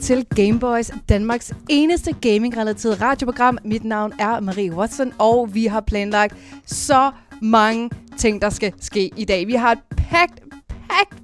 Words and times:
til 0.00 0.26
Gameboys, 0.36 0.90
Danmarks 1.08 1.52
eneste 1.68 2.12
gaming-relaterede 2.12 3.04
radioprogram. 3.04 3.58
Mit 3.64 3.84
navn 3.84 4.12
er 4.18 4.40
Marie 4.40 4.72
Watson, 4.72 5.12
og 5.18 5.54
vi 5.54 5.66
har 5.66 5.80
planlagt 5.80 6.36
så 6.66 7.10
mange 7.42 7.90
ting, 8.16 8.42
der 8.42 8.50
skal 8.50 8.72
ske 8.80 9.10
i 9.16 9.24
dag. 9.24 9.46
Vi 9.46 9.52
har 9.52 9.72
et 9.72 9.78
packed 9.96 10.47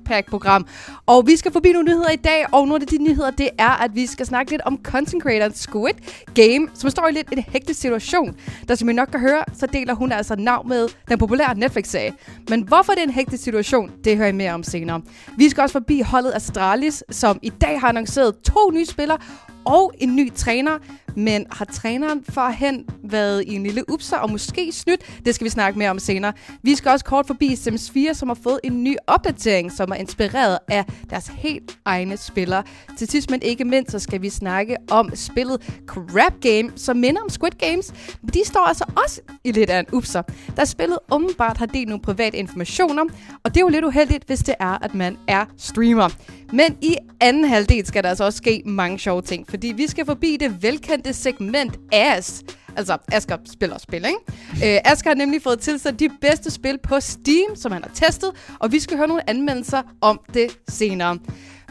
pack 0.04 0.30
program 0.30 0.66
Og 1.06 1.26
vi 1.26 1.36
skal 1.36 1.52
forbi 1.52 1.72
nogle 1.72 1.88
nyheder 1.88 2.10
i 2.10 2.16
dag, 2.16 2.44
og 2.52 2.68
nogle 2.68 2.82
af 2.82 2.86
de 2.88 3.02
nyheder, 3.02 3.30
det 3.30 3.48
er, 3.58 3.82
at 3.82 3.90
vi 3.94 4.06
skal 4.06 4.26
snakke 4.26 4.50
lidt 4.50 4.62
om 4.62 4.78
content 4.82 5.22
creator 5.22 5.54
Squid 5.54 5.94
Game, 6.34 6.68
som 6.74 6.90
står 6.90 7.08
i 7.08 7.12
lidt 7.12 7.28
en 7.32 7.44
hektisk 7.48 7.80
situation. 7.80 8.36
Der 8.68 8.74
som 8.74 8.88
I 8.88 8.92
nok 8.92 9.08
kan 9.08 9.20
høre, 9.20 9.44
så 9.58 9.66
deler 9.66 9.94
hun 9.94 10.12
altså 10.12 10.36
navn 10.36 10.68
med 10.68 10.88
den 11.08 11.18
populære 11.18 11.54
Netflix-serie. 11.54 12.12
Men 12.48 12.62
hvorfor 12.62 12.92
det 12.92 13.00
er 13.00 13.04
en 13.04 13.10
hektisk 13.10 13.44
situation, 13.44 13.90
det 14.04 14.16
hører 14.16 14.28
I 14.28 14.32
mere 14.32 14.52
om 14.52 14.62
senere. 14.62 15.02
Vi 15.36 15.48
skal 15.48 15.62
også 15.62 15.72
forbi 15.72 16.00
holdet 16.00 16.32
Astralis, 16.34 17.04
som 17.10 17.38
i 17.42 17.48
dag 17.48 17.80
har 17.80 17.88
annonceret 17.88 18.34
to 18.38 18.70
nye 18.70 18.86
spillere 18.86 19.18
og 19.64 19.92
en 19.98 20.16
ny 20.16 20.32
træner. 20.32 20.78
Men 21.16 21.46
har 21.50 21.64
træneren 21.64 22.24
forhen 22.28 22.84
været 23.04 23.44
i 23.46 23.54
en 23.54 23.62
lille 23.62 23.90
upser 23.90 24.16
og 24.16 24.30
måske 24.30 24.72
snydt? 24.72 25.00
Det 25.26 25.34
skal 25.34 25.44
vi 25.44 25.50
snakke 25.50 25.78
mere 25.78 25.90
om 25.90 25.98
senere. 25.98 26.32
Vi 26.62 26.74
skal 26.74 26.90
også 26.90 27.04
kort 27.04 27.26
forbi 27.26 27.56
Sims 27.56 27.90
4, 27.90 28.14
som 28.14 28.28
har 28.28 28.38
fået 28.42 28.60
en 28.64 28.84
ny 28.84 28.96
opdatering, 29.06 29.72
som 29.72 29.90
er 29.90 29.94
inspireret 29.94 30.58
af 30.68 30.84
deres 31.10 31.26
helt 31.26 31.78
egne 31.84 32.16
spillere. 32.16 32.62
Til 32.98 33.08
sidst, 33.08 33.30
men 33.30 33.42
ikke 33.42 33.64
mindst, 33.64 33.92
så 33.92 33.98
skal 33.98 34.22
vi 34.22 34.30
snakke 34.30 34.76
om 34.90 35.10
spillet 35.14 35.72
Crab 35.86 36.32
Game, 36.40 36.72
som 36.76 36.96
minder 36.96 37.22
om 37.22 37.28
Squid 37.28 37.52
Games. 37.58 37.92
Men 38.22 38.30
de 38.34 38.40
står 38.44 38.66
altså 38.66 38.84
også 39.04 39.20
i 39.44 39.52
lidt 39.52 39.70
af 39.70 39.78
en 39.78 39.86
upser. 39.92 40.22
Der 40.56 40.64
spillet 40.64 40.98
åbenbart 41.12 41.56
har 41.56 41.66
delt 41.66 41.88
nogle 41.88 42.02
private 42.02 42.36
informationer, 42.36 43.04
og 43.44 43.54
det 43.54 43.56
er 43.56 43.60
jo 43.60 43.68
lidt 43.68 43.84
uheldigt, 43.84 44.24
hvis 44.26 44.38
det 44.38 44.54
er, 44.60 44.84
at 44.84 44.94
man 44.94 45.16
er 45.28 45.44
streamer. 45.56 46.08
Men 46.52 46.76
i 46.82 46.96
anden 47.20 47.44
halvdel 47.44 47.86
skal 47.86 48.02
der 48.02 48.08
altså 48.08 48.24
også 48.24 48.36
ske 48.36 48.62
mange 48.66 48.98
sjove 48.98 49.22
ting, 49.22 49.46
fordi 49.48 49.72
vi 49.76 49.86
skal 49.86 50.06
forbi 50.06 50.36
det 50.40 50.62
velkendte 50.62 51.03
segment 51.12 51.78
AS. 51.92 52.42
Altså, 52.76 52.96
Asger 53.12 53.36
spiller 53.52 53.78
spil, 53.78 54.04
ikke? 54.04 54.74
Øh, 54.74 54.80
Asger 54.84 55.10
har 55.10 55.14
nemlig 55.14 55.42
fået 55.42 55.60
tilsat 55.60 56.00
de 56.00 56.08
bedste 56.20 56.50
spil 56.50 56.78
på 56.78 57.00
Steam, 57.00 57.56
som 57.56 57.72
han 57.72 57.82
har 57.82 57.90
testet, 57.94 58.30
og 58.58 58.72
vi 58.72 58.80
skal 58.80 58.96
høre 58.96 59.08
nogle 59.08 59.30
anmeldelser 59.30 59.82
om 60.00 60.20
det 60.34 60.58
senere. 60.68 61.18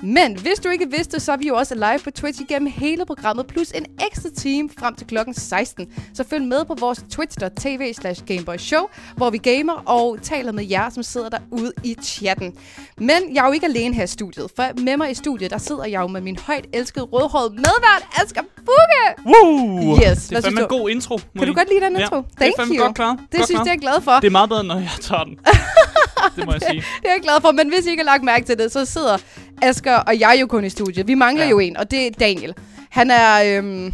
Men 0.01 0.39
hvis 0.39 0.59
du 0.63 0.69
ikke 0.69 0.91
vidste, 0.91 1.19
så 1.19 1.31
er 1.31 1.37
vi 1.37 1.47
jo 1.47 1.55
også 1.55 1.75
live 1.75 1.99
på 2.03 2.11
Twitch 2.11 2.41
igennem 2.41 2.71
hele 2.75 3.05
programmet, 3.05 3.47
plus 3.47 3.71
en 3.71 3.85
ekstra 4.07 4.29
time 4.37 4.69
frem 4.79 4.95
til 4.95 5.07
klokken 5.07 5.33
16. 5.33 5.87
Så 6.13 6.23
følg 6.29 6.43
med 6.43 6.65
på 6.65 6.75
vores 6.79 7.03
twitch.tv 7.11 7.93
slash 7.93 8.23
gameboyshow, 8.25 8.85
hvor 9.17 9.29
vi 9.29 9.37
gamer 9.37 9.73
og 9.85 10.17
taler 10.21 10.51
med 10.51 10.65
jer, 10.69 10.89
som 10.89 11.03
sidder 11.03 11.29
derude 11.29 11.71
i 11.83 11.95
chatten. 12.03 12.53
Men 12.97 13.35
jeg 13.35 13.41
er 13.41 13.45
jo 13.47 13.51
ikke 13.51 13.65
alene 13.65 13.95
her 13.95 14.03
i 14.03 14.07
studiet, 14.07 14.51
for 14.55 14.81
med 14.81 14.97
mig 14.97 15.11
i 15.11 15.13
studiet, 15.13 15.51
der 15.51 15.57
sidder 15.57 15.85
jeg 15.85 16.01
jo 16.01 16.07
med 16.07 16.21
min 16.21 16.37
højt 16.37 16.65
elskede 16.73 17.05
rødhårede 17.05 17.49
medvært, 17.49 18.23
Asger 18.23 18.41
Bukke! 18.65 19.03
Woo! 19.25 19.97
Yes, 19.97 20.27
det 20.27 20.37
er 20.37 20.41
fandme 20.41 20.61
en 20.61 20.67
god 20.67 20.89
intro. 20.89 21.19
Kan 21.37 21.47
du 21.47 21.53
godt 21.53 21.69
lide 21.69 21.85
den 21.85 21.95
intro? 22.01 22.15
Ja, 22.15 22.21
det 22.21 22.37
Thank 22.37 22.53
er 22.53 22.61
fandme 22.61 22.75
you. 22.75 22.83
godt 22.85 22.95
klar. 22.95 23.11
Det 23.11 23.19
godt 23.31 23.45
synes 23.45 23.59
klar. 23.59 23.65
jeg 23.65 23.73
er 23.73 23.79
glad 23.79 24.01
for. 24.01 24.11
Det 24.11 24.27
er 24.27 24.31
meget 24.31 24.49
bedre, 24.49 24.63
når 24.63 24.75
jeg 24.75 24.89
tager 25.01 25.23
den. 25.23 25.39
det 26.35 26.45
må 26.45 26.51
jeg 26.51 26.61
sige. 26.61 26.83
Det 27.01 27.07
er 27.09 27.13
jeg 27.13 27.21
glad 27.21 27.41
for, 27.41 27.51
men 27.51 27.69
hvis 27.73 27.85
I 27.85 27.89
ikke 27.89 28.03
har 28.03 28.11
lagt 28.11 28.23
mærke 28.23 28.45
til 28.45 28.57
det, 28.57 28.71
så 28.71 28.85
sidder 28.85 29.17
Asger 29.61 29.95
og 29.95 30.19
jeg 30.19 30.37
jo 30.41 30.47
kun 30.47 30.65
i 30.65 30.69
studiet. 30.69 31.07
Vi 31.07 31.13
mangler 31.13 31.43
ja. 31.43 31.49
Jo 31.49 31.59
en, 31.59 31.77
og 31.77 31.91
det 31.91 32.07
er 32.07 32.11
Daniel. 32.19 32.53
Han 32.89 33.11
er, 33.11 33.57
øhm, 33.57 33.93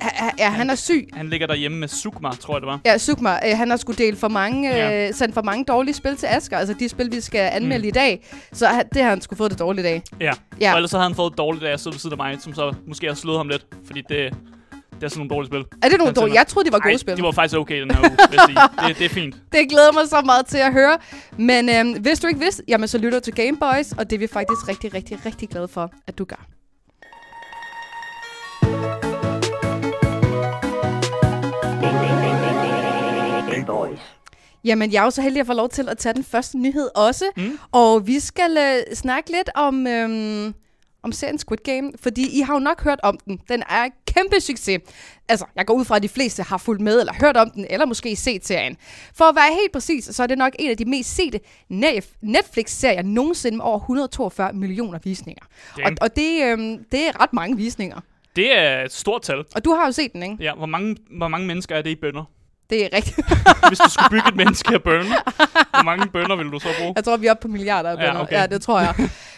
ha- 0.00 0.30
ja, 0.38 0.50
han 0.50 0.70
er 0.70 0.74
syg. 0.74 1.08
Han 1.12 1.28
ligger 1.28 1.46
derhjemme 1.46 1.78
med 1.78 1.88
Sukma, 1.88 2.28
tror 2.30 2.54
jeg 2.54 2.60
det 2.60 2.66
var. 2.66 2.80
Ja, 2.84 2.98
Sukma, 2.98 3.30
øh, 3.30 3.56
han 3.58 3.70
har 3.70 3.76
skulle 3.76 4.04
dele 4.04 4.16
for 4.16 4.28
mange, 4.28 4.70
Ja. 4.76 5.08
øh, 5.08 5.14
sendt 5.14 5.34
for 5.34 5.42
mange 5.42 5.64
dårlige 5.64 5.94
spil 5.94 6.16
til 6.16 6.26
Asger. 6.26 6.58
Altså 6.58 6.74
de 6.80 6.88
spil, 6.88 7.12
vi 7.12 7.20
skal 7.20 7.50
anmelde 7.52 7.82
Mm. 7.82 7.88
i 7.88 7.90
dag. 7.90 8.26
Så 8.52 8.66
han, 8.66 8.84
det 8.94 9.02
har 9.02 9.10
han 9.10 9.20
skulle 9.20 9.36
fået 9.38 9.50
det 9.50 9.58
dårligt 9.58 9.86
af. 9.86 10.02
Ja. 10.20 10.32
Ja. 10.60 10.72
Og 10.72 10.78
ellers 10.78 10.90
så 10.90 10.96
havde 10.96 11.08
han 11.08 11.16
fået 11.16 11.30
et 11.32 11.38
dårligt 11.38 11.64
af 11.64 11.72
at 11.72 11.80
sidde 11.80 11.94
ved 11.94 12.00
siden 12.00 12.12
af 12.12 12.16
mig, 12.16 12.36
som 12.42 12.54
så 12.54 12.74
måske 12.86 13.06
har 13.06 13.14
slået 13.14 13.38
ham 13.38 13.48
lidt. 13.48 13.66
Fordi 13.86 14.02
det, 14.08 14.34
det 15.00 15.04
er 15.04 15.08
sådan 15.08 15.18
nogle 15.18 15.30
dårlige 15.30 15.48
spil. 15.48 15.64
Er 15.82 15.88
det 15.88 15.98
nogle 15.98 16.14
dårlige? 16.14 16.34
Jeg 16.38 16.46
troede, 16.46 16.68
de 16.68 16.72
var 16.72 16.78
gode 16.78 16.92
Ej, 16.92 16.98
spil. 16.98 17.16
de 17.16 17.22
var 17.22 17.30
faktisk 17.32 17.58
okay 17.58 17.80
den 17.80 17.90
her 17.90 18.00
uge, 18.00 18.10
vil 18.30 18.38
jeg 18.38 18.44
sige. 18.46 18.58
Det, 18.88 18.98
det 18.98 19.04
er 19.04 19.08
fint. 19.08 19.36
Det 19.52 19.68
glæder 19.68 19.92
mig 19.92 20.08
så 20.08 20.20
meget 20.24 20.46
til 20.46 20.58
at 20.58 20.72
høre. 20.72 20.98
Men 21.36 21.68
øhm, 21.68 22.02
hvis 22.02 22.20
du 22.20 22.26
ikke 22.26 22.40
vidste, 22.40 22.62
jamen 22.68 22.88
så 22.88 22.98
lytter 22.98 23.18
du 23.18 23.24
til 23.24 23.34
Game 23.34 23.56
Boys, 23.56 23.92
og 23.92 24.10
det 24.10 24.16
er 24.16 24.20
vi 24.20 24.26
faktisk 24.26 24.68
rigtig, 24.68 24.94
rigtig, 24.94 25.26
rigtig 25.26 25.48
glade 25.48 25.68
for, 25.68 25.92
at 26.06 26.18
du 26.18 26.24
gør. 26.24 26.46
Gameboys. 33.50 33.98
Jamen, 34.64 34.92
jeg 34.92 35.00
er 35.00 35.04
jo 35.04 35.10
så 35.10 35.22
heldig 35.22 35.40
at 35.40 35.46
få 35.46 35.52
lov 35.52 35.68
til 35.68 35.88
at 35.88 35.98
tage 35.98 36.14
den 36.14 36.24
første 36.24 36.58
nyhed 36.58 36.88
også. 36.96 37.24
Mm. 37.36 37.58
Og 37.72 38.06
vi 38.06 38.20
skal 38.20 38.56
øh, 38.58 38.94
snakke 38.96 39.30
lidt 39.30 39.50
om, 39.54 39.86
øhm, 39.86 40.54
om 41.08 41.12
serien 41.12 41.38
Squid 41.38 41.58
Game, 41.64 41.92
fordi 42.00 42.38
I 42.38 42.40
har 42.40 42.54
jo 42.54 42.58
nok 42.58 42.84
hørt 42.84 43.00
om 43.02 43.18
den. 43.24 43.40
Den 43.48 43.62
er 43.70 43.82
en 43.84 43.92
kæmpe 44.06 44.40
succes. 44.40 44.80
Altså, 45.28 45.46
jeg 45.56 45.66
går 45.66 45.74
ud 45.74 45.84
fra, 45.84 45.96
at 45.96 46.02
de 46.02 46.08
fleste 46.08 46.42
har 46.42 46.58
fulgt 46.58 46.82
med, 46.82 47.00
eller 47.00 47.12
hørt 47.20 47.36
om 47.36 47.50
den, 47.50 47.66
eller 47.70 47.86
måske 47.86 48.16
set 48.16 48.46
serien. 48.46 48.76
For 49.14 49.24
at 49.24 49.34
være 49.36 49.54
helt 49.60 49.72
præcis, 49.72 50.04
så 50.04 50.22
er 50.22 50.26
det 50.26 50.38
nok 50.38 50.52
en 50.58 50.70
af 50.70 50.76
de 50.76 50.84
mest 50.84 51.14
sete 51.14 51.40
Netflix-serier 52.22 53.02
nogensinde 53.02 53.56
med 53.56 53.64
over 53.64 53.78
142 53.78 54.52
millioner 54.52 54.98
visninger. 55.04 55.44
Og, 55.74 55.82
Damn. 55.84 55.96
og 56.00 56.16
det, 56.16 56.44
øhm, 56.44 56.84
det 56.92 57.06
er 57.08 57.22
ret 57.22 57.32
mange 57.32 57.56
visninger. 57.56 58.00
Det 58.36 58.58
er 58.58 58.84
et 58.84 58.92
stort 58.92 59.22
tal. 59.22 59.44
Og 59.54 59.64
du 59.64 59.70
har 59.74 59.86
jo 59.86 59.92
set 59.92 60.12
den, 60.12 60.22
ikke? 60.22 60.36
Ja, 60.40 60.54
hvor 60.54 60.66
mange, 60.66 60.96
hvor 61.10 61.28
mange 61.28 61.46
mennesker 61.46 61.76
er 61.76 61.82
det 61.82 61.90
i 61.90 61.94
bønder? 61.94 62.24
Det 62.70 62.84
er 62.84 62.88
rigtigt. 62.96 63.16
Hvis 63.68 63.78
du 63.78 63.90
skulle 63.90 64.10
bygge 64.10 64.28
et 64.28 64.36
menneske 64.36 64.74
af 64.74 64.82
bønner, 64.82 65.22
hvor 65.70 65.82
mange 65.84 66.06
bønder 66.08 66.36
vil 66.36 66.46
du 66.46 66.58
så 66.58 66.68
bruge? 66.78 66.92
Jeg 66.96 67.04
tror, 67.04 67.16
vi 67.16 67.26
er 67.26 67.30
oppe 67.30 67.42
på 67.42 67.48
milliarder 67.48 67.90
af 67.90 67.94
Ja, 67.94 68.00
bønder. 68.00 68.14
Ja, 68.14 68.22
okay. 68.22 68.40
ja, 68.40 68.46
det 68.46 68.62
tror 68.62 68.80
jeg. 68.80 68.94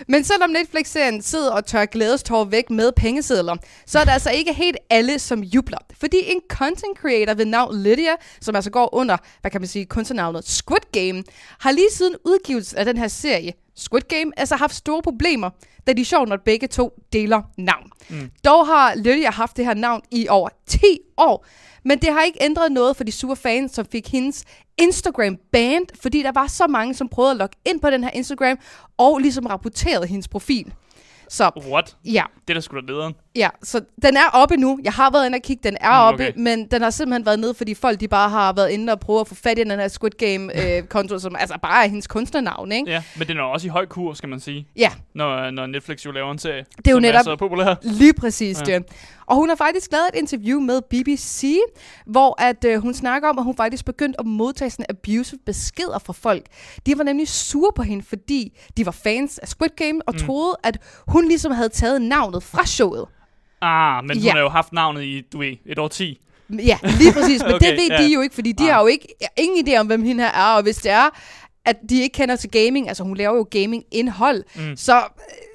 Men 0.08 0.24
selvom 0.24 0.50
Netflix-serien 0.50 1.22
sidder 1.22 1.52
og 1.52 1.66
tør 1.66 1.84
glædestår 1.84 2.44
væk 2.44 2.70
med 2.70 2.92
pengesedler, 2.92 3.56
så 3.86 3.98
er 3.98 4.04
det 4.04 4.10
altså 4.12 4.30
ikke 4.30 4.52
helt 4.52 4.76
alle, 4.90 5.18
som 5.18 5.42
jubler. 5.42 5.78
Fordi 6.00 6.16
en 6.26 6.40
content 6.48 6.98
creator 6.98 7.34
ved 7.34 7.44
navn 7.44 7.82
Lydia, 7.82 8.12
som 8.40 8.54
altså 8.54 8.70
går 8.70 8.94
under, 8.94 9.16
hvad 9.40 9.50
kan 9.50 9.60
man 9.60 9.68
sige, 9.68 9.84
kunstnernavnet 9.86 10.48
Squid 10.48 10.92
Game, 10.92 11.24
har 11.60 11.70
lige 11.70 11.90
siden 11.92 12.14
udgivelsen 12.24 12.78
af 12.78 12.84
den 12.84 12.96
her 12.96 13.08
serie, 13.08 13.52
Squid 13.76 14.02
Game, 14.08 14.32
altså 14.36 14.56
haft 14.56 14.74
store 14.74 15.02
problemer, 15.02 15.50
da 15.86 15.92
de 15.92 16.04
sjovt 16.04 16.28
nok 16.28 16.40
begge 16.44 16.66
to 16.66 16.92
deler 17.12 17.42
navn. 17.58 17.90
Mm. 18.08 18.30
Dog 18.44 18.66
har 18.66 18.94
Lydia 18.96 19.30
haft 19.30 19.56
det 19.56 19.64
her 19.64 19.74
navn 19.74 20.02
i 20.10 20.28
over 20.28 20.48
10 20.66 20.78
år, 21.16 21.46
men 21.84 21.98
det 21.98 22.12
har 22.12 22.22
ikke 22.22 22.38
ændret 22.42 22.72
noget 22.72 22.96
for 22.96 23.04
de 23.04 23.12
super 23.12 23.34
fans, 23.34 23.72
som 23.72 23.86
fik 23.92 24.08
hendes 24.08 24.44
Instagram 24.78 25.36
banned, 25.52 25.86
fordi 26.02 26.22
der 26.22 26.32
var 26.32 26.46
så 26.46 26.66
mange, 26.66 26.94
som 26.94 27.08
prøvede 27.08 27.30
at 27.30 27.36
logge 27.36 27.56
ind 27.66 27.80
på 27.80 27.90
den 27.90 28.04
her 28.04 28.10
Instagram, 28.10 28.58
og 28.98 29.18
ligesom 29.18 29.46
rapporterede 29.46 30.06
hendes 30.06 30.28
profil. 30.28 30.72
Så 31.28 31.50
What? 31.70 31.96
ja, 32.04 32.22
Det 32.48 32.50
er 32.50 32.54
da 32.54 32.60
sgu 32.60 32.76
da 32.76 32.92
lederen. 32.92 33.14
Ja, 33.36 33.48
så 33.62 33.80
den 34.02 34.16
er 34.16 34.28
oppe 34.32 34.56
nu. 34.56 34.78
Jeg 34.84 34.92
har 34.92 35.10
været 35.10 35.26
inde 35.26 35.36
og 35.36 35.42
kigge, 35.42 35.60
den 35.68 35.76
er 35.80 35.90
Mm, 36.00 36.12
oppe, 36.14 36.24
okay. 36.28 36.32
men 36.36 36.66
den 36.66 36.82
har 36.82 36.90
simpelthen 36.90 37.26
været 37.26 37.38
nede, 37.38 37.54
fordi 37.54 37.74
folk 37.74 38.00
de 38.00 38.08
bare 38.08 38.28
har 38.30 38.52
været 38.52 38.70
inde 38.70 38.92
og 38.92 39.00
prøve 39.00 39.20
at 39.20 39.28
få 39.28 39.34
fat 39.34 39.58
i 39.58 39.62
den 39.64 39.70
her 39.70 39.88
Squid 39.88 40.10
Game-konto, 40.10 41.18
som 41.24 41.36
altså 41.38 41.58
bare 41.62 41.84
er 41.84 41.88
hendes 41.88 42.06
kunstnernavn, 42.06 42.72
ikke? 42.72 42.90
Ja, 42.90 43.02
men 43.16 43.28
den 43.28 43.38
er 43.38 43.42
også 43.42 43.66
i 43.66 43.70
høj 43.70 43.86
kur, 43.86 44.14
skal 44.14 44.28
man 44.28 44.40
sige. 44.40 44.68
Ja, 44.76 44.90
Når, 45.14 45.50
når 45.50 45.66
Netflix 45.66 46.06
jo 46.06 46.10
laver 46.10 46.32
en 46.32 46.38
serie, 46.38 46.64
Det 46.76 46.86
er 46.86 46.92
jo 46.92 47.00
netop- 47.00 47.18
er 47.18 47.22
så 47.22 47.36
populær. 47.36 47.74
Lige 47.82 48.14
præcis 48.14 48.58
Ja. 48.60 48.64
det. 48.78 48.84
Og 49.26 49.36
hun 49.36 49.48
har 49.48 49.56
faktisk 49.56 49.92
lavet 49.92 50.06
et 50.14 50.18
interview 50.18 50.60
med 50.60 50.80
BBC, 50.82 51.56
hvor 52.06 52.42
at, 52.42 52.64
øh, 52.64 52.78
hun 52.82 52.94
snakker 52.94 53.28
om, 53.28 53.38
at 53.38 53.44
hun 53.44 53.56
faktisk 53.56 53.84
begyndte 53.84 54.20
at 54.20 54.26
modtage 54.26 54.70
sådan 54.70 54.86
abusive 54.88 55.38
beskeder 55.46 55.98
fra 55.98 56.12
folk. 56.12 56.42
De 56.86 56.98
var 56.98 57.04
nemlig 57.04 57.28
sure 57.28 57.72
på 57.76 57.82
hende, 57.82 58.04
fordi 58.08 58.58
de 58.76 58.86
var 58.86 58.92
fans 58.92 59.38
af 59.38 59.48
Squid 59.48 59.68
Game, 59.76 60.00
og 60.06 60.12
mm. 60.14 60.18
troede, 60.18 60.56
at 60.64 60.78
hun 61.08 61.28
ligesom 61.28 61.52
havde 61.52 61.68
taget 61.68 62.02
navnet 62.02 62.42
fra 62.42 62.66
showet. 62.66 63.06
Ah, 63.62 64.04
men 64.04 64.18
Ja. 64.18 64.22
hun 64.22 64.30
har 64.36 64.40
jo 64.42 64.48
haft 64.48 64.72
navnet 64.72 65.02
i, 65.04 65.22
du 65.32 65.38
ved, 65.38 65.56
et 65.66 65.78
år 65.78 65.88
10. 65.88 66.18
Ja, 66.50 66.78
lige 66.98 67.12
præcis. 67.12 67.42
Men 67.42 67.52
Okay, 67.54 67.70
det 67.70 67.76
ved 67.78 67.88
ja. 67.90 68.02
de 68.06 68.12
jo 68.12 68.20
ikke, 68.20 68.34
fordi 68.34 68.52
de 68.52 68.62
Nej. 68.64 68.72
har 68.72 68.80
jo 68.80 68.86
ikke 68.86 69.08
ingen 69.38 69.68
idé 69.68 69.76
om, 69.80 69.86
hvem 69.86 70.02
hende 70.04 70.24
her 70.24 70.30
er. 70.30 70.56
Og 70.56 70.62
hvis 70.62 70.76
det 70.76 70.90
er, 70.90 71.08
at 71.64 71.76
de 71.90 72.02
ikke 72.02 72.14
kender 72.14 72.36
til 72.36 72.50
gaming, 72.50 72.88
altså 72.88 73.02
hun 73.04 73.16
laver 73.16 73.36
jo 73.36 73.46
gaming-indhold, 73.50 74.44
Mm. 74.56 74.76
så, 74.76 75.02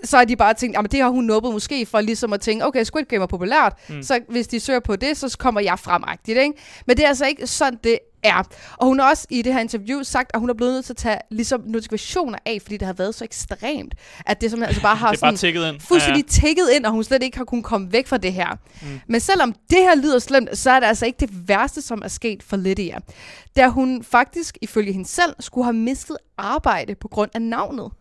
så 0.05 0.17
har 0.17 0.25
de 0.25 0.35
bare 0.35 0.53
tænkt, 0.53 0.77
at 0.77 0.91
det 0.91 1.01
har 1.01 1.09
hun 1.09 1.23
nubbet 1.23 1.51
måske 1.53 1.85
for 1.85 2.01
ligesom 2.01 2.33
at 2.33 2.41
tænke, 2.41 2.65
okay, 2.65 2.83
Squid 2.83 3.05
Game 3.05 3.23
er 3.23 3.27
populært, 3.27 3.73
Mm. 3.89 4.03
så 4.03 4.19
hvis 4.29 4.47
de 4.47 4.59
søger 4.59 4.79
på 4.79 4.95
det, 4.95 5.17
så 5.17 5.35
kommer 5.39 5.61
jeg 5.61 5.79
fremagtigt, 5.79 6.37
ikke? 6.37 6.53
Men 6.87 6.97
det 6.97 7.03
er 7.03 7.07
altså 7.07 7.25
ikke 7.25 7.47
sådan, 7.47 7.79
det 7.83 7.99
er. 8.23 8.43
Og 8.77 8.87
hun 8.87 8.99
har 8.99 9.09
også 9.09 9.27
i 9.29 9.41
det 9.41 9.53
her 9.53 9.59
interview 9.59 10.03
sagt, 10.03 10.31
at 10.33 10.39
hun 10.39 10.49
er 10.49 10.53
blevet 10.53 10.73
nødt 10.73 10.85
til 10.85 10.93
at 10.93 10.97
tage 10.97 11.17
ligesom, 11.31 11.61
notifikationer 11.65 12.37
af, 12.45 12.57
fordi 12.61 12.77
det 12.77 12.85
har 12.85 12.93
været 12.93 13.15
så 13.15 13.23
ekstremt, 13.23 13.95
at 14.25 14.41
det 14.41 14.49
simpelthen 14.51 14.67
altså 14.69 14.81
bare 14.81 14.95
har 14.95 15.11
Det 15.11 15.17
er 15.17 15.21
bare 15.21 15.27
sådan 15.31 15.37
tækket 15.37 15.69
ind. 15.73 15.79
fuldstændig 15.79 16.25
tækket 16.25 16.69
ind, 16.75 16.85
og 16.85 16.91
hun 16.91 17.03
slet 17.03 17.23
ikke 17.23 17.37
har 17.37 17.45
kunnet 17.45 17.65
komme 17.65 17.91
væk 17.91 18.07
fra 18.07 18.17
det 18.17 18.33
her. 18.33 18.57
Mm. 18.81 18.87
Men 19.07 19.19
selvom 19.19 19.53
det 19.69 19.77
her 19.77 19.95
lyder 19.95 20.19
slemt, 20.19 20.57
så 20.57 20.71
er 20.71 20.79
det 20.79 20.87
altså 20.87 21.05
ikke 21.05 21.19
det 21.19 21.47
værste, 21.47 21.81
som 21.81 22.01
er 22.03 22.07
sket 22.07 22.43
for 22.43 22.57
Lydia. 22.57 22.97
Da 23.55 23.67
hun 23.67 24.03
faktisk, 24.03 24.57
ifølge 24.61 24.91
hende 24.93 25.07
selv, 25.07 25.35
skulle 25.39 25.65
have 25.65 25.73
mistet 25.75 26.17
arbejde 26.37 26.95
på 26.95 27.07
grund 27.07 27.31
af 27.33 27.41
navnet. 27.41 27.91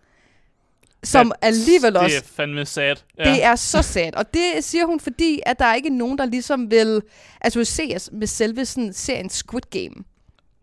Som 1.04 1.32
That- 1.32 1.46
alligevel 1.46 1.96
også... 1.96 2.16
Det 2.16 2.24
er 2.24 2.28
fandme 2.36 2.66
sad. 2.66 2.96
Ja. 3.18 3.30
Det 3.30 3.44
er 3.44 3.56
så 3.56 3.82
sad. 3.82 4.14
Og 4.16 4.34
det 4.34 4.64
siger 4.64 4.86
hun, 4.86 5.00
fordi 5.00 5.40
at 5.46 5.58
der 5.58 5.64
er 5.64 5.74
ikke 5.74 5.90
nogen, 5.90 6.18
der 6.18 6.24
ligesom 6.24 6.70
vil 6.70 7.02
associeres 7.40 8.10
med 8.12 8.26
selve 8.26 8.64
sådan, 8.64 8.92
serien 8.92 9.30
Squid 9.30 9.62
Game. 9.70 10.04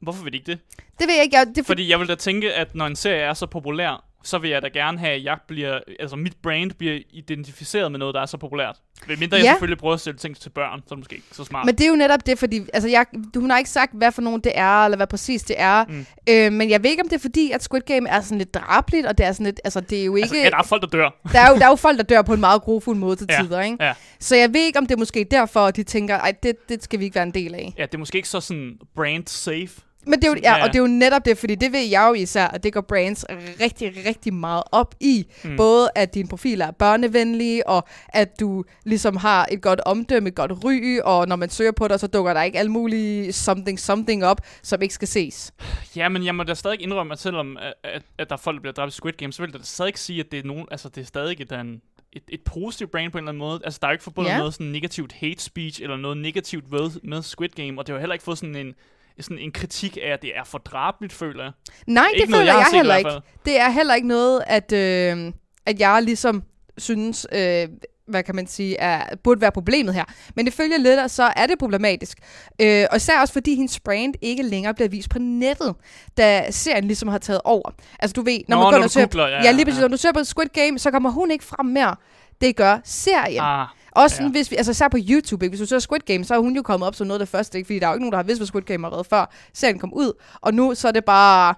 Hvorfor 0.02 0.24
vil 0.24 0.34
de 0.34 0.38
ikke 0.38 0.52
det? 0.52 0.60
Det 1.00 1.08
ved 1.08 1.16
jeg 1.16 1.24
ikke. 1.24 1.38
Jeg, 1.38 1.48
det 1.48 1.58
for, 1.58 1.64
Fordi 1.64 1.90
jeg 1.90 2.00
vil 2.00 2.08
da 2.08 2.16
tænke, 2.16 2.54
at 2.54 2.76
når 2.76 2.86
en 2.88 2.96
serie 2.96 3.22
er 3.22 3.34
så 3.34 3.46
populær, 3.46 4.06
så 4.24 4.38
vil 4.38 4.50
jeg 4.50 4.62
da 4.62 4.68
gerne 4.68 5.00
have, 5.00 5.12
at 5.14 5.24
jeg 5.24 5.38
bliver, 5.48 5.80
altså 6.00 6.16
mit 6.16 6.34
brand 6.44 6.72
bliver 6.72 7.00
identificeret 7.10 7.92
med 7.92 8.00
noget, 8.00 8.16
der 8.16 8.22
er 8.22 8.26
så 8.26 8.38
populært. 8.38 8.76
Ved 9.08 9.18
mindre 9.18 9.38
jeg 9.38 9.44
Ja. 9.44 9.52
selvfølgelig 9.52 9.78
prøver 9.78 9.94
at 9.94 10.00
sælge 10.00 10.18
ting 10.18 10.38
til 10.40 10.50
børn, 10.50 10.80
så 10.80 10.86
er 10.86 10.90
det 10.90 10.98
måske 10.98 11.16
ikke 11.16 11.28
så 11.32 11.44
smart. 11.44 11.66
Men 11.66 11.76
det 11.76 11.84
er 11.86 11.90
jo 11.90 11.96
netop 11.96 12.26
det, 12.26 12.40
fordi 12.40 12.62
altså 12.74 12.90
jeg, 12.90 13.06
hun 13.36 13.50
har 13.50 13.58
ikke 13.58 13.70
sagt, 13.70 13.92
hvad 13.94 14.12
for 14.12 14.22
nogen 14.22 14.42
det 14.42 14.52
er, 14.56 14.86
eller 14.86 14.96
hvad 14.98 15.08
præcis 15.08 15.44
det 15.44 15.56
er. 15.60 15.86
Mm. 15.86 16.06
Øh, 16.30 16.52
men 16.54 16.70
jeg 16.70 16.84
ved 16.84 16.90
ikke, 16.90 17.02
om 17.04 17.10
det 17.10 17.16
er 17.16 17.20
fordi, 17.20 17.52
at 17.52 17.64
Squid 17.64 17.82
Game 17.82 18.10
er 18.10 18.22
sådan 18.22 18.38
lidt 18.38 18.54
drabligt, 18.54 19.06
og 19.08 19.18
det 19.18 19.26
er 19.26 19.32
sådan 19.32 19.46
lidt, 19.46 19.60
altså 19.64 19.80
det 19.80 20.02
er 20.02 20.06
jo 20.06 20.16
ikke... 20.16 20.24
altså, 20.26 20.38
ja, 20.38 20.50
der 20.50 20.58
er 20.58 20.64
folk, 20.64 20.82
der 20.82 20.88
dør. 20.88 21.10
der, 21.32 21.40
er 21.40 21.50
jo, 21.50 21.56
der 21.58 21.66
er 21.66 21.70
jo 21.70 21.76
folk, 21.76 21.98
der 21.98 22.04
dør 22.04 22.22
på 22.22 22.34
en 22.34 22.40
meget 22.40 22.62
grofuld 22.62 22.98
måde 22.98 23.16
til 23.16 23.28
Ja, 23.30 23.42
tider, 23.44 23.62
ikke? 23.62 23.78
ja. 23.84 23.94
Så 24.20 24.36
jeg 24.36 24.54
ved 24.54 24.66
ikke, 24.66 24.80
om 24.80 24.86
det 24.86 24.96
er 24.96 25.00
måske 25.00 25.28
derfor, 25.32 25.60
at 25.60 25.76
de 25.76 25.84
tænker, 25.84 26.16
ej, 26.16 26.34
det, 26.44 26.70
det 26.70 26.84
skal 26.84 27.00
vi 27.00 27.04
ikke 27.06 27.16
være 27.16 27.24
en 27.24 27.34
del 27.34 27.56
af. 27.56 27.74
Ja, 27.78 27.86
det 27.86 27.94
er 27.94 27.98
måske 27.98 28.16
ikke 28.16 28.30
så 28.30 28.40
sådan 28.40 28.78
brand 28.96 29.28
safe. 29.28 29.70
Men 30.06 30.20
det 30.20 30.24
er 30.24 30.28
jo, 30.32 30.36
Ja. 30.44 30.58
ja, 30.58 30.64
og 30.64 30.68
det 30.70 30.76
er 30.76 30.80
jo 30.82 30.88
netop 30.88 31.26
det, 31.26 31.38
fordi 31.38 31.56
det 31.56 31.72
ved 31.72 31.80
jeg 31.90 32.06
jo 32.10 32.14
især, 32.14 32.48
at 32.48 32.64
det 32.64 32.74
går 32.74 32.82
brands 32.82 33.26
rigtig, 33.62 33.94
rigtig 34.06 34.34
meget 34.34 34.64
op 34.72 34.96
i. 35.00 35.26
Mm. 35.44 35.58
Både 35.58 35.90
at 35.96 36.14
dine 36.14 36.28
profiler 36.30 36.68
er 36.68 36.72
børnevenlige, 36.72 37.68
og 37.68 37.88
at 38.10 38.40
du 38.40 38.64
ligesom 38.86 39.16
har 39.18 39.48
et 39.52 39.62
godt 39.62 39.80
omdømme, 39.86 40.30
et 40.30 40.36
godt 40.36 40.52
ry, 40.64 41.00
og 41.04 41.28
når 41.28 41.36
man 41.36 41.50
søger 41.50 41.72
på 41.72 41.88
dig, 41.88 42.00
så 42.00 42.08
dukker 42.08 42.34
der 42.34 42.44
ikke 42.44 42.60
alle 42.60 42.72
mulige 42.72 43.34
something 43.34 43.80
something 43.80 44.26
op, 44.26 44.42
som 44.64 44.82
ikke 44.82 44.94
skal 44.94 45.08
ses. 45.08 45.54
Ja, 45.96 46.10
men 46.10 46.26
jeg 46.26 46.36
må 46.36 46.44
da 46.44 46.54
stadig 46.54 46.82
indrømme, 46.82 47.14
at 47.14 47.20
selvom 47.20 47.58
at, 47.84 48.02
at, 48.18 48.30
der 48.30 48.36
er 48.36 48.40
folk, 48.40 48.56
der 48.56 48.62
bliver 48.62 48.74
dræbt 48.74 48.94
i 48.94 48.96
Squid 48.96 49.14
Game, 49.14 49.34
så 49.34 49.42
vil 49.42 49.50
jeg 49.54 49.60
da 49.60 49.66
stadig 49.66 49.90
ikke 49.90 50.00
sige, 50.00 50.20
at 50.20 50.32
det 50.32 50.40
er 50.40 50.44
nogen, 50.44 50.66
altså 50.72 50.90
det 50.90 51.02
er 51.02 51.06
stadig 51.06 51.42
et, 51.42 51.52
en, 51.52 51.82
et, 52.14 52.24
et 52.30 52.42
positivt 52.42 52.92
brand 52.92 53.12
på 53.12 53.18
en 53.18 53.24
eller 53.24 53.30
anden 53.30 53.40
måde. 53.40 53.60
Altså 53.66 53.80
der 53.82 53.88
er 53.88 53.92
jo 53.92 53.94
ikke 53.94 54.04
forbundet 54.04 54.32
Ja. 54.32 54.38
noget 54.38 54.54
sådan 54.54 54.68
negativt 54.68 55.12
hate 55.14 55.44
speech, 55.44 55.82
eller 55.84 55.98
noget 55.98 56.18
negativt 56.18 56.72
med, 56.72 56.90
med 57.04 57.22
Squid 57.22 57.50
Game, 57.50 57.80
og 57.82 57.88
det 57.88 57.94
har 57.94 57.98
jo 57.98 58.00
heller 58.00 58.14
ikke 58.14 58.26
fået 58.26 58.38
sådan 58.38 58.56
en, 58.56 58.74
sådan 59.20 59.40
en 59.40 59.52
kritik 59.52 59.98
af, 60.02 60.14
at 60.14 60.22
det 60.22 60.32
er 60.38 60.44
for 60.44 60.58
drabeligt, 60.58 61.14
føler 61.14 61.44
jeg. 61.44 61.52
Nej, 61.88 62.08
det 62.18 62.30
noget, 62.30 62.42
føler 62.42 62.46
jeg 62.46 62.54
har 62.54 62.60
jeg, 62.60 62.68
set 62.68 62.74
i 62.74 62.78
heller 62.78 62.96
ikke. 62.96 63.12
Det 63.46 63.60
er 63.60 63.70
heller 63.70 63.96
ikke 63.96 64.08
noget, 64.08 64.44
at, 64.48 64.72
øh, 64.72 65.34
at 65.66 65.80
jeg 65.80 66.02
ligesom 66.04 66.44
synes, 66.78 67.28
øh, 67.32 67.68
hvad 68.12 68.24
kan 68.24 68.36
man 68.36 68.48
sige, 68.48 68.78
er, 68.78 69.16
burde 69.24 69.42
være 69.42 69.52
problemet 69.52 69.94
her. 69.94 70.04
Men 70.36 70.48
ifølge 70.48 70.78
Litter, 70.78 71.08
så 71.08 71.34
er 71.36 71.48
det 71.48 71.60
problematisk. 71.60 72.18
Øh, 72.62 72.86
og 72.92 72.98
især 72.98 73.22
også 73.22 73.34
fordi 73.34 73.56
hendes 73.56 73.80
brand 73.80 74.14
ikke 74.22 74.44
længere 74.44 74.74
bliver 74.74 74.90
vist 74.90 75.10
på 75.10 75.20
nettet, 75.20 75.76
da 76.18 76.52
serien 76.52 76.84
ligesom 76.84 77.10
har 77.10 77.18
taget 77.18 77.42
over. 77.44 77.72
Altså 78.00 78.14
du 78.14 78.22
ved, 78.22 78.40
når 78.48 78.58
Nå, 78.58 78.64
man 78.64 78.72
går 78.72 78.78
når 78.78 78.84
og 78.84 78.92
ser, 78.92 79.06
googler, 79.06 79.28
ja, 79.28 79.44
ja, 79.44 79.52
lige 79.52 79.66
præcis, 79.66 79.78
ja. 79.78 79.82
når 79.82 79.88
du 79.88 79.98
ser 79.98 80.12
på 80.12 80.24
Squid 80.24 80.48
Game, 80.48 80.80
så 80.80 80.92
kommer 80.92 81.10
hun 81.10 81.32
ikke 81.32 81.44
frem 81.44 81.66
mere. 81.66 81.96
Det 82.42 82.56
gør 82.56 82.80
serien. 82.84 83.42
Ah, 83.42 83.68
Også 83.92 84.16
Ja. 84.20 84.24
ja. 84.26 84.32
hvis 84.32 84.52
vi, 84.52 84.56
altså 84.56 84.72
især 84.72 84.88
på 84.88 84.98
YouTube, 85.10 85.46
ikke? 85.46 85.52
hvis 85.58 85.60
du 85.60 85.66
ser 85.66 85.80
Squid 85.80 86.00
Game, 86.00 86.24
så 86.24 86.34
er 86.36 86.40
hun 86.40 86.56
jo 86.56 86.62
kommet 86.62 86.88
op 86.88 86.96
som 86.96 87.08
noget 87.08 87.20
af 87.20 87.26
det 87.26 87.32
første, 87.32 87.58
ikke? 87.58 87.66
fordi 87.68 87.80
der 87.80 87.86
er 87.86 87.90
jo 87.90 87.94
ikke 87.96 88.02
nogen, 88.04 88.12
der 88.12 88.18
har 88.18 88.24
vidst, 88.24 88.40
hvad 88.40 88.48
Squid 88.48 88.62
Game 88.64 88.84
har 88.84 88.90
været 88.92 89.06
før 89.06 89.32
serien 89.54 89.80
kom 89.80 89.94
ud. 89.94 90.14
Og 90.42 90.54
nu 90.54 90.76
så 90.76 90.88
er 90.88 90.92
det 90.92 91.06
bare 91.06 91.54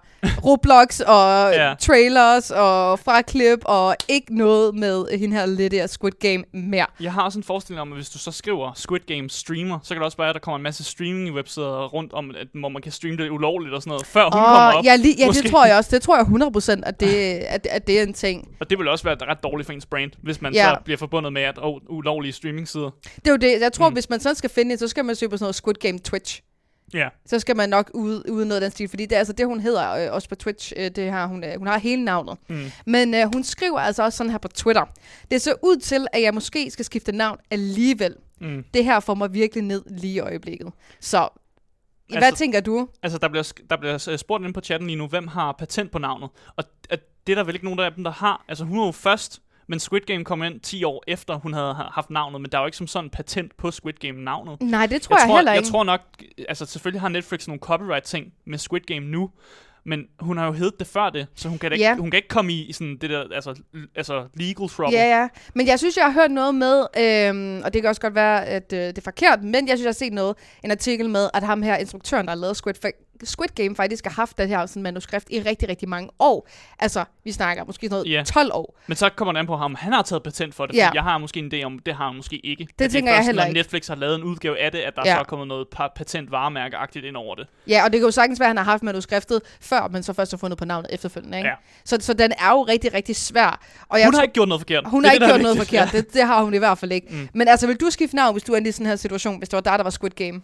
Roblox 0.46 1.00
og 1.00 1.52
Ja. 1.62 1.74
trailers 1.80 2.52
og 2.52 3.00
fraklip 3.00 3.60
og 3.66 3.96
ikke 4.08 4.38
noget 4.38 4.76
med 4.76 5.18
hende 5.18 5.36
her 5.36 5.46
lidt 5.46 5.74
af 5.74 5.90
Squid 5.90 6.12
Game 6.20 6.44
mere. 6.54 6.86
jeg 7.00 7.14
har 7.14 7.22
også 7.22 7.40
en 7.40 7.44
forestilling 7.44 7.82
om, 7.82 7.92
at 7.92 7.98
hvis 7.98 8.10
du 8.10 8.18
så 8.18 8.32
skriver 8.32 8.72
Squid 8.76 9.00
Game 9.08 9.30
streamer, 9.30 9.80
så 9.84 9.88
kan 9.94 9.98
det 9.98 10.06
også 10.06 10.18
være, 10.18 10.30
at 10.30 10.34
der 10.36 10.40
kommer 10.40 10.56
en 10.56 10.64
masse 10.64 10.84
streaming 10.84 11.36
websider 11.36 11.88
rundt 11.88 12.14
om, 12.14 12.32
at, 12.42 12.48
hvor 12.60 12.70
man 12.70 12.82
kan 12.82 12.92
streame 12.92 13.18
det 13.18 13.30
ulovligt 13.30 13.76
og 13.76 13.82
sådan 13.82 13.90
noget, 13.92 14.06
før 14.06 14.24
hun 14.24 14.32
kommer 14.32 14.48
Og 14.50 14.74
op. 14.78 14.86
ja, 14.86 14.96
li- 14.96 15.18
ja, 15.20 15.26
Måske. 15.28 15.42
det 15.44 15.52
tror 15.52 15.66
jeg 15.66 15.78
også. 15.78 15.90
Det 15.94 16.02
tror 16.02 16.18
jeg 16.18 16.26
100% 16.80 16.82
at 16.86 17.00
det, 17.00 17.08
at, 17.56 17.68
at 17.72 17.88
det 17.88 18.00
er 18.00 18.04
en 18.04 18.14
ting. 18.14 18.48
Og 18.60 18.70
det 18.70 18.80
vil 18.80 18.88
også 18.88 19.04
være 19.04 19.16
ret 19.22 19.44
dårligt 19.44 19.66
for 19.66 19.74
ens 19.74 19.86
brand, 19.86 20.12
hvis 20.24 20.42
man 20.42 20.54
Ja. 20.54 20.64
så 20.70 20.78
bliver 20.86 20.98
forbundet 20.98 21.34
med, 21.34 21.42
at 21.42 21.60
oh, 21.62 21.80
ulovlige 22.24 22.34
streaming-sider. 22.34 22.90
Det 23.16 23.28
er 23.28 23.32
jo 23.32 23.38
det. 23.38 23.62
Jeg 23.62 23.74
tror, 23.74 23.90
Mm. 23.90 23.94
hvis 23.94 24.10
man 24.10 24.20
sådan 24.20 24.36
skal 24.36 24.50
finde 24.50 24.72
det, 24.72 24.80
så 24.80 24.88
skal 24.88 25.06
man 25.06 25.16
søge 25.16 25.30
på 25.30 25.38
sådan 25.38 25.44
noget 25.44 25.56
Squid 25.56 25.74
Game 25.76 26.00
Twitch. 26.00 26.42
Ja. 26.94 27.10
så 27.26 27.40
skal 27.40 27.56
man 27.56 27.70
nok 27.70 27.92
ud, 27.94 28.24
ud 28.30 28.46
noget 28.46 28.62
af 28.62 28.62
den 28.62 28.72
stil, 28.72 28.88
fordi 28.90 29.06
det 29.06 29.16
er 29.16 29.20
altså 29.20 29.34
det, 29.34 29.46
hun 29.46 29.60
hedder 29.60 29.92
øh, 29.92 30.14
også 30.16 30.30
på 30.30 30.36
Twitch. 30.36 30.74
Øh, 30.78 30.92
det 30.92 31.12
har 31.12 31.28
hun, 31.28 31.44
øh, 31.44 31.58
hun 31.58 31.68
har 31.68 31.78
hele 31.80 32.04
navnet. 32.06 32.38
Mm. 32.50 32.72
Men 32.86 33.14
øh, 33.14 33.34
hun 33.34 33.44
skriver 33.44 33.80
altså 33.80 34.04
også 34.04 34.18
sådan 34.18 34.32
her 34.32 34.38
på 34.38 34.48
Twitter. 34.48 34.86
Det 35.32 35.42
ser 35.42 35.54
ud 35.64 35.78
til, 35.78 36.08
at 36.14 36.22
jeg 36.22 36.34
måske 36.34 36.72
skal 36.72 36.86
skifte 36.86 37.12
navn 37.12 37.38
alligevel. 37.52 38.16
Mm. 38.42 38.64
Det 38.74 38.86
her 38.86 39.00
får 39.00 39.14
mig 39.14 39.34
virkelig 39.34 39.64
ned 39.64 39.84
lige 39.88 40.14
i 40.14 40.20
øjeblikket. 40.20 40.72
Så, 41.00 41.30
hvad 42.10 42.24
Altså- 42.24 42.40
tænker 42.40 42.60
du? 42.60 42.88
Altså, 43.04 43.18
der 43.18 43.28
bliver, 43.28 43.54
der 43.70 43.78
bliver 43.78 44.08
øh, 44.12 44.18
spurgt 44.18 44.42
inde 44.42 44.54
på 44.54 44.62
chatten 44.62 44.88
lige 44.88 44.98
nu, 44.98 45.08
hvem 45.08 45.28
har 45.28 45.52
patent 45.60 45.92
på 45.92 45.98
navnet? 46.00 46.30
Og 46.56 46.64
at 46.90 47.00
det 47.28 47.34
er 47.34 47.36
der 47.36 47.44
vel 47.44 47.56
ikke 47.56 47.66
nogen 47.66 47.80
af 47.80 47.92
dem, 47.94 48.04
der 48.04 48.12
har. 48.12 48.46
Altså, 48.48 48.64
hun 48.64 48.80
var 48.80 48.86
jo 48.86 48.92
først, 48.92 49.42
men 49.68 49.80
Squid 49.80 50.02
Game 50.02 50.24
kom 50.24 50.44
ind 50.44 50.60
10 50.60 50.84
år 50.84 51.04
efter, 51.08 51.36
hun 51.36 51.54
havde 51.54 51.74
ha- 51.74 51.84
haft 51.92 52.10
navnet, 52.10 52.42
men 52.42 52.52
der 52.52 52.58
er 52.58 52.62
jo 52.62 52.66
ikke 52.66 52.78
som 52.78 52.88
sådan 52.88 53.10
patent 53.10 53.58
på 53.58 53.72
Squid 53.72 53.94
Game-navnet. 53.94 54.62
Nej, 54.62 54.86
det 54.86 55.02
tror 55.02 55.16
jeg, 55.20 55.28
tror, 55.28 55.36
heller 55.36 55.52
jeg 55.52 55.60
ikke. 55.60 55.70
tror 55.72 55.84
nok, 55.84 56.02
altså 56.50 56.66
selvfølgelig 56.66 57.02
har 57.02 57.10
Netflix 57.10 57.48
nogle 57.48 57.60
copyright-ting 57.60 58.34
med 58.46 58.58
Squid 58.58 58.82
Game 58.82 59.00
nu, 59.06 59.30
men 59.86 60.04
hun 60.20 60.38
har 60.38 60.46
jo 60.46 60.52
heddet 60.52 60.80
det 60.80 60.88
før 60.88 61.10
det, 61.10 61.28
så 61.36 61.50
hun 61.50 61.58
kan, 61.58 61.70
da 61.72 61.74
ikke, 61.74 61.86
Ja. 61.86 61.96
hun 61.96 62.12
kan 62.12 62.18
ikke 62.18 62.28
komme 62.28 62.54
i, 62.54 62.74
sådan 62.74 62.98
det 63.02 63.10
der, 63.10 63.24
altså, 63.32 63.62
altså 63.96 64.28
legal 64.34 64.70
trouble. 64.70 64.98
Ja, 64.98 65.20
ja. 65.22 65.28
Men 65.56 65.68
jeg 65.68 65.80
synes, 65.80 65.98
jeg 65.98 66.06
har 66.06 66.12
hørt 66.12 66.32
noget 66.32 66.56
med, 66.56 66.86
øhm, 66.98 67.62
og 67.66 67.74
det 67.74 67.82
kan 67.82 67.90
også 67.90 68.02
godt 68.02 68.16
være, 68.16 68.46
at 68.46 68.74
øh, 68.74 68.80
det 68.80 68.98
er 68.98 69.02
forkert, 69.02 69.44
men 69.44 69.68
jeg 69.68 69.78
synes, 69.78 69.82
jeg 69.82 69.88
har 69.88 69.94
set 69.94 70.14
noget, 70.14 70.36
en 70.64 70.72
artikel 70.72 71.10
med, 71.10 71.30
at 71.34 71.44
ham 71.44 71.62
her, 71.62 71.76
instruktøren, 71.78 72.26
der 72.26 72.32
har 72.32 72.38
lavet 72.40 72.58
Squid, 72.58 72.74
Squid 73.26 73.50
Game, 73.56 73.76
faktisk 73.76 74.06
har 74.06 74.12
haft 74.12 74.38
det 74.38 74.48
her 74.48 74.66
sådan 74.66 74.84
manuskript 74.84 75.26
i 75.30 75.42
rigtig, 75.42 75.70
rigtig 75.70 75.90
mange 75.90 76.10
år. 76.20 76.48
Altså, 76.80 77.04
vi 77.24 77.32
snakker 77.32 77.64
måske 77.66 77.86
sådan 77.88 77.96
noget 77.96 78.12
Ja. 78.12 78.24
12 78.24 78.52
år. 78.54 78.80
Men 78.88 78.98
så 78.98 79.10
kommer 79.10 79.32
det 79.32 79.40
an 79.40 79.48
på 79.48 79.58
ham. 79.58 79.76
Han 79.76 79.94
har 79.94 80.02
taget 80.02 80.24
patent 80.24 80.56
for 80.56 80.66
det, 80.66 80.76
fordi 80.84 80.96
jeg 80.96 81.04
har 81.04 81.18
måske 81.18 81.40
en 81.40 81.52
idé 81.54 81.64
om, 81.66 81.80
det 81.80 81.96
har 81.96 82.08
han 82.08 82.16
måske 82.16 82.46
ikke. 82.46 82.68
Det 82.80 82.86
At 82.86 82.92
tænker 82.92 83.12
er 83.12 83.16
jeg 83.16 83.26
heller 83.26 83.46
ikke. 83.46 83.54
Netflix 83.60 83.88
har 83.88 83.96
lavet 83.96 84.16
en 84.16 84.24
udgave 84.24 84.60
af 84.60 84.72
det, 84.72 84.80
at 84.80 84.94
der 84.96 85.02
Ja. 85.06 85.14
så 85.14 85.20
er 85.20 85.24
kommet 85.24 85.48
noget 85.48 85.66
pa- 85.80 85.94
patent 85.96 86.32
varemærkeagtigt 86.32 87.06
ind 87.06 87.18
over 87.18 87.36
det. 87.36 87.48
Ja, 87.68 87.84
og 87.86 87.92
det 87.94 88.00
kan 88.00 88.06
jo 88.08 88.12
sagtens 88.12 88.40
være, 88.40 88.48
at 88.48 88.50
han 88.50 88.58
har 88.58 88.64
haft 88.64 88.84
manuskriptet 88.84 89.42
før, 89.62 89.88
men 89.88 90.04
så 90.04 90.14
først 90.14 90.32
har 90.32 90.38
fundet 90.38 90.60
på 90.60 90.66
navnet 90.66 90.94
efterfølgende. 90.94 91.38
Ikke? 91.38 91.50
Ja. 91.50 91.56
Så, 91.86 91.98
så 92.02 92.14
den 92.14 92.32
er 92.32 92.50
jo 92.50 92.64
rigtig, 92.64 92.94
rigtig 92.94 93.16
svær. 93.16 93.60
Og 93.90 94.00
jeg 94.00 94.08
Hun 94.08 94.14
har 94.14 94.22
ikke 94.22 94.34
gjort 94.34 94.48
noget 94.48 94.62
forkert. 94.62 94.84
hun 94.88 95.04
Det 95.04 95.08
er 95.08 95.12
har 95.12 95.14
det, 95.14 95.16
ikke 95.16 95.26
er 95.26 95.38
gjort 95.38 95.42
noget 95.42 95.58
forkert. 95.58 95.92
Det, 95.92 96.14
det 96.14 96.24
har 96.28 96.44
hun 96.44 96.54
i 96.54 96.58
hvert 96.58 96.78
fald 96.78 96.92
ikke. 96.92 97.08
Mm. 97.10 97.30
Men 97.34 97.48
altså, 97.48 97.68
vil 97.68 97.76
du 97.76 97.90
skifte 97.90 98.16
navn, 98.16 98.34
hvis 98.34 98.44
du 98.44 98.54
endte 98.56 98.70
i 98.70 98.72
sådan 98.72 98.86
her 98.88 98.96
situation, 98.96 99.38
hvis 99.38 99.50
det 99.50 99.56
var 99.56 99.62
dig, 99.62 99.80
der 99.80 99.84
var 99.84 99.90
Squid 99.90 100.12
Game? 100.12 100.42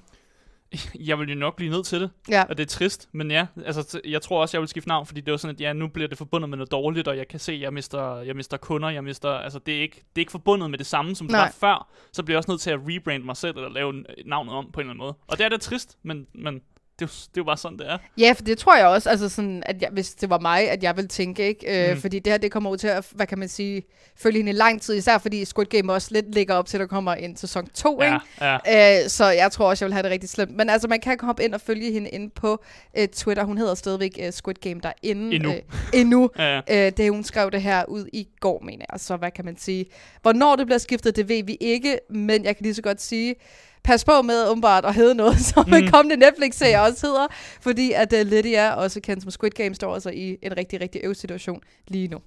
Jeg 1.08 1.20
vil 1.20 1.30
jo 1.30 1.36
nok 1.36 1.56
blive 1.56 1.72
nødt 1.72 1.86
til 1.86 2.02
det, 2.02 2.10
Ja. 2.30 2.44
og 2.50 2.58
det 2.58 2.64
er 2.64 2.68
trist. 2.68 3.10
Men 3.12 3.32
ja, 3.32 3.48
altså, 3.66 4.02
jeg 4.06 4.22
tror 4.22 4.42
også, 4.42 4.58
jeg 4.58 4.62
vil 4.62 4.68
skifte 4.68 4.88
navn, 4.88 5.06
fordi 5.06 5.22
det 5.22 5.32
var 5.32 5.38
sådan, 5.38 5.56
at 5.56 5.62
ja, 5.62 5.74
nu 5.74 5.88
bliver 5.88 6.08
det 6.08 6.18
forbundet 6.18 6.50
med 6.50 6.58
noget 6.58 6.72
dårligt, 6.72 7.08
og 7.08 7.18
jeg 7.18 7.28
kan 7.28 7.40
se, 7.40 7.52
at 7.52 7.62
jeg 7.62 7.74
mister, 7.74 8.18
jeg 8.22 8.36
mister 8.36 8.58
kunder, 8.58 8.90
jeg 8.90 9.04
mister, 9.04 9.30
altså 9.30 9.60
det 9.60 9.78
er, 9.78 9.82
ikke, 9.82 9.96
det 9.96 10.04
er 10.16 10.20
ikke 10.20 10.32
forbundet 10.32 10.70
med 10.70 10.78
det 10.78 10.86
samme, 10.88 11.16
som 11.16 11.28
det 11.28 11.32
Nej. 11.32 11.42
var 11.42 11.52
før. 11.60 11.88
Så 12.14 12.24
bliver 12.24 12.34
jeg 12.36 12.38
også 12.38 12.52
nødt 12.52 12.62
til 12.62 12.72
at 12.72 12.80
rebrande 12.88 13.26
mig 13.26 13.38
selv, 13.38 13.56
eller 13.58 13.70
lave 13.70 14.04
navnet 14.26 14.54
om 14.54 14.72
på 14.72 14.80
en 14.80 14.84
eller 14.84 14.92
anden 14.92 15.04
måde. 15.06 15.14
Og 15.28 15.38
det 15.38 15.46
er 15.46 15.50
da 15.50 15.58
trist, 15.58 15.98
men, 16.04 16.28
men 16.34 16.62
det, 17.00 17.06
er 17.06 17.10
jo- 17.10 17.28
det 17.30 17.38
er 17.38 17.42
jo 17.42 17.44
bare 17.44 17.58
sådan, 17.58 17.78
det 17.78 17.90
er. 17.90 17.98
Ja, 18.18 18.32
for 18.38 18.44
det 18.44 18.58
tror 18.58 18.78
jeg 18.78 18.88
også, 18.88 19.10
altså 19.10 19.30
sådan, 19.30 19.64
at 19.66 19.82
jeg, 19.82 19.90
hvis 19.92 20.12
det 20.12 20.30
var 20.30 20.40
mig, 20.40 20.70
at 20.72 20.84
jeg 20.84 20.96
ville 20.96 21.08
tænke, 21.08 21.48
ikke? 21.48 21.90
Øh, 21.90 21.96
Mm. 21.96 22.02
Fordi 22.02 22.20
det 22.20 22.34
her, 22.34 22.38
det 22.38 22.52
kommer 22.52 22.70
ud 22.70 22.78
til 22.78 22.88
at, 22.88 23.08
hvad 23.12 23.28
kan 23.28 23.40
man 23.40 23.48
sige, 23.50 23.84
følge 24.18 24.38
hende 24.38 24.52
i 24.52 24.56
lang 24.56 24.82
tid, 24.82 24.96
især 24.96 25.18
fordi 25.18 25.46
Squid 25.46 25.66
Game 25.66 25.94
også 25.94 26.10
lidt 26.12 26.34
ligger 26.36 26.54
op 26.56 26.66
til, 26.66 26.78
at 26.78 26.82
der 26.82 26.88
kommer 26.88 27.14
en 27.14 27.36
sæson 27.36 27.70
2, 27.70 28.02
Ja, 28.02 28.14
ikke? 28.14 28.26
ja. 28.68 29.02
Øh, 29.04 29.10
så 29.10 29.26
jeg 29.30 29.52
tror 29.52 29.70
også, 29.70 29.86
jeg 29.86 29.88
vil 29.88 29.94
have 29.94 30.04
det 30.04 30.12
rigtig 30.12 30.30
slemt. 30.30 30.56
Men 30.56 30.70
altså, 30.70 30.88
man 30.88 31.00
kan 31.00 31.18
hoppe 31.22 31.44
ind 31.44 31.54
og 31.54 31.62
følge 31.62 31.92
hende 31.92 32.10
ind 32.10 32.32
på 32.32 32.64
øh, 32.98 33.08
Twitter. 33.08 33.44
Hun 33.44 33.58
hedder 33.58 33.76
stadigvæk 33.76 34.20
øh, 34.22 34.32
Squid 34.34 34.56
Game 34.62 34.80
derinde. 34.84 35.36
Endnu. 35.36 35.52
Øh, 35.52 35.60
endnu. 35.94 36.30
ja. 36.38 36.58
Øh, 36.70 36.92
det 36.98 37.12
hun 37.12 37.24
skrev 37.24 37.52
det 37.52 37.62
her 37.62 37.86
ud 37.86 38.06
i 38.14 38.28
går, 38.40 38.62
mener 38.66 38.86
jeg. 38.92 39.00
Så 39.00 39.16
hvad 39.18 39.32
kan 39.32 39.46
man 39.46 39.58
sige? 39.58 39.86
Hvornår 40.22 40.56
det 40.56 40.66
bliver 40.66 40.78
skiftet, 40.80 41.16
det 41.16 41.30
ved 41.30 41.44
vi 41.44 41.58
ikke. 41.62 42.00
Men 42.10 42.44
jeg 42.46 42.56
kan 42.58 42.64
lige 42.64 42.76
så 42.76 42.82
godt 42.82 43.02
sige, 43.02 43.36
pas 43.84 44.06
på 44.06 44.22
med 44.22 44.48
åbenbart 44.50 44.86
at 44.86 44.94
hedde 44.96 45.16
noget, 45.16 45.40
som 45.54 45.64
Mm. 45.68 45.72
mm. 45.72 45.84
en 45.84 45.92
kommende 45.92 46.16
Netflix-serie 46.26 46.82
også 46.82 47.08
hedder. 47.08 47.28
Fordi 47.62 47.92
at 47.92 48.14
uh, 48.14 48.20
Lydia, 48.20 48.72
også 48.74 49.00
kendt 49.02 49.24
som 49.24 49.32
Squid 49.32 49.52
Game, 49.52 49.76
står 49.76 49.94
altså 49.94 50.10
i 50.10 50.38
en 50.42 50.58
rigtig, 50.58 50.82
rigtig 50.82 51.02
øv 51.04 51.14
situation 51.16 51.62
lige 51.88 52.08
nu. 52.08 52.18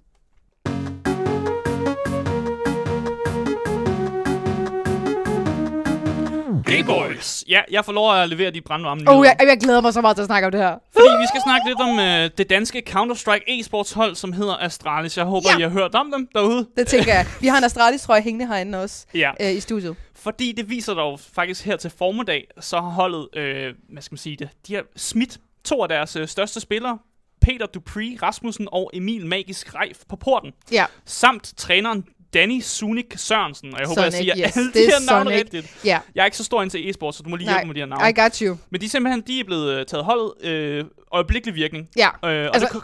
Gameboys! 6.66 7.44
Ja, 7.48 7.60
jeg 7.70 7.84
får 7.84 7.92
lov 7.92 8.14
at 8.14 8.28
levere 8.28 8.50
de 8.50 8.60
brandvarme 8.60 9.00
nyheder. 9.00 9.18
Oh, 9.18 9.24
jeg, 9.26 9.36
jeg 9.48 9.58
glæder 9.60 9.80
mig 9.80 9.92
så 9.92 10.00
meget 10.00 10.16
til 10.16 10.22
at 10.22 10.26
snakke 10.26 10.46
om 10.46 10.52
det 10.52 10.60
her. 10.60 10.74
Fordi 10.92 11.08
vi 11.20 11.26
skal 11.28 11.40
snakke 11.44 11.68
lidt 11.68 11.80
om 11.80 11.98
øh, 11.98 12.30
det 12.38 12.50
danske 12.50 12.82
Counter-Strike 12.88 13.44
e-sports 13.60 13.94
hold, 13.94 14.14
som 14.14 14.32
hedder 14.32 14.56
Astralis. 14.56 15.16
Jeg 15.16 15.24
håber, 15.24 15.48
Ja. 15.52 15.58
I 15.58 15.62
har 15.62 15.68
hørt 15.68 15.94
om 15.94 16.12
dem 16.16 16.28
derude. 16.34 16.66
Det 16.76 16.86
tænker 16.86 17.14
jeg. 17.14 17.26
Vi 17.40 17.46
har 17.46 17.58
en 17.58 17.64
Astralis, 17.64 18.02
tror 18.02 18.14
jeg, 18.14 18.24
hængende 18.24 18.46
herinde 18.46 18.82
også 18.82 19.06
Ja, 19.14 19.30
øh, 19.40 19.50
i 19.52 19.60
studiet. 19.60 19.96
Fordi 20.22 20.52
det 20.52 20.70
viser 20.70 20.94
dog 20.94 21.20
faktisk 21.20 21.64
her 21.64 21.76
til 21.76 21.90
formiddag, 21.90 22.46
så 22.60 22.76
har 22.80 22.88
holdet, 22.90 23.28
øh, 23.36 23.74
hvad 23.88 24.02
skal 24.02 24.12
man 24.12 24.18
sige 24.18 24.36
det, 24.36 24.48
de 24.66 24.74
har 24.74 24.84
smidt 24.96 25.38
to 25.64 25.82
af 25.82 25.88
deres 25.88 26.16
øh, 26.16 26.28
største 26.28 26.60
spillere, 26.60 26.98
Peter 27.40 27.66
Dupree 27.66 28.18
Rasmussen 28.22 28.68
og 28.72 28.90
Emil 28.94 29.26
Magisk 29.26 29.74
Reif 29.74 29.98
på 30.08 30.16
porten, 30.16 30.52
Ja, 30.72 30.86
samt 31.04 31.54
træneren 31.56 32.04
Danny 32.34 32.60
Sunik 32.60 33.12
Sørensen. 33.16 33.74
Og 33.74 33.80
jeg 33.80 33.88
håber, 33.88 34.02
jeg 34.02 34.12
Sonic, 34.12 34.24
siger 34.24 34.46
yes. 34.46 34.56
alle 34.56 34.72
de 34.72 34.78
er 34.78 34.82
her 34.90 35.06
navne 35.10 35.30
Sonic. 35.30 35.38
rigtigt. 35.40 35.80
ja. 35.84 36.00
Jeg 36.14 36.20
er 36.20 36.24
ikke 36.24 36.36
så 36.36 36.44
stor 36.44 36.62
ind 36.62 36.70
til 36.70 36.90
e-sport, 36.90 37.14
så 37.14 37.22
du 37.22 37.28
må 37.30 37.36
lige 37.36 37.46
Nej, 37.46 37.54
hjælpe 37.54 37.66
mig 37.66 37.68
med 37.68 37.74
de 37.74 37.80
her 37.80 37.86
navne. 37.86 38.10
I 38.10 38.12
got 38.20 38.38
you. 38.38 38.58
Men 38.70 38.80
de 38.80 38.86
er 38.86 38.90
simpelthen 38.90 39.20
de 39.26 39.40
er 39.40 39.44
blevet 39.44 39.74
øh, 39.78 39.86
taget 39.86 40.04
holdet 40.04 40.32
øh, 40.44 40.84
øjeblikkelig 41.12 41.54
virkning. 41.54 41.88
Ja, 41.96 42.08
Øh, 42.08 42.14
og 42.22 42.30
Altså, 42.54 42.68
det, 42.72 42.82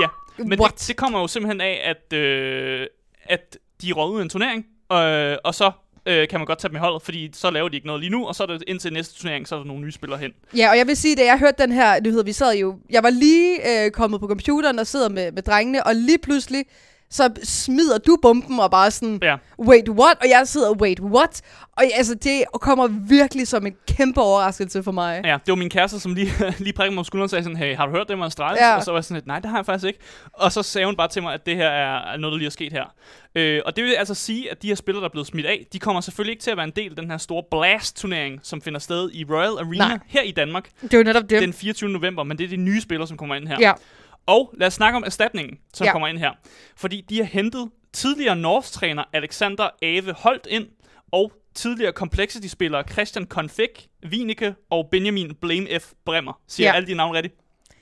ja, 0.00 0.06
men 0.38 0.60
what? 0.60 0.72
det, 0.78 0.88
det 0.88 0.96
kommer 0.96 1.20
jo 1.20 1.26
simpelthen 1.26 1.60
af, 1.60 1.80
at, 1.84 2.12
øh, 2.18 2.86
at 3.24 3.58
de 3.82 3.92
røg 3.92 4.10
ud 4.10 4.20
i 4.20 4.22
en 4.22 4.28
turnering, 4.28 4.66
øh, 4.92 5.36
og 5.44 5.54
så 5.54 5.70
øh, 6.06 6.28
kan 6.28 6.40
man 6.40 6.46
godt 6.46 6.58
tage 6.58 6.68
dem 6.68 6.76
i 6.76 6.78
holdet, 6.78 7.02
fordi 7.02 7.30
så 7.32 7.50
laver 7.50 7.68
de 7.68 7.76
ikke 7.76 7.86
noget 7.86 8.00
lige 8.00 8.10
nu, 8.10 8.26
og 8.26 8.34
så 8.34 8.42
er 8.42 8.46
det 8.46 8.62
indtil 8.66 8.92
næste 8.92 9.14
turnering, 9.20 9.48
så 9.48 9.54
er 9.54 9.58
der 9.58 9.66
nogle 9.66 9.82
nye 9.82 9.92
spillere 9.92 10.18
hen. 10.18 10.32
Ja, 10.56 10.70
og 10.70 10.78
jeg 10.78 10.86
vil 10.86 10.96
sige, 10.96 11.16
da 11.16 11.24
jeg 11.24 11.38
hørte 11.38 11.62
den 11.62 11.72
her 11.72 12.00
nyhed, 12.00 12.24
vi 12.24 12.32
sad 12.32 12.56
jo... 12.56 12.78
Jeg 12.90 13.02
var 13.02 13.10
lige 13.10 13.84
øh, 13.84 13.90
kommet 13.90 14.20
på 14.20 14.26
computeren 14.26 14.78
og 14.78 14.86
sidder 14.86 15.08
med, 15.08 15.32
med 15.32 15.42
drengene, 15.42 15.86
og 15.86 15.94
lige 15.94 16.18
pludselig 16.18 16.64
så 17.10 17.30
smider 17.42 17.98
du 17.98 18.16
bomben 18.22 18.60
og 18.60 18.70
bare 18.70 18.90
sådan, 18.90 19.18
Ja. 19.22 19.36
wait, 19.58 19.88
what? 19.88 20.16
Og 20.20 20.28
jeg 20.28 20.42
sidder, 20.44 20.72
wait, 20.72 21.00
what? 21.00 21.42
Og 21.76 21.84
altså, 21.94 22.14
det 22.14 22.44
kommer 22.54 22.86
virkelig 23.08 23.48
som 23.48 23.66
en 23.66 23.74
kæmpe 23.88 24.20
overraskelse 24.20 24.82
for 24.82 24.92
mig. 24.92 25.20
Ja, 25.24 25.32
det 25.46 25.52
var 25.52 25.56
min 25.56 25.70
kæreste, 25.70 26.00
som 26.00 26.14
lige, 26.14 26.32
lige 26.58 26.72
prikkede 26.72 26.94
mig 26.94 26.98
om 26.98 27.04
skulderen 27.04 27.24
og 27.24 27.30
sagde 27.30 27.42
sådan, 27.42 27.56
hey, 27.56 27.76
har 27.76 27.86
du 27.86 27.92
hørt 27.92 28.08
det 28.08 28.18
med 28.18 28.26
Astralis? 28.26 28.60
Ja. 28.60 28.76
Og 28.76 28.82
så 28.84 28.90
var 28.90 28.98
jeg 28.98 29.04
sådan 29.04 29.14
lidt, 29.14 29.26
nej, 29.26 29.38
det 29.40 29.50
har 29.50 29.58
jeg 29.58 29.66
faktisk 29.66 29.86
ikke. 29.86 29.98
Og 30.32 30.52
så 30.52 30.62
sagde 30.62 30.86
hun 30.86 30.96
bare 30.96 31.08
til 31.08 31.22
mig, 31.22 31.34
at 31.34 31.46
det 31.46 31.56
her 31.56 31.68
er 31.68 32.16
noget, 32.16 32.32
der 32.32 32.38
lige 32.38 32.46
er 32.46 32.50
sket 32.50 32.72
her. 32.72 32.84
Øh, 33.34 33.60
og 33.66 33.76
det 33.76 33.84
vil 33.84 33.92
altså 33.92 34.14
sige, 34.14 34.50
at 34.50 34.62
de 34.62 34.68
her 34.68 34.74
spillere, 34.74 35.00
der 35.02 35.08
er 35.08 35.12
blevet 35.12 35.26
smidt 35.26 35.46
af, 35.46 35.66
de 35.72 35.78
kommer 35.78 36.00
selvfølgelig 36.00 36.32
ikke 36.32 36.42
til 36.42 36.50
at 36.50 36.56
være 36.56 36.64
en 36.66 36.72
del 36.76 36.90
af 36.90 36.96
den 36.96 37.10
her 37.10 37.18
store 37.18 37.42
Blast-turnering, 37.50 38.40
som 38.42 38.62
finder 38.62 38.80
sted 38.80 39.10
i 39.12 39.24
Royal 39.30 39.52
Arena 39.58 39.88
Nej. 39.88 39.98
her 40.06 40.22
i 40.22 40.30
Danmark 40.30 40.68
Det 40.82 40.94
er 40.94 40.98
jo 40.98 41.04
netop 41.04 41.30
det. 41.30 41.42
den 41.42 41.52
24. 41.52 41.90
november, 41.90 42.22
men 42.24 42.38
det 42.38 42.44
er 42.44 42.48
de 42.48 42.56
nye 42.56 42.80
spillere, 42.80 43.08
som 43.08 43.16
kommer 43.16 43.34
ind 43.34 43.48
her. 43.48 43.56
Ja. 43.60 43.72
Og 44.30 44.54
lad 44.58 44.66
os 44.66 44.74
snakke 44.74 44.96
om 44.96 45.02
erstatningen, 45.06 45.58
som 45.74 45.84
Ja. 45.84 45.92
kommer 45.92 46.08
ind 46.08 46.18
her. 46.18 46.30
Fordi 46.76 47.00
de 47.08 47.16
har 47.16 47.24
hentet 47.24 47.70
tidligere 47.92 48.36
Norths-træner 48.36 49.04
Alexander 49.12 49.68
Ave 49.82 50.12
Holt 50.18 50.46
ind, 50.50 50.66
og 51.12 51.32
tidligere 51.54 51.92
Complexity-spillere 51.92 52.82
Christian 52.92 53.26
Konfik, 53.26 53.88
Wieneke 54.06 54.54
og 54.70 54.88
Benjamin 54.90 55.34
Blame 55.34 55.80
F. 55.80 55.92
Bremmer. 56.06 56.40
Siger 56.48 56.66
Ja. 56.66 56.72
ja. 56.72 56.76
alle 56.76 56.86
de 56.86 56.94
navne 56.94 57.16
rigtigt? 57.16 57.34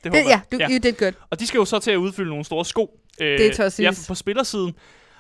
Det, 0.04 0.12
Det, 0.12 0.18
ja, 0.24 0.40
du, 0.52 0.58
you 0.60 0.78
did 0.82 0.92
good. 0.92 1.12
Og 1.30 1.40
de 1.40 1.46
skal 1.46 1.58
jo 1.58 1.64
så 1.64 1.78
til 1.78 1.90
at 1.90 1.96
udfylde 1.96 2.28
nogle 2.30 2.44
store 2.44 2.64
sko. 2.64 3.00
Øh, 3.20 3.38
Det 3.38 3.56
tør 3.56 3.70
Ja, 3.78 3.90
på 4.08 4.14
spillersiden. 4.14 4.74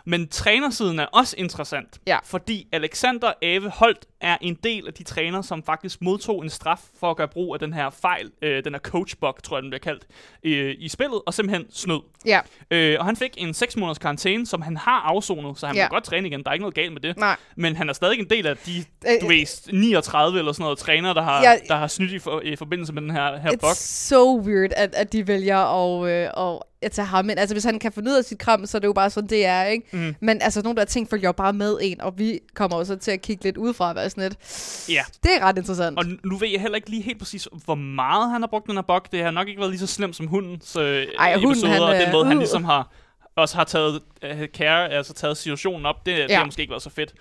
Men 0.06 0.28
trænersiden 0.28 0.98
er 0.98 1.04
også 1.06 1.34
interessant. 1.38 2.00
Ja. 2.06 2.18
Fordi 2.24 2.68
Alexander 2.72 3.32
Ave 3.42 3.70
Holt 3.70 4.06
er 4.20 4.36
en 4.40 4.54
del 4.64 4.86
af 4.86 4.94
de 4.94 5.02
trænere, 5.04 5.42
som 5.42 5.62
faktisk 5.62 6.02
modtog 6.02 6.42
en 6.44 6.50
straf 6.50 6.80
for 7.00 7.10
at 7.10 7.16
gøre 7.16 7.28
brug 7.28 7.54
af 7.54 7.60
den 7.60 7.72
her 7.72 7.90
fejl, 7.90 8.30
øh, 8.42 8.64
den 8.64 8.72
her 8.74 8.80
coachbug, 8.80 9.42
tror 9.42 9.56
jeg, 9.56 9.62
den 9.62 9.70
bliver 9.70 9.80
kaldt, 9.80 10.06
øh, 10.44 10.74
i 10.78 10.88
spillet, 10.88 11.20
og 11.26 11.34
simpelthen 11.34 11.66
snød. 11.72 12.00
Ja, 12.26 12.40
Øh, 12.70 12.96
og 12.98 13.04
han 13.06 13.16
fik 13.16 13.34
en 13.36 13.54
6 13.54 13.76
måneders 13.76 13.98
karantæne, 13.98 14.46
som 14.46 14.62
han 14.62 14.76
har 14.76 15.00
afsonet, 15.00 15.58
så 15.58 15.66
han 15.66 15.76
Ja. 15.76 15.84
må 15.84 15.88
godt 15.94 16.04
træne 16.04 16.28
igen. 16.28 16.42
Der 16.42 16.48
er 16.48 16.52
ikke 16.52 16.62
noget 16.62 16.74
galt 16.74 16.92
med 16.92 17.00
det. 17.00 17.16
nej. 17.16 17.36
Men 17.56 17.76
han 17.76 17.88
er 17.88 17.92
stadig 17.92 18.18
en 18.18 18.30
del 18.30 18.46
af 18.46 18.56
de, 18.56 18.84
Øh, 19.06 19.20
du 19.20 19.26
ved, 19.26 19.72
39 19.72 20.38
eller 20.38 20.52
sådan 20.52 20.62
noget 20.62 20.78
trænere, 20.78 21.14
der 21.14 21.22
har, 21.22 21.42
Ja. 21.42 21.56
der 21.68 21.76
har 21.76 21.86
snydt 21.86 22.12
i, 22.12 22.18
for, 22.18 22.40
i 22.40 22.56
forbindelse 22.56 22.92
med 22.92 23.02
den 23.02 23.10
her, 23.10 23.36
her 23.38 23.50
bug. 23.60 23.70
It's 23.70 23.74
so 24.08 24.40
weird, 24.40 24.70
at, 24.76 24.94
at 24.94 25.12
de 25.12 25.26
vælger 25.26 25.58
at, 25.58 26.08
øh, 26.10 26.46
at, 26.54 26.58
at 26.82 26.92
tage 26.92 27.06
ham 27.06 27.30
ind. 27.30 27.38
Altså, 27.38 27.54
hvis 27.54 27.64
han 27.64 27.78
kan 27.78 27.92
finde 27.92 28.10
ud 28.10 28.16
af 28.16 28.24
sit 28.24 28.38
kram, 28.38 28.66
så 28.66 28.78
er 28.78 28.80
det 28.80 28.86
jo 28.86 28.92
bare 28.92 29.10
sådan, 29.10 29.30
det 29.30 29.46
er, 29.46 29.64
ikke? 29.64 29.86
Mm. 29.96 30.14
Men 30.20 30.42
altså, 30.42 30.62
nogle 30.62 30.76
der 30.76 30.84
ting 30.84 31.10
følger 31.10 31.28
jo 31.28 31.32
bare 31.32 31.52
med 31.52 31.78
en, 31.82 32.00
og 32.00 32.18
vi 32.18 32.40
kommer 32.54 32.76
også 32.76 32.96
til 32.96 33.10
at 33.10 33.22
kigge 33.22 33.44
lidt 33.44 33.56
udefra 33.56 33.92
og 33.94 34.07
være 34.16 34.28
sådan 34.28 34.38
lidt. 34.88 34.88
Ja. 34.96 35.04
Det 35.22 35.30
er 35.36 35.44
ret 35.44 35.58
interessant. 35.58 35.98
Og 35.98 36.04
nu 36.24 36.36
ved 36.36 36.48
jeg 36.48 36.60
heller 36.60 36.76
ikke 36.76 36.90
lige 36.90 37.02
helt 37.02 37.18
præcis, 37.18 37.48
hvor 37.64 37.74
meget 37.74 38.30
han 38.30 38.42
har 38.42 38.46
brugt 38.46 38.66
den 38.66 38.74
her 38.74 38.82
bug. 38.82 39.12
Det 39.12 39.22
har 39.22 39.30
nok 39.30 39.48
ikke 39.48 39.60
været 39.60 39.70
lige 39.70 39.80
så 39.80 39.86
slemt 39.86 40.16
som 40.16 40.26
hundens 40.26 40.76
øh, 40.76 41.06
Ej, 41.18 41.34
hunden, 41.34 41.50
episoder, 41.50 41.72
han, 41.72 41.82
og 41.82 41.94
øh, 41.94 42.00
den 42.00 42.12
måde, 42.12 42.26
han 42.26 42.36
uh. 42.36 42.40
ligesom 42.40 42.64
har 42.64 42.90
også 43.36 43.56
har 43.56 43.64
taget 43.64 44.02
uh, 44.24 44.46
care, 44.46 44.90
altså 44.90 45.12
taget 45.12 45.36
situationen 45.36 45.86
op. 45.86 46.06
Det, 46.06 46.18
ja. 46.18 46.22
det 46.22 46.36
har 46.36 46.44
måske 46.44 46.60
ikke 46.60 46.70
været 46.70 46.82
så 46.82 46.90
fedt. 46.90 47.14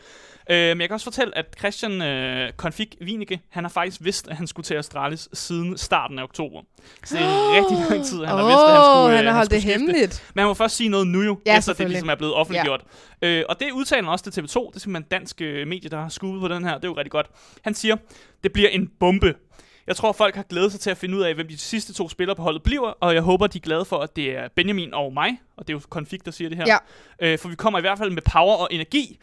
Øh, 0.50 0.68
men 0.68 0.82
jeg 0.82 0.90
kan 0.90 0.94
også 0.94 1.04
fortælle, 1.04 1.38
at 1.38 1.46
Christian 1.60 2.02
øh, 2.02 2.52
Konfik 2.58 2.96
Wieneke, 3.02 3.42
han 3.50 3.64
har 3.64 3.70
faktisk 3.70 4.04
vidst, 4.04 4.28
at 4.28 4.36
han 4.36 4.48
skulle 4.48 4.64
til 4.64 4.74
Astralis 4.76 5.30
siden 5.34 5.78
starten 5.78 6.20
af 6.20 6.24
oktober. 6.24 6.62
Så 7.04 7.18
det 7.18 7.24
er 7.24 7.52
rigtig 7.58 7.78
lang 7.90 8.06
tid, 8.06 8.18
han 8.26 8.38
har 8.38 8.46
vidst, 8.46 8.60
at 8.68 8.72
han 8.74 8.84
skulle, 8.84 9.12
øh, 9.12 9.16
han 9.18 9.26
har 9.26 9.34
holdt 9.34 9.52
det 9.52 9.62
skulle 9.62 9.74
skifte. 9.74 9.92
hemmeligt. 9.94 10.24
Men 10.34 10.42
han 10.42 10.48
må 10.48 10.54
først 10.54 10.76
sige 10.76 10.90
noget 10.90 11.08
nu 11.08 11.22
jo, 11.22 11.40
Ja, 11.46 11.58
efter 11.58 11.74
det 11.74 11.90
ligesom 11.90 12.10
er 12.10 12.16
blevet 12.16 12.34
offentliggjort. 12.34 12.82
Ja. 13.22 13.28
Øh, 13.28 13.44
og 13.50 13.60
det 13.60 13.72
udtaler 13.72 14.04
han 14.04 14.12
også 14.12 14.32
til 14.32 14.42
TV2. 14.42 14.44
Det 14.44 14.76
er 14.76 14.80
simpelthen 14.80 14.96
en 14.96 15.04
dansk 15.12 15.42
øh, 15.42 15.68
medie, 15.68 15.90
der 15.90 16.02
har 16.02 16.10
skubbet 16.10 16.42
på 16.42 16.48
den 16.48 16.64
her. 16.64 16.74
Det 16.76 16.84
er 16.84 16.88
jo 16.88 16.98
rigtig 16.98 17.12
godt. 17.12 17.28
Han 17.62 17.74
siger, 17.74 17.96
det 18.44 18.54
bliver 18.54 18.70
en 18.70 18.92
bombe. 19.00 19.36
Jeg 19.88 19.96
tror, 19.96 20.12
folk 20.12 20.36
har 20.36 20.44
glædet 20.44 20.72
sig 20.72 20.82
til 20.82 20.90
at 20.90 20.98
finde 20.98 21.18
ud 21.18 21.22
af, 21.24 21.36
hvem 21.36 21.48
de 21.48 21.58
sidste 21.58 21.94
to 21.94 22.10
spillere 22.10 22.36
på 22.36 22.42
holdet 22.42 22.64
bliver, 22.64 22.90
og 22.90 23.14
jeg 23.14 23.22
håber, 23.22 23.48
de 23.48 23.58
er 23.58 23.62
glade 23.62 23.86
for, 23.86 23.98
at 23.98 24.16
det 24.16 24.38
er 24.38 24.48
Benjamin 24.56 24.94
og 24.94 25.14
mig, 25.14 25.40
og 25.58 25.68
det 25.68 25.74
er 25.74 25.78
jo 25.78 25.82
Konflikt, 25.90 26.26
der 26.26 26.32
siger 26.32 26.50
det 26.50 26.58
her. 26.58 26.66
Ja. 26.68 26.78
Øh, 27.28 27.40
for 27.40 27.50
vi 27.50 27.56
kommer 27.56 27.80
i 27.80 27.82
hvert 27.82 27.98
fald 27.98 28.12
med 28.12 28.22
power 28.22 28.56
og 28.56 28.68
energi, 28.72 29.20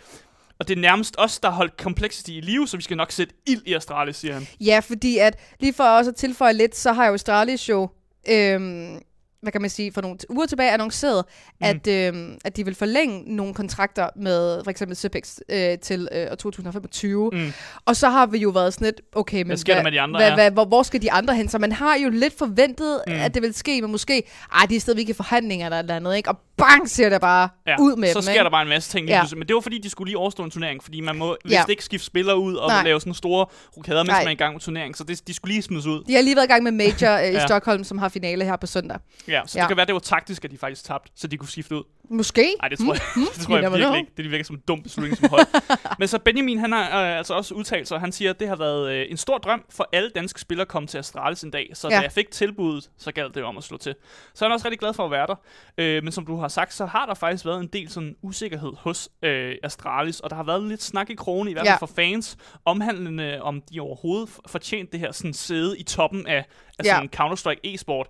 og 0.58 0.68
det 0.68 0.76
er 0.76 0.80
nærmest 0.80 1.14
os, 1.18 1.38
der 1.40 1.50
har 1.50 1.56
holdt 1.56 1.74
Complexity 1.78 2.30
i 2.30 2.40
live, 2.40 2.68
så 2.68 2.76
vi 2.76 2.82
skal 2.82 2.96
nok 2.96 3.12
sætte 3.12 3.34
ild 3.46 3.62
i 3.66 3.74
Astralis, 3.74 4.16
siger 4.16 4.34
han. 4.34 4.46
Ja, 4.60 4.78
fordi 4.78 5.18
at 5.18 5.38
lige 5.60 5.72
for 5.72 5.84
også 5.84 6.10
at 6.10 6.16
tilføje 6.16 6.52
lidt, 6.52 6.76
så 6.76 6.92
har 6.92 7.06
jo 7.06 7.14
Astralis 7.14 7.68
jo, 7.68 7.88
øhm, 8.28 9.00
hvad 9.44 9.52
kan 9.52 9.60
man 9.60 9.70
sige, 9.70 9.92
for 9.92 10.00
nogle 10.00 10.16
uger 10.28 10.46
tilbage 10.46 10.70
annonceret, 10.70 11.24
mm. 11.60 11.66
at, 11.66 11.86
øhm, 11.86 12.38
at 12.44 12.56
de 12.56 12.64
vil 12.64 12.74
forlænge 12.74 13.34
nogle 13.36 13.54
kontrakter 13.54 14.08
med 14.16 14.64
for 14.64 14.70
eksempel 14.70 14.96
Zipex 14.96 15.38
øh, 15.48 15.78
til 15.78 16.08
øh, 16.12 16.26
år 16.30 16.34
2025. 16.34 17.30
Mm. 17.32 17.52
Og 17.86 17.96
så 17.96 18.08
har 18.08 18.26
vi 18.26 18.38
jo 18.38 18.48
været 18.50 18.74
sådan 18.74 18.84
lidt, 18.84 19.00
okay, 19.12 19.38
men 19.38 19.46
Hvad 19.46 19.56
der 19.76 19.82
med 19.82 19.92
de 19.92 20.00
andre, 20.00 20.20
hvad, 20.20 20.28
ja? 20.28 20.34
hvad, 20.34 20.50
hvor, 20.50 20.64
hvor 20.64 20.82
skal 20.82 21.02
de 21.02 21.12
andre 21.12 21.34
hen? 21.34 21.48
Så 21.48 21.58
man 21.58 21.72
har 21.72 21.96
jo 22.04 22.08
lidt 22.10 22.38
forventet, 22.38 23.00
Mm. 23.06 23.12
at 23.12 23.34
det 23.34 23.42
vil 23.42 23.54
ske, 23.54 23.82
men 23.82 23.90
måske, 23.90 24.22
ej, 24.54 24.66
de 24.70 24.76
er 24.76 24.80
stadigvæk 24.80 25.08
i 25.08 25.12
forhandlinger 25.12 25.66
eller 25.66 25.78
eller 25.78 25.96
andet, 25.96 26.16
ikke? 26.16 26.28
Og 26.30 26.38
bang, 26.56 26.90
ser 26.90 27.08
det 27.08 27.20
bare 27.20 27.48
Ja, 27.66 27.76
ud 27.80 27.96
med 27.96 28.08
så 28.08 28.14
dem, 28.14 28.22
sker 28.22 28.32
ikke? 28.32 28.44
der 28.44 28.50
bare 28.50 28.62
en 28.62 28.68
masse 28.68 28.90
ting. 28.90 29.08
Ja. 29.08 29.22
Men 29.36 29.48
det 29.48 29.54
var 29.54 29.60
fordi, 29.60 29.78
de 29.78 29.90
skulle 29.90 30.08
lige 30.08 30.18
overstå 30.18 30.42
en 30.44 30.50
turnering, 30.50 30.82
fordi 30.82 31.00
man 31.00 31.16
må 31.16 31.36
vist 31.44 31.52
Ja. 31.54 31.62
ikke 31.68 31.84
skifte 31.84 32.06
spillere 32.06 32.38
ud 32.38 32.54
og 32.54 32.68
Nej. 32.68 32.84
lave 32.84 33.00
sådan 33.00 33.14
store 33.14 33.46
rokader, 33.76 34.02
mens 34.02 34.08
Nej. 34.08 34.20
man 34.20 34.26
er 34.26 34.32
i 34.32 34.34
gang 34.34 34.54
med 34.54 34.60
turneringen. 34.60 34.94
Så 34.94 35.04
det, 35.04 35.28
de 35.28 35.34
skulle 35.34 35.52
lige 35.52 35.62
smides 35.62 35.86
ud. 35.86 36.04
De 36.04 36.14
har 36.14 36.22
lige 36.22 36.36
været 36.36 36.46
i 36.46 36.48
gang 36.48 36.62
med 36.62 36.72
Major 36.72 37.16
øh, 37.18 37.22
i 37.24 37.32
Ja. 37.32 37.46
Stockholm, 37.46 37.84
som 37.84 37.98
har 37.98 38.08
finale 38.08 38.44
her 38.44 38.56
på 38.56 38.66
søndag. 38.66 38.98
Ja, 39.28 39.33
så 39.46 39.58
Ja. 39.58 39.62
det 39.62 39.68
kan 39.68 39.76
være, 39.76 39.86
det 39.86 39.94
var 39.94 40.00
taktisk, 40.00 40.44
at 40.44 40.50
de 40.50 40.58
faktisk 40.58 40.84
tabte, 40.84 41.12
så 41.14 41.26
de 41.26 41.36
kunne 41.36 41.48
skifte 41.48 41.76
ud. 41.76 41.82
Måske. 42.10 42.54
Nej, 42.60 42.68
det 42.72 42.78
tror 42.78 42.92
jeg, 42.92 43.02
det 43.34 43.42
tror 43.42 43.54
jeg 43.58 43.62
virkelig 43.70 43.86
know. 43.86 43.96
ikke. 43.96 44.12
Det 44.16 44.30
virker 44.30 44.44
som 44.44 44.56
en 44.56 44.62
dum 44.68 44.82
beslutning 44.82 45.16
som 45.18 45.28
hold. 45.30 45.46
Men 45.98 46.08
så 46.08 46.18
Benjamin, 46.18 46.58
han 46.58 46.72
har 46.72 47.02
øh, 47.02 47.18
altså 47.18 47.34
også 47.34 47.54
udtalt 47.54 47.88
sig, 47.88 48.00
han 48.00 48.12
siger, 48.12 48.30
at 48.30 48.40
det 48.40 48.48
har 48.48 48.56
været 48.56 48.92
øh, 48.92 49.06
en 49.10 49.16
stor 49.16 49.38
drøm 49.38 49.64
for 49.70 49.88
alle 49.92 50.10
danske 50.14 50.40
spillere 50.40 50.62
at 50.62 50.68
komme 50.68 50.86
til 50.86 50.98
Astralis 50.98 51.42
en 51.42 51.50
dag. 51.50 51.70
Så 51.74 51.88
Ja. 51.88 51.96
da 51.96 52.00
jeg 52.00 52.12
fik 52.12 52.30
tilbuddet, 52.30 52.90
så 52.98 53.12
galt 53.12 53.34
det 53.34 53.42
om 53.42 53.56
at 53.58 53.64
slå 53.64 53.76
til. 53.76 53.94
Så 54.34 54.44
er 54.44 54.48
han 54.48 54.54
også 54.54 54.64
rigtig 54.66 54.78
glad 54.80 54.94
for 54.94 55.04
at 55.04 55.10
være 55.10 55.26
der. 55.26 55.34
Øh, 55.78 56.02
men 56.02 56.12
som 56.12 56.26
du 56.26 56.36
har 56.36 56.48
sagt, 56.48 56.74
så 56.74 56.86
har 56.86 57.06
der 57.06 57.14
faktisk 57.14 57.44
været 57.46 57.60
en 57.60 57.66
del 57.66 57.90
sådan 57.90 58.16
usikkerhed 58.22 58.72
hos 58.78 59.08
øh, 59.22 59.54
Astralis, 59.62 60.20
og 60.20 60.30
der 60.30 60.36
har 60.36 60.44
været 60.44 60.62
lidt 60.62 60.82
snak 60.82 61.10
i 61.10 61.14
krogen, 61.14 61.48
i 61.48 61.52
hvert 61.52 61.66
fald 61.66 61.72
Ja. 61.72 61.76
for 61.76 61.86
fans, 61.96 62.36
omhandlende 62.64 63.42
om 63.42 63.62
de 63.72 63.80
overhovedet 63.80 64.28
fortjent 64.46 64.92
det 64.92 65.00
her 65.00 65.12
sådan 65.12 65.32
sæde 65.34 65.78
i 65.78 65.82
toppen 65.82 66.26
af, 66.26 66.44
af 66.78 66.84
Ja. 66.84 66.94
sådan 66.94 67.10
Counter-Strike 67.16 67.60
e-sport 67.74 68.06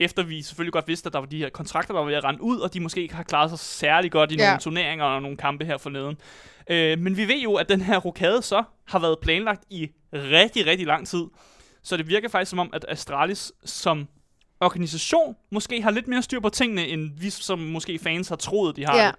efter 0.00 0.22
vi 0.22 0.42
selvfølgelig 0.42 0.72
godt 0.72 0.88
vidste, 0.88 1.06
at 1.06 1.12
der 1.12 1.18
var 1.18 1.26
de 1.26 1.38
her 1.38 1.48
kontrakter, 1.48 1.94
der 1.94 2.00
var 2.00 2.06
ved 2.06 2.14
at 2.14 2.24
rende 2.24 2.42
ud, 2.42 2.58
og 2.58 2.74
de 2.74 2.80
måske 2.80 3.02
ikke 3.02 3.14
har 3.14 3.22
klaret 3.22 3.50
sig 3.50 3.58
særlig 3.58 4.10
godt 4.12 4.32
i 4.32 4.36
Ja. 4.36 4.46
nogle 4.46 4.60
turneringer 4.60 5.04
og 5.04 5.22
nogle 5.22 5.36
kampe 5.36 5.64
her 5.64 5.78
forleden. 5.78 6.16
Øh, 6.70 6.98
men 6.98 7.16
vi 7.16 7.28
ved 7.28 7.38
jo, 7.40 7.54
at 7.54 7.68
den 7.68 7.80
her 7.80 7.98
rokade 7.98 8.42
så 8.42 8.62
har 8.86 8.98
været 8.98 9.18
planlagt 9.22 9.64
i 9.70 9.88
rigtig, 10.14 10.66
rigtig 10.66 10.86
lang 10.86 11.06
tid. 11.06 11.24
Så 11.82 11.96
det 11.96 12.08
virker 12.08 12.28
faktisk 12.28 12.50
som 12.50 12.58
om, 12.58 12.70
at 12.72 12.84
Astralis 12.88 13.52
som 13.64 14.08
organisation 14.60 15.36
måske 15.52 15.82
har 15.82 15.90
lidt 15.90 16.08
mere 16.08 16.22
styr 16.22 16.40
på 16.40 16.48
tingene, 16.48 16.86
end 16.88 17.10
vi 17.20 17.30
som 17.30 17.58
måske 17.58 17.98
fans 17.98 18.28
har 18.28 18.36
troet, 18.36 18.76
de 18.76 18.84
har. 18.86 18.96
Ja. 18.96 19.10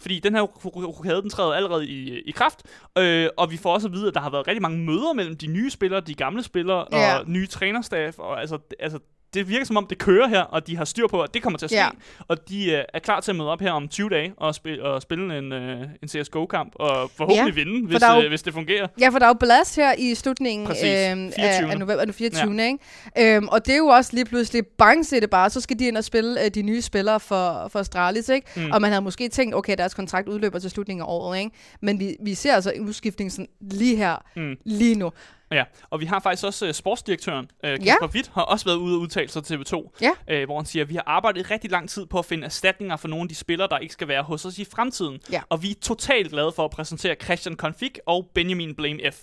Fordi 0.00 0.20
den 0.20 0.34
her 0.34 0.42
ro- 0.42 0.86
rokade, 0.86 1.22
den 1.22 1.30
træder 1.30 1.52
allerede 1.52 1.86
i, 1.88 2.20
i 2.20 2.30
kraft, 2.30 2.62
øh, 2.98 3.28
og 3.36 3.50
vi 3.50 3.56
får 3.56 3.74
også 3.74 3.88
at 3.88 3.92
vide, 3.94 4.08
at 4.08 4.14
der 4.14 4.20
har 4.20 4.30
været 4.30 4.46
rigtig 4.48 4.62
mange 4.62 4.78
møder 4.78 5.12
mellem 5.12 5.36
de 5.36 5.46
nye 5.46 5.70
spillere, 5.70 6.00
de 6.00 6.14
gamle 6.14 6.42
spillere 6.42 6.84
og 6.84 6.98
Ja. 6.98 7.18
nye 7.26 7.46
trænerstaff, 7.46 8.18
og 8.18 8.40
altså, 8.40 8.58
altså 8.80 8.98
det 9.34 9.48
virker 9.48 9.66
som 9.66 9.76
om, 9.76 9.86
det 9.86 9.98
kører 9.98 10.28
her, 10.28 10.40
og 10.40 10.66
de 10.66 10.76
har 10.76 10.84
styr 10.84 11.06
på, 11.06 11.22
at 11.22 11.34
det 11.34 11.42
kommer 11.42 11.58
til 11.58 11.66
at 11.66 11.70
ske, 11.70 11.76
Ja. 11.78 11.88
og 12.28 12.48
de 12.48 12.72
øh, 12.72 12.84
er 12.94 12.98
klar 12.98 13.20
til 13.20 13.30
at 13.32 13.36
møde 13.36 13.48
op 13.50 13.60
her 13.60 13.70
om 13.72 13.88
20 13.88 14.08
dage 14.08 14.32
og, 14.36 14.54
spil, 14.54 14.82
og 14.82 15.02
spille 15.02 15.38
en, 15.38 15.52
øh, 15.52 15.80
en 16.02 16.08
CSGO-kamp, 16.08 16.72
og 16.74 17.10
forhåbentlig 17.16 17.56
Ja, 17.56 17.64
vinde, 17.64 17.86
hvis, 17.86 18.02
jo- 18.02 18.22
øh, 18.22 18.28
hvis 18.28 18.42
det 18.42 18.52
fungerer. 18.52 18.86
Ja, 19.00 19.08
for 19.08 19.18
der 19.18 19.26
er 19.26 19.30
jo 19.30 19.34
blast 19.40 19.76
her 19.76 19.94
i 19.98 20.14
slutningen 20.14 20.66
24.. 20.66 21.38
af, 21.38 21.70
af 21.70 21.78
november, 21.78 22.04
den 22.04 22.14
24. 22.14 22.52
Ja. 22.54 22.66
Ikke? 22.66 23.36
Øhm, 23.36 23.48
og 23.48 23.66
det 23.66 23.72
er 23.72 23.78
jo 23.78 23.86
også 23.86 24.10
lige 24.14 24.24
pludselig, 24.24 24.66
bang 24.66 25.06
siger 25.06 25.20
det 25.20 25.30
bare, 25.30 25.50
så 25.50 25.60
skal 25.60 25.78
de 25.78 25.88
ind 25.88 25.96
og 25.96 26.04
spille 26.04 26.44
øh, 26.44 26.50
de 26.50 26.62
nye 26.62 26.82
spillere 26.82 27.20
for, 27.20 27.68
for 27.72 27.78
Astralis, 27.78 28.28
ikke? 28.28 28.46
Mm. 28.56 28.70
Og 28.70 28.80
man 28.80 28.90
havde 28.90 29.02
måske 29.02 29.28
tænkt, 29.28 29.54
okay, 29.54 29.74
deres 29.78 29.94
kontrakt 29.94 30.28
udløber 30.28 30.58
til 30.58 30.70
slutningen 30.70 31.02
af 31.02 31.06
året, 31.08 31.38
ikke? 31.38 31.50
Men 31.82 32.00
vi, 32.00 32.16
vi 32.22 32.34
ser 32.34 32.54
altså 32.54 32.70
en 32.70 32.80
udskiftning 32.88 33.32
sådan 33.32 33.48
lige 33.60 33.96
her, 33.96 34.16
Mm. 34.36 34.54
lige 34.64 34.94
nu. 34.94 35.10
Ja, 35.52 35.64
og 35.90 36.00
vi 36.00 36.04
har 36.06 36.20
faktisk 36.20 36.44
også 36.46 36.66
uh, 36.66 36.72
sportsdirektøren, 36.72 37.50
Ja. 37.62 37.76
Kasper 37.76 37.96
ja. 38.02 38.06
Witt, 38.06 38.30
har 38.34 38.42
også 38.42 38.64
været 38.64 38.76
ude 38.76 38.94
og 38.96 39.00
udtale 39.00 39.28
sig 39.28 39.44
til 39.44 39.56
TV2, 39.56 39.96
Ja. 40.00 40.10
øh, 40.28 40.44
hvor 40.44 40.56
han 40.56 40.66
siger, 40.66 40.82
at 40.84 40.88
vi 40.88 40.94
har 40.94 41.02
arbejdet 41.06 41.50
rigtig 41.50 41.70
lang 41.70 41.88
tid 41.90 42.06
på 42.06 42.18
at 42.18 42.24
finde 42.24 42.44
erstatninger 42.44 42.96
for 42.96 43.08
nogle 43.08 43.22
af 43.22 43.28
de 43.28 43.34
spillere, 43.34 43.68
der 43.68 43.78
ikke 43.78 43.92
skal 43.92 44.08
være 44.08 44.22
hos 44.22 44.44
os 44.44 44.58
i 44.58 44.64
fremtiden. 44.64 45.18
Ja. 45.32 45.40
Og 45.48 45.62
vi 45.62 45.70
er 45.70 45.74
totalt 45.82 46.30
glade 46.30 46.52
for 46.56 46.64
at 46.64 46.70
præsentere 46.70 47.14
Christian 47.14 47.56
Konfik 47.56 47.98
og 48.06 48.30
Benjamin 48.34 48.74
Blame 48.74 49.00
F. 49.12 49.20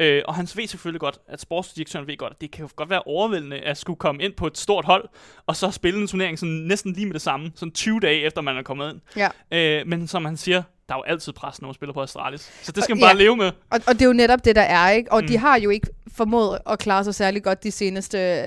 Øh, 0.00 0.22
og 0.28 0.34
han 0.34 0.48
ved 0.54 0.66
selvfølgelig 0.66 1.00
godt, 1.00 1.18
at 1.28 1.40
sportsdirektøren 1.40 2.06
ved 2.06 2.16
godt, 2.16 2.32
at 2.32 2.40
det 2.40 2.50
kan 2.50 2.62
jo 2.64 2.70
godt 2.76 2.90
være 2.90 3.02
overvældende 3.02 3.56
at 3.58 3.78
skulle 3.78 3.96
komme 3.98 4.22
ind 4.22 4.32
på 4.32 4.46
et 4.46 4.58
stort 4.58 4.84
hold, 4.84 5.08
og 5.46 5.56
så 5.56 5.70
spille 5.70 6.00
en 6.00 6.06
turnering 6.06 6.38
sådan 6.38 6.54
næsten 6.54 6.92
lige 6.92 7.06
med 7.06 7.14
det 7.14 7.22
samme, 7.22 7.52
sådan 7.54 7.72
20 7.72 8.00
dage 8.00 8.20
efter 8.20 8.40
man 8.42 8.56
er 8.56 8.62
kommet 8.62 8.90
ind. 8.92 9.00
Ja. 9.16 9.28
Øh, 9.80 9.86
men 9.86 10.08
som 10.08 10.24
han 10.24 10.36
siger, 10.36 10.62
der 10.88 10.94
er 10.94 10.98
jo 10.98 11.02
altid 11.02 11.32
pres, 11.32 11.60
når 11.60 11.68
man 11.68 11.74
spiller 11.74 11.92
på 11.92 12.02
Astralis. 12.02 12.50
Så 12.62 12.72
det 12.72 12.84
skal 12.84 12.96
man 12.96 13.00
bare 13.00 13.16
ja. 13.16 13.16
leve 13.16 13.36
med. 13.36 13.52
Og, 13.70 13.80
og 13.86 13.92
det 13.94 14.02
er 14.02 14.06
jo 14.06 14.12
netop 14.12 14.44
det, 14.44 14.56
der 14.56 14.62
er, 14.62 14.90
ikke? 14.90 15.12
Og 15.12 15.20
mm. 15.22 15.26
de 15.28 15.38
har 15.38 15.58
jo 15.58 15.70
ikke 15.70 15.88
formået 16.18 16.58
at 16.70 16.78
klare 16.78 17.04
sig 17.04 17.14
særlig 17.14 17.42
godt 17.42 17.62
de 17.62 17.70
seneste 17.70 18.18
øh, 18.18 18.44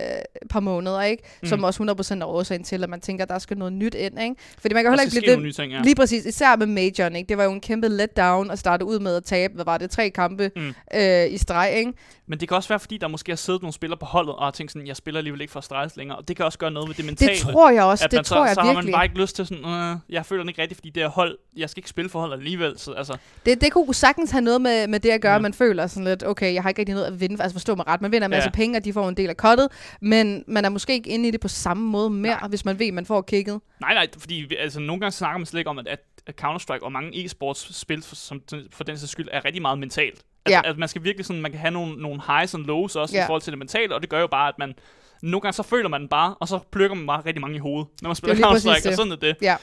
par 0.49 0.59
måneder, 0.59 1.01
ikke? 1.01 1.23
Som 1.43 1.59
Mm. 1.59 1.63
også 1.65 1.83
100% 2.17 2.21
er 2.21 2.25
årsagen 2.25 2.63
til, 2.63 2.83
at 2.83 2.89
man 2.89 3.01
tænker, 3.01 3.23
at 3.23 3.29
der 3.29 3.39
skal 3.39 3.57
noget 3.57 3.73
nyt 3.73 3.95
ind, 3.95 4.21
ikke? 4.21 4.35
Fordi 4.59 4.73
man 4.73 4.83
kan 4.83 4.91
heller 4.91 5.03
ikke 5.03 5.19
blive 5.19 5.35
ved, 5.35 5.43
nye 5.43 5.51
ting, 5.53 5.71
ja. 5.71 5.81
Lige 5.81 5.95
præcis, 5.95 6.25
især 6.25 6.55
med 6.55 6.67
Majoren, 6.67 7.15
ikke? 7.15 7.29
Det 7.29 7.37
var 7.37 7.43
jo 7.43 7.51
en 7.51 7.61
kæmpe 7.61 7.87
letdown 7.87 8.51
at 8.51 8.59
starte 8.59 8.85
ud 8.85 8.99
med 8.99 9.15
at 9.15 9.23
tabe, 9.23 9.53
hvad 9.55 9.65
var 9.65 9.77
det, 9.77 9.91
tre 9.91 10.09
kampe 10.09 10.51
Mm. 10.55 10.73
øh, 10.95 11.31
i 11.31 11.37
streg, 11.37 11.71
ikke? 11.75 11.93
Men 12.27 12.39
det 12.39 12.47
kan 12.47 12.57
også 12.57 12.69
være, 12.69 12.79
fordi 12.79 12.97
der 12.97 13.07
måske 13.07 13.31
har 13.31 13.35
siddet 13.37 13.61
nogle 13.61 13.73
spillere 13.73 13.97
på 13.99 14.05
holdet, 14.05 14.35
og 14.35 14.43
har 14.43 14.51
tænkt 14.51 14.71
sådan, 14.71 14.87
jeg 14.87 14.95
spiller 14.95 15.17
alligevel 15.17 15.41
ikke 15.41 15.53
for 15.53 15.61
Strejs 15.61 15.95
længere. 15.97 16.17
Og 16.17 16.27
det 16.27 16.35
kan 16.35 16.45
også 16.45 16.57
gøre 16.57 16.71
noget 16.71 16.87
ved 16.89 16.95
det 16.95 17.05
mentale. 17.05 17.31
Det 17.31 17.39
tror 17.39 17.69
jeg 17.69 17.83
også, 17.83 18.05
at 18.05 18.11
det 18.11 18.25
tror 18.25 18.35
så, 18.37 18.45
jeg 18.45 18.55
så 18.55 18.61
har 18.61 18.67
man 18.67 18.75
virkelig. 18.75 18.93
bare 18.93 19.05
ikke 19.05 19.17
lyst 19.17 19.35
til 19.35 19.45
sådan, 19.45 19.65
øh, 19.65 19.95
jeg 20.09 20.25
føler 20.25 20.45
ikke 20.47 20.61
rigtigt, 20.61 20.77
fordi 20.77 20.89
det 20.89 21.03
er 21.03 21.07
hold, 21.07 21.37
jeg 21.57 21.69
skal 21.69 21.79
ikke 21.79 21.89
spille 21.89 22.09
for 22.09 22.19
hold 22.19 22.33
alligevel. 22.33 22.73
Så, 22.79 22.91
altså, 22.91 23.17
Det, 23.45 23.61
det 23.61 23.71
kunne 23.71 23.95
sagtens 23.95 24.31
have 24.31 24.41
noget 24.41 24.61
med, 24.61 24.87
med 24.87 24.99
det 24.99 25.09
at 25.09 25.21
gøre, 25.21 25.35
at 25.35 25.41
man 25.41 25.53
føler 25.53 25.87
sådan 25.87 26.03
lidt, 26.03 26.23
okay, 26.23 26.53
jeg 26.53 26.61
har 26.61 26.69
ikke 26.69 26.79
rigtig 26.79 26.95
noget 26.95 27.07
at 27.07 27.19
vinde. 27.19 27.43
Altså 27.43 27.53
forstå 27.61 27.75
mig 27.75 27.87
ret, 27.87 28.01
man 28.01 28.11
vinder 28.11 28.25
en 28.25 28.29
masse 28.31 28.47
Ja. 28.47 28.51
penge, 28.57 28.77
og 28.77 28.85
de 28.85 28.93
får 28.93 29.09
en 29.09 29.17
del 29.17 29.29
af 29.29 29.37
kottet, 29.37 29.67
men 30.01 30.43
man 30.47 30.65
er 30.65 30.69
måske 30.69 30.93
ikke 30.93 31.09
inde 31.09 31.27
i 31.27 31.31
det 31.31 31.39
på 31.39 31.47
samme 31.47 31.83
måde 31.87 32.09
mere, 32.09 32.39
Nej. 32.41 32.47
hvis 32.49 32.65
man 32.65 32.79
ved, 32.79 32.87
at 32.87 32.93
man 32.93 33.05
får 33.05 33.21
kigget. 33.21 33.61
nej, 33.81 33.93
nej, 33.93 34.07
fordi 34.17 34.55
altså, 34.55 34.79
nogle 34.79 34.99
gange 34.99 35.11
snakker 35.11 35.37
man 35.37 35.45
slet 35.45 35.59
ikke 35.59 35.69
om, 35.69 35.79
at, 35.79 35.87
at 35.87 35.99
Counter-Strike 36.41 36.83
og 36.83 36.91
mange 36.91 37.25
e-sports 37.25 37.73
spil 37.73 38.01
for, 38.03 38.15
som, 38.15 38.41
for 38.71 38.83
den 38.83 38.97
sags 38.97 39.11
skyld 39.11 39.27
er 39.31 39.45
rigtig 39.45 39.61
meget 39.61 39.79
mentalt. 39.79 40.23
At, 40.45 40.51
Ja. 40.51 40.61
at 40.65 40.77
man 40.77 40.89
skal 40.89 41.03
virkelig 41.03 41.25
sådan, 41.25 41.41
man 41.41 41.51
kan 41.51 41.59
have 41.59 41.71
nogle, 41.71 41.95
nogle 42.01 42.21
highs 42.27 42.53
and 42.53 42.65
lows 42.65 42.95
også 42.95 43.15
Ja. 43.17 43.23
i 43.23 43.25
forhold 43.25 43.41
til 43.41 43.51
det 43.51 43.57
mentale, 43.59 43.95
og 43.95 44.01
det 44.01 44.09
gør 44.09 44.19
jo 44.19 44.27
bare, 44.27 44.47
at 44.47 44.55
man 44.59 44.73
nogle 45.21 45.41
gange 45.41 45.53
så 45.53 45.63
føler 45.63 45.89
man 45.89 46.01
den 46.01 46.09
bare, 46.09 46.35
og 46.39 46.47
så 46.47 46.59
plukker 46.71 46.95
man 46.95 47.07
bare 47.07 47.21
rigtig 47.25 47.41
mange 47.41 47.55
i 47.55 47.59
hovedet, 47.59 47.87
når 48.01 48.09
man 48.09 48.15
spiller 48.15 48.35
Counter-Strike, 48.47 48.89
og 48.89 48.95
sådan 48.95 49.11
er 49.11 49.15
det. 49.15 49.35
Ja. 49.41 49.55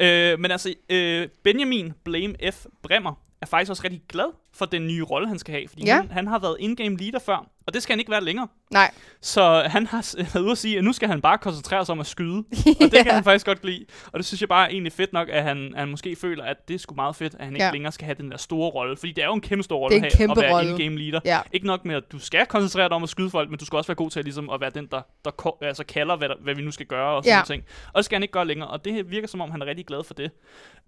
Øh, 0.00 0.38
men 0.40 0.50
altså, 0.50 0.74
øh, 0.90 1.28
Benjamin 1.44 1.92
Blame 2.04 2.34
F. 2.52 2.66
Bremmer 2.82 3.14
er 3.42 3.46
faktisk 3.46 3.70
også 3.70 3.82
rigtig 3.84 4.02
glad 4.08 4.24
for 4.52 4.64
den 4.66 4.86
nye 4.86 5.02
rolle, 5.02 5.28
han 5.28 5.38
skal 5.38 5.52
have. 5.54 5.68
Fordi 5.68 5.82
Ja. 5.86 5.96
han, 5.96 6.10
han 6.10 6.26
har 6.26 6.38
været 6.38 6.56
in-game 6.60 6.96
leader 6.96 7.18
før, 7.18 7.46
og 7.66 7.74
det 7.74 7.82
skal 7.82 7.92
han 7.92 7.98
ikke 8.00 8.10
være 8.10 8.24
længere. 8.24 8.48
Nej. 8.70 8.90
Så 9.20 9.62
han 9.66 9.86
har 9.86 10.14
været 10.34 10.42
ude 10.42 10.50
at 10.50 10.58
sige, 10.58 10.78
at 10.78 10.84
nu 10.84 10.92
skal 10.92 11.08
han 11.08 11.20
bare 11.20 11.38
koncentrere 11.38 11.84
sig 11.86 11.92
om 11.92 12.00
at 12.00 12.06
skyde. 12.06 12.38
Og 12.80 12.90
det 12.92 13.02
kan 13.02 13.14
han 13.14 13.24
faktisk 13.24 13.46
godt 13.46 13.64
lide. 13.64 13.84
Og 14.12 14.18
det 14.18 14.26
synes 14.26 14.40
jeg 14.40 14.48
bare 14.48 14.66
er 14.66 14.70
egentlig 14.70 14.92
fedt 14.92 15.12
nok, 15.12 15.28
at 15.32 15.42
han, 15.42 15.72
han 15.76 15.88
måske 15.88 16.16
føler, 16.16 16.44
at 16.44 16.68
det 16.68 16.74
er 16.74 16.78
sgu 16.78 16.94
meget 16.94 17.16
fedt, 17.16 17.34
at 17.38 17.44
han 17.44 17.54
ikke 17.54 17.64
Ja. 17.66 17.72
længere 17.72 17.92
skal 17.92 18.04
have 18.04 18.14
den 18.14 18.30
der 18.30 18.36
store 18.36 18.70
rolle. 18.70 18.96
Fordi 18.96 19.12
det 19.12 19.22
er 19.22 19.26
jo 19.26 19.34
en 19.34 19.40
kæmpe 19.40 19.62
stor 19.62 19.78
rolle 19.78 19.96
at, 20.06 20.14
have, 20.14 20.30
at 20.30 20.36
være 20.36 20.54
rolle. 20.54 20.70
in-game 20.70 20.98
leader. 20.98 21.20
Ja. 21.24 21.40
Ikke 21.52 21.66
nok 21.66 21.84
med, 21.84 21.94
at 21.94 22.12
du 22.12 22.18
skal 22.18 22.46
koncentrere 22.46 22.88
dig 22.88 22.96
om 22.96 23.02
at 23.02 23.08
skyde 23.08 23.30
folk, 23.30 23.50
men 23.50 23.58
du 23.58 23.64
skal 23.64 23.76
også 23.76 23.88
være 23.88 23.94
god 23.96 24.10
til 24.10 24.18
at, 24.18 24.24
ligesom, 24.24 24.50
at 24.50 24.60
være 24.60 24.70
den, 24.70 24.86
der, 24.86 25.02
der 25.24 25.56
altså 25.62 25.84
kalder, 25.84 26.16
hvad, 26.16 26.28
der, 26.28 26.34
hvad 26.42 26.54
vi 26.54 26.62
nu 26.62 26.70
skal 26.70 26.86
gøre 26.86 27.16
og 27.16 27.24
sådan 27.24 27.38
ja. 27.38 27.44
ting. 27.46 27.64
Og 27.92 27.96
det 27.98 28.04
skal 28.04 28.16
han 28.16 28.22
ikke 28.22 28.32
gøre 28.32 28.46
længere, 28.46 28.68
og 28.68 28.84
det 28.84 29.10
virker 29.10 29.28
som 29.28 29.40
om, 29.40 29.50
han 29.50 29.62
er 29.62 29.66
rigtig 29.66 29.86
glad 29.86 30.04
for 30.04 30.14
det. 30.14 30.30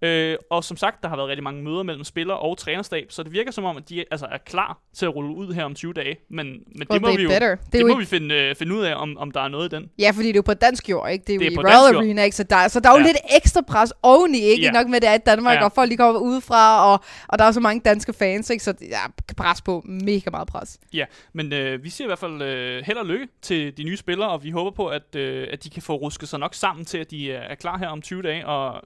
Øh, 0.01 0.37
og 0.49 0.63
som 0.63 0.77
sagt, 0.77 1.03
der 1.03 1.09
har 1.09 1.15
været 1.15 1.29
rigtig 1.29 1.43
mange 1.43 1.63
møder 1.63 1.83
mellem 1.83 2.03
spiller 2.03 2.33
og 2.33 2.57
trænerstab, 2.57 3.11
så 3.11 3.23
det 3.23 3.31
virker 3.31 3.51
som 3.51 3.63
om, 3.63 3.77
at 3.77 3.89
de 3.89 4.05
altså, 4.11 4.25
er 4.31 4.37
klar 4.37 4.79
til 4.93 5.05
at 5.05 5.15
rulle 5.15 5.35
ud 5.35 5.53
her 5.53 5.63
om 5.65 5.75
20 5.75 5.93
dage. 5.93 6.17
Men, 6.29 6.62
men 6.67 6.87
Well, 6.89 6.93
det 6.93 7.01
må 7.01 7.17
vi 7.17 7.23
jo 7.23 7.29
better. 7.29 7.55
Det 7.55 7.73
det 7.73 7.81
jo 7.81 7.87
må 7.87 7.89
ikke, 7.93 7.99
vi 7.99 8.05
finde, 8.05 8.35
øh, 8.35 8.55
finde 8.55 8.75
ud 8.75 8.83
af, 8.83 8.95
om, 8.95 9.17
om 9.17 9.31
der 9.31 9.41
er 9.41 9.47
noget 9.47 9.73
i 9.73 9.75
den. 9.75 9.89
ja, 9.99 10.11
fordi 10.11 10.27
det 10.27 10.33
er 10.33 10.37
jo 10.37 10.41
på 10.41 10.53
dansk 10.53 10.89
jord, 10.89 11.11
ikke? 11.11 11.23
Det 11.27 11.29
er 11.29 11.35
jo 11.35 11.39
Det 11.39 11.47
er 11.47 11.51
i 11.51 11.55
på 11.55 11.61
Royal. 11.61 11.95
Arena, 11.95 12.23
ikke? 12.23 12.35
Så 12.37 12.43
der, 12.43 12.67
så 12.67 12.79
der 12.79 12.89
er 12.89 12.93
jo 12.93 12.99
Ja. 12.99 13.05
lidt 13.05 13.17
ekstra 13.35 13.61
pres 13.61 13.93
oveni, 14.03 14.39
ikke? 14.39 14.63
Ja. 14.63 14.71
Nok 14.71 14.87
med 14.87 15.01
det 15.01 15.09
er 15.09 15.13
i 15.13 15.17
Danmark, 15.25 15.55
Ja. 15.57 15.63
og 15.65 15.71
folk 15.75 15.91
de 15.91 15.97
kommer 15.97 16.19
udefra, 16.21 16.91
og, 16.93 17.03
og 17.27 17.39
der 17.39 17.45
er 17.45 17.51
så 17.51 17.59
mange 17.59 17.81
danske 17.85 18.13
fans, 18.13 18.49
ikke? 18.49 18.63
Så 18.63 18.73
ja, 18.81 18.99
pres 19.37 19.61
på. 19.61 19.81
Mega 19.85 20.29
meget 20.31 20.47
pres. 20.47 20.79
Ja, 20.93 21.05
men 21.33 21.53
øh, 21.53 21.83
vi 21.83 21.89
siger 21.89 22.05
i 22.05 22.09
hvert 22.09 22.19
fald 22.19 22.41
øh, 22.41 22.83
held 22.85 22.97
og 22.97 23.05
lykke 23.05 23.27
til 23.41 23.77
de 23.77 23.83
nye 23.83 23.97
spillere, 23.97 24.29
og 24.29 24.43
vi 24.43 24.49
håber 24.51 24.71
på, 24.71 24.87
at, 24.87 25.15
øh, 25.15 25.47
at 25.51 25.63
de 25.63 25.69
kan 25.69 25.81
få 25.81 25.95
rusket 25.95 26.29
sig 26.29 26.39
nok 26.39 26.53
sammen 26.53 26.85
til, 26.85 26.97
at 26.97 27.11
de 27.11 27.31
er 27.31 27.39
er 27.41 27.55
klar 27.55 27.77
her 27.77 27.87
om 27.87 28.01
20 28.01 28.21
dage, 28.21 28.47
og 28.47 28.81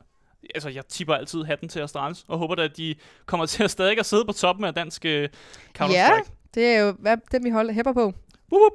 altså, 0.56 0.70
jeg 0.70 0.86
tipper 0.90 1.14
altid 1.16 1.44
hatten 1.44 1.70
til 1.70 1.80
Astralis, 1.80 2.26
og 2.28 2.38
håber 2.38 2.56
da, 2.56 2.62
at 2.64 2.78
de 2.78 2.96
kommer 3.26 3.46
til 3.46 3.64
at 3.64 3.72
stadig 3.72 4.00
at 4.00 4.06
sidde 4.06 4.26
på 4.26 4.32
toppen 4.34 4.66
af 4.66 4.74
dansk 4.74 5.06
øh, 5.06 5.30
Counter-Strike. 5.80 5.92
Ja, 5.94 6.10
det 6.56 6.66
er 6.66 6.80
jo 6.80 6.92
hvad, 7.00 7.18
den, 7.32 7.44
vi 7.44 7.50
holder 7.50 7.74
hæpper 7.74 7.94
på. 7.94 8.06
Wup, 8.52 8.62
wup. 8.62 8.74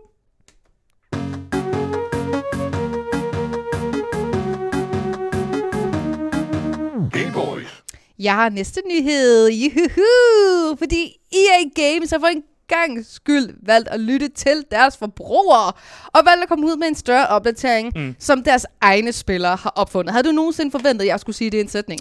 Jeg 8.18 8.34
har 8.34 8.48
næste 8.48 8.82
nyhed. 8.90 9.48
Juhu! 9.50 10.76
Fordi 10.78 11.16
EA 11.32 11.82
Games 11.82 12.10
har 12.10 12.18
for 12.18 12.26
en 12.26 12.42
gang 12.68 13.06
skyld 13.06 13.54
valgt 13.66 13.88
at 13.88 14.00
lytte 14.00 14.28
til 14.28 14.64
deres 14.70 14.96
forbrugere, 14.96 15.72
og 16.06 16.20
valgt 16.26 16.42
at 16.42 16.48
komme 16.48 16.66
ud 16.66 16.76
med 16.76 16.88
en 16.88 16.94
større 16.94 17.26
opdatering, 17.26 17.92
Mm. 17.96 18.16
som 18.18 18.42
deres 18.42 18.66
egne 18.80 19.12
spillere 19.12 19.56
har 19.56 19.72
opfundet. 19.76 20.12
Havde 20.12 20.24
du 20.28 20.32
nogensinde 20.32 20.70
forventet, 20.70 21.04
at 21.04 21.08
jeg 21.08 21.20
skulle 21.20 21.36
sige 21.36 21.50
det 21.50 21.58
i 21.58 21.60
en 21.60 21.68
sætning? 21.68 22.00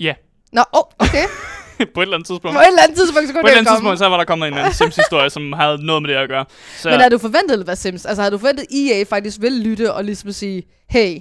Ja, 0.00 0.14
Nå, 0.52 0.62
oh, 0.72 0.82
okay. 0.98 1.24
på 1.94 2.00
et 2.00 2.04
eller 2.04 2.14
andet 2.16 2.26
tidspunkt. 2.26 2.54
På 2.56 2.60
et 2.60 2.66
eller 2.66 2.82
andet 2.82 2.98
tidspunkt, 2.98 3.28
så 3.28 3.32
På 3.34 3.40
kunne 3.40 3.50
et 3.50 3.52
eller 3.52 3.52
det 3.52 3.58
andet 3.58 3.66
komme. 3.68 3.78
tidspunkt, 3.78 3.98
så 3.98 4.08
var 4.08 4.16
der 4.16 4.24
kommet 4.24 4.46
en 4.46 4.52
eller 4.52 4.62
anden 4.64 4.74
Sims-historie, 4.76 5.30
som 5.30 5.52
havde 5.52 5.86
noget 5.86 6.02
med 6.02 6.10
det 6.10 6.16
at 6.16 6.28
gøre. 6.28 6.44
Så, 6.78 6.88
Men 6.90 6.98
havde 7.00 7.10
du 7.10 7.18
forventet, 7.18 7.58
det 7.58 7.66
var 7.66 7.74
Sims? 7.74 8.06
Altså, 8.06 8.22
havde 8.22 8.32
du 8.32 8.38
forventet, 8.38 8.62
at 8.70 8.74
EA 8.78 9.02
faktisk 9.08 9.40
vil 9.40 9.52
lytte 9.52 9.92
og 9.92 10.04
ligesom 10.04 10.32
sige, 10.32 10.62
hey, 10.90 11.16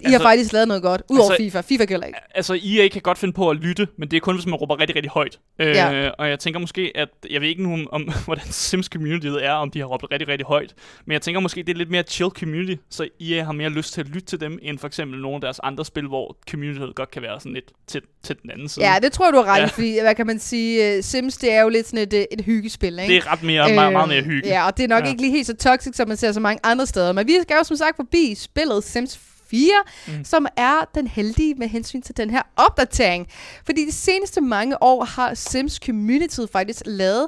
I 0.00 0.04
altså, 0.04 0.18
har 0.18 0.24
faktisk 0.24 0.52
lavet 0.52 0.68
noget 0.68 0.82
godt, 0.82 1.02
udover 1.10 1.30
altså- 1.30 1.44
FIFA. 1.44 1.60
FIFA 1.60 1.84
gælder 1.84 2.06
ikke. 2.06 2.18
altså, 2.34 2.54
EA 2.64 2.88
kan 2.88 3.02
godt 3.02 3.18
finde 3.18 3.34
på 3.34 3.50
at 3.50 3.56
lytte, 3.56 3.88
men 3.98 4.10
det 4.10 4.16
er 4.16 4.20
kun, 4.20 4.34
hvis 4.34 4.46
man 4.46 4.54
råber 4.54 4.80
rigtig, 4.80 4.96
rigtig 4.96 5.10
højt. 5.10 5.38
Øh, 5.58 5.66
Ja. 5.68 6.08
Og 6.10 6.28
jeg 6.28 6.38
tænker 6.38 6.60
måske, 6.60 6.92
at 6.94 7.08
jeg 7.30 7.40
ved 7.40 7.48
ikke 7.48 7.62
nu 7.62 7.72
om, 7.72 7.88
om 7.92 8.02
hvordan 8.24 8.44
Sims 8.50 8.86
communityet 8.86 9.44
er, 9.44 9.52
om 9.52 9.70
de 9.70 9.78
har 9.78 9.86
råbt 9.86 10.04
rigtig, 10.12 10.28
rigtig 10.28 10.46
højt. 10.46 10.74
Men 11.06 11.12
jeg 11.12 11.22
tænker 11.22 11.40
måske, 11.40 11.62
det 11.62 11.72
er 11.72 11.76
lidt 11.78 11.90
mere 11.90 12.02
chill 12.02 12.30
community, 12.30 12.74
så 12.90 13.08
EA 13.20 13.44
har 13.44 13.52
mere 13.52 13.68
lyst 13.68 13.92
til 13.94 14.00
at 14.00 14.06
lytte 14.06 14.26
til 14.26 14.40
dem, 14.40 14.58
end 14.62 14.78
for 14.78 14.86
eksempel 14.86 15.20
nogle 15.20 15.34
af 15.34 15.40
deres 15.40 15.60
andre 15.62 15.84
spil, 15.84 16.06
hvor 16.06 16.36
communityet 16.50 16.94
godt 16.94 17.10
kan 17.10 17.22
være 17.22 17.40
sådan 17.40 17.52
lidt 17.52 17.72
til, 17.86 18.00
til 18.24 18.36
den 18.42 18.50
anden 18.50 18.68
side. 18.68 18.92
Ja, 18.92 18.98
det 19.02 19.12
tror 19.12 19.26
jeg, 19.26 19.32
du 19.32 19.38
har 19.38 19.54
ret 19.54 19.60
Ja. 19.60 19.66
fordi, 19.66 20.00
hvad 20.00 20.14
kan 20.14 20.26
man 20.26 20.38
sige, 20.38 20.98
uh, 20.98 21.04
Sims, 21.04 21.36
det 21.36 21.52
er 21.52 21.62
jo 21.62 21.68
lidt 21.68 21.86
sådan 21.86 21.98
et, 22.08 22.14
øh, 22.14 22.24
et 22.32 22.40
hyggespil, 22.44 22.98
ikke? 22.98 23.14
det 23.14 23.16
er 23.26 23.32
ret 23.32 23.42
mere, 23.42 23.74
meget, 23.74 23.92
meget 23.92 24.08
mere 24.08 24.22
hygge. 24.22 24.48
Ja, 24.48 24.66
og 24.66 24.76
det 24.76 24.84
er 24.84 24.88
nok 24.88 25.04
ja. 25.04 25.08
ikke 25.08 25.20
lige 25.20 25.32
helt 25.32 25.46
så 25.46 25.56
toxic, 25.56 25.96
som 25.96 26.08
man 26.08 26.16
ser 26.16 26.32
så 26.32 26.40
mange 26.40 26.60
andre 26.62 26.86
steder. 26.86 27.12
Men 27.12 27.26
vi 27.26 27.32
skal 27.42 27.54
jo 27.58 27.64
som 27.64 27.76
sagt 27.76 27.96
forbi 27.96 28.34
spillet 28.38 28.84
Sims 28.84 29.20
4, 29.52 29.72
Mm. 30.06 30.24
som 30.24 30.46
er 30.56 30.88
den 30.94 31.06
heldige 31.06 31.54
med 31.54 31.68
hensyn 31.68 32.02
til 32.02 32.16
den 32.16 32.30
her 32.30 32.42
opdatering. 32.56 33.26
Fordi 33.66 33.86
de 33.86 33.92
seneste 33.92 34.40
mange 34.40 34.82
år 34.82 35.04
har 35.04 35.34
Sims 35.34 35.80
Community 35.86 36.40
faktisk 36.52 36.82
lavet 36.86 37.26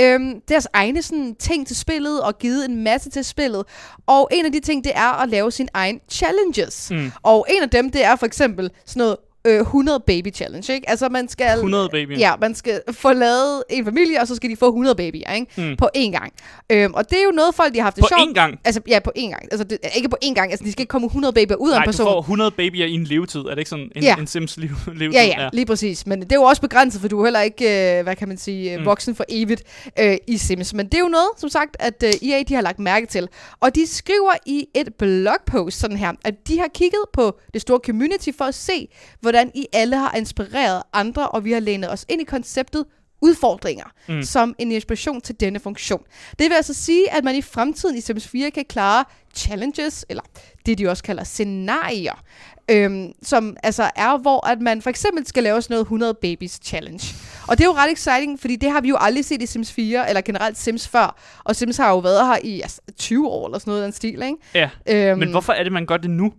øhm, 0.00 0.40
deres 0.48 0.66
egne 0.72 1.02
sådan, 1.02 1.34
ting 1.38 1.66
til 1.66 1.76
spillet 1.76 2.22
og 2.22 2.38
givet 2.38 2.64
en 2.64 2.84
masse 2.84 3.10
til 3.10 3.24
spillet. 3.24 3.64
Og 4.06 4.28
en 4.32 4.44
af 4.46 4.52
de 4.52 4.60
ting, 4.60 4.84
det 4.84 4.92
er 4.94 5.22
at 5.22 5.28
lave 5.28 5.50
sin 5.52 5.68
egen 5.74 6.00
challenges. 6.10 6.90
Mm. 6.90 7.12
Og 7.22 7.46
en 7.50 7.62
af 7.62 7.70
dem, 7.70 7.90
det 7.90 8.04
er 8.04 8.16
for 8.16 8.26
eksempel 8.26 8.70
sådan 8.86 9.00
noget 9.00 9.16
øh, 9.46 9.60
100 9.60 10.00
baby 10.06 10.34
challenge, 10.34 10.72
ikke? 10.74 10.90
Altså 10.90 11.08
man 11.08 11.28
skal... 11.28 11.54
100 11.54 11.88
baby. 11.88 12.18
Ja, 12.18 12.32
man 12.40 12.54
skal 12.54 12.80
få 12.92 13.12
lavet 13.12 13.62
en 13.70 13.84
familie, 13.84 14.20
og 14.20 14.28
så 14.28 14.34
skal 14.36 14.50
de 14.50 14.56
få 14.56 14.66
100 14.66 14.94
babyer, 14.96 15.32
ikke? 15.32 15.46
Mm. 15.70 15.76
På 15.76 15.88
én 15.96 16.10
gang. 16.10 16.32
Øhm, 16.70 16.94
og 16.94 17.10
det 17.10 17.18
er 17.18 17.24
jo 17.24 17.30
noget, 17.30 17.54
folk 17.54 17.72
de 17.74 17.78
har 17.78 17.84
haft 17.84 17.96
det 17.96 18.02
På 18.02 18.08
sjovt. 18.18 18.30
én 18.30 18.32
gang. 18.32 18.58
Altså, 18.64 18.80
ja, 18.88 18.98
på 18.98 19.12
én 19.18 19.28
gang. 19.30 19.42
Altså, 19.50 19.64
det, 19.64 19.78
ikke 19.96 20.08
på 20.08 20.16
én 20.24 20.34
gang. 20.34 20.50
Altså, 20.50 20.64
de 20.64 20.72
skal 20.72 20.82
ikke 20.82 20.90
komme 20.90 21.06
100 21.06 21.32
babyer 21.34 21.56
ud 21.56 21.70
af 21.70 21.74
Nej, 21.74 21.82
en 21.82 21.86
du 21.86 21.88
person. 21.92 22.06
får 22.06 22.20
100 22.20 22.50
babyer 22.50 22.86
i 22.86 22.92
en 22.92 23.04
levetid. 23.04 23.40
Er 23.40 23.50
det 23.50 23.58
ikke 23.58 23.70
sådan 23.70 23.90
en, 23.96 24.02
Ja. 24.02 24.16
en 24.16 24.26
Sims 24.26 24.56
liv, 24.56 24.70
levetid? 25.00 25.20
Ja, 25.20 25.24
ja, 25.42 25.48
lige 25.52 25.66
præcis. 25.66 26.06
Men 26.06 26.20
det 26.20 26.32
er 26.32 26.36
jo 26.36 26.42
også 26.42 26.62
begrænset, 26.62 27.00
for 27.00 27.08
du 27.08 27.20
er 27.20 27.24
heller 27.26 27.40
ikke, 27.40 27.98
øh, 27.98 28.02
hvad 28.02 28.16
kan 28.16 28.28
man 28.28 28.38
sige, 28.38 28.76
Mm. 28.76 28.80
mm. 28.80 28.86
voksen 28.86 29.14
for 29.14 29.24
evigt 29.28 29.62
øh, 30.00 30.16
i 30.28 30.36
Sims. 30.36 30.74
Men 30.74 30.86
det 30.86 30.94
er 30.94 30.98
jo 30.98 31.08
noget, 31.08 31.28
som 31.36 31.48
sagt, 31.48 31.76
at 31.80 32.02
øh, 32.06 32.28
EA 32.28 32.42
de 32.42 32.54
har 32.54 32.62
lagt 32.62 32.78
mærke 32.78 33.06
til. 33.06 33.28
Og 33.60 33.74
de 33.74 33.86
skriver 33.86 34.32
i 34.46 34.66
et 34.74 34.88
blogpost 34.98 35.78
sådan 35.80 35.96
her, 35.96 36.12
at 36.24 36.34
de 36.48 36.58
har 36.60 36.68
kigget 36.74 37.00
på 37.12 37.38
det 37.54 37.60
store 37.62 37.80
community 37.86 38.28
for 38.38 38.44
at 38.44 38.54
se, 38.54 38.88
hvordan 39.34 39.50
I 39.54 39.66
alle 39.72 39.96
har 39.96 40.14
inspireret 40.16 40.82
andre, 40.92 41.28
og 41.28 41.44
vi 41.44 41.52
har 41.52 41.60
lænet 41.60 41.90
os 41.92 42.04
ind 42.08 42.20
i 42.20 42.24
konceptet 42.24 42.84
udfordringer 43.22 43.84
Mm. 44.08 44.22
som 44.22 44.54
en 44.58 44.72
inspiration 44.72 45.20
til 45.20 45.34
denne 45.40 45.60
funktion. 45.60 46.02
Det 46.38 46.50
vil 46.50 46.52
altså 46.56 46.74
sige, 46.74 47.12
at 47.12 47.24
man 47.24 47.34
i 47.34 47.42
fremtiden 47.42 47.96
i 47.96 48.00
Sims 48.00 48.28
4 48.28 48.50
kan 48.50 48.64
klare 48.68 49.04
challenges, 49.34 50.06
eller 50.08 50.22
det 50.66 50.78
de 50.78 50.88
også 50.88 51.02
kalder 51.02 51.24
scenarier, 51.24 52.22
øhm, 52.70 53.12
som 53.22 53.56
altså 53.62 53.90
er, 53.96 54.18
hvor 54.18 54.46
at 54.46 54.60
man 54.60 54.82
for 54.82 54.90
eksempel 54.90 55.26
skal 55.26 55.42
lave 55.42 55.62
sådan 55.62 55.74
noget 55.74 55.84
100 55.84 56.14
babies 56.14 56.60
challenge. 56.64 57.14
Og 57.48 57.58
det 57.58 57.64
er 57.64 57.68
jo 57.68 57.74
ret 57.74 57.92
exciting, 57.92 58.40
fordi 58.40 58.56
det 58.56 58.70
har 58.70 58.80
vi 58.80 58.88
jo 58.88 58.96
aldrig 59.00 59.24
set 59.24 59.42
i 59.42 59.46
Sims 59.46 59.72
4, 59.72 60.08
eller 60.08 60.20
generelt 60.20 60.58
Sims 60.58 60.88
før. 60.88 61.16
Og 61.44 61.56
Sims 61.56 61.76
har 61.76 61.90
jo 61.90 61.98
været 61.98 62.26
her 62.26 62.38
i 62.44 62.60
altså, 62.60 62.80
20 62.98 63.28
år, 63.28 63.46
eller 63.46 63.58
sådan 63.58 63.70
noget 63.70 63.82
af 63.82 63.86
den 63.86 63.92
stil, 63.92 64.22
ikke? 64.22 64.36
Ja, 64.54 64.70
Øhm, 65.10 65.18
men 65.18 65.30
hvorfor 65.30 65.52
er 65.52 65.62
det, 65.62 65.72
man 65.72 65.86
gør 65.86 65.96
det 65.96 66.10
nu? 66.10 66.32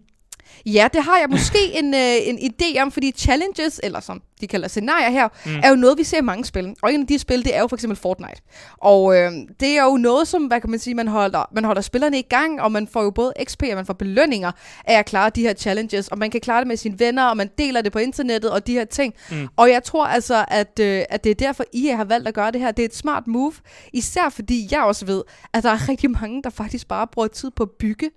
Ja, 0.65 0.87
det 0.93 1.03
har 1.03 1.17
jeg 1.17 1.27
måske 1.29 1.57
en, 1.79 1.93
øh, 1.93 2.15
en 2.27 2.37
idé 2.51 2.81
om, 2.81 2.91
fordi 2.91 3.11
challenges, 3.11 3.79
eller 3.83 3.99
som 3.99 4.21
de 4.41 4.47
kalder 4.47 4.67
scenarier 4.67 5.09
her, 5.09 5.27
Mm. 5.45 5.51
er 5.63 5.69
jo 5.69 5.75
noget, 5.75 5.97
vi 5.97 6.03
ser 6.03 6.17
i 6.17 6.21
mange 6.21 6.45
spil. 6.45 6.75
Og 6.81 6.93
en 6.93 7.01
af 7.01 7.07
de 7.07 7.19
spil, 7.19 7.45
det 7.45 7.55
er 7.55 7.59
jo 7.59 7.67
for 7.67 7.75
eksempel 7.75 7.97
Fortnite. 7.97 8.41
Og 8.77 9.15
øh, 9.17 9.31
det 9.59 9.77
er 9.77 9.83
jo 9.83 9.97
noget, 9.97 10.27
som, 10.27 10.43
hvad 10.45 10.61
kan 10.61 10.69
man 10.69 10.79
sige, 10.79 10.93
man 10.93 11.07
holder, 11.07 11.49
man 11.55 11.63
holder 11.63 11.81
spillerne 11.81 12.19
i 12.19 12.21
gang, 12.21 12.61
og 12.61 12.71
man 12.71 12.87
får 12.87 13.03
jo 13.03 13.11
både 13.11 13.33
XP, 13.43 13.63
og 13.69 13.75
man 13.75 13.85
får 13.85 13.93
belønninger 13.93 14.51
af 14.85 14.99
at 14.99 15.05
klare 15.05 15.29
de 15.29 15.41
her 15.41 15.53
challenges, 15.53 16.07
og 16.07 16.17
man 16.17 16.31
kan 16.31 16.41
klare 16.41 16.59
det 16.59 16.67
med 16.67 16.77
sine 16.77 16.99
venner, 16.99 17.25
og 17.25 17.37
man 17.37 17.49
deler 17.57 17.81
det 17.81 17.91
på 17.91 17.99
internettet, 17.99 18.51
og 18.51 18.67
de 18.67 18.73
her 18.73 18.85
ting. 18.85 19.13
Mm. 19.31 19.47
Og 19.55 19.69
jeg 19.69 19.83
tror 19.83 20.05
altså, 20.05 20.45
at, 20.47 20.79
øh, 20.79 21.03
at 21.09 21.23
det 21.23 21.29
er 21.29 21.35
derfor, 21.35 21.63
EA 21.73 21.95
har 21.95 22.03
valgt 22.05 22.27
at 22.27 22.33
gøre 22.33 22.51
det 22.51 22.61
her. 22.61 22.71
Det 22.71 22.83
er 22.83 22.87
et 22.87 22.95
smart 22.95 23.27
move, 23.27 23.53
især 23.93 24.29
fordi 24.29 24.67
jeg 24.71 24.81
også 24.83 25.05
ved, 25.05 25.23
at 25.53 25.63
der 25.63 25.69
er 25.71 25.89
rigtig 25.89 26.11
mange, 26.11 26.43
der 26.43 26.49
faktisk 26.49 26.87
bare 26.87 27.07
bruger 27.07 27.27
tid 27.27 27.51
på 27.55 27.63
at 27.63 27.69
bygge 27.79 28.09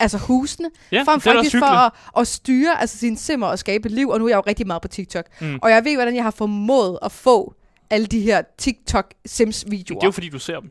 altså 0.00 0.18
husene, 0.18 0.70
Ja, 0.92 1.02
frem 1.02 1.20
faktisk 1.20 1.58
for 1.58 1.66
at, 1.66 1.92
at 2.18 2.26
styre 2.26 2.80
altså 2.80 2.98
sine 2.98 3.18
simmer 3.18 3.46
og 3.46 3.58
skabe 3.58 3.86
et 3.86 3.92
liv, 3.92 4.08
og 4.08 4.18
nu 4.18 4.24
er 4.24 4.28
jeg 4.28 4.36
jo 4.36 4.42
rigtig 4.46 4.66
meget 4.66 4.82
på 4.82 4.88
TikTok. 4.88 5.24
Mm. 5.40 5.58
Og 5.62 5.70
jeg 5.70 5.84
ved, 5.84 5.94
hvordan 5.94 6.14
jeg 6.14 6.24
har 6.24 6.30
formået 6.30 6.98
at 7.02 7.12
få 7.12 7.54
alle 7.90 8.06
de 8.06 8.20
her 8.20 8.42
TikTok-Sims-videoer. 8.58 9.98
Det 9.98 10.04
er 10.04 10.06
jo 10.06 10.10
fordi, 10.10 10.28
du 10.28 10.38
ser 10.38 10.60
dem. 10.60 10.70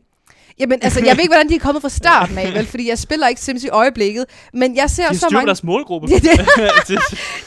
Jamen, 0.58 0.78
altså, 0.82 1.00
jeg 1.04 1.16
ved 1.16 1.22
ikke, 1.22 1.32
hvordan 1.34 1.48
de 1.48 1.54
er 1.54 1.58
kommet 1.58 1.82
fra 1.82 1.88
starten 1.88 2.38
af, 2.38 2.54
vel? 2.54 2.66
Fordi 2.66 2.88
jeg 2.88 2.98
spiller 2.98 3.28
ikke 3.28 3.40
Sims 3.40 3.64
i 3.64 3.68
øjeblikket. 3.68 4.24
Men 4.54 4.76
jeg 4.76 4.90
ser 4.90 5.08
De 5.08 5.18
så 5.18 5.28
mange... 5.32 5.46
deres 5.46 5.64
målgruppe. 5.64 6.08
Det, 6.14 6.22
det, 6.22 6.30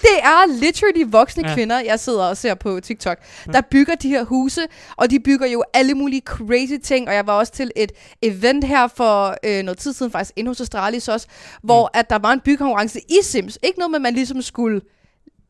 Det- 0.01 0.19
er 0.23 0.59
literally 0.59 1.03
voksne 1.07 1.47
ja. 1.47 1.53
kvinder, 1.55 1.79
jeg 1.79 1.99
sidder 1.99 2.23
og 2.23 2.37
ser 2.37 2.53
på 2.53 2.79
TikTok, 2.79 3.17
der 3.53 3.61
bygger 3.61 3.95
de 3.95 4.09
her 4.09 4.23
huse, 4.23 4.61
og 4.95 5.09
de 5.09 5.19
bygger 5.19 5.47
jo 5.47 5.63
alle 5.73 5.93
mulige 5.93 6.21
crazy 6.25 6.73
ting, 6.83 7.07
og 7.07 7.13
jeg 7.13 7.27
var 7.27 7.33
også 7.33 7.51
til 7.53 7.71
et 7.75 7.91
event 8.21 8.63
her 8.63 8.87
for 8.87 9.37
øh, 9.45 9.63
noget 9.63 9.77
tid 9.77 9.93
siden, 9.93 10.11
faktisk 10.11 10.31
inde 10.35 10.49
hos 10.49 10.61
Astralis 10.61 11.07
også, 11.07 11.27
hvor 11.63 11.83
mm. 11.93 11.99
at 11.99 12.09
der 12.09 12.19
var 12.19 12.31
en 12.33 12.39
byggekonkurrence 12.39 12.99
i 12.99 13.17
Sims. 13.23 13.59
Ikke 13.63 13.79
noget 13.79 13.91
med, 13.91 13.97
at 13.97 14.01
man 14.01 14.13
ligesom 14.13 14.41
skulle 14.41 14.81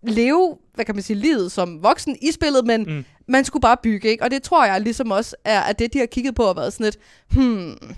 leve, 0.07 0.57
hvad 0.75 0.85
kan 0.85 0.95
man 0.95 1.03
sige, 1.03 1.17
livet 1.17 1.51
som 1.51 1.83
voksen 1.83 2.17
i 2.21 2.31
spillet, 2.31 2.65
men 2.65 2.83
Mm. 2.83 3.05
Man 3.27 3.45
skulle 3.45 3.62
bare 3.62 3.77
bygge, 3.83 4.09
ikke? 4.09 4.23
Og 4.23 4.31
det 4.31 4.43
tror 4.43 4.65
jeg 4.65 4.81
ligesom 4.81 5.12
også 5.12 5.36
er, 5.45 5.62
at 5.62 5.79
det, 5.79 5.93
de 5.93 5.99
har 5.99 6.05
kigget 6.05 6.36
på, 6.36 6.45
har 6.45 6.53
været 6.53 6.73
sådan 6.73 6.83
lidt, 6.83 6.97
hmm, 7.31 7.95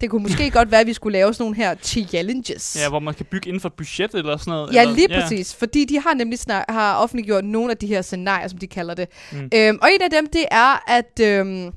det 0.00 0.10
kunne 0.10 0.22
måske 0.22 0.50
godt 0.58 0.70
være, 0.70 0.80
at 0.80 0.86
vi 0.86 0.92
skulle 0.92 1.18
lave 1.18 1.34
sådan 1.34 1.44
nogle 1.44 1.56
her 1.56 1.74
challenges. 1.82 2.76
Ja, 2.80 2.88
hvor 2.88 2.98
man 2.98 3.14
kan 3.14 3.26
bygge 3.26 3.48
inden 3.48 3.60
for 3.60 3.68
budget 3.68 4.14
eller 4.14 4.36
sådan 4.36 4.50
noget. 4.50 4.74
Ja, 4.74 4.80
eller, 4.80 4.94
lige 4.94 5.08
præcis. 5.08 5.54
Fordi 5.54 5.84
de 5.84 6.00
har 6.00 6.14
nemlig 6.14 6.38
snak, 6.38 6.64
har 6.68 6.96
offentliggjort 6.96 7.44
nogle 7.44 7.70
af 7.70 7.76
de 7.76 7.86
her 7.86 8.02
scenarier, 8.02 8.48
som 8.48 8.58
de 8.58 8.66
kalder 8.66 8.94
det. 8.94 9.08
Mm. 9.32 9.50
Øhm, 9.54 9.78
og 9.82 9.88
en 9.92 10.02
af 10.02 10.10
dem, 10.10 10.26
det 10.26 10.44
er, 10.50 10.90
at, 10.90 11.20
øhm, 11.20 11.72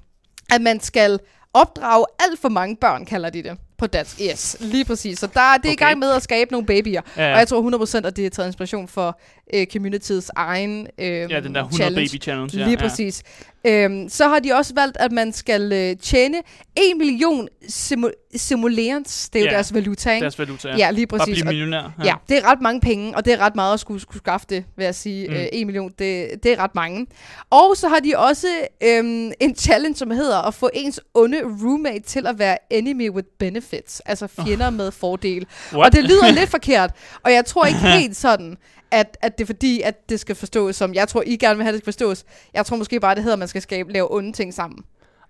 at 0.52 0.62
man 0.62 0.80
skal 0.80 1.20
opdrage 1.54 2.06
alt 2.20 2.40
for 2.40 2.50
mange 2.50 2.76
børn, 2.76 3.06
kalder 3.06 3.30
de 3.30 3.44
det 3.44 3.58
på 3.82 3.88
dansk. 3.88 4.22
Yes, 4.22 4.58
lige 4.60 4.86
præcis. 4.86 5.20
Så 5.20 5.28
der, 5.28 5.34
det 5.34 5.42
er 5.42 5.58
okay. 5.58 5.72
i 5.72 5.76
gang 5.76 6.00
med 6.00 6.12
at 6.12 6.24
skabe 6.24 6.52
nogle 6.52 6.68
babyer. 6.68 7.02
Ja. 7.18 7.34
Og 7.34 7.40
jeg 7.40 7.48
tror 7.48 7.86
100% 8.02 8.08
at 8.08 8.16
det 8.16 8.26
er 8.26 8.30
taget 8.30 8.48
inspiration 8.48 8.88
for 8.88 9.20
øh, 9.54 9.68
communityets 9.74 10.32
egen 10.36 10.88
øh, 11.00 11.06
ja, 11.08 11.40
den 11.40 11.56
der 11.56 11.64
100 11.64 11.74
challenge. 11.76 12.10
baby 12.10 12.22
challenge. 12.22 12.58
Ja, 12.58 12.64
Lige 12.64 12.78
ja. 12.80 12.88
præcis. 12.88 13.24
Øhm, 13.68 14.10
så 14.10 14.28
har 14.28 14.40
de 14.40 14.52
også 14.54 14.74
valgt, 14.76 14.98
at 14.98 15.12
man 15.12 15.34
skal 15.34 15.74
øh, 15.74 15.96
tjene 15.98 16.38
1 16.38 16.84
million 16.98 17.48
simu- 17.64 18.30
simulerens. 18.36 19.30
Det 19.30 19.40
er 19.40 19.44
jo 19.44 19.50
Ja, 19.50 19.56
deres 19.56 19.74
valuta, 19.74 20.12
ikke? 20.14 20.22
Deres 20.24 20.40
valuta, 20.40 20.70
ja. 20.70 20.76
Ja, 20.78 20.92
lige 20.92 21.08
Bare 21.08 21.20
præcis. 21.20 21.34
blive 21.36 21.44
Og- 21.44 21.48
millionær. 21.48 21.78
Ja. 22.00 22.06
ja, 22.06 22.14
det 22.30 22.38
er 22.38 22.52
ret 22.52 22.62
mange 22.62 22.82
penge, 22.82 23.16
og 23.18 23.26
det 23.26 23.34
er 23.34 23.38
ret 23.38 23.56
meget 23.56 23.74
at 23.74 23.80
skulle, 23.80 24.02
skulle 24.02 24.18
skaffe 24.18 24.46
det, 24.50 24.64
vil 24.78 24.84
jeg 24.84 24.96
sige. 24.96 25.28
Mm. 25.28 25.34
Øh, 25.34 25.46
1 25.54 25.66
million, 25.68 25.92
det, 26.00 26.28
det 26.44 26.52
er 26.52 26.60
ret 26.60 26.76
mange. 26.76 27.08
Og 27.50 27.78
så 27.78 27.88
har 27.88 28.00
de 28.00 28.14
også 28.18 28.48
øhm, 28.84 29.32
en 29.40 29.56
challenge, 29.56 29.96
som 29.98 30.12
hedder 30.12 30.42
at 30.48 30.54
få 30.54 30.70
ens 30.74 31.00
onde 31.14 31.38
roommate 31.44 32.00
til 32.00 32.28
at 32.28 32.40
være 32.40 32.58
enemy 32.70 33.10
with 33.10 33.28
benefits. 33.40 34.00
Altså 34.00 34.28
fjender 34.28 34.68
oh. 34.68 34.74
med 34.74 34.92
fordel. 34.92 35.46
What? 35.74 35.86
Og 35.86 35.92
det 35.92 36.04
lyder 36.04 36.32
lidt 36.40 36.50
forkert, 36.50 36.92
og 37.24 37.32
jeg 37.34 37.46
tror 37.46 37.66
ikke 37.66 37.80
helt 38.00 38.16
sådan, 38.18 38.58
at, 38.92 39.18
at 39.22 39.38
det 39.38 39.44
er 39.44 39.46
fordi, 39.46 39.82
at 39.82 40.10
det 40.10 40.20
skal 40.20 40.36
forstås 40.36 40.76
som, 40.76 40.94
jeg 40.94 41.08
tror, 41.08 41.24
I 41.26 41.36
gerne 41.38 41.56
vil 41.56 41.64
have, 41.64 41.72
det 41.74 41.80
skal 41.82 41.94
forstås. 41.94 42.24
Jeg 42.54 42.66
tror 42.66 42.78
måske 42.78 43.00
bare, 43.00 43.16
det 43.16 43.24
hedder, 43.24 43.36
at 43.36 43.40
man 43.40 43.48
skal 43.48 43.62
skabe, 43.62 43.94
lave 43.94 44.14
onde 44.16 44.34
ting 44.34 44.54
sammen. 44.54 44.84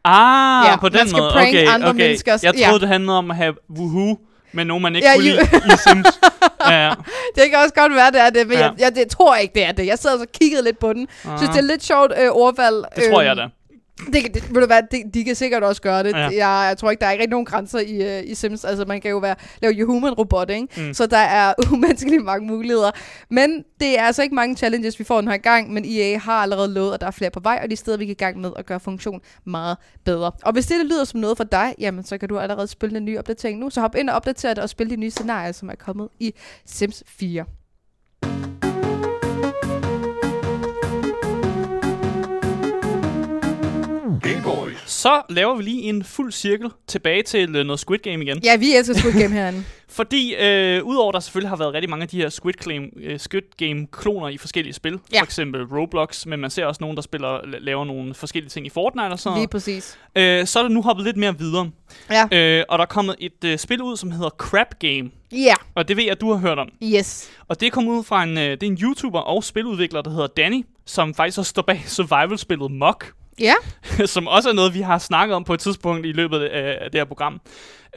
Ah, 0.04 0.66
Ja, 0.68 0.76
på 0.76 0.86
man 0.86 0.92
den 0.94 1.08
skal 1.10 1.22
måde. 1.22 1.32
prank 1.32 1.48
okay, 1.48 1.68
andre 1.68 1.90
okay. 1.90 2.00
menneskers- 2.16 2.40
Jeg 2.44 2.56
ja. 2.58 2.66
troede, 2.66 2.80
det 2.80 2.88
handlede 2.88 3.18
om 3.18 3.32
at 3.32 3.38
have 3.38 3.54
woohoo 3.78 4.18
med 4.52 4.66
nogen, 4.66 4.82
man 4.84 4.96
ikke 4.96 5.08
Ja, 5.08 5.14
kunne 5.16 5.24
lide 5.24 5.42
i 5.42 5.78
Sims. 5.88 6.20
ja, 6.68 6.72
ja. 6.88 6.94
Det 7.36 7.50
kan 7.50 7.60
også 7.60 7.74
godt 7.76 7.96
være, 7.96 8.12
det 8.12 8.22
er 8.22 8.30
det, 8.30 8.48
men 8.48 8.58
Ja. 8.58 8.64
ja. 8.64 8.72
jeg, 8.72 8.80
jeg 8.80 8.96
det, 8.96 9.10
tror 9.10 9.36
ikke, 9.36 9.54
det 9.54 9.66
er 9.66 9.72
det. 9.72 9.86
Jeg 9.86 9.98
sad 10.00 10.20
og 10.20 10.28
kiggede 10.42 10.64
lidt 10.64 10.80
på 10.80 10.94
den. 10.94 11.08
Jeg 11.26 11.34
synes, 11.38 11.50
Ah. 11.50 11.54
det 11.56 11.62
er 11.64 11.68
lidt 11.68 11.84
sjovt 11.84 12.12
øh, 12.20 12.30
ordvalg. 12.32 12.76
Det 12.96 13.04
tror 13.12 13.20
Øhm, 13.20 13.28
jeg 13.28 13.36
da. 13.36 13.48
Det, 14.14 14.24
kan- 14.24 14.34
det, 14.34 14.54
ved 14.54 14.62
du 14.62 14.68
hvad, 14.68 14.82
det, 14.92 15.14
de 15.14 15.24
kan 15.24 15.36
sikkert 15.36 15.64
også 15.64 15.82
gøre 15.82 16.04
det. 16.04 16.10
Ja. 16.12 16.18
Jeg, 16.18 16.68
jeg 16.68 16.76
tror 16.78 16.92
ikke, 16.92 17.02
der 17.02 17.08
er 17.08 17.12
ikke 17.12 17.28
nogen 17.28 17.46
grænser 17.46 17.80
i, 17.80 18.20
uh, 18.20 18.30
i 18.32 18.36
Sims. 18.36 18.66
Altså, 18.66 18.86
man 18.86 19.02
kan 19.02 19.12
jo 19.12 19.18
være, 19.18 19.36
lave 19.62 19.74
jo 19.74 19.86
human 19.86 20.14
robot, 20.14 20.50
ikke? 20.50 20.68
Mm. 20.88 20.94
Så 20.94 21.06
der 21.06 21.18
er 21.18 21.54
umenneskeligt 21.74 22.24
mange 22.26 22.48
muligheder. 22.48 22.92
Men 23.30 23.64
det 23.80 24.00
er 24.00 24.04
altså 24.04 24.22
ikke 24.24 24.36
mange 24.36 24.56
challenges, 24.56 25.00
vi 25.00 25.04
får 25.04 25.22
den 25.22 25.30
her 25.30 25.38
gang. 25.38 25.74
Men 25.74 25.86
EA 25.88 26.18
har 26.18 26.34
allerede 26.34 26.74
lovet, 26.74 26.94
at 26.94 27.02
der 27.02 27.08
er 27.08 27.12
flere 27.12 27.32
på 27.32 27.40
vej, 27.40 27.60
og 27.64 27.72
de 27.72 27.76
steder, 27.76 27.98
vi 27.98 28.06
kan 28.06 28.12
i 28.12 28.16
gang 28.16 28.40
med 28.42 28.52
at 28.56 28.66
gøre 28.66 28.80
funktion 28.80 29.22
meget 29.46 29.78
bedre. 30.06 30.32
Og 30.44 30.54
hvis 30.54 30.66
det, 30.66 30.78
det 30.80 30.86
lyder 30.86 31.04
som 31.04 31.20
noget 31.20 31.38
for 31.38 31.44
dig, 31.44 31.76
jamen, 31.80 32.04
så 32.04 32.18
kan 32.18 32.30
du 32.30 32.40
allerede 32.40 32.68
spille 32.68 32.96
den 32.96 33.06
nye 33.06 33.20
opdatering 33.20 33.60
nu. 33.60 33.70
Så 33.70 33.82
hop 33.82 33.96
ind 33.96 34.10
og 34.10 34.16
opdater 34.16 34.54
det 34.54 34.64
og 34.64 34.70
spil 34.70 34.90
de 34.90 34.96
nye 34.96 35.12
scenarier, 35.12 35.52
som 35.52 35.70
er 35.70 35.76
kommet 35.76 36.10
i 36.20 36.34
Sims 36.66 37.04
4. 37.08 37.46
Så 44.92 45.22
laver 45.30 45.56
vi 45.56 45.64
lige 45.64 45.82
en 45.82 46.04
fuld 46.04 46.32
cirkel 46.32 46.70
tilbage 46.88 47.24
til 47.24 47.56
øh, 47.56 47.66
noget 47.66 47.80
Squid 47.80 48.00
Game 48.00 48.24
igen. 48.24 48.40
Ja, 48.44 48.56
vi 48.58 48.74
elsker 48.76 48.94
Squid 48.96 49.14
Game 49.22 49.34
herinde. 49.36 49.64
Fordi 49.90 50.36
øh, 50.36 50.84
udover 50.84 51.12
der 51.12 51.20
selvfølgelig 51.20 51.50
har 51.50 51.56
været 51.56 51.74
rigtig 51.74 51.90
mange 51.90 52.04
af 52.04 52.10
de 52.10 52.18
her 52.18 52.30
Squid 52.30 52.54
Game, 52.54 52.88
øh, 52.98 53.20
Squid 53.20 53.42
Game 53.58 53.88
kloner 53.92 54.28
i 54.30 54.38
forskellige 54.38 54.74
spil, 54.74 55.00
Ja. 55.14 55.20
for 55.20 55.24
eksempel 55.26 55.64
Roblox, 55.64 56.26
men 56.26 56.40
man 56.40 56.50
ser 56.50 56.66
også 56.66 56.78
nogen, 56.82 56.96
der 56.96 57.02
spiller, 57.02 57.38
la- 57.38 57.60
laver 57.60 57.86
nogle 57.86 58.14
forskellige 58.14 58.50
ting 58.50 58.66
i 58.66 58.70
Fortnite 58.70 59.06
og 59.06 59.20
sådan 59.20 59.38
Lige 59.38 59.48
præcis. 59.48 59.98
Øh, 60.16 60.46
så 60.48 60.60
er 60.60 60.64
det 60.64 60.72
nu 60.72 60.82
hoppet 60.82 61.06
lidt 61.06 61.18
mere 61.18 61.38
videre. 61.40 61.70
Ja. 62.12 62.28
Øh, 62.60 62.64
og 62.70 62.78
der 62.78 62.84
er 62.86 62.90
kommet 62.90 63.16
et 63.20 63.44
øh, 63.46 63.58
spil 63.58 63.82
ud, 63.82 63.98
som 63.98 64.12
hedder 64.12 64.30
Crap 64.30 64.80
Game. 64.80 65.12
Ja, 65.32 65.54
Og 65.76 65.88
det 65.88 65.98
ved 65.98 66.04
jeg, 66.04 66.12
at 66.12 66.22
du 66.22 66.32
har 66.34 66.40
hørt 66.40 66.60
om. 66.60 66.70
yes. 66.84 67.30
Og 67.48 67.60
det 67.60 67.68
er 67.68 67.72
kommet 67.72 67.92
ud 67.92 68.04
fra 68.04 68.24
en, 68.24 68.38
øh, 68.38 68.44
det 68.52 68.64
er 68.64 68.68
en 68.68 68.78
YouTuber 68.82 69.20
og 69.20 69.44
spiludvikler, 69.44 70.02
der 70.02 70.10
hedder 70.12 70.28
Danny, 70.28 70.66
som 70.86 71.14
faktisk 71.14 71.38
også 71.40 71.50
står 71.50 71.62
bag 71.62 71.84
survival-spillet 71.88 72.72
Mock, 72.72 73.14
Ja, 73.42 73.54
som 74.06 74.28
også 74.28 74.50
er 74.50 74.54
noget, 74.54 74.74
vi 74.74 74.82
har 74.82 74.98
snakket 74.98 75.36
om 75.36 75.44
på 75.44 75.54
et 75.54 75.60
tidspunkt 75.60 76.06
i 76.06 76.12
løbet 76.12 76.40
af, 76.40 76.92
det 76.92 77.00
her 77.00 77.06
program. 77.06 77.42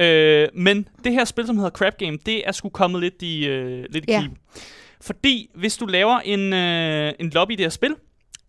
Øh, 0.01 0.49
men 0.55 0.89
det 1.05 1.13
her 1.13 1.25
spil, 1.25 1.47
som 1.47 1.57
hedder 1.57 1.71
Crap 1.71 1.99
Game, 1.99 2.19
det 2.27 2.49
er 2.49 2.53
sgu 2.53 2.69
kommet 2.69 3.01
lidt 3.01 3.23
i, 3.23 3.47
øh, 3.47 3.85
lidt 3.91 4.05
i 4.09 4.11
Ja. 4.13 4.21
knibe. 4.21 4.35
Fordi 5.01 5.51
hvis 5.55 5.77
du 5.77 5.87
laver 5.87 6.19
en, 6.21 6.53
øh, 6.53 7.13
en 7.21 7.31
lobby 7.31 7.53
i 7.53 7.57
det 7.57 7.65
her 7.65 7.71
spil, 7.71 7.95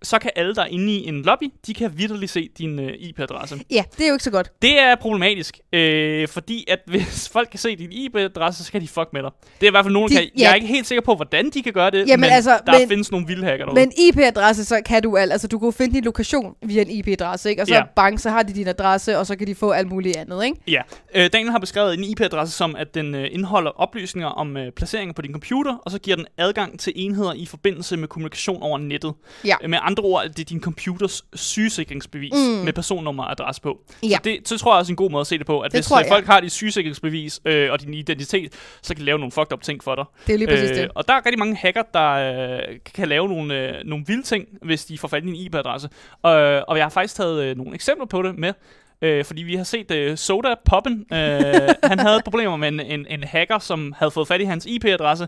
så 0.03 0.19
kan 0.19 0.31
alle, 0.35 0.55
der 0.55 0.61
er 0.61 0.65
inde 0.65 0.93
i 0.93 1.07
en 1.07 1.21
lobby, 1.21 1.51
de 1.67 1.73
kan 1.73 1.97
vidderligt 1.97 2.31
se 2.31 2.49
din 2.57 2.79
øh, 2.79 2.93
IP-adresse. 2.99 3.59
ja, 3.71 3.83
det 3.97 4.03
er 4.03 4.07
jo 4.07 4.13
ikke 4.13 4.23
så 4.23 4.31
godt. 4.31 4.51
Det 4.61 4.79
er 4.79 4.95
problematisk, 4.95 5.59
øh, 5.73 6.27
fordi 6.27 6.65
at 6.67 6.79
hvis 6.91 7.29
folk 7.29 7.49
kan 7.49 7.59
se 7.59 7.75
din 7.75 7.91
IP-adresse, 7.91 8.63
så 8.63 8.71
kan 8.71 8.81
de 8.81 8.87
fuck 8.87 9.09
med 9.13 9.23
dig. 9.23 9.31
Det 9.61 9.67
er 9.67 9.67
i 9.67 9.71
hvert 9.71 9.85
fald 9.85 9.93
nogen, 9.93 10.09
De- 10.09 10.15
kan. 10.15 10.23
Jeg 10.37 10.43
er 10.45 10.49
ja. 10.49 10.53
ikke 10.55 10.67
helt 10.67 10.87
sikker 10.87 11.01
på, 11.01 11.15
hvordan 11.15 11.49
de 11.49 11.63
kan 11.63 11.73
gøre 11.73 11.91
det, 11.91 12.07
Jamen, 12.07 12.21
men 12.21 12.29
altså, 12.31 12.59
der 12.65 12.79
men- 12.79 12.87
findes 12.89 13.11
nogle 13.11 13.27
vilde 13.27 13.43
hacker 13.45 13.65
derude. 13.65 13.79
Men 13.79 13.91
IP-adresse, 13.97 14.65
så 14.65 14.81
kan 14.85 15.03
du 15.03 15.17
alt. 15.17 15.31
Altså, 15.31 15.47
du 15.47 15.59
kan 15.59 15.73
finde 15.73 15.93
din 15.95 16.03
lokation 16.03 16.55
via 16.65 16.81
en 16.81 16.89
IP-adresse, 16.89 17.49
ikke? 17.49 17.61
Og 17.61 17.67
så 17.67 17.73
Ja. 17.73 17.79
ja. 17.79 17.85
bang, 17.95 18.19
så 18.21 18.29
har 18.29 18.43
de 18.43 18.53
din 18.53 18.67
adresse, 18.67 19.17
og 19.17 19.25
så 19.27 19.35
kan 19.35 19.47
de 19.47 19.55
få 19.55 19.71
alt 19.71 19.87
muligt 19.87 20.17
andet, 20.17 20.45
ikke? 20.45 20.57
Ja, 20.67 20.81
øh, 21.15 21.29
Daniel 21.33 21.51
har 21.51 21.59
beskrevet 21.59 21.93
en 21.93 22.03
IP-adresse 22.03 22.57
som, 22.57 22.75
at 22.75 22.95
den 22.95 23.15
øh, 23.15 23.27
indeholder 23.31 23.71
oplysninger 23.71 24.29
om 24.29 24.57
øh, 24.57 24.71
placeringer 24.71 25.13
på 25.13 25.21
din 25.21 25.31
computer, 25.31 25.75
og 25.85 25.91
så 25.91 25.99
giver 25.99 26.15
den 26.17 26.25
adgang 26.37 26.79
til 26.79 26.93
enheder 26.95 27.33
i 27.33 27.45
forbindelse 27.45 27.97
med 27.97 28.07
kommunikation 28.07 28.61
over 28.63 28.77
nettet. 28.77 29.13
Ja. 29.45 29.55
Øh, 29.63 29.69
med 29.69 29.79
andre 29.85 30.03
ord, 30.03 30.23
det 30.23 30.39
er 30.39 30.43
din 30.43 30.61
computers 30.61 31.25
sygesikringsbevis 31.33 32.33
mm. 32.33 32.65
Med 32.65 32.73
personnummer 32.73 33.23
og 33.23 33.31
adresse 33.31 33.61
på. 33.61 33.79
Ja. 34.03 34.09
Så, 34.09 34.19
det, 34.23 34.47
så 34.47 34.57
tror 34.57 34.73
jeg 34.73 34.79
også 34.79 34.89
er 34.89 34.93
en 34.93 34.95
god 34.95 35.11
måde 35.11 35.21
at 35.21 35.27
se 35.27 35.37
det 35.37 35.45
på, 35.45 35.59
at 35.59 35.71
Det 35.71 35.77
hvis 35.77 35.85
tror 35.85 35.97
øh, 35.97 36.03
jeg. 36.03 36.11
folk 36.11 36.25
har 36.25 36.39
dit 36.39 36.51
sygesikringsbevis 36.51 37.41
øh, 37.45 37.71
og 37.71 37.81
din 37.81 37.93
identitet, 37.93 38.53
så 38.81 38.93
kan 38.93 39.01
de 39.01 39.05
lave 39.05 39.19
nogle 39.19 39.31
fucked 39.31 39.53
up 39.53 39.61
ting 39.61 39.83
for 39.83 39.95
dig. 39.95 40.05
Det 40.27 40.33
er 40.33 40.37
lige 40.37 40.47
præcis 40.47 40.69
øh, 40.69 40.75
det. 40.75 40.91
Og 40.95 41.07
der 41.07 41.13
er 41.13 41.25
rigtig 41.25 41.39
mange 41.39 41.55
hacker, 41.55 41.83
der 41.93 42.11
øh, 42.11 42.59
kan 42.95 43.07
lave 43.07 43.27
nogle, 43.27 43.59
øh, 43.59 43.73
nogle 43.85 44.05
vilde 44.07 44.23
ting, 44.23 44.47
hvis 44.61 44.85
de 44.85 44.97
får 44.97 45.07
fat 45.07 45.23
i 45.23 45.27
en 45.27 45.35
IP-adresse. 45.35 45.89
Og, 46.21 46.31
og 46.67 46.77
jeg 46.77 46.85
har 46.85 46.89
faktisk 46.89 47.15
taget 47.15 47.43
øh, 47.43 47.57
nogle 47.57 47.73
eksempler 47.73 48.05
på 48.05 48.21
det 48.21 48.37
med, 48.37 48.53
øh, 49.01 49.25
fordi 49.25 49.43
vi 49.43 49.55
har 49.55 49.63
set 49.63 49.91
øh, 49.91 50.17
Soda 50.17 50.55
Poppen. 50.65 51.05
Øh, 51.13 51.17
han 51.83 51.99
havde 51.99 52.21
problemer 52.23 52.55
med 52.55 52.67
en, 52.67 52.79
en, 52.79 53.07
en 53.09 53.23
hacker, 53.23 53.59
som 53.59 53.93
havde 53.97 54.11
fået 54.11 54.27
fat 54.27 54.41
i 54.41 54.43
hans 54.43 54.65
IP-adresse, 54.65 55.27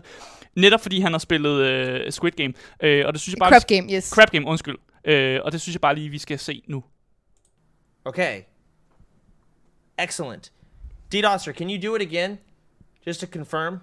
netop 0.56 0.80
fordi 0.80 1.00
han 1.00 1.12
har 1.12 1.18
spillet 1.18 1.60
øh, 1.60 2.12
Squid 2.12 2.32
Game. 2.32 2.52
Øh, 2.82 3.06
og 3.06 3.12
det 3.12 3.20
synes 3.20 3.34
jeg 3.34 3.38
bare... 3.38 3.50
Crap 3.50 3.66
game, 3.66 3.92
yes. 3.92 4.04
Crap 4.04 4.30
Game, 4.30 4.46
undskyld. 4.46 4.76
Øh, 5.04 5.40
og 5.44 5.52
det 5.52 5.60
synes 5.60 5.74
jeg 5.74 5.80
bare 5.80 5.94
lige, 5.94 6.08
vi 6.08 6.18
skal 6.18 6.38
se 6.38 6.62
nu. 6.66 6.84
Okay. 8.04 8.42
Excellent. 9.98 10.52
DDoSer, 11.12 11.52
can 11.52 11.70
you 11.70 11.90
do 11.90 11.96
it 11.96 12.02
again? 12.02 12.38
Just 13.06 13.20
to 13.20 13.26
confirm? 13.26 13.80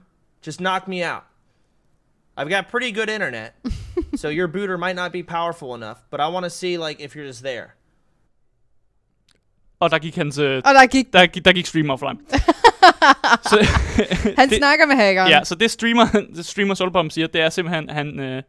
Just 0.47 0.59
knock 0.59 0.87
me 0.87 1.03
out. 1.03 1.23
I've 2.37 2.49
got 2.49 2.67
pretty 2.67 2.91
good 2.91 3.09
internet, 3.09 3.55
so 4.15 4.27
your 4.29 4.47
booter 4.47 4.77
might 4.77 4.95
not 4.95 5.11
be 5.11 5.23
powerful 5.23 5.73
enough, 5.73 6.03
but 6.11 6.19
I 6.19 6.27
want 6.27 6.43
to 6.43 6.49
see 6.49 6.77
like 6.77 6.99
if 6.99 7.15
you're 7.15 7.25
just 7.25 7.43
there. 7.43 7.75
Og 9.85 9.91
der 9.91 9.97
gik 9.99 10.15
hans... 10.15 10.37
Øh, 10.37 10.61
Og 10.65 10.73
der 10.73 10.85
gik, 10.85 11.13
der, 11.13 11.25
gik- 11.25 11.45
der 11.45 11.51
gik 11.53 11.65
stream 11.65 11.89
offline. 11.89 12.17
så, 13.49 13.67
han 14.37 14.49
det- 14.49 14.57
snakker 14.57 14.85
med 14.85 14.95
hackeren. 14.95 15.29
Ja, 15.29 15.43
så 15.43 15.55
det 15.55 15.71
streamer, 15.71 16.05
det 16.37 16.45
streamer 16.45 16.73
Solbom 16.73 17.09
siger, 17.09 17.27
det 17.27 17.41
er 17.41 17.49
simpelthen, 17.49 17.89
han, 17.89 18.19
øh, 18.19 18.43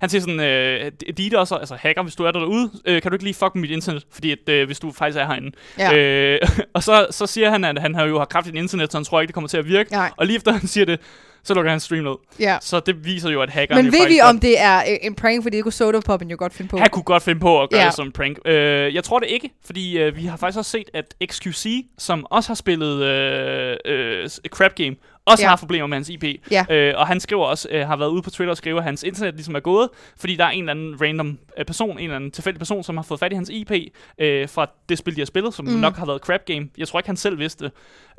han 0.00 0.08
siger 0.08 0.20
sådan, 0.20 0.40
øh, 0.40 0.90
DDoS'er, 1.20 1.58
altså 1.58 1.76
hacker, 1.80 2.02
hvis 2.02 2.14
du 2.14 2.24
er 2.24 2.30
der 2.32 2.40
derude, 2.40 2.70
øh, 2.84 3.02
kan 3.02 3.10
du 3.10 3.14
ikke 3.14 3.24
lige 3.24 3.34
fuck 3.34 3.54
med 3.54 3.60
mit 3.60 3.70
internet, 3.70 4.04
fordi 4.12 4.32
at, 4.32 4.48
øh, 4.48 4.66
hvis 4.66 4.80
du 4.80 4.92
faktisk 4.92 5.18
er 5.18 5.26
herinde. 5.26 5.50
Ja. 5.78 5.96
Øh, 5.96 6.40
og 6.74 6.82
så, 6.82 7.06
så 7.10 7.26
siger 7.26 7.50
han, 7.50 7.64
at 7.64 7.78
han 7.78 7.94
har 7.94 8.04
jo 8.04 8.18
har 8.18 8.24
kraftigt 8.24 8.56
internet, 8.56 8.92
så 8.92 8.98
han 8.98 9.04
tror 9.04 9.20
ikke, 9.20 9.28
det 9.28 9.34
kommer 9.34 9.48
til 9.48 9.56
at 9.56 9.68
virke. 9.68 9.92
Nej. 9.92 10.10
Og 10.16 10.26
lige 10.26 10.36
efter 10.36 10.52
han 10.52 10.66
siger 10.68 10.84
det, 10.86 11.00
så 11.48 11.54
lukker 11.54 11.70
han 11.70 11.80
stream 11.80 12.04
ned. 12.04 12.14
ja. 12.40 12.58
Så 12.60 12.80
det 12.80 13.04
viser 13.04 13.30
jo, 13.30 13.42
at 13.42 13.50
hackeren 13.50 13.84
Men 13.84 13.92
ved 13.92 14.08
vi, 14.08 14.20
om 14.20 14.40
det 14.40 14.60
er 14.60 14.78
øh, 14.78 14.96
en 15.02 15.14
prank, 15.14 15.42
fordi 15.42 15.56
det 15.56 15.62
kunne 15.64 15.72
Soda 15.72 16.00
Poppen 16.00 16.30
jo 16.30 16.36
godt 16.38 16.52
finde 16.54 16.68
på. 16.70 16.76
han 16.78 16.90
kunne 16.90 17.02
godt 17.02 17.22
finde 17.22 17.40
på 17.40 17.62
at 17.62 17.70
gøre 17.70 17.80
Ja. 17.80 17.86
det 17.86 17.94
som 17.94 18.06
en 18.06 18.12
prank. 18.12 18.38
Øh, 18.44 18.94
jeg 18.94 19.04
tror 19.04 19.18
det 19.18 19.28
ikke, 19.28 19.50
fordi 19.64 19.98
øh, 19.98 20.16
vi 20.16 20.24
har 20.26 20.36
faktisk 20.36 20.58
også 20.58 20.70
set, 20.70 20.90
at 20.94 21.14
XQC, 21.32 21.86
som 21.98 22.26
også 22.30 22.48
har 22.48 22.54
spillet 22.54 23.02
øh, 23.04 23.76
øh, 23.84 24.28
Crap 24.48 24.74
Game, 24.74 24.96
også 25.26 25.44
Ja. 25.44 25.48
har 25.48 25.56
problemer 25.56 25.86
med 25.86 25.96
hans 25.96 26.08
IP. 26.08 26.24
Ja. 26.50 26.64
Øh, 26.70 26.94
og 26.96 27.06
han 27.06 27.20
skriver 27.20 27.44
også, 27.44 27.68
øh, 27.70 27.86
har 27.86 27.96
været 27.96 28.08
ude 28.10 28.22
på 28.22 28.30
Twitter 28.30 28.50
og 28.50 28.56
skriver, 28.56 28.78
at 28.78 28.84
hans 28.84 29.02
internet 29.02 29.34
ligesom 29.34 29.54
er 29.54 29.60
gået, 29.60 29.88
fordi 30.20 30.36
der 30.36 30.44
er 30.44 30.48
en 30.50 30.58
eller 30.58 30.70
anden 30.70 30.96
random 31.02 31.38
øh, 31.58 31.64
person, 31.64 31.90
en 31.98 32.04
eller 32.04 32.16
anden 32.16 32.30
tilfældig 32.30 32.58
person, 32.58 32.82
som 32.84 32.96
har 32.96 33.04
fået 33.04 33.20
fat 33.20 33.32
i 33.32 33.34
hans 33.34 33.50
IP 33.52 33.70
øh, 34.18 34.48
fra 34.48 34.66
det 34.88 34.98
spil, 34.98 35.14
de 35.16 35.20
har 35.20 35.26
spillet, 35.26 35.54
som 35.54 35.64
mm. 35.64 35.72
nok 35.72 35.96
har 35.96 36.06
været 36.06 36.20
Crap 36.20 36.44
Game. 36.44 36.68
Jeg 36.78 36.88
tror 36.88 36.98
ikke, 36.98 37.08
han 37.08 37.16
selv 37.16 37.38
vidste. 37.38 37.70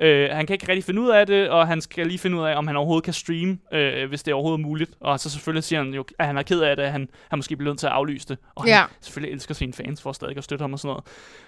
Øh, 0.02 0.30
han 0.32 0.46
kan 0.48 0.54
ikke 0.54 0.68
rigtig 0.70 0.84
finde 0.84 1.02
ud 1.02 1.10
af 1.10 1.28
det, 1.28 1.50
og 1.50 1.68
han 1.68 1.82
skal 1.82 2.08
lige 2.08 2.20
finde 2.20 2.38
ud 2.38 2.44
af, 2.44 2.56
om 2.56 2.68
han 2.68 2.76
overhovedet 2.76 3.04
kan 3.04 3.14
streame, 3.14 3.58
øh, 3.72 4.10
hvis 4.10 4.24
det 4.24 4.32
er 4.32 4.36
overhovedet 4.36 4.60
muligt. 4.60 4.92
Og 5.00 5.20
så 5.20 5.30
selvfølgelig 5.30 5.64
siger 5.64 5.84
han 5.84 5.94
jo, 5.94 6.06
at 6.20 6.26
han 6.26 6.38
er 6.38 6.44
ked 6.44 6.62
af 6.62 6.76
det, 6.76 6.84
at 6.84 6.92
han, 6.92 7.10
han 7.30 7.40
måske 7.40 7.56
bliver 7.56 7.72
nødt 7.72 7.80
til 7.80 7.88
at 7.88 7.94
aflyse 7.94 8.28
det. 8.28 8.38
Og 8.56 8.64
han 8.64 8.70
Ja. 8.70 8.84
selvfølgelig 9.02 9.34
elsker 9.34 9.54
sine 9.54 9.74
fans 9.74 10.02
for 10.02 10.12
stadig 10.12 10.38
at 10.38 10.44
støtte 10.44 10.64
ham 10.64 10.74
og 10.74 10.80
sådan 10.80 10.96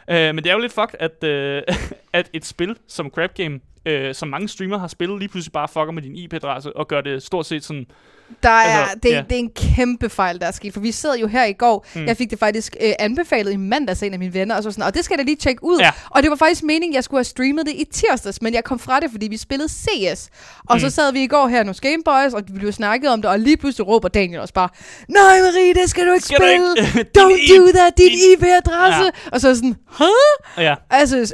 noget. 0.09 0.29
Øh, 0.29 0.35
men 0.35 0.43
det 0.43 0.49
er 0.49 0.53
jo 0.53 0.59
lidt 0.59 0.73
fucked, 0.73 0.95
at, 0.99 1.23
øh, 1.23 1.61
at 2.13 2.29
et 2.33 2.45
spil 2.45 2.75
som 2.87 3.09
Crap 3.09 3.33
Game, 3.35 3.59
øh, 3.85 4.15
som 4.15 4.27
mange 4.27 4.47
streamere 4.47 4.79
har 4.79 4.87
spillet, 4.87 5.19
lige 5.19 5.29
pludselig 5.29 5.53
bare 5.53 5.67
fucker 5.67 5.91
med 5.91 6.01
din 6.01 6.15
IP-adresse 6.15 6.75
og 6.75 6.87
gør 6.87 7.01
det 7.01 7.23
stort 7.23 7.45
set 7.45 7.63
sådan... 7.63 7.85
Der 8.43 8.49
er, 8.49 8.79
Altså, 8.79 8.97
det, 9.03 9.09
ja. 9.09 9.23
det 9.29 9.31
er 9.31 9.39
en 9.39 9.51
kæmpe 9.55 10.09
fejl, 10.09 10.39
der 10.39 10.47
er 10.47 10.51
sket, 10.51 10.73
for 10.73 10.79
vi 10.79 10.91
sad 10.91 11.17
jo 11.17 11.27
her 11.27 11.45
i 11.45 11.53
går, 11.53 11.85
mm. 11.95 12.05
jeg 12.05 12.17
fik 12.17 12.29
det 12.31 12.39
faktisk 12.39 12.75
øh, 12.81 12.91
anbefalet 12.99 13.51
i 13.51 13.55
mandags 13.55 14.01
af 14.03 14.07
en 14.07 14.13
af 14.13 14.19
mine 14.19 14.33
venner, 14.33 14.55
og 14.55 14.63
så 14.63 14.71
sådan, 14.71 14.83
og 14.83 14.93
det 14.93 15.05
skal 15.05 15.13
jeg 15.13 15.19
da 15.19 15.23
lige 15.23 15.35
tjekke 15.35 15.63
ud. 15.63 15.79
Ja. 15.79 15.91
Og 16.09 16.23
det 16.23 16.29
var 16.29 16.35
faktisk 16.35 16.63
meningen, 16.63 16.95
jeg 16.95 17.03
skulle 17.03 17.17
have 17.19 17.23
streamet 17.23 17.65
det 17.65 17.73
i 17.73 17.85
tirsdags, 17.91 18.41
men 18.41 18.53
jeg 18.53 18.63
kom 18.63 18.79
fra 18.79 18.99
det, 18.99 19.11
fordi 19.11 19.27
vi 19.27 19.37
spillede 19.37 19.69
CS. 19.69 20.29
Og 20.69 20.75
mm. 20.75 20.79
så 20.79 20.89
sad 20.89 21.13
vi 21.13 21.23
i 21.23 21.27
går 21.27 21.47
her 21.47 21.65
hos 21.65 21.81
Gameboys, 21.81 22.33
og 22.33 22.43
vi 22.47 22.59
blev 22.59 22.71
snakket 22.71 23.09
om 23.09 23.21
det, 23.21 23.31
og 23.31 23.39
lige 23.39 23.57
pludselig 23.57 23.87
råber 23.87 24.07
Daniel 24.07 24.39
også 24.39 24.53
bare, 24.53 24.69
Nej 25.09 25.41
Marie, 25.41 25.73
det 25.73 25.89
skal 25.89 26.07
du 26.07 26.13
ikke 26.13 26.25
Skal 26.25 26.37
du 26.37 26.43
spille! 26.43 26.87
ikke? 26.99 27.11
Don't 27.19 27.57
do 27.57 27.71
that, 27.77 27.97
din 27.97 28.07
din- 28.09 28.37
IP-adresse! 28.37 29.03
Ja. 29.03 29.09
Og 29.31 29.41
så 29.41 29.55
sådan, 29.55 29.75
Huh? 29.87 30.63
Ja, 30.63 30.75
Altså, 30.89 31.17
jeg 31.17 31.27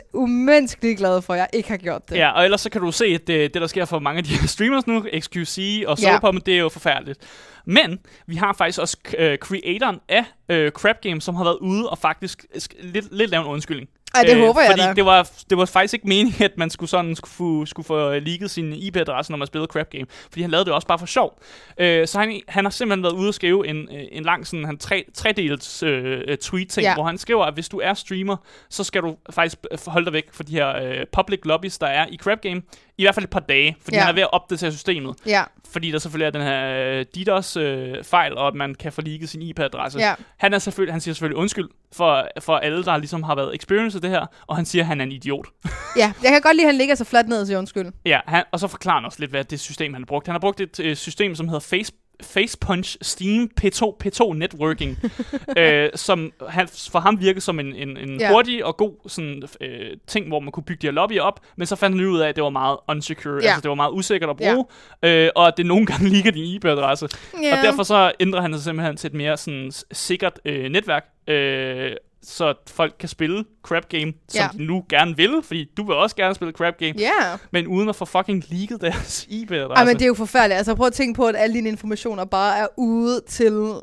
er 0.74 0.78
umenneskeligt 0.78 0.98
glad 1.00 1.22
for, 1.22 1.34
at 1.34 1.40
jeg 1.40 1.48
ikke 1.54 1.70
har 1.70 1.78
gjort 1.78 2.10
det. 2.10 2.16
ja, 2.16 2.32
og 2.32 2.44
ellers 2.44 2.62
så 2.62 2.70
kan 2.70 2.82
du 2.82 2.92
se, 2.92 3.06
at 3.06 3.28
det, 3.28 3.54
det 3.54 3.62
der 3.62 3.68
sker 3.68 3.86
for 3.86 4.00
mange 4.00 4.18
af 4.18 4.24
de 4.24 4.30
her 4.38 4.48
streamers 4.56 4.88
nu, 4.88 5.06
XQC 5.20 5.84
og 5.88 5.98
Ja. 6.00 6.04
Solarpop, 6.04 6.36
det 6.46 6.54
er 6.54 6.60
jo 6.60 6.70
forfærdeligt. 6.70 7.20
Men 7.66 8.00
vi 8.28 8.36
har 8.36 8.54
faktisk 8.54 8.80
også 8.80 8.98
øh, 9.18 9.38
creatoren 9.38 10.00
af 10.10 10.24
øh, 10.50 10.72
Crap 10.72 11.02
Game, 11.02 11.22
som 11.22 11.36
har 11.36 11.44
været 11.44 11.58
ude 11.58 11.90
og 11.90 11.98
faktisk 11.98 12.46
sk- 12.56 12.86
lidt, 12.94 13.08
lidt 13.12 13.32
lave 13.32 13.42
en 13.42 13.48
undskyldning. 13.48 13.90
Ej, 14.16 14.24
det 14.24 14.36
håber 14.38 14.62
jeg 14.62 14.70
fordi 14.72 14.82
da. 14.82 14.94
det 14.94 15.06
var, 15.06 15.30
det 15.50 15.58
var 15.58 15.66
faktisk 15.66 15.94
ikke 15.94 16.08
meningen, 16.08 16.44
at 16.44 16.52
man 16.58 16.70
skulle 16.70 16.90
sådan 16.90 17.16
skulle 17.16 17.32
få, 17.34 17.66
skulle 17.66 17.86
få 17.86 18.12
leaget 18.12 18.52
sin 18.52 18.74
IP-adresse, 18.74 19.32
når 19.32 19.38
man 19.38 19.48
spillede 19.48 19.68
Crap 19.72 19.90
Game. 19.90 20.06
Fordi 20.10 20.42
han 20.42 20.52
lavede 20.52 20.66
det 20.66 20.74
også 20.74 20.88
bare 20.88 21.00
for 21.00 21.06
sjov. 21.06 21.40
Øh, 21.78 22.08
så 22.08 22.20
han, 22.20 22.42
han 22.48 22.66
har 22.66 22.70
simpelthen 22.70 23.04
været 23.04 23.14
ude 23.14 23.28
og 23.28 23.34
skrive 23.34 23.68
en, 23.68 23.78
øh, 23.92 24.04
en 24.12 24.24
lang 24.24 24.48
sådan, 24.48 24.66
han 24.66 24.78
tre, 24.78 25.06
tredels 25.14 25.84
øh, 25.84 26.22
øh, 26.28 26.38
tweet-ting, 26.38 26.84
Ja. 26.84 26.94
hvor 26.94 27.04
han 27.04 27.18
skriver, 27.18 27.46
at 27.46 27.54
hvis 27.54 27.70
du 27.70 27.80
er 27.84 27.94
streamer, 27.94 28.38
så 28.70 28.84
skal 28.84 29.02
du 29.02 29.16
faktisk 29.30 29.58
øh, 29.72 29.78
holde 29.88 30.06
dig 30.06 30.14
væk 30.14 30.34
fra 30.34 30.44
de 30.44 30.52
her 30.52 30.76
øh, 30.84 31.06
public 31.12 31.40
lobbies, 31.46 31.78
der 31.78 31.88
er 31.88 32.06
i 32.12 32.18
Crap 32.18 32.42
Game. 32.42 32.62
I 32.98 33.04
hvert 33.04 33.16
fald 33.16 33.24
et 33.24 33.30
par 33.30 33.40
dage, 33.40 33.76
fordi 33.82 33.96
Ja. 33.96 34.02
han 34.02 34.10
er 34.10 34.14
ved 34.14 34.22
at 34.22 34.34
opdatere 34.34 34.72
systemet. 34.72 35.16
Ja, 35.26 35.44
Fordi 35.72 35.92
der 35.92 36.00
selvfølgelig 36.00 36.26
er 36.26 36.30
den 36.32 36.42
her 36.42 36.66
øh, 37.00 37.06
DDoS-fejl, 37.16 38.38
og 38.38 38.48
at 38.48 38.54
man 38.56 38.76
kan 38.76 38.94
leaget 38.98 39.30
sin 39.30 39.42
IP-adresse. 39.42 40.00
ja. 40.00 40.14
Han, 40.38 40.54
er 40.54 40.60
selvfølgelig, 40.60 40.94
han 40.94 41.02
siger 41.02 41.14
selvfølgelig 41.16 41.38
undskyld 41.38 41.70
for, 41.94 42.28
for 42.40 42.58
alle, 42.58 42.84
der 42.84 42.98
ligesom 42.98 43.24
har 43.24 43.36
været 43.36 43.56
experienced 43.56 44.02
det 44.02 44.10
her, 44.10 44.26
og 44.48 44.56
han 44.56 44.66
siger, 44.66 44.84
at 44.84 44.88
han 44.88 45.02
er 45.02 45.06
en 45.06 45.12
idiot. 45.12 45.48
ja. 45.98 46.14
Jeg 46.24 46.32
kan 46.32 46.42
godt 46.42 46.56
lide, 46.56 46.66
at 46.68 46.72
han 46.74 46.78
ligger 46.78 46.96
så 46.96 47.04
fladt 47.04 47.28
ned 47.28 47.42
og 47.42 47.48
siger 47.48 47.58
undskyld. 47.58 47.92
Ja, 48.06 48.20
han, 48.28 48.44
og 48.52 48.60
så 48.60 48.68
forklarer 48.68 48.96
han 49.00 49.06
også 49.06 49.20
lidt, 49.20 49.32
hvad 49.32 49.44
det 49.44 49.60
system, 49.60 49.94
han 49.94 50.02
har 50.04 50.06
brugt. 50.06 50.28
Han 50.28 50.34
har 50.34 50.40
brugt 50.40 50.62
et 50.62 50.80
øh, 50.80 50.96
system, 50.96 51.36
som 51.36 51.48
hedder 51.48 51.60
Face, 51.60 51.92
Facepunch 52.24 52.98
Steam 53.02 53.50
P2, 53.62 53.96
P2 54.04 54.34
Networking, 54.34 54.98
øh, 55.58 55.90
som 55.96 56.32
han, 56.50 56.68
for 56.92 57.00
ham 57.00 57.22
virkede 57.22 57.42
som 57.42 57.60
en, 57.60 57.76
en, 57.76 57.98
en 57.98 58.20
ja. 58.20 58.32
hurtig 58.32 58.66
og 58.66 58.78
god 58.78 59.10
sådan, 59.10 59.44
øh, 59.62 59.98
ting, 60.08 60.28
hvor 60.28 60.40
man 60.40 60.52
kunne 60.52 60.64
bygge 60.64 60.82
de 60.82 60.88
her 60.88 60.92
lobbyer 60.92 61.22
op, 61.22 61.40
men 61.56 61.68
så 61.68 61.76
fandt 61.76 61.98
han 61.98 62.06
ud 62.06 62.20
af, 62.20 62.30
at 62.30 62.36
det 62.36 62.44
var 62.44 62.50
meget 62.50 62.78
unsecure, 62.88 63.40
ja. 63.44 63.48
altså 63.48 63.62
det 63.62 63.70
var 63.70 63.76
meget 63.76 63.92
usikkert 63.92 64.30
at 64.30 64.38
bruge, 64.38 64.66
ja. 65.04 65.26
øh, 65.26 65.32
og 65.36 65.48
at 65.48 65.54
det 65.58 65.66
nogle 65.66 65.86
gange 65.86 66.10
ligger 66.16 66.32
din 66.32 66.44
IP-adresse. 66.44 67.10
Ja. 67.44 67.58
Og 67.58 67.64
derfor 67.64 67.84
så 67.84 68.12
ændrer 68.20 68.42
han 68.42 68.54
sig 68.54 68.64
simpelthen 68.64 68.98
til 68.98 69.08
et 69.08 69.14
mere 69.14 69.38
sådan, 69.38 69.72
sikkert 69.92 70.40
øh, 70.46 70.70
netværk, 70.70 71.06
øh, 71.28 71.92
så 72.30 72.54
folk 72.68 72.96
kan 73.00 73.10
spille 73.10 73.46
Crap 73.64 73.90
Game, 73.90 74.14
som 74.30 74.40
Ja. 74.42 74.48
de 74.58 74.64
nu 74.66 74.84
gerne 74.90 75.16
vil, 75.18 75.42
fordi 75.44 75.66
du 75.78 75.86
vil 75.86 75.96
også 75.96 76.16
gerne 76.16 76.36
spille 76.36 76.52
Crap 76.52 76.78
Game, 76.78 76.94
Ja. 76.98 77.10
men 77.52 77.68
uden 77.68 77.90
at 77.90 77.96
få 77.96 78.06
fucking 78.06 78.44
leaget 78.50 78.82
deres 78.82 79.26
IP-adresse. 79.30 79.74
Ej, 79.76 79.86
men 79.86 79.94
det 79.96 80.02
er 80.02 80.08
jo 80.08 80.14
forfærdeligt. 80.14 80.58
Altså, 80.58 80.76
prøv 80.76 80.88
at 80.88 80.94
tænke 80.94 81.18
på, 81.18 81.26
at 81.28 81.36
alle 81.38 81.54
dine 81.56 81.70
informationer 81.70 82.26
bare 82.26 82.58
er 82.58 82.68
ude 82.78 83.22
til... 83.28 83.74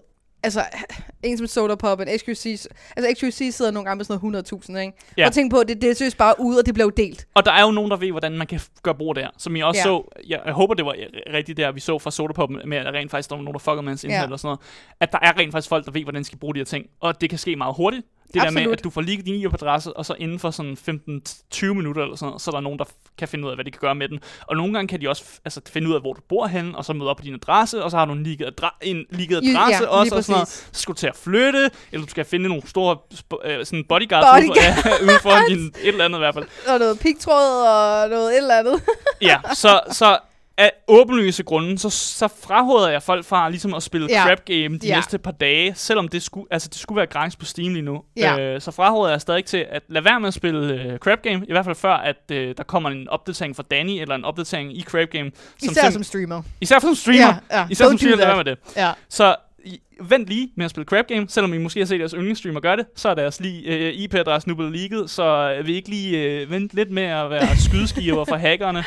Altså, 0.42 0.62
en 1.24 1.38
som 1.38 1.46
Solarpop, 1.46 2.00
en 2.00 2.06
XQC... 2.18 2.66
Altså, 2.96 3.14
XQC 3.14 3.54
sidder 3.54 3.70
nogle 3.70 3.84
gange 3.86 3.96
med 3.96 4.04
sådan 4.04 4.30
noget 4.30 4.52
100.000, 4.52 4.76
ikke? 4.78 4.92
Ja. 5.16 5.22
Ja. 5.22 5.26
At 5.26 5.32
tænke 5.32 5.54
på, 5.54 5.60
at 5.60 5.68
det, 5.68 5.82
det 5.82 5.96
seriøst 5.96 6.16
bare 6.16 6.34
ude, 6.38 6.58
og 6.58 6.66
det 6.66 6.74
blev 6.74 6.92
delt. 6.96 7.26
Og 7.34 7.44
der 7.44 7.52
er 7.52 7.62
jo 7.62 7.70
nogen, 7.70 7.90
der 7.90 7.96
ved, 7.96 8.10
hvordan 8.10 8.38
man 8.38 8.46
kan 8.46 8.60
gøre 8.82 8.94
brug 8.94 9.08
af 9.08 9.14
det 9.14 9.24
her. 9.24 9.30
Som 9.38 9.56
jeg 9.56 9.64
også 9.64 9.78
Ja. 9.88 9.92
ja. 9.94 9.98
så, 9.98 10.20
jeg, 10.28 10.40
jeg 10.44 10.52
håber, 10.52 10.74
det 10.74 10.84
var 10.84 10.94
rigtigt 11.32 11.56
der, 11.56 11.72
vi 11.72 11.80
så 11.80 11.98
fra 11.98 12.10
Sodapop 12.10 12.50
med, 12.50 12.76
at 12.78 12.84
der 12.86 12.92
rent 12.92 13.10
faktisk 13.10 13.30
der 13.30 13.36
var 13.36 13.42
nogen, 13.42 13.54
der 13.54 13.58
fucker 13.58 13.80
med 13.82 13.90
hans 13.90 14.04
Ja. 14.04 14.08
indhold 14.08 14.32
og 14.32 14.38
sådan 14.40 14.46
noget. 14.48 14.60
At 15.00 15.12
der 15.12 15.18
er 15.22 15.38
rent 15.38 15.52
faktisk 15.52 15.68
folk, 15.68 15.84
der 15.86 15.90
ved, 15.92 16.02
hvordan 16.02 16.20
de 16.20 16.26
skal 16.26 16.38
bruge 16.38 16.54
de 16.54 16.58
her 16.60 16.64
ting. 16.64 16.86
Og 17.00 17.20
det 17.20 17.30
kan 17.30 17.38
ske 17.38 17.56
meget 17.56 17.74
hurtigt. 17.76 18.06
Det 18.26 18.34
der 18.34 18.40
Absolut. 18.40 18.64
med, 18.68 18.72
at 18.72 18.84
du 18.84 18.90
får 18.90 19.00
leaget 19.00 19.26
din 19.26 19.34
IP-adresse, 19.34 19.96
og 19.96 20.06
så 20.06 20.14
inden 20.18 20.38
for 20.38 20.50
sådan 20.50 20.76
15-20 20.88 21.66
minutter 21.66 22.02
eller 22.02 22.16
sådan 22.16 22.28
noget, 22.28 22.42
så 22.42 22.50
er 22.50 22.52
der 22.52 22.60
nogen, 22.60 22.78
der 22.78 22.84
kan 23.18 23.28
finde 23.28 23.44
ud 23.44 23.50
af, 23.50 23.56
hvad 23.56 23.64
de 23.64 23.70
kan 23.70 23.78
gøre 23.80 23.94
med 23.94 24.08
den. 24.08 24.20
Og 24.46 24.56
nogle 24.56 24.74
gange 24.74 24.88
kan 24.88 25.00
de 25.00 25.08
også 25.08 25.24
altså, 25.44 25.60
finde 25.68 25.88
ud 25.88 25.94
af, 25.94 26.00
hvor 26.00 26.12
du 26.12 26.20
bor 26.28 26.46
henne, 26.46 26.76
og 26.78 26.84
så 26.84 26.92
møde 26.92 27.10
op 27.10 27.16
på 27.16 27.22
din 27.22 27.34
adresse, 27.34 27.84
og 27.84 27.90
så 27.90 27.96
har 27.96 28.04
du 28.04 28.12
en 28.12 28.22
leaget, 28.22 28.54
adra- 28.60 28.78
en 28.82 29.04
leaget 29.10 29.30
Ja, 29.44 29.50
adresse 29.50 29.80
lige 29.80 29.88
også, 29.90 30.16
og 30.16 30.24
sådan 30.24 30.32
noget. 30.32 30.48
Så 30.48 30.80
skal 30.80 30.94
du 30.94 30.98
til 30.98 31.06
at 31.06 31.16
flytte, 31.16 31.70
eller 31.92 32.06
du 32.06 32.10
skal 32.10 32.24
finde 32.24 32.48
nogle 32.48 32.68
store 32.68 32.96
øh, 33.44 33.66
sådan 33.66 33.84
bodyguards 33.88 34.44
ude 34.44 34.46
for, 34.46 34.62
ja, 34.62 34.76
ude 35.06 35.18
for 35.22 35.48
din, 35.48 35.66
et 35.66 35.74
eller 35.88 36.04
andet 36.04 36.18
i 36.18 36.20
hvert 36.20 36.34
fald. 36.34 36.46
Og 36.68 36.78
noget 36.78 36.98
pigtråd 36.98 37.66
og 37.66 38.08
noget 38.08 38.32
et 38.32 38.36
eller 38.36 38.58
andet. 38.58 38.82
Ja, 39.22 39.40
så, 39.54 39.80
så 39.92 40.18
af 40.58 40.72
åbenlyse 40.88 41.42
grunde, 41.42 41.78
så, 41.78 41.90
så 41.90 42.28
fraråder 42.28 42.88
jeg 42.90 43.02
folk 43.02 43.24
fra 43.24 43.48
ligesom 43.48 43.74
at 43.74 43.82
spille 43.82 44.06
Ja. 44.10 44.26
crap 44.26 44.44
game 44.44 44.78
de 44.78 44.86
Ja. 44.86 44.94
næste 44.96 45.18
par 45.18 45.30
dage, 45.30 45.74
selvom 45.74 46.08
det 46.08 46.22
skulle, 46.22 46.46
altså 46.50 46.68
det 46.68 46.78
skulle 46.78 46.96
være 46.96 47.06
gratis 47.06 47.36
på 47.36 47.44
Steam 47.44 47.72
lige 47.72 47.82
nu. 47.82 48.02
Ja. 48.16 48.38
Øh, 48.40 48.60
så 48.60 48.70
fraråder 48.70 49.10
jeg 49.10 49.20
stadig 49.20 49.44
til 49.44 49.66
at 49.70 49.82
lade 49.88 50.04
være 50.04 50.20
med 50.20 50.28
at 50.28 50.34
spille 50.34 50.74
øh, 50.82 50.98
crap 50.98 51.22
game, 51.22 51.46
i 51.48 51.52
hvert 51.52 51.64
fald 51.64 51.76
før, 51.76 51.94
at 51.94 52.16
øh, 52.32 52.54
der 52.56 52.62
kommer 52.62 52.90
en 52.90 53.08
opdatering 53.08 53.56
fra 53.56 53.62
Danny, 53.70 54.00
eller 54.00 54.14
en 54.14 54.24
opdatering 54.24 54.76
i 54.78 54.82
crap 54.82 55.08
game. 55.10 55.30
Især 55.62 55.82
sim- 55.82 55.92
som 55.92 56.02
streamer. 56.02 56.42
især 56.60 56.78
som 56.78 56.94
streamer. 56.94 57.34
Ja, 57.50 57.58
ja. 57.60 57.66
Især 57.70 57.84
Don't 57.84 57.88
som 57.88 57.98
streamer, 57.98 58.16
lad 58.16 58.26
være 58.26 58.36
med 58.36 58.44
det. 58.44 58.58
Ja. 58.76 58.90
Så 59.08 59.36
I, 59.64 59.80
vent 60.00 60.26
lige 60.28 60.52
med 60.56 60.64
at 60.64 60.70
spille 60.70 60.84
crap 60.86 61.06
game, 61.06 61.26
selvom 61.28 61.54
I 61.54 61.58
måske 61.58 61.80
har 61.80 61.86
set 61.86 61.98
jeres 61.98 62.12
yndlingsstreamer 62.12 62.60
gøre 62.60 62.76
det, 62.76 62.86
så 62.96 63.08
er 63.08 63.14
deres 63.14 63.40
lige, 63.40 63.62
øh, 63.88 63.92
IP-adresse 63.94 64.48
nu 64.48 64.54
blevet 64.54 64.72
leaget, 64.76 65.10
så 65.10 65.56
øh, 65.58 65.66
vil 65.66 65.72
I 65.74 65.76
ikke 65.76 65.88
lige 65.88 66.18
øh, 66.40 66.50
vente 66.50 66.74
lidt 66.74 66.90
med 66.90 67.02
at 67.02 67.30
være 67.30 67.56
skydeskiver 67.68 68.24
for 68.24 68.36
hackerne, 68.36 68.84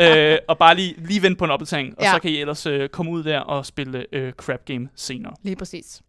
øh, 0.00 0.38
og 0.48 0.58
bare 0.58 0.74
lige, 0.74 0.94
lige 0.98 1.22
vente 1.22 1.38
på 1.38 1.44
en 1.44 1.50
opdatering, 1.50 1.94
og 1.98 2.04
Ja. 2.04 2.12
så 2.12 2.18
kan 2.18 2.30
I 2.30 2.36
ellers 2.40 2.66
øh, 2.66 2.88
komme 2.88 3.10
ud 3.12 3.22
der 3.24 3.38
og 3.40 3.66
spille 3.66 4.06
øh, 4.12 4.32
crap 4.32 4.64
game 4.64 4.88
senere. 4.96 5.32
Lige 5.44 5.56
præcis. 5.56 6.00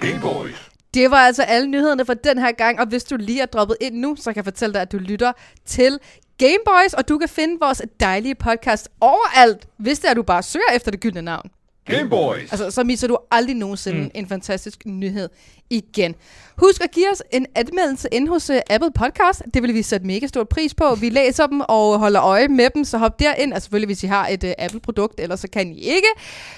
Gameboys. 0.00 0.70
Det 0.94 1.10
var 1.10 1.16
altså 1.16 1.42
alle 1.42 1.68
nyhederne 1.68 2.04
for 2.04 2.14
den 2.14 2.38
her 2.38 2.52
gang, 2.52 2.80
og 2.80 2.86
hvis 2.86 3.04
du 3.04 3.16
lige 3.16 3.42
er 3.42 3.46
droppet 3.46 3.76
ind 3.80 3.94
nu, 3.94 4.16
så 4.16 4.24
kan 4.32 4.36
jeg 4.36 4.44
fortælle 4.44 4.72
dig, 4.72 4.82
at 4.82 4.92
du 4.92 4.98
lytter 4.98 5.32
til 5.66 5.98
Gameboys, 6.38 6.94
og 6.94 7.08
du 7.08 7.18
kan 7.18 7.28
finde 7.28 7.60
vores 7.60 7.82
dejlige 8.00 8.34
podcast 8.34 8.88
overalt, 9.00 9.68
hvis 9.76 9.98
det 9.98 10.06
er, 10.06 10.10
at 10.10 10.16
du 10.16 10.22
bare 10.22 10.42
søger 10.42 10.72
efter 10.74 10.90
det 10.90 11.00
gyldne 11.00 11.22
navn. 11.22 11.50
Gameboys. 11.84 12.52
Altså, 12.52 12.70
så 12.70 12.84
misser 12.84 13.08
du 13.08 13.18
aldrig 13.30 13.56
nogensinde 13.56 14.00
mm. 14.00 14.10
en 14.14 14.28
fantastisk 14.28 14.86
nyhed 14.86 15.28
igen. 15.70 16.14
Husk 16.56 16.84
at 16.84 16.90
give 16.90 17.10
os 17.12 17.22
en 17.32 17.46
anmeldelse 17.54 18.08
ind 18.12 18.28
hos 18.28 18.50
uh, 18.50 18.56
Apple 18.70 18.90
Podcast. 18.94 19.42
Det 19.54 19.62
vil 19.62 19.74
vi 19.74 19.82
sætte 19.82 20.06
mega 20.06 20.26
stor 20.26 20.44
pris 20.44 20.74
på. 20.74 20.94
Vi 20.94 21.08
læser 21.08 21.46
dem 21.46 21.60
og 21.68 21.98
holder 21.98 22.22
øje 22.22 22.48
med 22.48 22.68
dem, 22.74 22.84
så 22.84 22.98
hop 22.98 23.20
derind. 23.20 23.52
Altså 23.54 23.64
selvfølgelig, 23.64 23.86
hvis 23.86 24.02
I 24.02 24.06
har 24.06 24.28
et 24.28 24.44
uh, 24.44 24.50
Apple-produkt, 24.58 25.20
ellers 25.20 25.40
så 25.40 25.48
kan 25.52 25.68
I 25.72 25.78
ikke. 25.80 26.06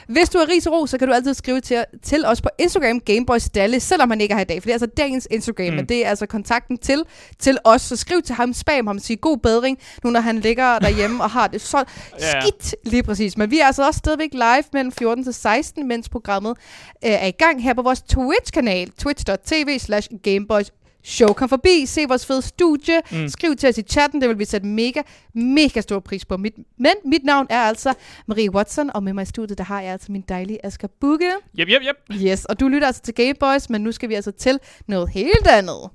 Hvis 0.09 0.29
du 0.29 0.39
har 0.39 0.49
ris 0.49 0.67
og 0.67 0.73
ro, 0.73 0.87
så 0.87 0.99
kan 0.99 1.09
du 1.09 1.15
altid 1.15 1.35
skrive 1.35 1.61
til, 1.61 1.85
til 2.03 2.27
os 2.27 2.43
på 2.43 2.49
Instagram, 2.59 3.01
Gameboys 3.01 3.51
Dalle, 3.51 3.81
selvom 3.81 4.11
han 4.11 4.21
ikke 4.21 4.33
er 4.33 4.37
her 4.37 4.45
i 4.45 4.47
dag. 4.47 4.63
For 4.63 4.67
det 4.67 4.71
er 4.71 4.75
altså 4.75 4.87
dagens 4.87 5.29
Instagram, 5.31 5.67
mm. 5.69 5.75
men 5.77 5.87
det 5.87 6.07
er 6.07 6.11
altså 6.11 6.27
kontakten 6.27 6.79
til, 6.79 7.03
til 7.39 7.59
os. 7.65 7.83
Så 7.83 7.97
skriv 7.97 8.23
til 8.23 8.35
ham, 8.35 8.53
spam 8.53 8.87
ham, 8.87 8.99
sig 8.99 9.21
god 9.21 9.39
bedring, 9.39 9.79
nu 10.05 10.11
når 10.11 10.21
han 10.21 10.39
ligger 10.39 10.79
derhjemme 10.79 11.23
og 11.23 11.31
har 11.31 11.47
det 11.47 11.61
så 11.61 11.85
Ja. 12.21 12.41
skidt 12.41 12.75
lige 12.85 13.03
præcis. 13.03 13.37
Men 13.37 13.51
vi 13.51 13.59
er 13.61 13.67
altså 13.67 13.87
også 13.87 13.99
stadigvæk 13.99 14.33
live 14.33 14.65
mellem 14.73 14.93
14 14.93 15.14
til 15.23 15.35
16, 15.35 15.89
mens 15.89 16.09
programmet 16.09 16.57
øh, 17.05 17.11
er 17.11 17.27
i 17.27 17.31
gang 17.31 17.63
her 17.63 17.75
på 17.75 17.83
vores 17.83 18.03
Twitch-kanal, 18.03 18.91
twitch.tv 18.99 19.79
slash 19.79 20.09
Gameboys 20.23 20.73
Show. 21.05 21.33
Kom 21.33 21.49
forbi, 21.49 21.87
se 21.87 22.05
vores 22.09 22.27
fede 22.27 22.43
studie, 22.43 23.03
mm. 23.13 23.29
skriv 23.29 23.57
til 23.57 23.69
os 23.69 23.79
i 23.79 23.83
chatten, 23.83 24.21
det 24.21 24.29
vil 24.29 24.39
vi 24.39 24.45
sætte 24.45 24.67
mega, 24.67 25.03
mega 25.35 25.81
stor 25.81 26.01
pris 26.01 26.25
på. 26.25 26.37
Mit, 26.37 26.55
men 26.79 26.93
mit 27.05 27.25
navn 27.25 27.47
er 27.51 27.61
altså 27.61 27.95
Marie 28.27 28.55
Watson, 28.55 28.91
og 28.95 29.03
med 29.03 29.13
mig 29.13 29.23
i 29.23 29.27
studiet, 29.27 29.59
der 29.59 29.65
har 29.65 29.81
jeg 29.81 29.93
altså 29.93 30.13
min 30.13 30.25
dejlige 30.29 30.67
Asger 30.67 30.89
Bugge. 31.01 31.31
Yep, 31.59 31.69
yep, 31.69 31.83
yep. 31.83 32.21
Yes, 32.23 32.45
og 32.45 32.61
du 32.61 32.69
lytter 32.69 32.87
altså 32.87 33.03
til 33.03 33.15
Gameboys, 33.15 33.71
men 33.71 33.81
nu 33.81 33.93
skal 33.93 34.09
vi 34.09 34.15
altså 34.15 34.31
til 34.31 34.59
noget 34.87 35.09
helt 35.11 35.47
andet. 35.47 35.91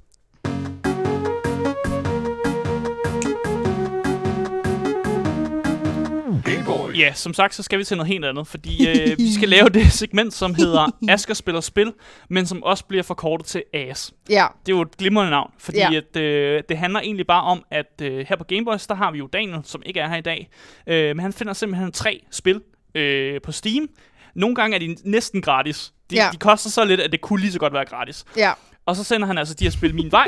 Ja, 7.00 7.14
som 7.14 7.34
sagt, 7.34 7.56
så 7.56 7.64
skal 7.64 7.80
vi 7.80 7.84
til 7.84 7.98
noget 7.98 8.08
helt 8.08 8.26
andet, 8.26 8.48
fordi 8.48 8.88
øh, 8.90 9.18
vi 9.18 9.34
skal 9.34 9.50
lave 9.50 9.70
det 9.70 9.92
segment, 10.02 10.34
som 10.34 10.56
hedder 10.56 10.88
Asker 11.10 11.34
spiller 11.34 11.62
spil, 11.62 11.94
men 12.30 12.46
som 12.46 12.64
også 12.64 12.86
bliver 12.86 13.04
forkortet 13.04 13.48
til 13.48 13.64
AS. 13.74 14.14
Ja. 14.30 14.46
Det 14.66 14.72
er 14.72 14.76
jo 14.76 14.82
et 14.82 14.98
glimrende 14.98 15.32
navn, 15.32 15.52
fordi 15.58 15.78
Ja. 15.78 15.94
at, 15.94 16.18
øh, 16.22 16.64
det 16.70 16.78
handler 16.78 17.00
egentlig 17.00 17.28
bare 17.28 17.44
om, 17.44 17.64
at 17.72 18.02
øh, 18.02 18.26
her 18.30 18.36
på 18.36 18.44
Gameboys, 18.44 18.88
der 18.88 18.96
har 18.96 19.12
vi 19.12 19.18
jo 19.18 19.28
Daniel, 19.28 19.60
som 19.64 19.82
ikke 19.86 20.00
er 20.00 20.10
her 20.10 20.18
i 20.18 20.22
dag, 20.22 20.50
øh, 20.88 21.16
men 21.16 21.20
han 21.20 21.34
finder 21.34 21.54
simpelthen 21.54 21.92
tre 21.92 22.22
spil 22.32 22.62
øh, 22.96 23.42
på 23.42 23.52
Steam. 23.52 23.88
Nogle 24.36 24.56
gange 24.56 24.76
er 24.76 24.80
de 24.80 24.96
næsten 25.04 25.42
gratis. 25.42 25.94
De, 26.10 26.16
Ja. 26.16 26.30
de 26.32 26.38
koster 26.38 26.70
så 26.70 26.86
lidt, 26.86 27.00
at 27.00 27.12
det 27.12 27.22
kunne 27.22 27.40
lige 27.42 27.52
så 27.52 27.60
godt 27.60 27.74
være 27.74 27.86
gratis. 27.86 28.26
Ja. 28.38 28.52
Og 28.86 28.96
så 28.96 29.04
sender 29.04 29.28
han 29.28 29.38
altså 29.38 29.54
de 29.54 29.64
her 29.66 29.72
spil 29.72 29.96
min 29.96 30.12
vej. 30.12 30.28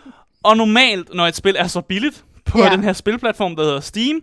og 0.44 0.56
normalt, 0.56 1.14
når 1.14 1.26
et 1.26 1.36
spil 1.36 1.56
er 1.58 1.66
så 1.66 1.80
billigt 1.80 2.24
på 2.44 2.58
ja. 2.58 2.70
den 2.70 2.84
her 2.84 2.92
spilplatform, 2.92 3.56
der 3.56 3.62
hedder 3.64 3.80
Steam, 3.80 4.20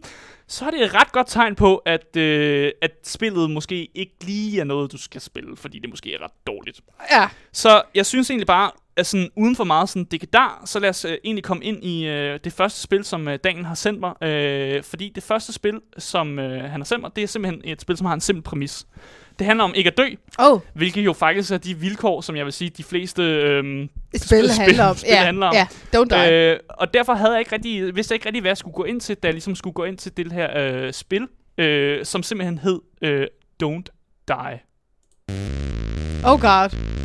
så 0.48 0.66
er 0.66 0.72
det 0.72 0.84
et 0.84 0.94
ret 0.94 1.12
godt 1.12 1.28
tegn 1.28 1.56
på, 1.56 1.78
at, 1.78 2.16
øh, 2.18 2.72
at 2.82 2.92
spillet 3.04 3.50
måske 3.50 3.90
ikke 3.96 4.14
lige 4.22 4.60
er 4.60 4.64
noget, 4.64 4.92
du 4.92 4.98
skal 4.98 5.22
spille, 5.22 5.58
fordi 5.58 5.80
det 5.80 5.90
måske 5.90 6.14
er 6.14 6.24
ret 6.24 6.48
dårligt. 6.48 6.82
Ja. 7.12 7.30
Så 7.52 7.82
jeg 7.96 8.06
synes 8.06 8.30
egentlig 8.30 8.48
bare, 8.48 8.72
sådan, 9.04 9.30
uden 9.36 9.56
for 9.56 9.64
meget 9.64 9.90
sådan 9.90 10.04
dekadar, 10.12 10.62
så 10.66 10.80
lad 10.80 10.90
os 10.90 11.06
øh, 11.06 11.18
egentlig 11.24 11.44
komme 11.44 11.64
ind 11.64 11.84
i 11.84 12.06
øh, 12.08 12.40
det 12.44 12.54
første 12.54 12.82
spil, 12.82 13.04
som 13.04 13.28
øh, 13.28 13.40
Daniel 13.44 13.66
har 13.66 13.76
sendt 13.76 14.00
mig. 14.00 14.24
Øh, 14.30 14.84
fordi 14.84 15.12
det 15.16 15.24
første 15.24 15.54
spil, 15.54 15.80
som 15.98 16.40
øh, 16.40 16.64
han 16.72 16.80
har 16.80 16.86
sendt 16.86 17.02
mig, 17.02 17.12
det 17.16 17.24
er 17.24 17.28
simpelthen 17.28 17.62
et 17.66 17.82
spil, 17.82 17.98
som 17.98 18.06
har 18.06 18.14
en 18.14 18.22
simpel 18.22 18.44
præmis. 18.44 18.86
Det 19.40 19.48
handler 19.48 19.64
om 19.64 19.74
ikke 19.76 19.88
at 19.88 19.98
dø, 19.98 20.04
Oh, 20.40 20.60
hvilket 20.74 21.06
jo 21.06 21.14
faktisk 21.14 21.52
er 21.52 21.58
de 21.58 21.76
vilkår, 21.78 22.22
som 22.22 22.36
jeg 22.36 22.46
vil 22.46 22.54
sige, 22.54 22.70
de 22.70 22.84
fleste 22.84 23.24
øh, 23.24 23.88
spil, 24.16 24.50
Spil- 24.50 24.62
handler 24.62 24.86
om. 24.86 24.96
spil 24.98 25.10
ja. 25.10 25.24
handler 25.24 25.48
om. 25.48 25.54
Ja, 25.56 25.68
don't 25.96 26.06
die. 26.26 26.32
Øh, 26.34 26.60
og 26.70 26.94
derfor 26.94 27.14
havde 27.14 27.32
jeg 27.32 27.40
ikke 27.40 27.52
rigtig, 27.52 27.96
vidste 27.96 28.12
jeg 28.12 28.16
ikke 28.16 28.26
rigtig, 28.26 28.42
hvad 28.42 28.50
jeg 28.50 28.58
skulle 28.58 28.74
gå 28.74 28.84
ind 28.84 29.02
til, 29.02 29.16
da 29.16 29.28
jeg 29.28 29.34
ligesom 29.34 29.56
skulle 29.56 29.74
gå 29.74 29.84
ind 29.84 29.98
til 29.98 30.18
det 30.18 30.32
her 30.32 30.60
øh, 30.86 30.94
spil, 30.94 31.28
øh, 31.58 32.06
som 32.06 32.24
simpelthen 32.24 32.58
hed 32.58 32.80
øh, 33.02 33.28
Don't 33.64 33.84
Die. 34.28 34.60
Oh 36.26 36.42
god. 36.42 36.97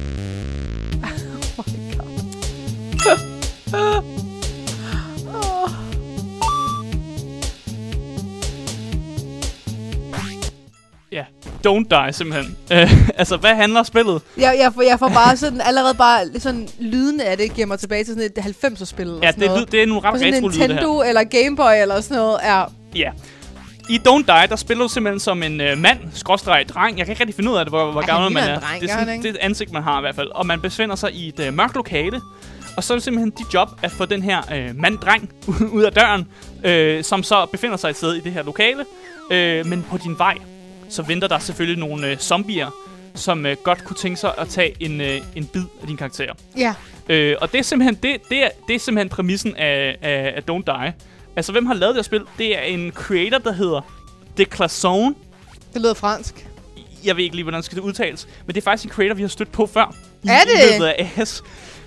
Ja, 11.13 11.25
Don't 11.67 11.89
Die 11.91 12.13
simpelthen. 12.13 12.57
Øh, 12.73 13.09
altså, 13.21 13.37
hvad 13.37 13.55
handler 13.55 13.83
spillet? 13.83 14.23
Jeg, 14.39 14.57
jeg, 14.61 14.73
får, 14.75 14.83
jeg 14.83 14.99
får 14.99 15.09
bare 15.09 15.37
sådan, 15.37 15.61
allerede 15.61 15.95
bare 15.95 16.41
sådan 16.41 16.69
lyden 16.81 17.21
af 17.21 17.37
det, 17.37 17.55
giver 17.55 17.67
mig 17.67 17.79
tilbage 17.79 18.05
til 18.05 18.15
sådan 18.15 18.31
et 18.37 18.65
90'er-spil. 18.65 19.07
eller 19.07 19.21
Ja, 19.23 19.31
det, 19.31 19.39
noget. 19.47 19.73
det 19.73 19.83
er 19.83 19.87
nogle 19.87 20.09
ret 20.09 20.15
retro 20.15 20.25
lyde, 20.25 20.53
det 20.53 20.55
her. 20.61 20.67
Nintendo 20.69 21.03
eller 21.03 21.25
Game 21.25 21.57
Boy 21.57 21.83
eller 21.83 22.01
sådan 22.01 22.17
noget. 22.17 22.39
Ja. 22.45 22.65
Ja. 22.95 23.11
I 23.91 24.01
Don't 24.09 24.27
Die, 24.27 24.49
der 24.49 24.57
spiller 24.57 24.85
du 24.85 24.89
simpelthen 24.89 25.21
som 25.21 25.43
en 25.43 25.61
øh, 25.61 25.79
mand, 25.79 25.99
skråstreg 26.15 26.65
dreng. 26.69 26.99
Jeg 26.99 27.07
kan 27.07 27.13
ikke 27.13 27.21
rigtig 27.21 27.35
finde 27.37 27.51
ud 27.51 27.57
af 27.57 27.65
det, 27.65 27.73
hvor, 27.73 27.93
hvor 27.93 28.07
gammel 28.07 28.33
man 28.33 28.43
er. 28.43 28.55
en 28.55 28.61
dreng, 28.61 28.81
det, 28.83 28.91
er 28.91 28.99
sådan, 28.99 29.19
det 29.23 29.27
er 29.29 29.31
et 29.31 29.39
ansigt, 29.41 29.73
man 29.73 29.83
har 29.83 29.99
i 29.99 30.01
hvert 30.01 30.15
fald. 30.15 30.29
Og 30.35 30.47
man 30.47 30.61
befinder 30.61 30.97
sig 30.97 31.13
i 31.13 31.29
et 31.29 31.41
øh, 31.41 31.55
mørkt 31.55 31.75
lokale. 31.75 32.21
Og 32.77 32.85
så 32.85 32.93
er 32.93 32.97
det 32.97 33.05
simpelthen 33.05 33.31
dit 33.31 33.55
job 33.55 33.69
at 33.83 33.91
få 33.91 34.05
den 34.05 34.23
her 34.23 34.43
øh, 34.53 34.77
mand-dreng 34.77 35.31
ud 35.77 35.83
af 35.83 35.93
døren, 35.93 36.29
øh, 36.65 37.05
som 37.05 37.23
så 37.23 37.47
befinder 37.47 37.77
sig 37.77 37.91
et 37.91 37.97
sted 37.97 38.15
i 38.15 38.21
det 38.21 38.33
her 38.33 38.43
lokale. 38.43 38.85
Øh, 39.31 39.67
men 39.67 39.83
på 39.91 39.99
din 39.99 40.19
vej, 40.19 40.39
så 40.89 41.03
venter 41.03 41.29
der 41.29 41.39
selvfølgelig 41.39 41.81
nogle 41.81 42.07
øh, 42.07 42.17
zombier, 42.19 42.71
som 43.15 43.47
øh, 43.47 43.57
godt 43.65 43.85
kunne 43.85 43.97
tænke 43.97 44.21
sig 44.21 44.35
at 44.39 44.49
tage 44.49 44.77
en, 44.81 45.01
øh, 45.01 45.21
en 45.37 45.47
bid 45.47 45.65
af 45.81 45.87
din 45.87 45.97
karakter. 45.97 46.33
Ja. 46.57 46.75
Øh, 47.09 47.37
og 47.41 47.53
det 47.53 47.59
er 47.59 47.63
simpelthen 47.63 47.95
det, 47.95 48.21
det 48.31 48.45
er, 48.45 48.49
det 48.69 48.75
er 48.75 48.79
simpelthen 48.79 49.09
præmissen 49.09 49.57
af, 49.57 49.99
af, 50.03 50.33
af 50.37 50.43
Don't 50.51 50.63
Die. 50.67 50.95
Altså, 51.37 51.53
hvem 51.53 51.67
har 51.67 51.75
lavet 51.75 51.95
det 51.95 51.99
her 51.99 52.03
spil? 52.03 52.23
Det 52.39 52.59
er 52.59 52.63
en 52.63 52.93
creator, 52.93 53.39
der 53.39 53.53
hedder 53.53 53.81
Declassone. 54.39 55.15
Det 55.75 55.83
lyder 55.83 55.95
fransk. 55.95 56.47
Jeg 57.05 57.17
ved 57.17 57.25
ikke 57.25 57.37
lige, 57.37 57.45
hvordan 57.45 57.63
skal 57.63 57.77
det 57.77 57.83
udtales. 57.83 58.29
Men 58.47 58.55
det 58.55 58.61
er 58.61 58.65
faktisk 58.65 58.85
en 58.85 58.91
creator, 58.91 59.15
vi 59.15 59.23
har 59.23 59.29
stødt 59.29 59.53
på 59.53 59.67
før. 59.67 59.95
Er 60.29 60.41
det? 60.45 60.53
I 60.53 60.73
løbet 60.73 60.87
af 60.87 61.13
AS. 61.17 61.43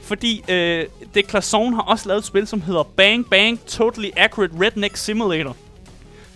Fordi 0.05 0.43
øh, 0.49 0.85
Declassone 1.15 1.75
har 1.75 1.81
også 1.83 2.07
lavet 2.07 2.19
et 2.19 2.25
spil, 2.25 2.47
som 2.47 2.61
hedder 2.61 2.83
Bang 2.83 3.29
Bang 3.29 3.59
Totally 3.65 4.09
Accurate 4.17 4.53
Redneck 4.61 4.97
Simulator. 4.97 5.55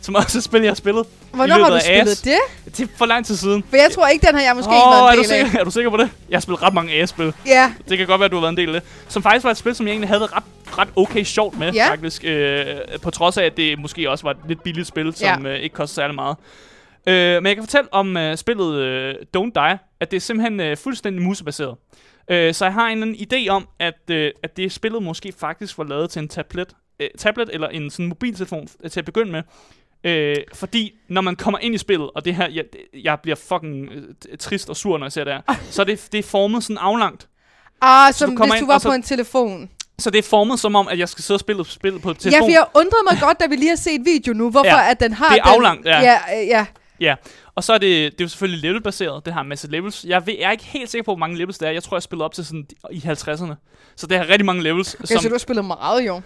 Som 0.01 0.15
også 0.15 0.37
er 0.37 0.39
et 0.39 0.43
spil, 0.43 0.61
jeg 0.61 0.69
har 0.69 0.75
spillet. 0.75 1.05
Hvornår 1.33 1.55
har 1.55 1.69
du 1.69 1.75
af 1.75 1.81
spillet 1.81 2.07
AS. 2.11 2.21
det? 2.21 2.37
Det 2.77 2.79
er 2.79 2.87
for 2.97 3.05
lang 3.05 3.25
tid 3.25 3.35
siden. 3.35 3.63
For 3.69 3.77
jeg 3.77 3.91
tror 3.91 4.07
ikke, 4.07 4.27
den 4.27 4.35
har 4.35 4.41
jeg 4.41 4.55
måske 4.55 4.69
ikke 4.69 4.77
er, 4.85 4.89
været 4.89 5.15
du 5.17 5.21
en 5.21 5.25
del 5.25 5.33
af. 5.33 5.45
sikker, 5.45 5.59
er 5.59 5.63
du 5.63 5.71
sikker 5.71 5.89
på 5.89 5.97
det? 5.97 6.09
Jeg 6.29 6.35
har 6.35 6.41
spillet 6.41 6.61
ret 6.63 6.73
mange 6.73 6.93
AS-spil. 6.93 7.33
Ja. 7.45 7.73
Det 7.89 7.97
kan 7.97 8.07
godt 8.07 8.19
være, 8.19 8.25
at 8.25 8.31
du 8.31 8.35
har 8.35 8.41
været 8.41 8.51
en 8.51 8.57
del 8.57 8.75
af 8.75 8.81
det. 8.81 8.89
Som 9.07 9.23
faktisk 9.23 9.43
var 9.43 9.51
et 9.51 9.57
spil, 9.57 9.75
som 9.75 9.87
jeg 9.87 9.91
egentlig 9.91 10.09
havde 10.09 10.25
ret, 10.25 10.43
ret 10.77 10.89
okay 10.95 11.23
sjovt 11.23 11.59
med, 11.59 11.73
Ja. 11.73 11.89
faktisk. 11.89 12.23
Øh, 12.25 12.65
på 13.01 13.09
trods 13.11 13.37
af, 13.37 13.43
at 13.45 13.57
det 13.57 13.79
måske 13.79 14.09
også 14.09 14.23
var 14.23 14.31
et 14.31 14.37
lidt 14.47 14.63
billigt 14.63 14.87
spil, 14.87 15.13
som 15.15 15.45
øh, 15.45 15.59
ikke 15.59 15.75
koster 15.75 15.95
særlig 15.95 16.15
meget. 16.15 16.35
Øh, 17.07 17.35
men 17.43 17.45
jeg 17.45 17.55
kan 17.55 17.63
fortælle 17.63 17.93
om 17.93 18.17
øh, 18.17 18.37
spillet 18.37 18.73
øh, 18.75 19.15
Don't 19.37 19.51
Die, 19.55 19.79
at 19.99 20.11
det 20.11 20.17
er 20.17 20.21
simpelthen 20.21 20.59
øh, 20.59 20.77
fuldstændig 20.77 21.23
musebaseret. 21.23 21.75
Øh, 22.29 22.53
så 22.53 22.65
jeg 22.65 22.73
har 22.73 22.87
en 22.87 23.15
idé 23.15 23.47
om, 23.49 23.67
at, 23.79 23.99
øh, 24.11 24.31
at 24.43 24.57
det 24.57 24.71
spillet 24.71 25.03
måske 25.03 25.33
faktisk 25.39 25.77
var 25.77 25.83
lavet 25.83 26.09
til 26.09 26.19
en 26.19 26.27
tablet, 26.27 26.73
øh, 26.99 27.07
tablet 27.17 27.49
eller 27.53 27.67
en 27.67 27.89
sådan 27.89 28.05
mobiltelefon 28.05 28.67
øh, 28.83 28.91
til 28.91 28.99
at 28.99 29.05
begynde 29.05 29.31
med. 29.31 29.41
Øh, 30.03 30.35
fordi 30.53 30.91
når 31.09 31.21
man 31.21 31.35
kommer 31.35 31.59
ind 31.59 31.75
i 31.75 31.77
spillet, 31.77 32.09
og 32.15 32.25
det 32.25 32.35
her, 32.35 32.47
jeg, 32.49 32.63
jeg 33.03 33.19
bliver 33.23 33.35
fucking 33.35 33.89
øh, 33.91 34.37
trist 34.39 34.69
og 34.69 34.75
sur, 34.77 34.97
når 34.97 35.05
jeg 35.05 35.11
ser 35.11 35.23
det 35.23 35.33
her, 35.33 35.55
så 35.71 35.81
er 35.81 35.85
det, 35.85 36.07
det 36.11 36.17
er 36.17 36.23
formet 36.23 36.63
sådan 36.63 36.77
aflangt. 36.77 37.27
Ah, 37.81 38.13
du 38.13 38.17
som 38.17 38.35
kommer 38.35 38.55
hvis 38.55 38.59
du 38.61 38.65
var 38.67 38.77
så- 38.77 38.89
på 38.89 38.93
en 38.93 39.03
telefon. 39.03 39.69
Så 39.99 40.09
det 40.09 40.19
er 40.19 40.23
formet 40.23 40.59
som 40.59 40.75
om, 40.75 40.87
at 40.87 40.99
jeg 40.99 41.09
skal 41.09 41.23
sidde 41.23 41.35
og 41.35 41.39
spille 41.39 41.65
spillet 41.65 42.01
på 42.01 42.09
Ja, 42.09 42.13
telefon. 42.13 42.39
for 42.41 42.51
jeg 42.51 42.65
undrede 42.75 43.03
mig 43.11 43.17
godt, 43.21 43.39
da 43.39 43.45
vi 43.47 43.55
lige 43.55 43.69
har 43.69 43.75
set 43.75 44.01
video 44.05 44.33
nu, 44.33 44.49
hvorfor 44.49 44.65
Ja. 44.83 44.91
at 44.91 44.99
den 44.99 45.13
har 45.13 45.29
Det 45.29 45.39
er 45.39 45.43
den. 45.43 45.53
aflangt, 45.53 45.85
ja. 45.85 46.01
Ja, 46.01 46.41
øh, 46.41 46.47
ja. 46.47 46.65
Ja, 47.01 47.15
og 47.55 47.63
så 47.63 47.73
er 47.73 47.77
det, 47.77 48.11
det 48.11 48.21
er 48.21 48.25
jo 48.25 48.27
selvfølgelig 48.29 48.61
levelbaseret. 48.61 49.25
Det 49.25 49.33
har 49.33 49.41
en 49.41 49.49
masse 49.49 49.71
levels. 49.71 50.05
Jeg, 50.07 50.27
ved, 50.27 50.33
jeg 50.39 50.47
er 50.47 50.51
ikke 50.51 50.63
helt 50.65 50.89
sikker 50.89 51.03
på, 51.03 51.11
hvor 51.11 51.19
mange 51.19 51.37
levels 51.37 51.57
det 51.57 51.67
er. 51.67 51.71
Jeg 51.71 51.83
tror, 51.83 51.97
jeg 51.97 52.03
spillede 52.03 52.25
op 52.25 52.33
til 52.33 52.45
sådan 52.45 52.67
i 52.91 52.97
50'erne. 52.97 53.53
Så 53.95 54.07
det 54.07 54.17
har 54.17 54.29
rigtig 54.29 54.45
mange 54.45 54.63
levels. 54.63 54.95
Jeg 54.99 55.07
Som, 55.07 55.17
synes, 55.17 55.23
du 55.23 55.33
har 55.33 55.37
spillet 55.37 55.65
meget, 55.65 56.07
jo. 56.07 56.21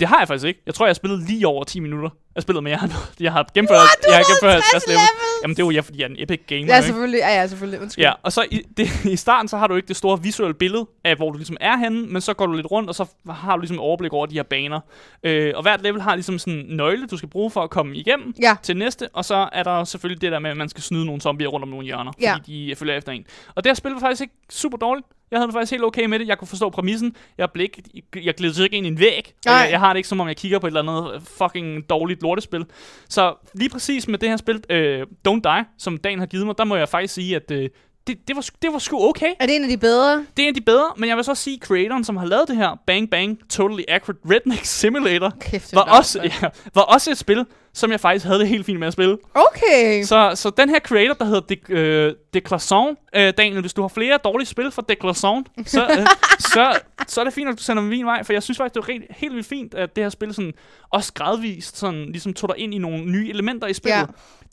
Det 0.00 0.08
har 0.08 0.18
jeg 0.18 0.28
faktisk 0.28 0.46
ikke. 0.46 0.62
Jeg 0.66 0.74
tror, 0.74 0.86
jeg 0.86 0.90
har 0.90 0.94
spillet 0.94 1.18
lige 1.28 1.46
over 1.46 1.64
10 1.64 1.80
minutter. 1.80 2.08
Jeg 2.34 2.42
spillet, 2.42 2.62
men 2.64 2.70
jeg 2.70 2.78
har, 2.80 3.10
jeg 3.20 3.32
har 3.32 3.46
gennemført, 3.54 3.76
What? 3.76 4.06
Jeg 4.08 4.16
har 4.16 4.24
gennemført 4.24 4.62
60 4.72 4.86
levels. 4.86 5.02
Jamen, 5.42 5.56
det 5.56 5.62
er 5.62 5.66
jo 5.66 5.70
jeg, 5.70 5.84
fordi 5.84 5.98
jeg 5.98 6.04
er 6.04 6.08
en 6.10 6.16
epic 6.18 6.40
gamer, 6.46 6.66
Ja, 6.66 6.76
ikke? 6.76 6.86
selvfølgelig. 6.86 7.18
Ja, 7.18 7.28
ja, 7.40 7.46
selvfølgelig. 7.46 7.80
Undskyld. 7.80 8.04
Ja, 8.04 8.12
og 8.22 8.32
så 8.32 8.44
i, 8.50 8.62
det, 8.76 9.04
i 9.04 9.16
starten, 9.16 9.48
så 9.48 9.56
har 9.58 9.66
du 9.66 9.74
ikke 9.76 9.88
det 9.88 9.96
store 9.96 10.22
visuelle 10.22 10.54
billede 10.54 10.86
af, 11.04 11.16
hvor 11.16 11.30
du 11.30 11.36
ligesom 11.36 11.56
er 11.60 11.76
henne, 11.76 12.06
men 12.06 12.20
så 12.22 12.34
går 12.34 12.46
du 12.46 12.52
lidt 12.52 12.70
rundt, 12.70 12.88
og 12.88 12.94
så 12.94 13.06
har 13.30 13.54
du 13.56 13.60
ligesom 13.60 13.74
et 13.76 13.80
overblik 13.80 14.12
over 14.12 14.26
de 14.26 14.34
her 14.34 14.42
baner. 14.42 14.80
Øh, 15.22 15.52
og 15.56 15.62
hvert 15.62 15.82
level 15.82 16.00
har 16.00 16.14
ligesom 16.14 16.38
sådan 16.38 16.58
en 16.58 16.76
nøgle, 16.76 17.06
du 17.06 17.16
skal 17.16 17.28
bruge 17.28 17.50
for 17.50 17.60
at 17.62 17.70
komme 17.70 17.96
igennem 17.96 18.34
Ja. 18.42 18.56
til 18.62 18.76
næste, 18.76 19.08
og 19.12 19.24
så 19.24 19.48
er 19.52 19.62
der 19.62 19.84
selvfølgelig 19.84 20.22
det 20.22 20.32
der 20.32 20.38
med, 20.38 20.50
at 20.50 20.56
man 20.56 20.68
skal 20.68 20.82
snyde 20.82 21.06
nogle 21.06 21.20
zombier 21.20 21.48
rundt 21.48 21.62
om 21.64 21.68
nogle 21.70 21.84
hjørner, 21.84 22.12
Ja. 22.20 22.34
fordi 22.34 22.66
de 22.70 22.76
følger 22.76 22.96
efter 22.96 23.12
en. 23.12 23.24
Og 23.54 23.64
det 23.64 23.70
her 23.70 23.74
spil 23.74 23.92
var 23.92 24.00
faktisk 24.00 24.20
ikke 24.20 24.34
super 24.50 24.78
dårligt. 24.78 25.06
Jeg 25.30 25.38
havde 25.38 25.46
det 25.46 25.54
faktisk 25.54 25.70
helt 25.70 25.84
okay 25.84 26.04
med 26.04 26.18
det. 26.18 26.28
Jeg 26.28 26.38
kunne 26.38 26.48
forstå 26.48 26.70
præmissen. 26.70 27.16
Jeg, 27.38 27.50
blev 27.50 27.64
ikke, 27.64 27.82
jeg 28.24 28.34
gled 28.34 28.60
ikke 28.60 28.76
ind 28.76 28.86
i 28.86 28.88
en 28.88 28.98
væg. 28.98 29.34
Nej. 29.46 29.54
Jeg, 29.54 29.70
jeg 29.70 29.80
har 29.80 29.92
det 29.92 29.96
ikke 29.96 30.08
som 30.08 30.20
om, 30.20 30.28
jeg 30.28 30.36
kigger 30.36 30.58
på 30.58 30.66
et 30.66 30.70
eller 30.70 30.82
andet 30.82 31.22
fucking 31.22 31.90
dårligt 31.90 32.22
lortespil. 32.22 32.64
Så 33.08 33.34
lige 33.54 33.68
præcis 33.68 34.08
med 34.08 34.18
det 34.18 34.28
her 34.28 34.36
spil, 34.36 34.62
øh, 34.70 35.06
Don't 35.28 35.40
Die, 35.44 35.64
som 35.78 35.96
Dan 35.96 36.18
har 36.18 36.26
givet 36.26 36.46
mig, 36.46 36.58
der 36.58 36.64
må 36.64 36.76
jeg 36.76 36.88
faktisk 36.88 37.14
sige, 37.14 37.36
at 37.36 37.50
øh, 37.50 37.68
det, 38.06 38.28
det, 38.28 38.36
var, 38.36 38.46
det 38.62 38.72
var 38.72 38.78
sgu 38.78 39.08
okay. 39.08 39.32
Er 39.40 39.46
det 39.46 39.56
en 39.56 39.62
af 39.62 39.68
de 39.68 39.76
bedre? 39.76 40.16
Det 40.36 40.42
er 40.42 40.42
en 40.42 40.48
af 40.48 40.54
de 40.54 40.60
bedre, 40.60 40.86
men 40.96 41.08
jeg 41.08 41.16
vil 41.16 41.24
så 41.24 41.34
sige, 41.34 41.58
creatoren, 41.58 42.04
som 42.04 42.16
har 42.16 42.26
lavet 42.26 42.48
det 42.48 42.56
her, 42.56 42.80
Bang 42.86 43.10
Bang 43.10 43.38
Totally 43.50 43.82
Accurate 43.88 44.20
Redneck 44.30 44.64
Simulator, 44.64 45.32
Kæft, 45.40 45.74
var 45.74 45.96
også, 45.98 46.22
ja, 46.42 46.48
var 46.74 46.82
også 46.82 47.10
et 47.10 47.18
spil, 47.18 47.46
som 47.74 47.90
jeg 47.90 48.00
faktisk 48.00 48.26
havde 48.26 48.38
det 48.38 48.48
helt 48.48 48.66
fint 48.66 48.78
med 48.78 48.86
at 48.86 48.92
spille. 48.92 49.18
Okay. 49.34 50.02
Så, 50.04 50.32
så 50.34 50.50
den 50.50 50.68
her 50.68 50.78
creator, 50.80 51.14
der 51.14 51.24
hedder 51.24 51.40
De, 51.40 51.56
øh, 51.68 52.14
Declassone, 52.34 52.96
øh, 53.16 53.32
Daniel, 53.38 53.60
hvis 53.60 53.72
du 53.74 53.80
har 53.80 53.88
flere 53.88 54.18
dårlige 54.24 54.46
spil 54.46 54.70
fra 54.70 54.82
Declassone, 54.88 55.44
så, 55.66 55.84
øh, 55.84 56.06
så, 56.54 56.78
så 57.08 57.20
er 57.20 57.24
det 57.24 57.32
fint, 57.34 57.48
at 57.48 57.58
du 57.58 57.62
sender 57.62 57.82
mig 57.82 57.90
min 57.90 58.06
vej, 58.06 58.22
for 58.22 58.32
jeg 58.32 58.42
synes 58.42 58.58
faktisk, 58.58 58.74
det 58.74 58.82
var 58.88 58.92
helt, 58.92 59.04
helt 59.16 59.34
vildt 59.34 59.46
fint, 59.46 59.74
at 59.74 59.96
det 59.96 60.04
her 60.04 60.08
spil 60.08 60.34
sådan, 60.34 60.52
også 60.92 61.12
gradvist 61.12 61.78
sådan, 61.78 62.04
ligesom 62.06 62.34
tog 62.34 62.48
dig 62.48 62.58
ind 62.64 62.74
i 62.74 62.78
nogle 62.78 63.04
nye 63.12 63.28
elementer 63.30 63.66
i 63.66 63.74
spillet. 63.74 63.98
Ja. 63.98 64.04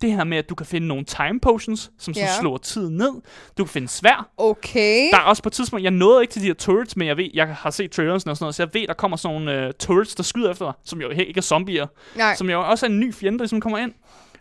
Det 0.01 0.11
her 0.11 0.23
med, 0.23 0.37
at 0.37 0.49
du 0.49 0.55
kan 0.55 0.65
finde 0.65 0.87
nogle 0.87 1.05
time 1.05 1.39
potions, 1.41 1.91
som 1.99 2.13
så 2.13 2.19
Ja. 2.19 2.27
slår 2.39 2.57
tiden 2.57 2.97
ned. 2.97 3.11
Du 3.57 3.63
kan 3.63 3.67
finde 3.67 3.87
svær. 3.87 4.29
Okay. 4.37 5.09
Der 5.11 5.17
er 5.17 5.21
også 5.21 5.43
på 5.43 5.49
et 5.49 5.53
tidspunkt, 5.53 5.83
jeg 5.83 5.91
nåede 5.91 6.21
ikke 6.21 6.31
til 6.31 6.41
de 6.41 6.47
her 6.47 6.53
turrets, 6.53 6.95
men 6.97 7.07
jeg 7.07 7.17
ved, 7.17 7.29
jeg 7.33 7.47
har 7.47 7.69
set 7.71 7.91
trailersen 7.91 8.29
og 8.29 8.37
sådan 8.37 8.43
noget, 8.43 8.55
så 8.55 8.63
jeg 8.63 8.69
ved, 8.73 8.87
der 8.87 8.93
kommer 8.93 9.17
sådan 9.17 9.41
nogle 9.41 9.65
uh, 9.67 9.71
turrets, 9.79 10.15
der 10.15 10.23
skyder 10.23 10.51
efter 10.51 10.65
dig, 10.65 10.73
som 10.85 11.01
jo 11.01 11.09
ikke 11.09 11.33
er 11.37 11.41
zombier, 11.41 11.87
Nej. 12.15 12.35
som 12.35 12.49
jo 12.49 12.61
også 12.69 12.85
er 12.85 12.89
en 12.89 12.99
ny 12.99 13.06
fjende, 13.13 13.39
der 13.39 13.45
som 13.45 13.61
kommer 13.61 13.77
ind. 13.77 13.93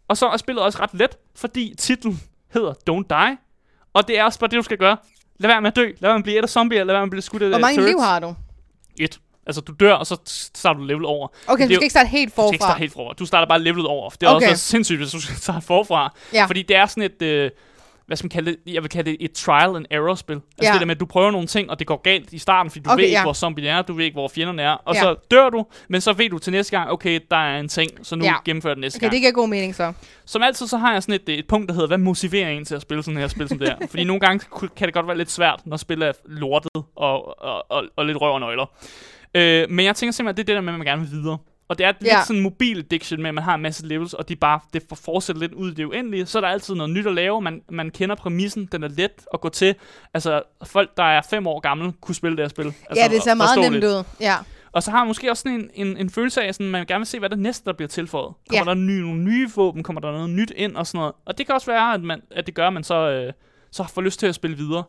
Og 0.09 0.17
så 0.17 0.29
er 0.29 0.37
spillet 0.37 0.63
også 0.65 0.79
ret 0.83 0.91
let, 0.95 1.17
fordi 1.37 1.75
titlen 1.79 2.21
hedder 2.55 2.73
Don't 2.91 3.07
Die, 3.11 3.37
og 3.95 4.09
det 4.09 4.19
er 4.19 4.25
også 4.25 4.39
bare 4.39 4.51
det, 4.51 4.57
du 4.57 4.63
skal 4.63 4.79
gøre. 4.79 4.97
Lad 5.39 5.51
være 5.51 5.61
med 5.61 5.71
at 5.71 5.77
dø, 5.77 5.83
lad 5.85 5.95
være 6.01 6.13
med 6.13 6.19
at 6.19 6.23
blive 6.25 6.39
et 6.39 6.43
af 6.43 6.49
zombier, 6.49 6.85
lad 6.85 6.95
være 6.95 7.01
med 7.01 7.07
at 7.07 7.11
blive 7.11 7.23
skudt 7.23 7.43
af 7.43 7.49
Hvor 7.49 7.59
mange 7.59 7.77
turrets. 7.77 7.91
liv 7.91 8.01
har 8.01 8.21
du? 8.21 8.35
Et. 8.99 9.21
Altså, 9.47 9.61
du 9.61 9.73
dør, 9.81 9.93
og 9.95 10.07
så 10.07 10.17
starter 10.27 10.81
du 10.81 10.87
level 10.87 11.05
over. 11.05 11.29
Okay, 11.47 11.65
du 11.69 11.75
skal 11.75 11.83
ikke 11.83 11.91
starte 11.91 12.09
helt 12.09 12.37
Du 12.37 12.43
skal 12.43 12.53
ikke 12.53 12.59
forfra. 12.63 12.69
starte 12.71 12.79
helt 12.81 12.93
forfra. 12.93 13.13
Du 13.19 13.27
starter 13.27 13.49
bare 13.49 13.59
levelet 13.63 13.87
over. 13.87 14.11
Det 14.11 14.23
er 14.23 14.31
Okay. 14.31 14.51
også 14.51 14.65
sindssygt, 14.65 14.99
hvis 14.99 15.11
du 15.11 15.21
skal 15.27 15.37
starte 15.37 15.67
forfra. 15.67 16.15
Ja. 16.33 16.45
Fordi 16.47 16.63
det 16.63 16.77
er 16.77 16.87
sådan 16.87 17.03
et... 17.03 17.23
Øh, 17.23 17.51
hvad 18.07 18.17
skal 18.17 18.25
man 18.25 18.31
kalde 18.31 18.51
det, 18.51 18.75
jeg 18.75 18.83
vil 18.83 18.91
kalde 18.91 19.11
det 19.11 19.17
et 19.21 19.33
trial 19.33 19.77
and 19.77 19.85
error 19.91 20.15
spil. 20.15 20.35
Altså 20.37 20.47
Ja. 20.63 20.73
det 20.73 20.81
der 20.81 20.87
med, 20.87 20.95
at 20.95 21.01
du 21.01 21.07
prøver 21.07 21.31
nogle 21.31 21.47
ting, 21.47 21.71
og 21.71 21.79
det 21.79 21.87
går 21.87 22.01
galt 22.03 22.33
i 22.33 22.39
starten, 22.39 22.71
fordi 22.71 22.83
du 22.83 22.91
Okay, 22.91 22.97
ved 23.01 23.05
ikke, 23.05 23.17
ja. 23.19 23.23
hvor 23.23 23.33
zombierne 23.33 23.79
er, 23.79 23.83
du 23.83 23.93
ved 23.93 24.05
ikke, 24.05 24.15
hvor 24.15 24.29
fjenderne 24.29 24.63
er, 24.63 24.71
og 24.71 24.95
Ja. 24.95 25.01
så 25.01 25.15
dør 25.31 25.49
du, 25.51 25.67
men 25.89 26.01
så 26.01 26.13
ved 26.13 26.31
du 26.31 26.39
til 26.39 26.53
næste 26.53 26.77
gang, 26.79 26.91
okay, 26.91 27.21
der 27.31 27.37
er 27.37 27.61
en 27.61 27.69
ting, 27.69 27.91
så 28.03 28.17
nu 28.17 28.25
Ja. 28.25 28.35
gennemfører 28.45 28.75
den 28.75 28.81
næste 28.81 28.97
Okay, 28.97 29.01
gang. 29.05 29.13
det 29.13 29.21
giver 29.21 29.33
god 29.33 29.49
mening 29.49 29.75
så. 29.75 29.93
Som 30.25 30.43
altid, 30.43 30.67
så 30.67 30.77
har 30.77 30.93
jeg 30.93 31.03
sådan 31.03 31.21
et, 31.27 31.39
et 31.39 31.47
punkt, 31.49 31.69
der 31.69 31.75
hedder, 31.75 31.89
hvad 31.89 31.99
motiverer 31.99 32.51
en 32.51 32.65
til 32.65 32.75
at 32.75 32.83
spille 32.83 33.03
sådan 33.03 33.21
her 33.21 33.29
spil 33.29 33.49
som 33.49 33.59
det 33.59 33.69
her? 33.69 33.77
Fordi 33.91 34.05
nogle 34.05 34.21
gange 34.21 34.45
kan 34.77 34.87
det 34.87 34.95
godt 34.95 35.07
være 35.07 35.17
lidt 35.19 35.31
svært, 35.31 35.61
når 35.65 35.77
spillet 35.77 36.09
er 36.09 36.13
lortet 36.27 36.71
og, 36.97 37.43
og, 37.43 37.71
og, 37.71 37.85
og 37.97 38.07
lidt 38.07 38.21
røv 38.21 38.35
og 38.35 38.41
nøgler. 38.41 38.67
Øh, 39.35 39.71
men 39.71 39.85
jeg 39.87 39.97
tænker 39.97 40.13
simpelthen, 40.13 40.29
at 40.29 40.37
det 40.37 40.43
er 40.43 40.47
det 40.47 40.55
der 40.55 40.61
med, 40.61 40.73
at 40.73 40.79
man 40.79 40.87
gerne 40.87 41.03
vil 41.03 41.11
videre. 41.11 41.39
Og 41.69 41.79
det 41.79 41.87
er 41.87 41.93
lidt 42.01 42.13
Ja. 42.13 42.23
sådan 42.23 42.37
en 42.37 42.43
mobil 42.43 42.79
addiction 42.79 43.23
med, 43.23 43.29
at 43.29 43.35
man 43.35 43.45
har 43.45 43.55
en 43.55 43.63
masse 43.63 43.87
levels, 43.87 44.15
og 44.15 44.29
de 44.29 44.37
bare 44.37 44.61
det 44.73 44.83
får 44.89 44.97
fortsætte 44.97 45.41
lidt 45.41 45.53
ud 45.53 45.71
i 45.71 45.75
det 45.75 45.85
uendelige. 45.85 46.27
Så 46.27 46.39
er 46.39 46.41
der 46.41 46.49
altid 46.49 46.75
noget 46.75 46.91
nyt 46.93 47.07
at 47.07 47.15
lave. 47.15 47.41
Man, 47.43 47.63
man 47.71 47.91
kender 47.91 48.15
præmissen, 48.15 48.69
den 48.73 48.83
er 48.83 48.89
let 48.89 49.11
at 49.35 49.41
gå 49.41 49.49
til. 49.49 49.75
Altså, 50.15 50.43
folk, 50.65 50.97
der 50.97 51.03
er 51.03 51.23
fem 51.31 51.47
år 51.47 51.61
gamle, 51.61 51.93
kunne 52.01 52.15
spille 52.15 52.37
det 52.37 52.45
her 52.45 52.49
spil. 52.49 52.67
Altså, 52.67 53.05
ja, 53.05 53.09
det 53.09 53.23
ser 53.23 53.35
meget 53.35 53.71
nemt 53.73 53.85
ud. 53.85 54.05
Ja. 54.21 54.35
Og 54.73 54.83
så 54.83 54.91
har 54.91 54.99
man 54.99 55.07
måske 55.07 55.31
også 55.31 55.41
sådan 55.41 55.71
en, 55.75 55.87
en, 55.87 55.97
en 55.97 56.11
følelse 56.11 56.43
af, 56.43 56.49
at 56.49 56.55
sådan, 56.55 56.71
man 56.71 56.87
gerne 56.87 57.01
vil 57.01 57.07
se, 57.07 57.19
hvad 57.19 57.31
der 57.31 57.37
næste, 57.37 57.65
der 57.65 57.73
bliver 57.73 57.89
tilføjet. 57.89 58.35
Kommer 58.51 58.65
Ja. 58.71 58.75
der 58.75 58.75
nye, 58.75 59.01
nogle 59.01 59.21
nye 59.23 59.51
våben? 59.57 59.83
Kommer 59.83 60.01
der 60.01 60.13
noget 60.13 60.31
nyt 60.31 60.53
ind 60.57 60.77
og 60.77 60.87
sådan 60.87 60.99
noget? 60.99 61.13
Og 61.27 61.39
det 61.39 61.47
kan 61.47 61.55
også 61.55 61.67
være, 61.67 61.95
at, 61.95 62.03
man, 62.03 62.23
at 62.31 62.47
det 62.47 62.55
gør, 62.55 62.67
at 62.67 62.73
man 62.73 62.85
så, 62.85 62.95
øh, 62.95 63.33
så 63.73 63.85
får 63.95 64.01
lyst 64.03 64.21
til 64.21 64.27
at 64.27 64.35
spille 64.35 64.57
videre. 64.57 64.85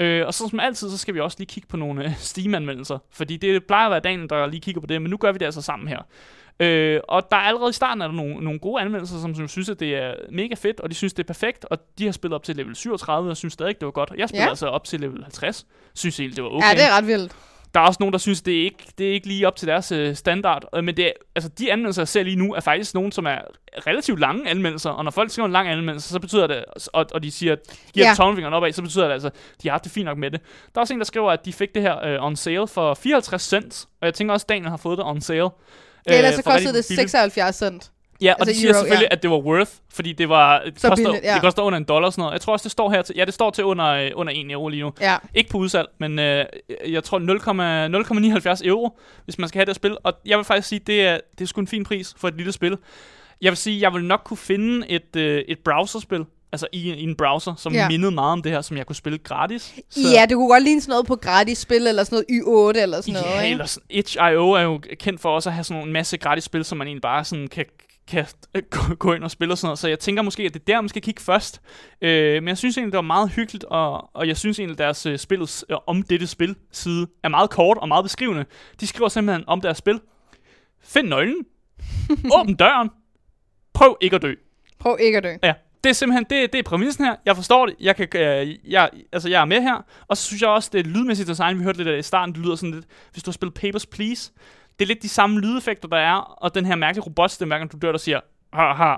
Øh, 0.00 0.26
og 0.26 0.34
så 0.34 0.48
som 0.48 0.60
altid, 0.60 0.90
så 0.90 0.98
skal 0.98 1.14
vi 1.14 1.20
også 1.20 1.36
lige 1.38 1.46
kigge 1.46 1.66
på 1.68 1.76
nogle 1.76 2.04
øh, 2.04 2.16
Steam-anmeldelser. 2.18 2.98
Fordi 3.10 3.36
det 3.36 3.64
plejer 3.64 3.86
at 3.86 3.90
være 3.90 4.00
Daniel, 4.00 4.28
der 4.30 4.46
lige 4.46 4.60
kigger 4.60 4.80
på 4.80 4.86
det, 4.86 5.02
men 5.02 5.10
nu 5.10 5.16
gør 5.16 5.32
vi 5.32 5.38
det 5.38 5.44
altså 5.44 5.62
sammen 5.62 5.88
her. 5.88 5.98
Øh, 6.60 7.00
og 7.08 7.22
der 7.30 7.36
er 7.36 7.40
allerede 7.40 7.70
i 7.70 7.72
starten 7.72 8.02
er 8.02 8.06
der 8.06 8.14
nogle, 8.14 8.34
nogle 8.44 8.58
gode 8.58 8.80
anmeldelser, 8.82 9.20
som, 9.20 9.34
som 9.34 9.48
synes, 9.48 9.68
at 9.68 9.80
det 9.80 9.96
er 9.96 10.14
mega 10.30 10.54
fedt, 10.54 10.80
og 10.80 10.90
de 10.90 10.94
synes, 10.94 11.12
det 11.12 11.22
er 11.22 11.26
perfekt, 11.26 11.64
og 11.64 11.78
de 11.98 12.04
har 12.04 12.12
spillet 12.12 12.34
op 12.34 12.42
til 12.44 12.56
level 12.56 12.76
37, 12.76 13.30
og 13.30 13.36
synes 13.36 13.52
stadig, 13.52 13.80
det 13.80 13.86
var 13.86 13.92
godt. 13.92 14.12
Jeg 14.16 14.28
spillede 14.28 14.44
Ja. 14.44 14.50
altså 14.50 14.66
op 14.66 14.84
til 14.84 15.00
level 15.00 15.22
50, 15.22 15.66
synes 15.94 16.20
egentlig, 16.20 16.36
det 16.36 16.44
var 16.44 16.50
okay. 16.50 16.66
ja, 16.68 16.74
det 16.74 16.84
er 16.84 16.96
ret 16.96 17.06
vildt. 17.06 17.36
Der 17.74 17.80
er 17.80 17.84
også 17.84 17.96
nogen, 18.00 18.12
der 18.12 18.18
synes, 18.18 18.42
det 18.42 18.58
er 18.60 18.64
ikke, 18.64 18.84
det 18.98 19.08
er 19.08 19.12
ikke 19.12 19.26
lige 19.26 19.46
op 19.46 19.56
til 19.56 19.68
deres 19.68 19.92
øh, 19.92 20.14
standard. 20.16 20.64
Øh, 20.74 20.84
men 20.84 20.96
det 20.96 21.06
er, 21.06 21.10
altså, 21.36 21.48
de 21.48 21.72
anmeldelser, 21.72 22.02
jeg 22.02 22.08
ser 22.08 22.22
lige 22.22 22.36
nu, 22.36 22.54
er 22.54 22.60
faktisk 22.60 22.94
nogen, 22.94 23.12
som 23.12 23.26
er 23.26 23.38
relativt 23.86 24.20
lange 24.20 24.48
anmeldelser. 24.50 24.90
Og 24.90 25.04
når 25.04 25.10
folk 25.10 25.30
skriver 25.30 25.46
en 25.46 25.52
lang 25.52 25.68
anmeldelse, 25.68 26.08
så 26.08 26.20
betyder 26.20 26.46
det, 26.46 26.64
og, 26.92 27.06
og 27.12 27.22
de 27.22 27.30
siger, 27.30 27.52
at 27.52 27.58
de 27.70 27.76
giver 27.94 28.06
Ja. 28.08 28.14
tommelfingeren 28.14 28.54
opad, 28.54 28.72
så 28.72 28.82
betyder 28.82 29.04
det 29.04 29.12
altså, 29.12 29.28
at 29.28 29.34
de 29.62 29.68
har 29.68 29.72
haft 29.72 29.84
det 29.84 29.92
fint 29.92 30.04
nok 30.04 30.18
med 30.18 30.30
det. 30.30 30.40
Der 30.74 30.78
er 30.78 30.80
også 30.80 30.94
en, 30.94 31.00
der 31.00 31.06
skriver, 31.06 31.30
at 31.30 31.44
de 31.44 31.52
fik 31.52 31.74
det 31.74 31.82
her 31.82 32.06
øh, 32.06 32.24
on 32.24 32.36
sale 32.36 32.68
for 32.68 32.94
54 32.94 33.42
cents. 33.42 33.88
Og 34.00 34.06
jeg 34.06 34.14
tænker 34.14 34.34
også, 34.34 34.44
at 34.44 34.48
Daniel 34.48 34.68
har 34.70 34.76
fået 34.76 34.98
det 34.98 35.06
on 35.06 35.20
sale. 35.20 35.38
Ja, 35.40 36.16
ellers 36.16 36.34
så 36.34 36.40
Øh, 36.40 36.44
kostede 36.44 36.72
det 36.78 36.84
billigt. 36.88 37.10
76 37.10 37.56
cent. 37.56 37.90
Ja, 38.22 38.32
og 38.32 38.40
Altså 38.40 38.52
de 38.54 38.58
siger 38.58 38.70
euro, 38.70 38.78
selvfølgelig, 38.80 39.08
ja. 39.10 39.16
at 39.16 39.22
det 39.22 39.30
var 39.30 39.36
worth, 39.38 39.70
fordi 39.92 40.12
det 40.12 40.28
var 40.28 40.62
det 40.64 40.80
Så 40.80 40.88
koster, 40.88 41.04
billigt, 41.04 41.24
ja. 41.24 41.34
det 41.34 41.42
koster 41.42 41.62
under 41.62 41.76
en 41.78 41.84
dollar 41.84 42.06
og 42.06 42.12
sådan 42.12 42.22
noget. 42.22 42.32
Jeg 42.32 42.40
tror 42.40 42.52
også, 42.52 42.64
det 42.64 42.72
står 42.72 42.90
her 42.90 43.02
til, 43.02 43.14
ja, 43.18 43.24
det 43.24 43.34
står 43.34 43.50
til 43.50 43.64
under, 43.64 43.86
øh, 43.86 44.10
under 44.14 44.32
1 44.36 44.50
euro 44.50 44.68
lige 44.68 44.82
nu. 44.82 44.92
Ja. 45.00 45.16
Ikke 45.34 45.50
på 45.50 45.58
udsalg, 45.58 45.88
men 46.00 46.18
øh, 46.18 46.44
jeg 46.88 47.04
tror 47.04 47.18
0,- 47.18 48.58
0,79 48.58 48.66
euro, 48.68 48.98
hvis 49.24 49.38
man 49.38 49.48
skal 49.48 49.58
have 49.58 49.66
det 49.66 49.76
spil. 49.76 49.96
Og 50.04 50.12
jeg 50.26 50.36
vil 50.38 50.44
faktisk 50.44 50.68
sige, 50.68 50.80
det 50.86 51.02
er, 51.02 51.18
det 51.38 51.44
er 51.44 51.48
sgu 51.48 51.60
en 51.60 51.66
fin 51.66 51.84
pris 51.84 52.14
for 52.18 52.28
et 52.28 52.34
lille 52.36 52.52
spil. 52.52 52.78
Jeg 53.40 53.50
vil 53.50 53.56
sige, 53.56 53.80
jeg 53.80 53.92
vil 53.94 54.04
nok 54.04 54.20
kunne 54.24 54.36
finde 54.36 54.88
et, 54.90 55.16
øh, 55.16 55.42
et 55.48 55.58
browserspil, 55.58 56.24
altså 56.52 56.66
i, 56.72 56.92
i 56.92 57.02
en 57.02 57.16
browser, 57.16 57.54
som 57.58 57.72
Ja. 57.72 57.80
ja. 57.82 57.88
mindede 57.88 58.10
meget 58.12 58.32
om 58.32 58.42
det 58.42 58.52
her, 58.52 58.60
som 58.60 58.76
jeg 58.76 58.86
kunne 58.86 58.96
spille 58.96 59.18
gratis. 59.18 59.74
Ja, 60.14 60.26
det 60.28 60.34
kunne 60.36 60.48
godt 60.48 60.62
ligne 60.62 60.80
sådan 60.80 60.90
noget 60.92 61.06
på 61.06 61.16
gratis 61.16 61.58
spil, 61.58 61.86
eller 61.86 62.04
sådan 62.04 62.24
noget 62.28 62.42
Y8 62.76 62.82
eller 62.82 63.00
sådan 63.00 63.12
noget, 63.22 63.36
Ja, 63.44 63.50
eller 63.50 63.66
sådan, 63.66 63.86
itch.io 63.90 64.50
er 64.50 64.60
jo 64.60 64.80
kendt 65.00 65.20
for 65.20 65.28
også 65.34 65.48
at 65.48 65.54
have 65.54 65.64
sådan 65.64 65.82
en 65.86 65.92
masse 65.92 66.16
gratis 66.16 66.44
spil, 66.44 66.64
som 66.64 66.78
man 66.78 66.86
egentlig 66.86 67.02
bare 67.02 67.24
sådan 67.24 67.48
kan, 67.48 67.64
kan 68.08 68.26
øh, 68.54 68.62
gå- 68.98 69.12
ind 69.12 69.24
og 69.24 69.30
spille 69.30 69.54
og 69.54 69.58
sådan 69.58 69.66
noget. 69.66 69.78
Så 69.78 69.88
jeg 69.88 69.98
tænker 69.98 70.22
måske, 70.22 70.42
at 70.42 70.54
det 70.54 70.60
er 70.60 70.64
der, 70.64 70.80
man 70.80 70.88
skal 70.88 71.02
kigge 71.02 71.20
først. 71.22 71.60
Øh, 72.02 72.34
men 72.42 72.48
jeg 72.48 72.58
synes 72.58 72.76
egentlig, 72.78 72.92
det 72.92 72.96
var 72.96 73.02
meget 73.02 73.30
hyggeligt, 73.30 73.64
og, 73.64 74.16
og 74.16 74.28
jeg 74.28 74.36
synes 74.36 74.58
egentlig, 74.58 74.74
at 74.74 74.78
deres 74.78 75.06
øh, 75.06 75.18
spillets 75.18 75.64
øh, 75.70 75.76
om 75.86 76.02
dette 76.02 76.26
spil 76.26 76.56
side 76.72 77.06
er 77.22 77.28
meget 77.28 77.50
kort 77.50 77.78
og 77.78 77.88
meget 77.88 78.04
beskrivende. 78.04 78.44
De 78.80 78.86
skriver 78.86 79.08
simpelthen 79.08 79.44
om 79.46 79.60
deres 79.60 79.78
spil. 79.78 80.00
Find 80.84 81.08
nøglen. 81.08 81.44
Åbn 82.38 82.54
døren. 82.54 82.90
Prøv 83.74 83.96
ikke 84.00 84.16
at 84.16 84.22
dø. 84.22 84.34
Prøv 84.78 84.96
ikke 85.00 85.18
at 85.18 85.24
dø. 85.24 85.32
Ja, 85.42 85.54
det 85.84 85.90
er 85.90 85.94
simpelthen, 85.94 86.24
det, 86.30 86.52
det 86.52 86.58
er 86.58 86.62
præmissen 86.62 87.04
her. 87.04 87.16
Jeg 87.26 87.36
forstår 87.36 87.66
det. 87.66 87.74
Jeg, 87.80 87.96
kan, 87.96 88.08
øh, 88.14 88.56
jeg, 88.72 88.90
altså, 89.12 89.28
jeg 89.28 89.40
er 89.40 89.44
med 89.44 89.62
her. 89.62 89.84
Og 90.08 90.16
så 90.16 90.22
synes 90.22 90.42
jeg 90.42 90.50
også, 90.50 90.70
det 90.72 90.86
lydmæssigt 90.86 91.28
design. 91.28 91.58
Vi 91.58 91.64
hørte 91.64 91.78
lidt 91.78 91.88
af 91.88 91.98
i 91.98 92.02
starten. 92.02 92.34
Det 92.34 92.44
lyder 92.44 92.56
sådan 92.56 92.74
lidt, 92.74 92.84
hvis 93.12 93.22
du 93.22 93.30
har 93.30 93.32
spillet 93.32 93.54
Papers, 93.54 93.86
Please. 93.86 94.32
Det 94.78 94.84
er 94.84 94.86
lidt 94.86 95.02
de 95.02 95.08
samme 95.08 95.40
lydeffekter, 95.40 95.88
der 95.88 95.96
er. 95.96 96.14
Og 96.16 96.54
den 96.54 96.66
her 96.66 96.76
mærkelige 96.76 97.04
robotstemme, 97.04 97.56
hver 97.56 97.64
du 97.64 97.78
dør, 97.82 97.92
der 97.92 97.98
siger, 97.98 98.20
haha, 98.52 98.94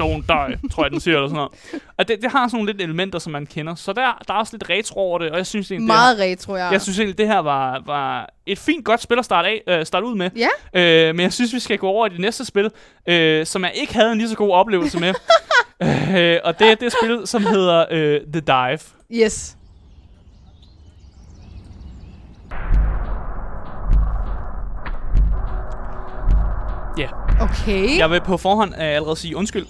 don't 0.00 0.26
die, 0.26 0.68
tror 0.70 0.84
jeg, 0.84 0.90
den 0.90 1.00
siger, 1.00 1.16
eller 1.16 1.28
sådan 1.28 1.36
noget. 1.36 1.82
Og 1.98 2.08
det, 2.08 2.22
det 2.22 2.30
har 2.30 2.48
sådan 2.48 2.56
nogle 2.56 2.72
lidt 2.72 2.82
elementer, 2.82 3.18
som 3.18 3.32
man 3.32 3.46
kender. 3.46 3.74
Så 3.74 3.92
der, 3.92 4.22
der 4.28 4.34
er 4.34 4.38
også 4.38 4.56
lidt 4.56 4.70
retro 4.70 5.00
over 5.00 5.18
det, 5.18 5.30
og 5.30 5.36
jeg 5.36 5.46
synes 5.46 5.70
egentlig, 5.70 5.86
Meget 5.86 6.18
retro, 6.18 6.54
ja. 6.54 6.58
det 6.58 6.66
her, 6.66 6.72
jeg 6.72 6.82
synes 6.82 6.98
egentlig, 6.98 7.18
det 7.18 7.26
her 7.26 7.38
var, 7.38 7.82
var 7.86 8.30
et 8.46 8.58
fint, 8.58 8.84
godt 8.84 9.02
spil 9.02 9.18
at 9.18 9.24
starte, 9.24 9.48
af, 9.48 9.62
øh, 9.68 9.86
starte 9.86 10.06
ud 10.06 10.14
med. 10.14 10.30
Ja, 10.36 10.48
Øh, 10.74 11.14
men 11.14 11.20
jeg 11.22 11.32
synes, 11.32 11.54
vi 11.54 11.58
skal 11.58 11.78
gå 11.78 11.88
over 11.88 12.06
i 12.06 12.08
det 12.08 12.20
næste 12.20 12.44
spil, 12.44 12.70
øh, 13.08 13.46
som 13.46 13.64
jeg 13.64 13.72
ikke 13.74 13.94
havde 13.94 14.12
en 14.12 14.18
lige 14.18 14.28
så 14.28 14.36
god 14.36 14.50
oplevelse 14.52 15.00
med. 15.00 15.14
øh, 16.18 16.38
og 16.44 16.58
det 16.58 16.70
er 16.70 16.74
det 16.74 16.92
spil, 17.02 17.26
som 17.26 17.42
hedder 17.46 17.84
øh, 17.90 18.20
The 18.32 18.40
Dive. 18.40 18.78
yes. 19.24 19.56
Ja. 26.98 27.29
Okay. 27.40 27.98
Jeg 27.98 28.10
vil 28.10 28.20
på 28.20 28.36
forhånd 28.36 28.74
øh, 28.74 28.80
allerede 28.80 29.16
sige 29.16 29.36
undskyld, 29.36 29.66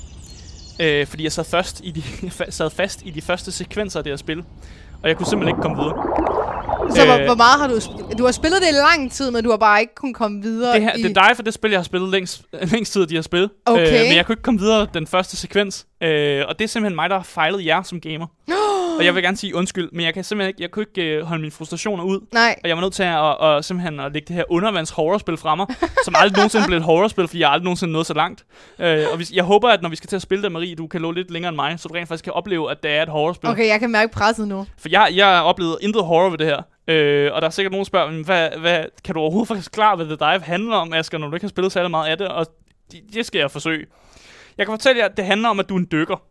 øh, 0.80 1.06
fordi 1.06 1.24
jeg 1.24 1.32
sad, 1.32 1.44
først 1.44 1.80
i 1.84 1.90
de, 1.90 2.02
sad 2.52 2.70
fast 2.70 3.02
i 3.04 3.10
de 3.10 3.22
første 3.22 3.52
sekvenser 3.52 4.00
af 4.00 4.04
det 4.04 4.10
her 4.10 4.16
spil. 4.16 4.44
Og 5.02 5.08
jeg 5.08 5.16
kunne 5.16 5.26
simpelthen 5.26 5.56
ikke 5.56 5.62
komme 5.62 5.76
videre. 5.76 5.96
Så 6.94 7.04
hvor, 7.04 7.14
øh, 7.18 7.24
hvor 7.24 7.34
meget 7.34 7.60
har 7.60 7.68
du... 7.68 7.74
Sp- 7.76 8.16
du 8.18 8.24
har 8.24 8.32
spillet 8.32 8.60
det 8.62 8.68
i 8.68 8.72
lang 8.72 9.12
tid, 9.12 9.30
men 9.30 9.44
du 9.44 9.50
har 9.50 9.56
bare 9.56 9.80
ikke 9.80 9.94
kunnet 9.94 10.16
komme 10.16 10.42
videre 10.42 10.74
Det 10.74 10.82
her, 10.82 10.96
i... 10.96 11.02
det 11.02 11.16
er 11.16 11.26
dig 11.26 11.36
for 11.36 11.42
det 11.42 11.54
spil, 11.54 11.70
jeg 11.70 11.78
har 11.78 11.84
spillet 11.84 12.10
længst, 12.10 12.42
længst 12.72 12.92
tid, 12.92 13.06
de 13.06 13.14
har 13.14 13.22
spillet. 13.22 13.50
Okay. 13.66 13.86
Øh, 13.86 14.06
men 14.08 14.16
jeg 14.16 14.26
kunne 14.26 14.32
ikke 14.32 14.42
komme 14.42 14.60
videre 14.60 14.86
den 14.94 15.06
første 15.06 15.36
sekvens. 15.36 15.86
Øh, 16.02 16.44
og 16.48 16.58
det 16.58 16.64
er 16.64 16.68
simpelthen 16.68 16.94
mig, 16.94 17.10
der 17.10 17.16
har 17.16 17.22
fejlet 17.22 17.66
jer 17.66 17.82
som 17.82 18.00
gamer. 18.00 18.26
og 19.00 19.04
jeg 19.04 19.14
vil 19.14 19.22
gerne 19.22 19.36
sige 19.36 19.54
undskyld, 19.54 19.88
men 19.92 20.04
jeg 20.04 20.14
kan 20.14 20.24
simpelthen 20.24 20.48
ikke, 20.48 20.62
jeg 20.62 20.70
kunne 20.70 20.84
ikke 20.96 21.16
øh, 21.16 21.24
holde 21.24 21.40
mine 21.40 21.50
frustrationer 21.52 22.04
ud. 22.04 22.20
Nej. 22.32 22.54
Og 22.62 22.68
jeg 22.68 22.76
var 22.76 22.82
nødt 22.82 22.92
til 22.94 23.02
at, 23.02 23.30
at, 23.42 23.56
at 23.56 23.64
simpelthen 23.64 24.00
at 24.00 24.12
lægge 24.12 24.26
det 24.26 24.36
her 24.36 24.44
undervands 24.48 24.90
horrorspil 24.90 25.36
fra 25.36 25.54
mig, 25.54 25.66
som 26.04 26.14
aldrig 26.18 26.36
nogensinde 26.36 26.66
blev 26.66 26.78
et 26.78 26.84
horrorspil, 26.84 27.28
fordi 27.28 27.40
jeg 27.40 27.50
aldrig 27.50 27.64
nogensinde 27.64 27.92
nåede 27.92 28.04
så 28.04 28.14
langt. 28.14 28.44
Øh, 28.78 29.04
og 29.10 29.16
hvis, 29.16 29.30
jeg 29.32 29.44
håber, 29.44 29.68
at 29.68 29.82
når 29.82 29.88
vi 29.88 29.96
skal 29.96 30.08
til 30.08 30.16
at 30.16 30.22
spille 30.22 30.42
det, 30.42 30.52
Marie, 30.52 30.74
du 30.74 30.86
kan 30.86 31.00
lå 31.00 31.10
lidt 31.10 31.30
længere 31.30 31.48
end 31.48 31.56
mig, 31.56 31.80
så 31.80 31.88
du 31.88 31.94
rent 31.94 32.08
faktisk 32.08 32.24
kan 32.24 32.32
opleve, 32.32 32.70
at 32.70 32.82
det 32.82 32.90
er 32.90 33.02
et 33.02 33.08
horrorspil. 33.08 33.50
Okay, 33.50 33.66
jeg 33.68 33.80
kan 33.80 33.90
mærke 33.90 34.12
presset 34.12 34.48
nu. 34.48 34.66
For 34.78 34.88
jeg, 34.90 35.08
jeg 35.14 35.42
oplevet 35.42 35.78
intet 35.82 36.04
horror 36.04 36.30
ved 36.30 36.38
det 36.38 36.46
her. 36.46 36.62
Øh, 36.88 37.30
og 37.32 37.40
der 37.42 37.46
er 37.46 37.50
sikkert 37.50 37.72
nogen, 37.72 37.84
der 37.84 37.86
spørger, 37.86 38.10
"Men 38.10 38.24
hvad, 38.24 38.48
hvad, 38.60 38.84
kan 39.04 39.14
du 39.14 39.20
overhovedet 39.20 39.48
forklare, 39.64 39.96
hvad 39.96 40.06
The 40.06 40.16
Dive 40.16 40.42
handler 40.42 40.76
om, 40.76 40.92
Asger, 40.92 41.18
når 41.18 41.28
du 41.28 41.34
ikke 41.34 41.44
har 41.44 41.48
spillet 41.48 41.72
særlig 41.72 41.90
meget 41.90 42.10
af 42.10 42.18
det? 42.18 42.28
Og 42.28 42.46
det, 42.92 43.00
det 43.14 43.26
skal 43.26 43.38
jeg 43.38 43.50
forsøge. 43.50 43.86
Jeg 44.58 44.66
kan 44.66 44.72
fortælle 44.72 44.98
jer, 45.00 45.08
at 45.08 45.16
det 45.16 45.24
handler 45.24 45.48
om, 45.48 45.60
at 45.60 45.68
du 45.68 45.74
er 45.74 45.78
en 45.78 45.88
dykker, 45.92 46.22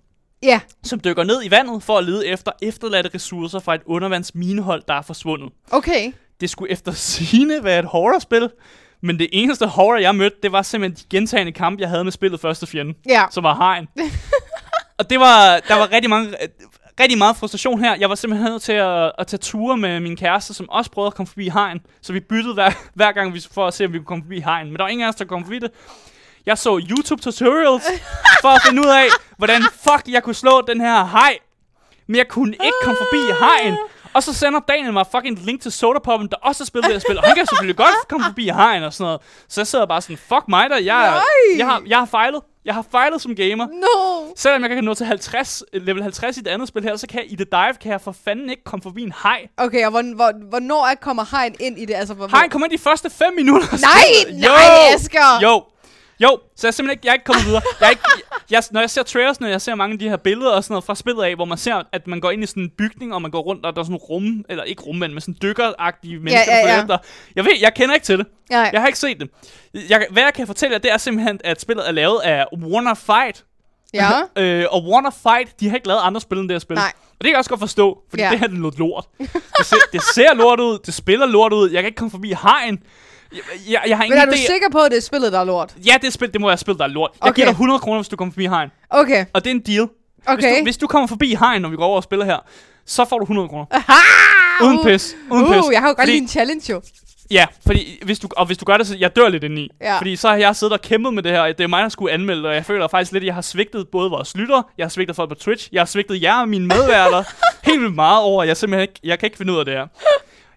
Ja. 0.43 0.59
som 0.83 0.99
dykker 0.99 1.23
ned 1.23 1.43
i 1.45 1.51
vandet 1.51 1.83
for 1.83 1.97
at 1.97 2.03
lede 2.03 2.27
efter 2.27 2.51
efterladte 2.61 3.09
ressourcer 3.15 3.59
fra 3.59 3.75
et 3.75 3.81
undervands 3.85 4.35
minehold, 4.35 4.83
der 4.87 4.93
er 4.93 5.01
forsvundet. 5.01 5.49
Okay. 5.71 6.11
Det 6.41 6.49
skulle 6.49 6.71
efter 6.71 6.91
sine 6.91 7.63
være 7.63 7.79
et 7.79 7.85
horrorspil, 7.85 8.49
men 9.01 9.19
det 9.19 9.27
eneste 9.31 9.67
horror, 9.67 9.97
jeg 9.97 10.15
mødte, 10.15 10.35
det 10.43 10.51
var 10.51 10.61
simpelthen 10.61 11.03
de 11.05 11.17
gentagende 11.17 11.51
kampe, 11.51 11.81
jeg 11.81 11.89
havde 11.89 12.03
med 12.03 12.11
spillet 12.11 12.39
første 12.39 12.67
fjende 12.67 12.93
Ja. 13.09 13.25
som 13.31 13.43
var 13.43 13.55
hegn. 13.55 13.87
og 14.99 15.09
det 15.09 15.19
var, 15.19 15.59
der 15.67 15.75
var 15.75 15.91
rigtig 15.91 16.09
mange, 16.09 16.33
rigtig 16.99 17.17
meget 17.17 17.35
frustration 17.37 17.79
her. 17.79 17.95
Jeg 17.99 18.09
var 18.09 18.15
simpelthen 18.15 18.51
nødt 18.51 18.61
til 18.61 18.71
at, 18.73 19.11
at 19.17 19.27
tage 19.27 19.37
ture 19.37 19.77
med 19.77 19.99
min 19.99 20.15
kæreste, 20.15 20.53
som 20.53 20.69
også 20.69 20.91
prøvede 20.91 21.07
at 21.07 21.13
komme 21.15 21.27
forbi 21.27 21.49
hegn. 21.49 21.79
Så 22.01 22.13
vi 22.13 22.19
byttede 22.19 22.53
hver, 22.53 22.71
hver 22.95 23.11
gang 23.11 23.33
vi, 23.33 23.41
for 23.51 23.67
at 23.67 23.73
se, 23.73 23.85
om 23.85 23.93
vi 23.93 23.97
kunne 23.97 24.05
komme 24.05 24.23
forbi 24.23 24.39
hegn. 24.39 24.67
Men 24.67 24.75
der 24.75 24.83
var 24.83 24.89
ingen 24.89 25.05
af 25.05 25.09
os, 25.09 25.15
der 25.15 25.25
kom 25.25 25.43
forbi 25.43 25.59
det. 25.59 25.71
Jeg 26.49 26.57
så 26.57 26.81
YouTube 26.89 27.21
tutorials 27.21 27.83
for 28.41 28.47
at 28.47 28.61
finde 28.65 28.81
ud 28.81 28.87
af, 28.87 29.07
hvordan 29.37 29.61
fuck 29.61 30.03
jeg 30.07 30.23
kunne 30.23 30.35
slå 30.35 30.61
den 30.61 30.81
her 30.81 31.05
hej. 31.05 31.37
Men 32.07 32.15
jeg 32.15 32.27
kunne 32.27 32.53
ikke 32.53 32.79
komme 32.83 32.97
forbi 32.97 33.21
hegn. 33.39 33.77
Og 34.13 34.23
så 34.23 34.33
sender 34.33 34.59
Daniel 34.59 34.93
mig 34.93 35.05
fucking 35.11 35.39
link 35.39 35.61
til 35.61 35.71
Sodapoppen, 35.71 36.29
der 36.29 36.35
også 36.41 36.63
har 36.63 36.65
spillet 36.65 36.87
det 36.87 36.93
her 36.93 36.99
spil. 36.99 37.17
Og 37.17 37.23
han 37.23 37.35
kan 37.35 37.45
selvfølgelig 37.45 37.75
godt 37.77 38.07
komme 38.09 38.25
forbi 38.25 38.45
hegn 38.49 38.83
og 38.83 38.93
sådan 38.93 39.03
noget. 39.03 39.21
Så 39.49 39.61
jeg 39.61 39.67
sidder 39.67 39.85
bare 39.85 40.01
sådan, 40.01 40.17
fuck 40.17 40.43
mig 40.47 40.69
der. 40.69 40.77
Jeg, 40.77 41.21
jeg, 41.57 41.65
har, 41.65 41.81
jeg 41.87 41.97
har 41.97 42.05
fejlet. 42.05 42.41
Jeg 42.65 42.73
har 42.73 42.85
fejlet 42.91 43.21
som 43.21 43.35
gamer. 43.35 43.67
No. 43.67 44.33
Selvom 44.35 44.61
jeg 44.61 44.69
kan 44.69 44.83
nå 44.83 44.93
til 44.93 45.05
50, 45.05 45.63
level 45.73 46.03
50 46.03 46.37
i 46.37 46.39
det 46.39 46.47
andet 46.47 46.67
spil 46.67 46.83
her, 46.83 46.95
så 46.95 47.07
kan 47.07 47.19
jeg 47.19 47.31
i 47.31 47.35
The 47.35 47.45
Dive, 47.51 47.73
kan 47.81 47.91
jeg 47.91 48.01
for 48.01 48.15
fanden 48.25 48.49
ikke 48.49 48.63
komme 48.63 48.83
forbi 48.83 49.01
en 49.01 49.13
hej. 49.23 49.47
Okay, 49.57 49.85
og 49.85 49.91
hvor, 49.91 50.15
hvor, 50.15 50.31
hvornår 50.49 50.87
er, 50.87 50.95
kommer 50.95 51.25
hegn 51.31 51.55
ind 51.59 51.79
i 51.79 51.85
det? 51.85 51.93
Altså, 51.93 52.13
hvor, 52.13 52.27
Hegn 52.27 52.49
kommer 52.49 52.65
ind 52.65 52.77
de 52.77 52.83
første 52.83 53.09
5 53.09 53.33
minutter. 53.33 53.67
Nej, 53.81 54.31
nej, 54.47 54.93
Asger. 54.95 55.39
Jo, 55.43 55.63
jo, 56.19 56.39
så 56.55 56.67
jeg 56.67 56.69
er 56.69 56.71
simpelthen 56.71 56.91
ikke, 56.91 57.01
jeg 57.07 57.09
er 57.11 57.13
ikke 57.13 57.25
kommet 57.25 57.45
videre. 57.45 57.61
Jeg 57.79 57.85
er 57.85 57.89
ikke, 57.89 58.01
jeg, 58.51 58.63
når 58.71 58.79
jeg 58.79 58.89
ser 58.89 59.03
trailers, 59.03 59.39
når 59.39 59.47
jeg 59.47 59.61
ser 59.61 59.75
mange 59.75 59.93
af 59.93 59.99
de 59.99 60.09
her 60.09 60.17
billeder 60.17 60.51
og 60.51 60.63
sådan 60.63 60.73
noget 60.73 60.83
fra 60.83 60.95
spillet 60.95 61.23
af, 61.23 61.35
hvor 61.35 61.45
man 61.45 61.57
ser, 61.57 61.81
at 61.91 62.07
man 62.07 62.19
går 62.19 62.31
ind 62.31 62.43
i 62.43 62.45
sådan 62.45 62.63
en 62.63 62.69
bygning, 62.77 63.13
og 63.13 63.21
man 63.21 63.31
går 63.31 63.41
rundt, 63.41 63.65
og 63.65 63.75
der 63.75 63.79
er 63.81 63.85
sådan 63.85 63.95
rum, 63.97 64.45
eller 64.49 64.63
ikke 64.63 64.81
rummænd, 64.81 65.13
men 65.13 65.21
sådan 65.21 65.35
dykkeragtige 65.41 66.19
mennesker, 66.19 66.39
ja, 66.55 66.63
følger 66.63 66.75
ja. 66.75 66.81
efter. 66.81 66.97
Jeg 67.35 67.45
ved, 67.45 67.51
jeg 67.61 67.73
kender 67.73 67.95
ikke 67.95 68.05
til 68.05 68.17
det. 68.17 68.27
Nej. 68.49 68.69
Jeg 68.73 68.81
har 68.81 68.87
ikke 68.87 68.99
set 68.99 69.19
det. 69.19 69.29
Jeg, 69.89 70.07
hvad 70.11 70.23
jeg 70.23 70.33
kan 70.33 70.47
fortælle 70.47 70.73
jer, 70.73 70.79
det 70.79 70.91
er 70.91 70.97
simpelthen, 70.97 71.39
at 71.43 71.61
spillet 71.61 71.87
er 71.87 71.91
lavet 71.91 72.19
af 72.19 72.45
Warner 72.57 72.93
Fight, 72.93 73.45
Ja. 73.93 74.09
øh, 74.43 74.65
og 74.71 74.83
Wanna 74.85 75.09
Fight, 75.09 75.59
de 75.59 75.69
har 75.69 75.75
ikke 75.75 75.87
lavet 75.87 76.01
andre 76.03 76.21
spil 76.21 76.37
end 76.37 76.49
det 76.49 76.55
her 76.55 76.59
spil. 76.59 76.75
Nej. 76.75 76.91
Og 76.95 77.15
det 77.17 77.23
kan 77.25 77.29
jeg 77.29 77.37
også 77.37 77.49
godt 77.49 77.59
forstå, 77.59 77.99
fordi 78.09 78.23
Ja. 78.23 78.29
det 78.31 78.39
her 78.39 78.47
det 78.47 78.55
er 78.57 78.71
lort. 78.77 79.05
Det 79.57 79.65
ser, 79.65 79.75
det 79.93 80.01
ser 80.15 80.33
lort 80.33 80.59
ud, 80.59 80.79
det 80.85 80.93
spiller 80.93 81.25
lort 81.25 81.53
ud, 81.53 81.69
jeg 81.71 81.81
kan 81.83 81.85
ikke 81.87 81.97
komme 81.97 82.11
forbi 82.11 82.33
hegn. 82.43 82.83
Jeg, 83.31 83.39
jeg, 83.69 83.81
jeg 83.87 83.97
har 83.97 84.03
Men 84.03 84.05
ingen 84.05 84.19
er 84.21 84.25
du 84.25 84.31
idé. 84.31 84.45
sikker 84.53 84.69
på, 84.71 84.79
at 84.79 84.91
det 84.91 84.97
er 84.97 85.01
spillet, 85.01 85.31
der 85.33 85.39
er 85.39 85.43
lort? 85.43 85.73
Ja, 85.85 85.93
det, 86.01 86.07
er 86.07 86.11
spil, 86.11 86.33
det 86.33 86.41
må 86.41 86.47
være 86.47 86.57
spil, 86.57 86.77
der 86.77 86.83
er 86.83 86.87
lort. 86.87 87.11
Jeg 87.13 87.29
Okay. 87.29 87.35
giver 87.35 87.45
dig 87.45 87.51
100 87.51 87.79
kroner, 87.79 87.99
hvis 87.99 88.07
du 88.09 88.15
kommer 88.15 88.31
forbi 88.31 88.47
hegn. 88.47 88.69
Okay, 88.89 89.25
Og 89.33 89.43
det 89.43 89.51
er 89.51 89.55
en 89.55 89.61
deal. 89.61 89.87
Hvis, 90.15 90.27
okay. 90.27 90.59
du, 90.59 90.63
hvis 90.63 90.77
du 90.77 90.87
kommer 90.87 91.07
forbi 91.07 91.35
hegn, 91.35 91.61
når 91.61 91.69
vi 91.69 91.75
går 91.75 91.85
over 91.85 91.95
og 91.97 92.03
spiller 92.03 92.25
her, 92.25 92.37
så 92.85 93.05
får 93.05 93.17
du 93.17 93.23
100 93.23 93.47
kroner. 93.49 93.65
Aha! 93.71 94.65
Uden 94.65 94.79
pis. 94.85 95.15
Uden 95.31 95.43
uh, 95.45 95.53
pis. 95.53 95.63
jeg 95.71 95.79
har 95.79 95.87
jo 95.87 95.91
godt 95.93 95.99
Fordi- 95.99 96.11
lige 96.11 96.21
en 96.21 96.27
challenge 96.27 96.71
jo. 96.71 96.81
Ja, 97.31 97.45
fordi 97.67 97.99
hvis 98.03 98.19
du, 98.19 98.27
og 98.37 98.45
hvis 98.45 98.57
du 98.57 98.65
gør 98.65 98.77
det, 98.77 98.87
så 98.87 98.95
jeg 98.99 99.15
dør 99.15 99.29
lidt 99.29 99.43
indeni. 99.43 99.69
Ja. 99.81 99.97
Fordi 99.97 100.15
så 100.15 100.27
har 100.29 100.35
jeg 100.35 100.55
siddet 100.55 100.73
og 100.73 100.81
kæmpet 100.81 101.13
med 101.13 101.23
det 101.23 101.31
her, 101.31 101.41
og 101.41 101.47
det 101.57 101.63
er 101.63 101.67
mig, 101.67 101.83
der 101.83 101.89
skulle 101.89 102.13
anmelde 102.13 102.41
det, 102.41 102.49
og 102.49 102.55
jeg 102.55 102.65
føler 102.65 102.87
faktisk 102.87 103.11
lidt, 103.11 103.21
at 103.23 103.25
jeg 103.25 103.33
har 103.33 103.41
svigtet 103.41 103.87
både 103.91 104.09
vores 104.09 104.35
lytter, 104.37 104.61
jeg 104.77 104.83
har 104.83 104.89
svigtet 104.89 105.15
folk 105.15 105.29
på 105.29 105.35
Twitch, 105.35 105.69
jeg 105.71 105.79
har 105.81 105.85
svigtet 105.85 106.21
jer 106.21 106.41
og 106.41 106.49
mine 106.49 106.67
medværter 106.67 107.23
helt 107.67 107.81
vildt 107.81 107.95
meget 107.95 108.21
over, 108.23 108.41
at 108.41 108.47
jeg 108.47 108.57
simpelthen 108.57 108.81
ikke, 108.81 108.99
jeg 109.03 109.19
kan 109.19 109.27
ikke 109.27 109.37
finde 109.37 109.53
ud 109.53 109.59
af 109.59 109.65
det 109.65 109.73
her. 109.73 109.87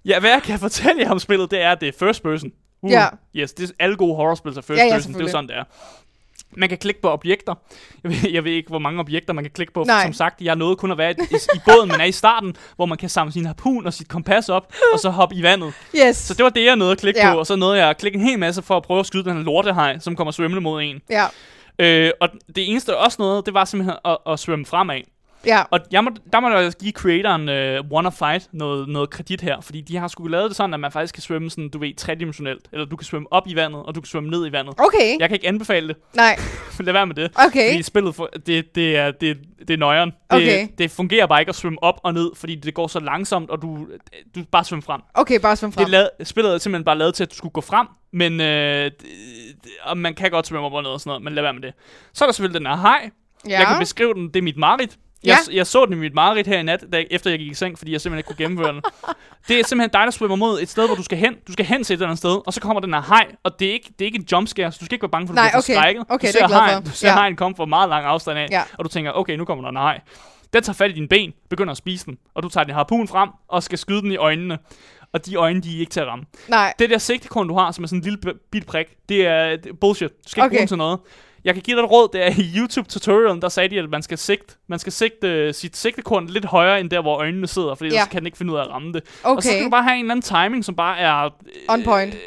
Ja, 0.04 0.20
hvad 0.20 0.30
jeg 0.30 0.42
kan 0.42 0.58
fortælle 0.58 1.02
jer 1.02 1.10
om 1.10 1.18
spillet, 1.18 1.50
det 1.50 1.62
er, 1.62 1.72
at 1.72 1.80
det 1.80 1.88
er 1.88 1.92
first 2.06 2.22
person. 2.22 2.50
Uh, 2.82 2.90
Ja. 2.92 3.06
Yes, 3.36 3.52
det 3.52 3.70
er 3.70 3.74
alle 3.78 3.96
gode 3.96 4.16
horrorspil 4.16 4.50
er 4.52 4.54
first 4.60 4.70
Ja, 4.78 4.84
ja, 4.84 4.94
person, 4.94 5.14
det 5.14 5.22
er 5.22 5.28
sådan, 5.30 5.48
det 5.48 5.56
er. 5.56 5.64
Man 6.56 6.68
kan 6.68 6.78
klikke 6.78 7.00
på 7.00 7.10
objekter. 7.10 7.54
Jeg 8.04 8.10
ved, 8.10 8.30
jeg 8.30 8.44
ved 8.44 8.52
ikke, 8.52 8.68
hvor 8.68 8.78
mange 8.78 9.00
objekter 9.00 9.32
man 9.32 9.44
kan 9.44 9.50
klikke 9.50 9.72
på. 9.72 9.84
Nej. 9.84 10.02
Som 10.04 10.12
sagt, 10.12 10.40
jeg 10.40 10.56
nåede 10.56 10.76
kun 10.76 10.90
at 10.90 10.98
være 10.98 11.10
i, 11.10 11.14
i, 11.30 11.34
i 11.54 11.58
båden, 11.66 11.88
man 11.88 12.00
er 12.00 12.04
i 12.04 12.12
starten, 12.12 12.56
hvor 12.76 12.86
man 12.86 12.98
kan 12.98 13.08
samle 13.08 13.32
sin 13.32 13.46
harpun 13.46 13.86
og 13.86 13.92
sit 13.94 14.08
kompas 14.08 14.48
op, 14.48 14.72
og 14.92 14.98
så 15.00 15.10
hoppe 15.10 15.34
i 15.34 15.42
vandet. 15.42 15.74
Yes. 15.96 16.16
Så 16.16 16.34
det 16.34 16.44
var 16.44 16.50
det, 16.50 16.64
jeg 16.64 16.76
nåede 16.76 16.92
at 16.92 16.98
klikke 16.98 17.20
Ja. 17.20 17.32
på, 17.32 17.38
og 17.38 17.46
så 17.46 17.56
nåede 17.56 17.78
jeg 17.78 17.90
at 17.90 17.98
klikke 17.98 18.18
en 18.18 18.24
hel 18.24 18.38
masse 18.38 18.62
for 18.62 18.76
at 18.76 18.82
prøve 18.82 19.00
at 19.00 19.06
skyde 19.06 19.24
den 19.24 19.36
her 19.36 19.42
lortehej, 19.44 19.98
som 19.98 20.16
kommer 20.16 20.32
svømmende 20.32 20.60
mod 20.60 20.82
en. 20.82 21.00
Ja, 21.10 21.26
Øh, 21.78 22.10
og 22.20 22.28
det 22.56 22.70
eneste 22.70 22.92
jeg 22.92 22.98
også 22.98 23.16
noget, 23.18 23.46
det 23.46 23.54
var 23.54 23.64
simpelthen 23.64 23.96
at, 24.04 24.18
at 24.26 24.38
svømme 24.38 24.66
fremad. 24.66 25.00
Ja. 25.46 25.62
Og 25.70 25.80
jeg 25.90 26.04
må, 26.04 26.10
der 26.32 26.40
må 26.40 26.48
jeg 26.50 26.72
give 26.80 26.92
creatoren 26.92 27.48
uh, 27.48 27.90
Wanna 27.92 28.10
Fight 28.10 28.48
noget, 28.52 28.88
noget 28.88 29.10
kredit 29.10 29.40
her, 29.40 29.60
fordi 29.60 29.80
de 29.80 29.96
har 29.96 30.08
sgu 30.08 30.26
lavet 30.26 30.48
det 30.48 30.56
sådan, 30.56 30.74
at 30.74 30.80
man 30.80 30.92
faktisk 30.92 31.14
kan 31.14 31.22
svømme 31.22 31.50
sådan, 31.50 31.68
du 31.68 31.78
ved, 31.78 31.94
tredimensionelt. 31.96 32.68
Eller 32.72 32.84
du 32.86 32.96
kan 32.96 33.04
svømme 33.04 33.32
op 33.32 33.42
i 33.46 33.56
vandet, 33.56 33.82
og 33.82 33.94
du 33.94 34.00
kan 34.00 34.06
svømme 34.06 34.30
ned 34.30 34.46
i 34.46 34.52
vandet. 34.52 34.74
Okay. 34.78 35.18
Jeg 35.18 35.28
kan 35.28 35.34
ikke 35.36 35.48
anbefale 35.48 35.88
det. 35.88 35.96
Nej, 36.14 36.36
Lad 36.80 36.92
være 36.92 37.06
med 37.06 37.14
det. 37.14 37.30
okay. 37.46 37.70
Fordi 37.72 37.82
spillet, 37.82 38.14
for, 38.14 38.30
det, 38.46 38.74
det, 38.74 38.96
er, 38.96 39.10
det, 39.10 39.38
det 39.58 39.70
er 39.70 39.78
nøjeren. 39.78 40.10
Det, 40.10 40.16
Okay. 40.36 40.68
det 40.78 40.90
fungerer 40.90 41.26
bare 41.26 41.40
ikke 41.40 41.50
at 41.50 41.56
svømme 41.56 41.82
op 41.82 42.00
og 42.02 42.14
ned, 42.14 42.30
fordi 42.36 42.54
det 42.54 42.74
går 42.74 42.86
så 42.86 43.00
langsomt, 43.00 43.50
og 43.50 43.62
du, 43.62 43.86
du 44.34 44.44
bare 44.52 44.64
svømmer 44.64 44.82
frem. 44.82 45.00
Okay, 45.14 45.40
bare 45.40 45.56
svøm 45.56 45.70
Det 45.70 45.74
frem. 45.74 45.84
er 45.84 45.88
lavet, 45.88 46.10
spillet 46.22 46.54
er 46.54 46.58
simpelthen 46.58 46.84
bare 46.84 46.98
lavet 46.98 47.14
til, 47.14 47.22
at 47.24 47.30
du 47.30 47.36
skulle 47.36 47.52
gå 47.52 47.60
frem, 47.60 47.86
men 48.12 48.40
øh, 48.40 48.90
og 49.82 49.98
man 49.98 50.14
kan 50.14 50.30
godt 50.30 50.46
svømme 50.46 50.66
op 50.66 50.72
og 50.72 50.82
ned 50.82 50.90
og 50.90 51.00
sådan 51.00 51.08
noget, 51.10 51.22
men 51.22 51.32
lad 51.34 51.42
være 51.42 51.52
med 51.52 51.62
det. 51.62 51.72
Så 52.12 52.24
er 52.24 52.28
der 52.28 52.32
selvfølgelig 52.32 52.60
den 52.60 52.66
her 52.68 52.76
hej. 52.76 53.10
Ja. 53.48 53.58
Jeg 53.58 53.66
kan 53.66 53.78
beskrive 53.78 54.14
den, 54.14 54.28
det 54.28 54.36
er 54.36 54.42
mit 54.42 54.56
mareridt. 54.56 54.96
Jeg, 55.24 55.36
jeg 55.52 55.66
så 55.66 55.84
den 55.84 55.92
i 55.94 55.96
mit 55.96 56.14
mareridt 56.14 56.46
her 56.46 56.58
i 56.58 56.62
nat, 56.62 56.84
da, 56.92 57.04
efter 57.10 57.30
jeg 57.30 57.38
gik 57.38 57.50
i 57.50 57.54
seng, 57.54 57.78
fordi 57.78 57.92
jeg 57.92 58.00
simpelthen 58.00 58.18
ikke 58.18 58.26
kunne 58.26 58.36
gennemføre 58.46 58.72
den. 58.72 58.82
Det 59.48 59.60
er 59.60 59.64
simpelthen 59.64 59.90
dig, 59.92 60.00
der 60.04 60.10
svømmer 60.10 60.36
mod 60.36 60.60
et 60.62 60.68
sted, 60.68 60.86
hvor 60.86 60.94
du 60.96 61.02
skal 61.02 61.18
hen. 61.18 61.34
Du 61.46 61.52
skal 61.52 61.64
hen 61.66 61.84
til 61.84 61.94
et 61.94 61.96
eller 61.96 62.06
andet 62.06 62.18
sted, 62.18 62.40
og 62.46 62.52
så 62.52 62.60
kommer 62.60 62.80
den 62.80 62.94
her 62.94 63.02
hej, 63.08 63.26
og 63.42 63.58
det 63.60 63.68
er 63.68 63.72
ikke, 63.72 63.86
det 63.98 64.04
er 64.04 64.06
ikke 64.06 64.18
en 64.18 64.26
jumpscare, 64.32 64.72
så 64.72 64.78
du 64.80 64.84
skal 64.84 64.94
ikke 64.94 65.02
være 65.02 65.10
bange 65.10 65.26
for, 65.28 65.34
at 65.34 65.36
du 65.36 65.42
Nej, 65.42 65.50
bliver 65.50 65.58
okay. 65.58 65.74
forskrækket. 65.74 66.04
Okay, 66.08 66.28
du 66.32 66.54
er 66.54 66.60
hajen, 66.60 66.82
for. 66.84 66.90
Du 66.90 66.96
ser 66.96 67.08
Ja. 67.08 67.14
hejen 67.14 67.36
komme 67.36 67.56
fra 67.56 67.64
meget 67.64 67.88
lang 67.88 68.04
afstand 68.06 68.38
af, 68.38 68.48
Ja. 68.50 68.62
og 68.78 68.84
du 68.84 68.88
tænker, 68.88 69.12
okay, 69.12 69.36
nu 69.36 69.44
kommer 69.44 69.62
der 69.64 69.68
en 69.70 69.76
hej. 69.76 70.00
Den 70.52 70.62
tager 70.62 70.74
fat 70.74 70.90
i 70.90 70.94
dine 70.94 71.08
ben, 71.08 71.32
begynder 71.50 71.70
at 71.70 71.76
spise 71.76 72.06
den, 72.06 72.18
og 72.34 72.42
du 72.42 72.48
tager 72.48 72.64
din 72.64 72.74
harpun 72.74 73.08
frem, 73.08 73.28
og 73.48 73.62
skal 73.62 73.78
skyde 73.78 74.00
den 74.02 74.12
i 74.12 74.16
øjnene. 74.16 74.58
Og 75.12 75.26
de 75.26 75.34
øjne, 75.36 75.60
de 75.60 75.76
er 75.76 75.80
ikke 75.80 75.90
til 75.90 76.00
at 76.00 76.06
ramme. 76.06 76.24
Nej. 76.48 76.72
Det 76.78 76.90
der 76.90 76.98
sigtekorn, 76.98 77.48
du 77.48 77.54
har, 77.58 77.72
som 77.72 77.84
er 77.84 77.88
sådan 77.88 77.98
en 77.98 78.04
lille 78.04 78.18
bit 78.52 78.66
prik, 78.66 78.86
det 79.08 79.26
er 79.26 79.56
det 79.56 79.66
er 79.66 79.74
bullshit. 79.80 80.10
Du 80.10 80.14
skal 80.26 80.40
ikke 80.40 80.46
Okay. 80.46 80.50
bruge 80.56 80.60
den 80.60 80.68
til 80.68 80.76
noget. 80.78 80.98
Jeg 81.44 81.54
kan 81.54 81.62
give 81.62 81.76
dig 81.76 81.82
et 81.84 81.90
råd, 81.90 82.08
det 82.12 82.22
er 82.26 82.30
i 82.30 82.52
YouTube-tutorialen, 82.58 83.42
der 83.42 83.48
sagde 83.48 83.68
de, 83.68 83.78
at 83.78 83.90
man 83.90 84.02
skal 84.02 84.18
sigte, 84.18 84.54
man 84.68 84.78
skal 84.78 84.92
sigte 84.92 85.52
sit 85.52 85.76
sigtekorn 85.76 86.26
lidt 86.26 86.44
højere, 86.44 86.80
end 86.80 86.90
der, 86.90 87.00
hvor 87.02 87.16
øjnene 87.16 87.46
sidder, 87.46 87.74
fordi 87.74 87.88
Ja. 87.90 87.94
ellers 87.94 88.08
kan 88.08 88.18
den 88.20 88.26
ikke 88.26 88.38
finde 88.38 88.52
ud 88.52 88.58
af 88.58 88.62
at 88.62 88.68
ramme 88.70 88.92
det. 88.92 89.02
Og 89.04 89.42
så 89.42 89.48
Okay. 89.48 89.56
skal 89.56 89.64
du 89.64 89.70
bare 89.70 89.82
have 89.82 89.94
en 89.96 90.00
eller 90.04 90.14
anden 90.14 90.22
timing, 90.48 90.64
som 90.64 90.74
bare 90.76 90.98
er... 90.98 91.30
On 91.68 91.82
point. 91.84 92.14
Øh, 92.14 92.20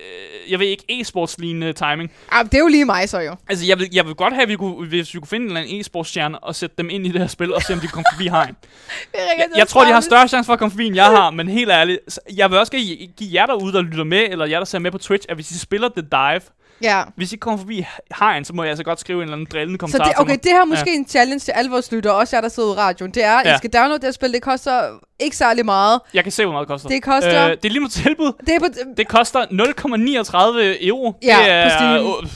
jeg 0.51 0.59
ved 0.59 0.67
ikke, 0.67 0.83
e-sportslignende 0.89 1.71
timing. 1.73 2.11
Ah, 2.31 2.45
det 2.45 2.53
er 2.53 2.59
jo 2.59 2.67
lige 2.67 2.85
mig 2.85 3.09
så 3.09 3.19
jo. 3.19 3.35
Altså, 3.49 3.65
jeg 3.65 3.79
vil, 3.79 3.89
jeg 3.93 4.05
vil 4.05 4.15
godt 4.15 4.33
have, 4.33 4.43
at 4.43 4.49
vi 4.49 4.55
kunne, 4.55 4.87
hvis 4.87 5.13
vi 5.13 5.19
kunne 5.19 5.27
finde 5.27 5.43
en 5.45 5.49
eller 5.57 5.61
anden 5.61 5.79
e-sportsstjerne 5.79 6.39
og 6.39 6.55
sætte 6.55 6.75
dem 6.77 6.89
ind 6.89 7.05
i 7.07 7.11
det 7.11 7.21
her 7.21 7.27
spil, 7.27 7.53
og 7.53 7.61
se 7.61 7.73
om 7.73 7.79
de 7.79 7.87
kan 7.87 7.93
komme 7.93 8.05
forbi 8.13 8.27
hegn. 8.27 8.55
Jeg, 9.13 9.47
jeg 9.57 9.67
tror, 9.67 9.85
de 9.85 9.91
har 9.91 10.01
større 10.01 10.27
chance 10.27 10.45
for 10.45 10.53
at 10.53 10.59
komme 10.59 10.71
forbi, 10.71 10.85
end 10.85 10.95
jeg 10.95 11.05
har, 11.05 11.29
men 11.31 11.47
helt 11.47 11.69
ærligt, 11.71 12.19
jeg 12.37 12.51
vil 12.51 12.59
også 12.59 12.71
give 13.17 13.29
jer 13.33 13.45
derude, 13.45 13.73
der 13.73 13.81
lytter 13.81 14.03
med, 14.03 14.25
eller 14.29 14.45
jer, 14.45 14.57
der 14.57 14.65
ser 14.65 14.79
med 14.79 14.91
på 14.91 14.97
Twitch, 14.97 15.25
at 15.29 15.35
hvis 15.37 15.51
I 15.51 15.59
spiller 15.59 15.89
The 15.89 16.01
Dive, 16.01 16.41
Ja. 16.81 17.03
hvis 17.17 17.33
I 17.33 17.35
kommer 17.35 17.57
forbi 17.57 17.85
hegn, 18.19 18.45
så 18.45 18.53
må 18.53 18.63
jeg 18.63 18.69
altså 18.69 18.83
godt 18.83 18.99
skrive 18.99 19.17
en 19.17 19.23
eller 19.23 19.33
anden 19.33 19.47
drillende 19.51 19.75
Så 19.75 19.79
kommentar 19.79 20.03
det, 20.05 20.13
til 20.15 20.21
okay, 20.21 20.37
det 20.43 20.51
her 20.51 20.61
er 20.61 20.65
måske 20.65 20.89
ja. 20.89 20.95
en 20.95 21.07
challenge 21.07 21.39
til 21.39 21.51
alle 21.51 21.71
vores 21.71 21.91
lyttere, 21.91 22.13
også 22.13 22.35
jer, 22.35 22.41
der 22.41 22.49
sidder 22.49 22.73
i 22.73 22.77
radioen. 22.77 23.11
Det 23.11 23.23
er, 23.23 23.41
ja. 23.45 23.55
I 23.55 23.57
skal 23.57 23.69
downloade 23.69 23.99
det 23.99 24.03
her 24.07 24.11
spil. 24.11 24.33
Det 24.33 24.41
koster 24.41 24.81
ikke 25.19 25.37
særlig 25.37 25.65
meget. 25.65 25.99
Jeg 26.13 26.23
kan 26.23 26.31
se, 26.31 26.43
hvor 26.45 26.51
meget 26.53 26.67
det 26.67 26.71
koster. 26.73 26.89
Det 26.89 27.03
koster- 27.03 27.45
Øh, 27.45 27.51
det 27.51 27.65
er 27.65 27.69
lige 27.69 27.79
nu 27.81 27.87
tilbud. 27.87 28.31
Det 28.47 28.55
er, 28.55 28.59
på, 28.59 28.65
Det 28.97 29.07
koster 29.07 29.45
0,39 29.45 30.87
euro. 30.87 31.13
Ja, 31.23 31.37
det 31.43 31.51
er 31.51 31.63
på 31.63 31.69
Steam. 31.69 32.05
øh, 32.23 32.29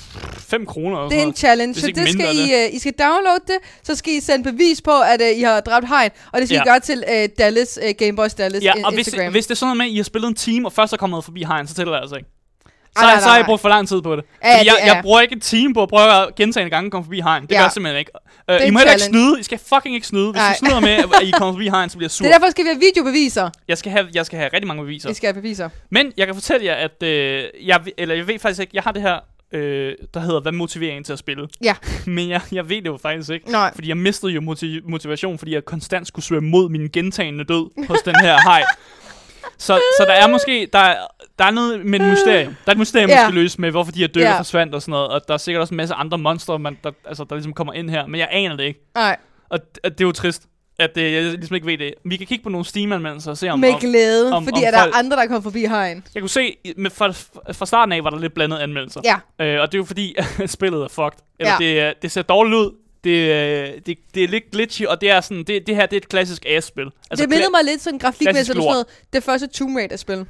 5 0.50 0.66
kroner. 0.66 0.98
eller 0.98 1.10
det 1.10 1.20
er 1.20 1.24
en 1.24 1.34
challenge, 1.36 1.74
Hvis 1.74 1.84
så 1.84 1.92
det 1.96 2.10
skal 2.10 2.36
I, 2.36 2.40
uh, 2.68 2.76
I 2.76 2.80
skal 2.80 2.94
downloade 3.00 3.40
det, 3.48 3.58
så 3.84 3.96
skal 3.96 4.14
I 4.14 4.20
sende 4.20 4.52
bevis 4.52 4.82
på, 4.82 4.92
at 4.92 5.22
uh, 5.22 5.40
I 5.40 5.42
har 5.42 5.60
dræbt 5.60 5.88
hegn, 5.88 6.10
og 6.34 6.40
det 6.40 6.48
skal 6.48 6.56
ja. 6.56 6.62
I 6.62 6.66
gøre 6.66 6.80
til 6.80 7.04
uh, 7.08 7.30
Dallas, 7.40 7.80
uh, 7.84 7.90
Gameboys 7.98 8.34
Dallas 8.34 8.64
Ja, 8.64 8.74
og 8.86 8.94
hvis, 8.94 9.08
Instagram. 9.08 9.32
hvis 9.32 9.46
det 9.46 9.52
er 9.52 9.56
sådan 9.56 9.68
noget 9.68 9.78
med, 9.78 9.86
at 9.86 9.92
I 9.92 9.96
har 9.96 10.04
spillet 10.04 10.28
en 10.30 10.36
time, 10.36 10.68
og 10.68 10.74
først 10.74 10.94
er 10.94 10.98
kommet 10.98 11.24
forbi 11.24 11.44
hegn, 11.44 11.68
så 11.68 11.74
tæller 11.74 11.94
det 11.94 12.02
altså 12.02 12.16
ikke. 12.16 12.30
Så, 13.00 13.06
Ej, 13.06 13.12
nej, 13.12 13.20
så 13.20 13.26
har 13.26 13.30
nej, 13.30 13.34
jeg 13.34 13.42
nej. 13.42 13.46
brugt 13.46 13.62
for 13.62 13.70
lang 13.70 13.88
tid 13.88 14.02
på 14.02 14.16
det. 14.16 14.24
Ja, 14.44 14.58
Fordi 14.58 14.68
jeg, 14.68 14.76
det 14.80 14.90
er- 14.90 14.94
jeg 14.94 15.04
bruger 15.04 15.20
ikke 15.22 15.36
et 15.36 15.42
time 15.44 15.74
på 15.74 15.84
at 15.84 15.90
prøve 15.90 16.12
at 16.28 16.36
gentagende 16.36 16.70
gange 16.76 16.92
komme 16.92 17.06
forbi 17.06 17.22
hegn. 17.22 17.42
Det 17.44 17.52
Ja. 17.52 17.56
gør 17.56 17.62
jeg 17.64 17.72
simpelthen 17.72 18.00
ikke. 18.00 18.12
Uh, 18.52 18.56
I 18.56 18.68
en 18.68 18.74
må 18.74 18.80
ikke 18.80 19.00
snyde. 19.00 19.40
I 19.40 19.44
skal 19.44 19.60
fucking 19.74 19.96
ikke 19.96 20.08
snyde. 20.08 20.32
Hvis 20.32 20.40
Nej. 20.40 20.52
I 20.54 20.56
snyder 20.58 20.80
med, 20.80 20.90
at 20.90 21.24
I 21.24 21.32
kommer 21.32 21.54
forbi 21.54 21.70
hegn, 21.76 21.90
så 21.90 21.98
bliver 21.98 22.06
jeg 22.06 22.12
sur. 22.12 22.24
Det 22.26 22.34
er 22.34 22.38
derfor, 22.38 22.52
skal 22.52 22.64
vi 22.64 22.70
have 22.70 22.80
videobeviser. 22.80 23.50
Jeg 23.68 23.78
skal 23.78 23.92
have, 23.92 24.08
jeg 24.14 24.26
skal 24.26 24.40
have 24.40 24.50
rigtig 24.54 24.68
mange 24.68 24.84
beviser. 24.84 25.10
Vi 25.10 25.14
skal 25.16 25.28
have 25.28 25.42
beviser. 25.42 25.70
Men 25.90 26.14
jeg 26.18 26.26
kan 26.28 26.36
fortælle 26.36 26.66
jer, 26.66 26.76
at 26.76 27.04
øh, 27.04 27.44
jeg, 27.66 27.80
eller 27.98 28.16
jeg 28.16 28.28
ved 28.28 28.40
faktisk 28.40 28.62
ikke, 28.62 28.72
jeg 28.74 28.84
har 28.84 28.92
det 28.92 29.02
her, 29.02 29.20
øh, 29.54 29.94
der 30.14 30.20
hedder, 30.20 30.42
hvad 30.42 30.52
motiverer 30.52 30.98
en 30.98 31.04
til 31.04 31.14
at 31.14 31.20
spille? 31.20 31.48
Ja. 31.64 31.76
Men 32.06 32.30
jeg, 32.30 32.42
jeg 32.52 32.70
ved 32.70 32.78
det 32.78 32.86
jo 32.86 32.98
faktisk 33.02 33.30
ikke. 33.30 33.52
Nej. 33.52 33.72
Fordi 33.76 33.90
jeg 33.90 33.98
mistede 33.98 34.32
jo 34.32 34.42
motiv- 34.42 34.82
motivation, 34.90 35.38
fordi 35.38 35.54
jeg 35.54 35.66
konstant 35.66 36.08
skulle 36.08 36.26
svømme 36.26 36.50
mod 36.50 36.70
min 36.70 36.90
gentagende 36.94 37.44
død 37.44 37.88
hos 37.88 38.00
den 38.02 38.16
her 38.22 38.38
hej. 38.44 38.64
Så, 39.58 39.80
så 39.98 40.06
der 40.08 40.14
er 40.14 40.28
måske, 40.28 40.68
der, 40.74 40.80
er- 40.80 40.96
der 41.40 41.46
er 41.46 41.52
noget 41.52 41.86
med 41.86 42.00
et 42.00 42.08
mysterium. 42.08 42.56
Der 42.66 42.72
er 42.72 42.72
et 42.72 42.78
mysterium, 42.78 43.10
Ja. 43.10 43.16
man 43.16 43.26
skal 43.26 43.34
løse 43.34 43.62
med, 43.62 43.72
hvorfor 43.72 43.92
de 43.92 44.00
her 44.00 44.08
døde 44.08 44.26
Ja. 44.30 44.38
forsvandt 44.40 44.76
og 44.76 44.82
sådan 44.82 44.92
noget. 44.92 45.08
Og 45.08 45.22
der 45.28 45.34
er 45.34 45.38
sikkert 45.38 45.62
også 45.62 45.74
en 45.74 45.78
masse 45.78 45.96
andre 45.96 46.18
monstre, 46.18 46.60
man, 46.60 46.78
der, 46.84 46.92
altså, 47.06 47.24
der 47.30 47.36
ligesom 47.36 47.54
kommer 47.54 47.74
ind 47.74 47.90
her. 47.90 48.06
Men 48.08 48.20
jeg 48.20 48.28
aner 48.32 48.56
det 48.56 48.64
ikke. 48.64 48.80
Nej, 48.96 49.18
Og 49.50 49.60
d- 49.64 49.80
at 49.84 49.92
det 49.98 50.04
er 50.04 50.08
jo 50.08 50.12
trist, 50.12 50.44
at 50.80 50.98
øh, 50.98 51.14
jeg 51.14 51.24
ligesom 51.24 51.56
ikke 51.56 51.68
ved 51.68 51.78
det. 51.78 51.94
Vi 52.06 52.18
kan 52.18 52.28
kigge 52.28 52.44
på 52.44 52.50
nogle 52.50 52.66
Steam-anmeldelser 52.66 53.32
og 53.32 53.38
se 53.38 53.50
om... 53.50 53.60
med 53.60 53.74
om 53.74 53.80
glæde, 53.80 54.34
om- 54.34 54.44
fordi 54.44 54.60
om 54.62 54.68
at 54.68 54.74
der 54.74 54.80
folk- 54.84 54.94
er 54.96 55.00
andre, 55.00 55.18
der 55.18 55.26
kommer 55.26 55.42
forbi 55.42 55.66
hegn. 55.66 56.04
jeg 56.16 56.22
kunne 56.22 56.30
se, 56.30 56.56
med, 56.78 56.92
fra, 56.92 57.08
fra 57.54 57.66
starten 57.66 57.92
af 57.92 58.04
var 58.04 58.10
der 58.10 58.20
lidt 58.20 58.34
blandet 58.34 58.58
anmeldelser. 58.58 59.02
Ja, 59.04 59.16
Øh, 59.46 59.62
og 59.62 59.68
det 59.72 59.78
er 59.78 59.80
jo 59.80 59.86
fordi, 59.86 60.16
at 60.40 60.50
spillet 60.58 60.82
er 60.84 60.88
fucked. 60.88 61.20
Eller 61.40 61.52
Ja. 61.52 61.58
det, 61.66 61.80
er- 61.80 61.94
det 62.02 62.12
ser 62.12 62.22
dårligt 62.22 62.56
ud. 62.56 62.72
Det, 63.04 63.34
er- 63.34 63.72
det, 63.86 63.98
det 64.16 64.24
er 64.24 64.28
lidt 64.28 64.44
glitchy, 64.52 64.86
og 64.86 65.02
det 65.02 65.12
er 65.12 65.22
sådan, 65.22 65.44
det, 65.44 65.68
det 65.68 65.76
her 65.76 65.86
det 65.86 65.94
er 65.94 65.98
et 65.98 66.10
klassisk 66.10 66.46
ass-spil. 66.48 66.86
altså, 67.12 67.24
det 67.26 67.30
mindede 67.30 67.50
mig 67.52 67.60
lidt 67.66 67.82
sådan 67.82 68.00
grafikmæssigt, 68.00 68.48
sådan 68.48 68.64
noget, 68.64 68.86
det 69.14 69.24
første 69.24 69.48
Tomb 69.48 69.76
Raider-spil. 69.78 70.26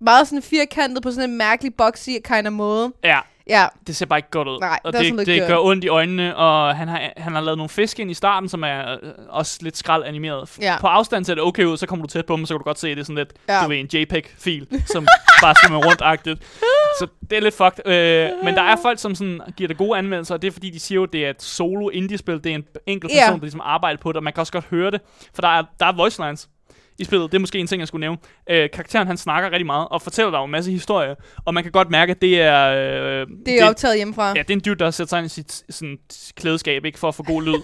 Meget 0.00 0.28
sådan 0.28 0.42
firkantet 0.42 1.02
på 1.02 1.10
sådan 1.10 1.30
en 1.30 1.38
mærkelig 1.38 1.74
boxy 1.74 2.10
kind 2.24 2.46
of 2.46 2.52
måde. 2.52 2.92
Ja, 3.04 3.18
Ja, 3.48 3.66
det 3.86 3.96
ser 3.96 4.06
bare 4.06 4.18
ikke 4.18 4.30
godt 4.30 4.48
ud. 4.48 4.58
Nej, 4.60 4.78
og 4.84 4.92
det 4.92 5.18
det, 5.18 5.26
det 5.26 5.46
gør 5.46 5.58
ondt 5.58 5.84
i 5.84 5.88
øjnene, 5.88 6.36
og 6.36 6.76
han 6.76 6.88
har, 6.88 7.12
han 7.16 7.32
har 7.32 7.40
lavet 7.40 7.58
nogle 7.58 7.68
fisk 7.68 7.98
ind 7.98 8.10
i 8.10 8.14
starten, 8.14 8.48
som 8.48 8.62
er 8.64 8.92
øh, 9.02 9.12
også 9.28 9.58
lidt 9.62 9.76
skrald 9.76 10.04
animeret. 10.04 10.58
Ja. 10.60 10.76
På 10.80 10.86
afstand 10.86 11.24
ser 11.24 11.34
det 11.34 11.42
okay 11.44 11.64
ud, 11.64 11.76
så 11.76 11.86
kommer 11.86 12.06
du 12.06 12.10
tæt 12.10 12.26
på 12.26 12.36
dem, 12.36 12.46
så 12.46 12.54
kan 12.54 12.58
du 12.58 12.64
godt 12.64 12.78
se, 12.78 12.88
at 12.88 12.96
det 12.96 13.00
er 13.02 13.04
sådan 13.04 13.16
lidt, 13.16 13.32
Ja. 13.48 13.60
du 13.64 13.68
ved, 13.68 13.78
en 13.78 13.88
JPEG-fil, 13.92 14.82
som 14.86 15.06
bare 15.42 15.54
svømmer 15.64 15.86
rundt-agtigt. 15.86 16.40
Så 16.98 17.06
det 17.30 17.36
er 17.36 17.40
lidt 17.40 17.54
fucked. 17.56 17.86
Øh, 17.86 18.30
men 18.44 18.54
der 18.54 18.62
er 18.62 18.76
folk, 18.82 18.98
som 18.98 19.14
sådan 19.14 19.40
giver 19.56 19.68
det 19.68 19.76
gode 19.76 19.98
anmeldelser, 19.98 20.34
og 20.34 20.42
det 20.42 20.48
er 20.48 20.52
fordi, 20.52 20.70
de 20.70 20.80
siger 20.80 20.96
jo, 20.96 21.02
at 21.02 21.12
det 21.12 21.26
er 21.26 21.30
et 21.30 21.42
solo 21.42 21.88
indie-spil. 21.88 22.44
Det 22.44 22.50
er 22.52 22.54
en 22.54 22.64
enkelt 22.86 23.12
person, 23.12 23.34
der 23.38 23.44
ligesom 23.44 23.60
arbejder 23.64 23.98
på 24.00 24.08
det, 24.12 24.16
og 24.16 24.22
man 24.22 24.32
kan 24.32 24.40
også 24.40 24.52
godt 24.52 24.64
høre 24.70 24.90
det. 24.90 25.00
For 25.34 25.42
der 25.42 25.48
er, 25.48 25.62
der 25.80 25.86
er 25.86 25.92
voice 25.92 26.22
lines 26.22 26.48
i 26.98 27.04
spillet. 27.04 27.32
Det 27.32 27.38
er 27.38 27.40
måske 27.40 27.58
en 27.58 27.66
ting, 27.66 27.80
jeg 27.80 27.88
skulle 27.88 28.00
nævne. 28.00 28.18
Øh, 28.50 28.70
karakteren, 28.70 29.06
han 29.06 29.16
snakker 29.16 29.50
rigtig 29.50 29.66
meget, 29.66 29.88
og 29.90 30.02
fortæller 30.02 30.30
dig 30.30 30.44
en 30.44 30.50
masse 30.50 30.70
historie. 30.70 31.16
Og 31.44 31.54
man 31.54 31.62
kan 31.62 31.72
godt 31.72 31.90
mærke, 31.90 32.10
at 32.10 32.22
det 32.22 32.40
er... 32.40 32.66
Øh, 32.68 33.26
det 33.46 33.60
er 33.60 33.68
optaget 33.68 33.96
hjemmefra. 33.96 34.28
Ja, 34.28 34.42
det 34.42 34.50
er 34.50 34.54
en 34.54 34.60
dude, 34.60 34.76
der 34.76 34.90
sætter 34.90 35.08
sig 35.08 35.18
ind 35.18 35.26
i 35.26 35.28
sit 35.28 35.64
sådan, 35.70 35.98
klædeskab, 36.36 36.84
ikke 36.84 36.98
for 36.98 37.08
at 37.08 37.14
få 37.14 37.22
god 37.22 37.42
lyd. 37.42 37.60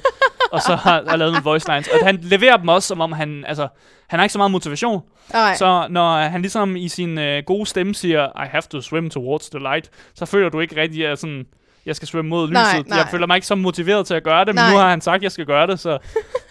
og 0.53 0.63
så 0.63 0.75
har, 0.75 1.05
har 1.09 1.17
lavet 1.17 1.33
nogle 1.33 1.45
voice 1.45 1.73
lines. 1.73 1.89
Og 1.89 2.07
han 2.07 2.19
leverer 2.23 2.57
dem 2.57 2.69
også, 2.69 2.89
som 2.89 3.01
om 3.01 3.13
han, 3.13 3.45
altså, 3.49 3.69
han 4.09 4.19
har 4.19 4.25
ikke 4.25 4.33
så 4.33 4.39
meget 4.39 4.51
motivation. 4.51 5.03
Nej. 5.33 5.57
Så 5.57 5.87
når 5.91 6.17
han 6.19 6.41
ligesom 6.41 6.77
i 6.77 6.89
sin 6.89 7.19
øh, 7.19 7.43
gode 7.47 7.67
stemme 7.67 7.95
siger, 7.95 8.45
I 8.45 8.49
have 8.51 8.63
to 8.71 8.81
swim 8.81 9.11
towards 9.11 9.51
the 9.51 9.59
light, 9.59 9.91
så 10.15 10.27
føler 10.27 10.49
du 10.49 10.61
ikke 10.61 10.77
rigtig, 10.77 11.07
at 11.07 11.19
sådan, 11.19 11.47
jeg 11.87 11.97
skal 11.97 12.09
svømme 12.09 12.29
mod 12.29 12.49
lyset. 12.49 12.53
Nej, 12.63 12.83
nej. 12.87 12.99
Jeg 12.99 13.09
føler 13.11 13.27
mig 13.27 13.35
ikke 13.35 13.47
så 13.47 13.55
motiveret 13.55 14.07
til 14.07 14.15
at 14.15 14.23
gøre 14.25 14.41
det, 14.45 14.47
men 14.55 14.55
Nej. 14.55 14.71
nu 14.73 14.77
har 14.77 14.91
han 14.91 15.01
sagt, 15.01 15.17
at 15.17 15.23
jeg 15.23 15.33
skal 15.33 15.47
gøre 15.47 15.67
det, 15.67 15.81
så 15.81 15.99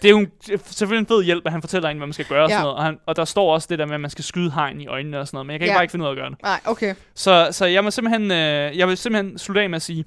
det 0.02 0.08
er 0.08 0.10
jo 0.10 0.18
en, 0.18 0.30
selvfølgelig 0.66 0.98
en 1.00 1.06
fed 1.06 1.22
hjælp, 1.24 1.46
at 1.46 1.52
han 1.52 1.60
fortæller 1.62 1.88
en, 1.88 1.96
hvad 1.96 2.06
man 2.06 2.12
skal 2.12 2.24
gøre. 2.26 2.44
Og, 2.44 2.48
Ja. 2.50 2.54
sådan 2.54 2.62
noget. 2.62 2.76
Og, 2.76 2.84
han, 2.84 2.98
og 3.06 3.16
der 3.16 3.24
står 3.24 3.54
også 3.54 3.66
det 3.70 3.78
der 3.78 3.86
med, 3.86 3.94
at 3.94 4.00
man 4.00 4.10
skal 4.10 4.24
skyde 4.24 4.50
hegn 4.50 4.80
i 4.80 4.86
øjnene 4.86 5.20
og 5.20 5.26
sådan 5.26 5.36
noget, 5.36 5.46
men 5.46 5.52
jeg 5.52 5.60
kan 5.60 5.64
ikke 5.64 5.72
Ja. 5.72 5.76
bare 5.76 5.84
ikke 5.84 5.90
finde 5.92 6.02
ud 6.02 6.08
af 6.08 6.12
at 6.12 6.18
gøre 6.18 6.30
det. 6.30 6.42
Nej, 6.42 6.60
okay. 6.64 6.94
Så, 7.14 7.48
så 7.50 7.66
jeg 7.66 7.84
må 7.84 7.90
simpelthen, 7.90 8.30
øh, 8.30 8.78
jeg 8.78 8.88
vil 8.88 8.96
simpelthen 8.96 9.38
slutte 9.38 9.60
af 9.62 9.70
med 9.70 9.76
at 9.76 9.82
sige, 9.82 10.04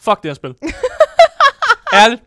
fuck 0.00 0.22
det 0.22 0.28
her 0.28 0.34
spil. 0.34 0.54
Ærligt. 2.02 2.22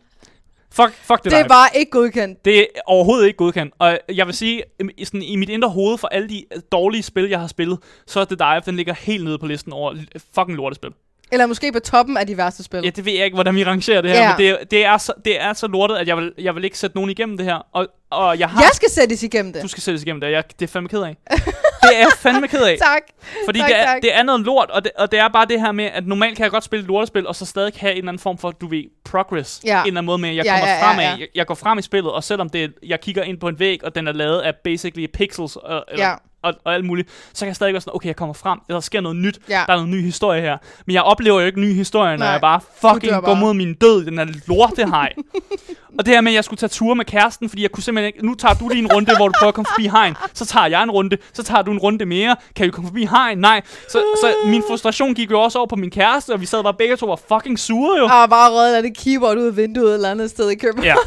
Fuck, 0.72 0.92
fuck 0.94 1.24
det, 1.24 1.32
Det 1.32 1.40
er 1.40 1.48
bare 1.48 1.68
ikke 1.74 1.90
godkendt. 1.90 2.44
Det 2.44 2.60
er 2.60 2.64
overhovedet 2.86 3.26
ikke 3.26 3.36
godkendt. 3.36 3.74
Og 3.78 3.98
jeg 4.14 4.26
vil 4.26 4.34
sige, 4.34 4.62
i- 4.98 5.04
sådan, 5.04 5.22
i 5.22 5.36
mit 5.36 5.48
indre 5.48 5.68
hoved 5.68 5.98
for 5.98 6.08
alle 6.08 6.28
de 6.28 6.44
øh, 6.54 6.60
dårlige 6.72 7.02
spil, 7.02 7.28
jeg 7.28 7.40
har 7.40 7.46
spillet, 7.46 7.78
så 8.06 8.20
er 8.20 8.24
det 8.24 8.38
Dive, 8.38 8.60
den 8.66 8.76
ligger 8.76 8.94
helt 8.94 9.24
nede 9.24 9.38
på 9.38 9.46
listen 9.46 9.72
over 9.72 9.94
fucking 10.34 10.56
lortespil. 10.56 10.90
Eller 11.32 11.46
måske 11.46 11.72
på 11.72 11.78
toppen 11.80 12.16
af 12.16 12.26
de 12.26 12.36
værste 12.36 12.62
spil. 12.62 12.80
Ja, 12.84 12.90
det 12.90 13.04
ved 13.04 13.12
jeg 13.12 13.24
ikke, 13.24 13.34
hvordan 13.34 13.54
vi 13.54 13.64
rangerer 13.64 14.00
det 14.00 14.10
her, 14.10 14.18
Ja. 14.22 14.28
men 14.28 14.38
det, 14.38 14.48
er- 14.48 14.64
det, 14.64 14.84
er 14.84 14.98
så, 14.98 15.12
det 15.24 15.40
er 15.42 15.52
så 15.52 15.66
lortet, 15.66 15.96
at 15.96 16.08
jeg 16.08 16.16
vil, 16.16 16.32
jeg 16.38 16.54
vil 16.54 16.64
ikke 16.64 16.78
sætte 16.78 16.96
nogen 16.96 17.10
igennem 17.10 17.36
det 17.36 17.46
her. 17.46 17.66
Og, 17.72 17.86
og 18.10 18.38
jeg 18.38 18.48
har... 18.48 18.60
Jeg 18.62 18.70
skal 18.72 18.90
sættes 18.90 19.22
igennem 19.22 19.52
det. 19.52 19.62
Du 19.62 19.68
skal 19.68 19.82
sættes 19.82 20.02
igennem 20.02 20.20
det, 20.20 20.30
jeg, 20.30 20.44
det 20.60 20.62
er 20.62 20.72
fandme 20.72 20.88
ked 20.88 21.02
af. 21.02 21.16
det 21.82 21.94
er 21.94 21.98
jeg 21.98 22.08
fandme 22.18 22.48
ked 22.48 22.62
af. 22.62 22.76
Tak. 22.78 23.02
Fordi 23.44 23.58
Tak, 23.58 23.68
det, 23.68 23.78
er, 23.80 23.84
tak. 23.84 24.02
det 24.02 24.14
er 24.16 24.22
noget 24.22 24.40
lort, 24.40 24.70
og 24.70 24.84
det, 24.84 24.92
og 24.98 25.10
det 25.10 25.18
er 25.18 25.28
bare 25.28 25.46
det 25.46 25.60
her 25.60 25.72
med, 25.72 25.84
at 25.84 26.06
normalt 26.06 26.36
kan 26.36 26.42
jeg 26.42 26.50
godt 26.50 26.64
spille 26.64 26.80
et 26.82 26.88
lortespil, 26.88 27.26
og 27.26 27.36
så 27.36 27.46
stadig 27.46 27.72
have 27.76 27.92
en 27.92 27.98
eller 27.98 28.08
anden 28.08 28.20
form 28.20 28.38
for, 28.38 28.50
du 28.50 28.68
ved, 28.68 28.84
progress. 29.04 29.60
Ja. 29.64 29.80
En 29.80 29.86
eller 29.86 30.00
anden 30.00 30.06
måde 30.06 30.18
med, 30.18 30.28
at 30.30 30.36
jeg 30.36 30.44
Ja, 30.44 30.52
kommer 30.52 30.66
ja, 30.68 30.74
ja, 30.74 30.88
fremad. 30.90 31.04
ja. 31.04 31.10
Jeg, 31.10 31.28
jeg 31.34 31.46
går 31.46 31.54
frem 31.54 31.78
i 31.78 31.82
spillet, 31.82 32.12
og 32.12 32.24
selvom 32.24 32.48
det, 32.48 32.72
jeg 32.86 33.00
kigger 33.00 33.22
ind 33.22 33.38
på 33.40 33.48
en 33.48 33.58
væg, 33.58 33.84
og 33.84 33.94
den 33.94 34.08
er 34.08 34.12
lavet 34.12 34.40
af 34.40 34.52
basically 34.64 35.06
pixels, 35.14 35.56
og, 35.56 35.84
eller, 35.90 36.06
Ja. 36.08 36.14
Og, 36.42 36.54
og 36.64 36.74
alt 36.74 36.84
muligt, 36.84 37.08
så 37.32 37.40
kan 37.40 37.46
jeg 37.48 37.56
stadig 37.56 37.74
gå 37.74 37.80
sådan, 37.80 37.96
okay, 37.96 38.06
jeg 38.06 38.16
kommer 38.16 38.32
frem, 38.34 38.58
der 38.70 38.80
sker 38.80 39.00
noget 39.00 39.16
nyt, 39.16 39.38
Ja. 39.48 39.54
der 39.66 39.72
er 39.72 39.76
noget 39.76 39.88
ny 39.88 40.02
historie 40.02 40.40
her. 40.40 40.56
Men 40.86 40.94
jeg 40.94 41.02
oplever 41.02 41.40
jo 41.40 41.46
ikke 41.46 41.60
ny 41.60 41.74
historie, 41.74 42.10
når 42.16 42.24
Nej. 42.24 42.28
jeg 42.32 42.40
bare 42.40 42.60
fucking 42.80 43.12
går 43.12 43.20
bare. 43.20 43.36
mod 43.36 43.54
min 43.54 43.74
død, 43.74 44.04
den 44.04 44.18
er 44.18 44.26
lortehej. 44.48 45.12
og 45.98 46.06
det 46.06 46.14
her 46.14 46.20
med, 46.20 46.32
at 46.32 46.34
jeg 46.36 46.44
skulle 46.44 46.58
tage 46.58 46.68
ture 46.70 46.94
med 46.96 47.04
kæresten, 47.04 47.48
fordi 47.48 47.62
jeg 47.62 47.70
kunne 47.70 47.82
simpelthen 47.82 48.06
ikke, 48.14 48.26
nu 48.26 48.34
tager 48.34 48.54
du 48.54 48.68
lige 48.68 48.78
en 48.78 48.92
runde, 48.92 49.16
hvor 49.16 49.28
du 49.28 49.32
prøver 49.38 49.48
at 49.48 49.54
komme 49.54 49.66
forbi 49.74 49.88
hegn, 49.88 50.16
så 50.34 50.46
tager 50.46 50.66
jeg 50.66 50.82
en 50.82 50.90
runde, 50.90 51.16
så 51.32 51.42
tager 51.42 51.62
du 51.62 51.70
en 51.70 51.78
runde 51.78 52.06
mere, 52.06 52.36
kan 52.56 52.66
vi 52.66 52.70
komme 52.70 52.88
forbi 52.88 53.04
hegn? 53.04 53.38
Nej. 53.38 53.62
Så, 53.88 54.02
så 54.20 54.34
min 54.46 54.62
frustration 54.68 55.14
gik 55.14 55.30
jo 55.30 55.40
også 55.40 55.58
over 55.58 55.66
på 55.68 55.76
min 55.76 55.90
kæreste, 55.90 56.32
og 56.32 56.40
vi 56.40 56.46
sad 56.46 56.62
bare 56.62 56.74
begge 56.74 56.96
to 56.96 57.06
var 57.06 57.20
fucking 57.28 57.58
sure 57.58 57.96
jo. 57.98 58.02
Jeg 58.04 58.10
har 58.10 58.26
bare 58.26 58.50
røget 58.52 58.74
af 58.76 58.82
det 58.82 58.96
keyboard 58.96 59.36
ud 59.36 59.46
af 59.46 59.56
vinduet 59.56 59.88
et 59.90 59.94
eller 59.94 60.10
andet 60.10 60.30
sted 60.30 60.50
i 60.50 60.54
København. 60.54 60.98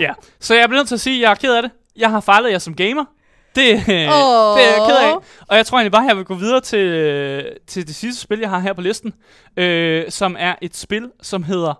Ja. 0.00 0.06
ja. 0.06 0.12
Så 0.40 0.54
jeg 0.54 0.68
bliver 0.68 0.80
nødt 0.80 0.88
til 0.88 0.94
at 0.94 1.00
sige, 1.00 1.16
at 1.16 1.22
jeg 1.22 1.30
er 1.30 1.34
ked 1.34 1.54
af 1.54 1.62
det. 1.62 1.70
Jeg 1.96 2.10
har 2.10 2.20
fejlet 2.20 2.50
jer 2.52 2.58
som 2.58 2.74
gamer. 2.74 3.04
Det, 3.58 3.74
oh. 3.74 3.80
det 4.58 4.64
er 4.64 4.70
jeg 4.76 4.84
ked 4.88 4.96
af. 4.96 5.14
Og 5.48 5.56
jeg 5.56 5.66
tror 5.66 5.78
egentlig 5.78 5.92
bare, 5.92 6.02
at 6.04 6.08
jeg 6.08 6.16
vil 6.16 6.24
gå 6.24 6.34
videre 6.34 6.60
til, 6.60 6.78
øh, 6.78 7.44
til 7.66 7.86
det 7.86 7.94
sidste 7.94 8.20
spil, 8.22 8.38
jeg 8.38 8.50
har 8.50 8.58
her 8.58 8.72
på 8.72 8.80
listen. 8.80 9.12
Øh, 9.56 10.04
som 10.10 10.36
er 10.38 10.54
et 10.62 10.76
spil, 10.76 11.10
som 11.22 11.42
hedder 11.42 11.74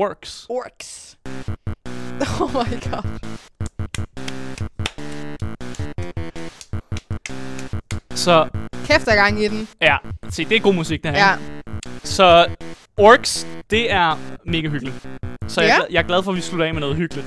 Works. 0.00 0.46
Orks. 0.48 1.16
Oh 2.40 2.50
my 2.54 2.90
god. 2.90 3.02
Så 8.14 8.48
Kæft, 8.86 9.06
der 9.06 9.12
er 9.12 9.16
gang 9.16 9.42
i 9.44 9.48
den. 9.48 9.68
ja, 9.80 9.96
se, 10.30 10.44
det 10.44 10.56
er 10.56 10.60
god 10.60 10.74
musik, 10.74 11.02
det 11.02 11.10
her. 11.10 11.18
Ja. 11.18 11.34
Så 12.04 12.46
Orks, 12.96 13.46
det 13.70 13.92
er 13.92 14.18
mega 14.46 14.68
hyggeligt. 14.68 15.08
Så 15.48 15.60
jeg, 15.60 15.68
Ja. 15.68 15.74
er 15.74 15.78
glad- 15.78 15.86
jeg 15.90 15.98
er 16.02 16.06
glad 16.06 16.22
for, 16.22 16.30
at 16.30 16.36
vi 16.36 16.40
slutter 16.42 16.66
af 16.66 16.74
med 16.74 16.80
noget 16.80 16.96
hyggeligt. 16.96 17.26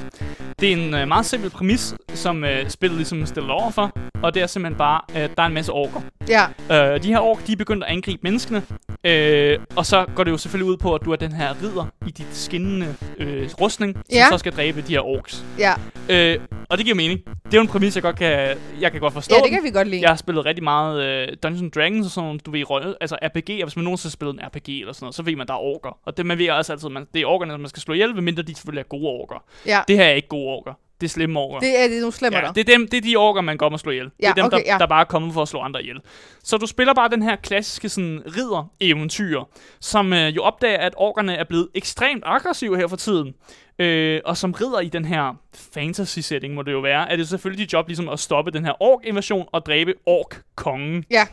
Det 0.61 0.73
er 0.73 0.77
en 0.77 0.93
øh, 0.93 1.07
meget 1.07 1.25
simpel 1.25 1.49
præmis, 1.49 1.95
som 2.13 2.43
øh, 2.43 2.69
spillet 2.69 2.97
ligesom 2.97 3.25
stiller 3.25 3.53
over 3.53 3.71
for. 3.71 3.91
Og 4.23 4.33
det 4.33 4.41
er 4.41 4.47
simpelthen 4.47 4.77
bare, 4.77 5.01
at 5.13 5.31
der 5.37 5.43
er 5.43 5.47
en 5.47 5.53
masse 5.53 5.71
orker. 5.71 6.01
Ja. 6.29 6.45
Øh, 6.93 7.03
de 7.03 7.07
her 7.07 7.19
ork, 7.19 7.47
de 7.47 7.51
er 7.51 7.55
begyndt 7.55 7.83
at 7.83 7.89
angribe 7.89 8.19
menneskene. 8.23 8.63
Øh, 9.03 9.59
og 9.75 9.85
så 9.85 10.05
går 10.15 10.23
det 10.23 10.31
jo 10.31 10.37
selvfølgelig 10.37 10.71
ud 10.71 10.77
på, 10.77 10.95
at 10.95 11.01
du 11.05 11.11
er 11.11 11.15
den 11.15 11.31
her 11.31 11.53
ridder 11.63 11.85
i 12.07 12.11
dit 12.11 12.27
skinnende 12.31 12.95
øh, 13.17 13.49
rustning, 13.61 13.93
som 13.95 14.03
Ja. 14.11 14.25
så 14.31 14.37
skal 14.37 14.51
dræbe 14.55 14.81
de 14.81 14.93
her 14.93 14.99
orks. 15.01 15.45
Ja. 15.59 15.73
Øh, 16.09 16.39
og 16.69 16.77
det 16.77 16.85
giver 16.85 16.95
mening. 16.95 17.19
Det 17.45 17.53
er 17.53 17.57
jo 17.57 17.61
en 17.61 17.67
præmis, 17.67 17.95
jeg 17.95 18.03
godt 18.03 18.15
kan, 18.15 18.57
jeg 18.81 18.91
kan 18.91 19.01
godt 19.01 19.13
forstå. 19.13 19.35
Ja, 19.35 19.39
det 19.41 19.45
den. 19.49 19.53
kan 19.53 19.63
vi 19.63 19.69
godt 19.71 19.87
lide. 19.87 20.01
Jeg 20.01 20.09
har 20.09 20.15
spillet 20.15 20.45
rigtig 20.45 20.63
meget 20.63 21.03
øh, 21.03 21.27
Dungeons 21.43 21.71
Dragons 21.75 22.05
og 22.05 22.11
sådan 22.11 22.25
nogle, 22.25 22.39
du 22.39 22.51
ved, 22.51 22.69
røg, 22.69 22.93
altså 23.01 23.15
RPG'er. 23.23 23.63
Hvis 23.63 23.75
man 23.75 23.83
nogensinde 23.85 24.09
har 24.09 24.11
spillet 24.11 24.33
en 24.33 24.39
RPG 24.47 24.79
eller 24.79 24.93
sådan 24.93 25.03
noget, 25.05 25.15
så 25.15 25.23
ved 25.23 25.35
man, 25.35 25.47
der 25.47 25.53
er 25.53 25.57
orker. 25.57 25.97
Og 26.05 26.17
det 26.17 26.25
man 26.25 26.37
ved 26.37 26.49
også 26.49 26.73
altid, 26.73 26.89
man, 26.89 27.07
det 27.13 27.21
er 27.21 27.25
orkerne, 27.25 27.57
man 27.57 27.69
skal 27.69 27.81
slå 27.81 27.93
ihjel, 27.93 28.13
medmindre 28.15 28.43
de 28.43 28.55
selvfølgelig 28.55 28.79
er 28.81 28.87
gode 28.87 29.07
orker. 29.07 29.43
Ja. 29.65 29.79
Det 29.87 29.97
her 29.97 30.03
er 30.05 30.11
ikke 30.13 30.27
gode 30.27 30.47
orker. 30.47 30.73
Det 31.01 31.07
er 31.07 31.09
slemme 31.09 31.39
orker. 31.39 31.59
Det 31.59 31.79
er, 31.83 31.87
det 31.87 31.95
er 31.97 31.99
nogle 32.01 32.13
slemmer 32.13 32.39
Ja, 32.39 32.45
der. 32.45 32.51
det 32.53 32.69
er, 32.69 32.77
dem, 32.77 32.87
det 32.87 32.97
er 32.97 33.01
de 33.01 33.15
orker, 33.15 33.41
man 33.41 33.57
godt 33.57 33.71
må 33.71 33.77
slå 33.77 33.91
ihjel. 33.91 34.05
det 34.05 34.13
Ja, 34.23 34.29
er 34.29 34.33
dem, 34.33 34.45
okay, 34.45 34.57
der, 34.57 34.63
ja. 34.65 34.77
der 34.77 34.85
bare 34.85 35.01
er 35.01 35.05
kommet 35.05 35.33
for 35.33 35.41
at 35.41 35.47
slå 35.47 35.59
andre 35.59 35.81
ihjel. 35.81 35.97
Så 36.43 36.57
du 36.57 36.65
spiller 36.65 36.93
bare 36.93 37.09
den 37.09 37.21
her 37.21 37.35
klassiske 37.35 37.89
sådan, 37.89 38.23
ridder-eventyr, 38.37 39.41
som 39.81 40.13
øh, 40.13 40.35
jo 40.35 40.41
opdager, 40.43 40.77
at 40.77 40.93
orkerne 40.97 41.35
er 41.35 41.43
blevet 41.43 41.67
ekstremt 41.75 42.23
aggressive 42.25 42.77
her 42.77 42.87
for 42.87 42.95
tiden. 42.95 43.33
Øh, 43.79 44.21
og 44.25 44.37
som 44.37 44.51
ridder 44.51 44.79
i 44.79 44.87
den 44.89 45.05
her 45.05 45.33
fantasy-setting, 45.73 46.53
må 46.53 46.61
det 46.61 46.71
jo 46.71 46.79
være, 46.79 47.11
er 47.11 47.15
det 47.15 47.27
selvfølgelig 47.27 47.65
dit 47.65 47.73
job 47.73 47.87
ligesom 47.87 48.09
at 48.09 48.19
stoppe 48.19 48.51
den 48.51 48.65
her 48.65 48.81
ork-invasion 48.83 49.45
og 49.51 49.65
dræbe 49.65 49.93
ork-kongen. 50.05 51.05
Ja. 51.11 51.27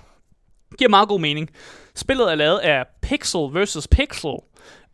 Giver 0.79 0.91
meget 0.91 1.09
god 1.09 1.21
mening. 1.21 1.51
Spillet 1.95 2.31
er 2.33 2.35
lavet 2.35 2.59
af 2.59 2.85
Pixel 3.03 3.41
vs. 3.55 3.89
Pixel. 3.91 4.31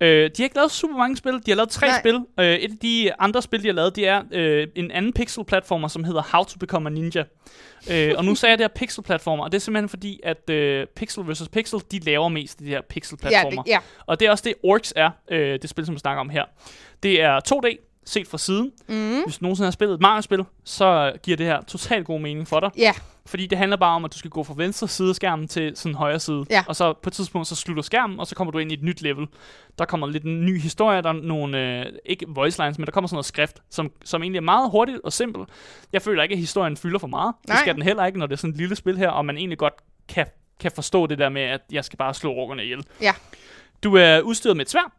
Øh, 0.04 0.30
de 0.30 0.42
har 0.42 0.44
ikke 0.44 0.56
lavet 0.56 0.70
super 0.70 0.96
mange 0.96 1.16
spil. 1.16 1.32
De 1.32 1.50
har 1.50 1.54
lavet 1.56 1.70
tre 1.70 1.86
Nej. 1.86 1.98
spil. 2.00 2.14
Øh, 2.40 2.46
et 2.54 2.70
af 2.70 2.76
de 2.82 3.10
andre 3.18 3.42
spil, 3.42 3.62
de 3.62 3.66
har 3.68 3.74
lavet, 3.74 3.96
det 3.96 4.08
er 4.08 4.22
øh, 4.32 4.66
en 4.76 4.90
anden 4.90 5.12
pixel-platformer, 5.12 5.88
som 5.88 6.04
hedder 6.04 6.22
How 6.32 6.44
to 6.44 6.58
Become 6.60 6.88
a 6.88 6.92
Ninja. 6.92 7.24
øh, 7.92 8.14
og 8.18 8.24
nu 8.24 8.34
sagde 8.34 8.50
jeg 8.50 8.58
det 8.58 8.64
her 8.64 8.74
pixel-platformer, 8.74 9.44
og 9.44 9.52
det 9.52 9.58
er 9.58 9.60
simpelthen 9.60 9.88
fordi, 9.88 10.20
at 10.24 10.50
øh, 10.50 10.86
Pixel 10.96 11.24
vs. 11.26 11.48
Pixel, 11.52 11.80
de 11.90 11.98
laver 11.98 12.28
mest 12.28 12.58
de 12.58 12.64
her 12.64 12.74
Ja, 12.74 12.80
pixel-platformer. 12.80 13.62
det, 13.62 13.70
ja. 13.70 13.78
Og 14.06 14.20
det 14.20 14.26
er 14.26 14.30
også 14.30 14.44
det, 14.46 14.54
Orcs 14.62 14.92
er, 14.96 15.10
øh, 15.30 15.58
det 15.62 15.70
spil, 15.70 15.86
som 15.86 15.94
vi 15.94 15.98
snakker 16.00 16.20
om 16.20 16.28
her. 16.28 16.44
Det 17.02 17.20
er 17.22 17.40
2D, 17.48 17.93
set 18.04 18.28
fra 18.28 18.38
siden. 18.38 18.72
Mm. 18.88 19.22
Hvis 19.22 19.38
du 19.38 19.42
nogensinde 19.42 19.66
har 19.66 19.70
spillet 19.70 19.94
et 19.94 20.00
Mario-spil, 20.00 20.44
så 20.64 21.12
giver 21.22 21.36
det 21.36 21.46
her 21.46 21.62
totalt 21.62 22.06
god 22.06 22.20
mening 22.20 22.48
for 22.48 22.60
dig. 22.60 22.70
Ja. 22.78 22.92
Fordi 23.26 23.46
det 23.46 23.58
handler 23.58 23.76
bare 23.76 23.96
om, 23.96 24.04
at 24.04 24.12
du 24.12 24.18
skal 24.18 24.30
gå 24.30 24.44
fra 24.44 24.54
venstre 24.56 24.88
side 24.88 25.08
af 25.08 25.14
skærmen 25.14 25.48
til 25.48 25.76
sådan 25.76 25.94
højre 25.94 26.20
side. 26.20 26.44
Ja. 26.50 26.64
Og 26.68 26.76
så 26.76 26.92
på 26.92 27.10
et 27.10 27.12
tidspunkt, 27.12 27.48
så 27.48 27.56
slutter 27.56 27.82
skærmen, 27.82 28.20
og 28.20 28.26
så 28.26 28.34
kommer 28.34 28.50
du 28.50 28.58
ind 28.58 28.70
i 28.70 28.74
et 28.74 28.82
nyt 28.82 29.02
level. 29.02 29.26
Der 29.78 29.84
kommer 29.84 30.06
lidt 30.06 30.24
en 30.24 30.46
ny 30.46 30.60
historie, 30.60 31.02
der 31.02 31.08
er 31.08 31.12
nogle, 31.12 31.80
øh, 31.80 31.86
ikke 32.06 32.26
voice 32.28 32.62
lines, 32.62 32.78
men 32.78 32.86
der 32.86 32.92
kommer 32.92 33.08
sådan 33.08 33.16
noget 33.16 33.26
skrift, 33.26 33.62
som, 33.70 33.92
som 34.04 34.22
egentlig 34.22 34.38
er 34.38 34.42
meget 34.42 34.70
hurtigt 34.70 34.98
og 35.04 35.12
simpelt. 35.12 35.48
Jeg 35.92 36.02
føler 36.02 36.22
ikke, 36.22 36.32
at 36.32 36.38
historien 36.38 36.76
fylder 36.76 36.98
for 36.98 37.06
meget. 37.06 37.34
Nej. 37.48 37.54
Det 37.54 37.60
skal 37.60 37.74
den 37.74 37.82
heller 37.82 38.06
ikke, 38.06 38.18
når 38.18 38.26
det 38.26 38.32
er 38.32 38.38
sådan 38.38 38.50
et 38.50 38.56
lille 38.56 38.76
spil 38.76 38.98
her, 38.98 39.08
og 39.08 39.24
man 39.24 39.36
egentlig 39.36 39.58
godt 39.58 39.74
kan, 40.08 40.26
kan 40.60 40.72
forstå 40.74 41.06
det 41.06 41.18
der 41.18 41.28
med, 41.28 41.42
at 41.42 41.60
jeg 41.72 41.84
skal 41.84 41.96
bare 41.96 42.14
slå 42.14 42.32
orkerne 42.32 42.64
ihjel. 42.64 42.86
Ja. 43.00 43.12
Du 43.82 43.96
er 43.96 44.20
udstyret 44.20 44.56
med 44.56 44.64
et 44.64 44.70
sværd. 44.70 44.92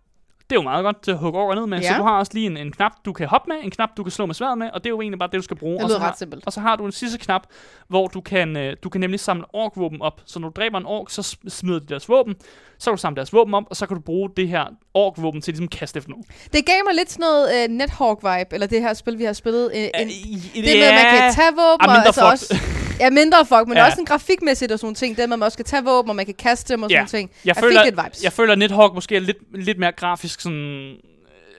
Det 0.49 0.55
er 0.55 0.59
jo 0.59 0.61
meget 0.63 0.83
godt 0.83 1.01
til 1.03 1.11
at 1.11 1.17
hugge 1.17 1.39
orker 1.39 1.55
ned 1.55 1.67
med. 1.67 1.79
Ja. 1.79 1.87
Så 1.91 1.97
du 1.97 2.03
har 2.03 2.17
også 2.19 2.31
lige 2.35 2.45
en, 2.47 2.57
en 2.57 2.71
knap, 2.71 2.91
du 3.05 3.13
kan 3.13 3.27
hoppe 3.27 3.47
med, 3.53 3.57
en 3.63 3.71
knap, 3.71 3.89
du 3.97 4.03
kan 4.03 4.11
slå 4.11 4.25
med 4.25 4.35
sværd 4.35 4.57
med, 4.57 4.69
og 4.73 4.83
det 4.83 4.85
er 4.85 4.89
jo 4.89 5.01
egentlig 5.01 5.19
bare 5.19 5.29
det, 5.31 5.37
du 5.37 5.41
skal 5.41 5.57
bruge. 5.57 5.73
Det 5.75 5.83
Og 5.83 5.89
så 5.89 5.95
lyder 5.95 6.03
har- 6.03 6.11
ret 6.11 6.17
simpelt. 6.17 6.45
og 6.45 6.53
så 6.53 6.59
har 6.59 6.75
du 6.75 6.85
en 6.85 6.91
sidste 6.91 7.17
knap, 7.17 7.41
hvor 7.87 8.07
du 8.07 8.21
kan, 8.21 8.57
øh, 8.57 8.75
du 8.83 8.89
kan 8.89 9.01
nemlig 9.01 9.19
samle 9.19 9.43
orkvåben 9.53 10.01
op. 10.01 10.21
Så 10.25 10.39
når 10.39 10.49
du 10.49 10.53
dræber 10.61 10.77
en 10.77 10.85
ork, 10.85 11.09
så 11.09 11.21
sm- 11.21 11.49
smider 11.49 11.79
de 11.79 11.85
deres 11.85 12.09
våben. 12.09 12.35
Så 12.79 12.89
kan 12.89 12.95
du 12.95 13.01
samle 13.01 13.15
deres 13.15 13.33
våben 13.33 13.53
op, 13.53 13.63
og 13.69 13.75
så 13.75 13.85
kan 13.85 13.95
du 13.97 14.01
bruge 14.01 14.29
det 14.37 14.47
her 14.47 14.65
orkvåben 14.93 15.41
til 15.41 15.51
ligesom 15.53 15.63
at 15.63 15.69
kaste 15.79 15.97
efter 15.97 16.09
nogen. 16.09 16.25
Det 16.53 16.65
gav 16.65 16.75
mig 16.87 16.95
lidt 16.95 17.11
sådan 17.11 17.21
noget 17.23 17.69
uh, 17.69 17.75
Nethawk-vibe, 17.75 18.49
eller 18.53 18.67
det 18.67 18.81
her 18.81 18.93
spil, 18.93 19.17
vi 19.19 19.23
har 19.23 19.33
spillet. 19.33 19.65
Uh, 19.65 19.77
en, 19.77 19.87
Øh, 19.87 20.07
det 20.55 20.63
med, 20.63 20.83
at 20.83 20.93
man 20.93 21.19
kan 21.19 21.33
tage 21.33 21.51
våben, 21.51 21.89
Ah, 21.89 21.97
og 21.99 22.05
altså 22.05 22.25
også... 22.31 22.55
Ja, 22.99 23.09
mindre 23.09 23.45
fuck, 23.45 23.67
men 23.67 23.77
Ja. 23.77 23.85
også 23.85 23.99
en 23.99 24.05
grafikmæssigt 24.05 24.71
og 24.71 24.79
sådan 24.79 24.85
nogle 24.85 24.95
ting. 24.95 25.17
Det 25.17 25.29
man 25.29 25.43
også 25.43 25.57
kan 25.57 25.65
tage 25.65 25.83
våben, 25.83 26.09
og 26.09 26.15
man 26.15 26.25
kan 26.25 26.35
kaste 26.35 26.73
dem 26.73 26.83
og 26.83 26.89
sådan 26.89 27.01
Ja. 27.03 27.07
ting. 27.07 27.31
Jeg, 27.45 27.55
Jeg 27.55 27.63
føler, 27.63 27.81
fik 27.83 27.85
lidt 27.93 28.03
vibes. 28.05 28.23
jeg 28.23 28.33
føler, 28.33 28.51
at 28.53 28.59
Nethawk 28.59 28.93
måske 28.93 29.15
er 29.15 29.19
lidt, 29.19 29.37
lidt 29.65 29.77
mere 29.79 29.91
grafisk 29.91 30.41
sådan... 30.41 30.95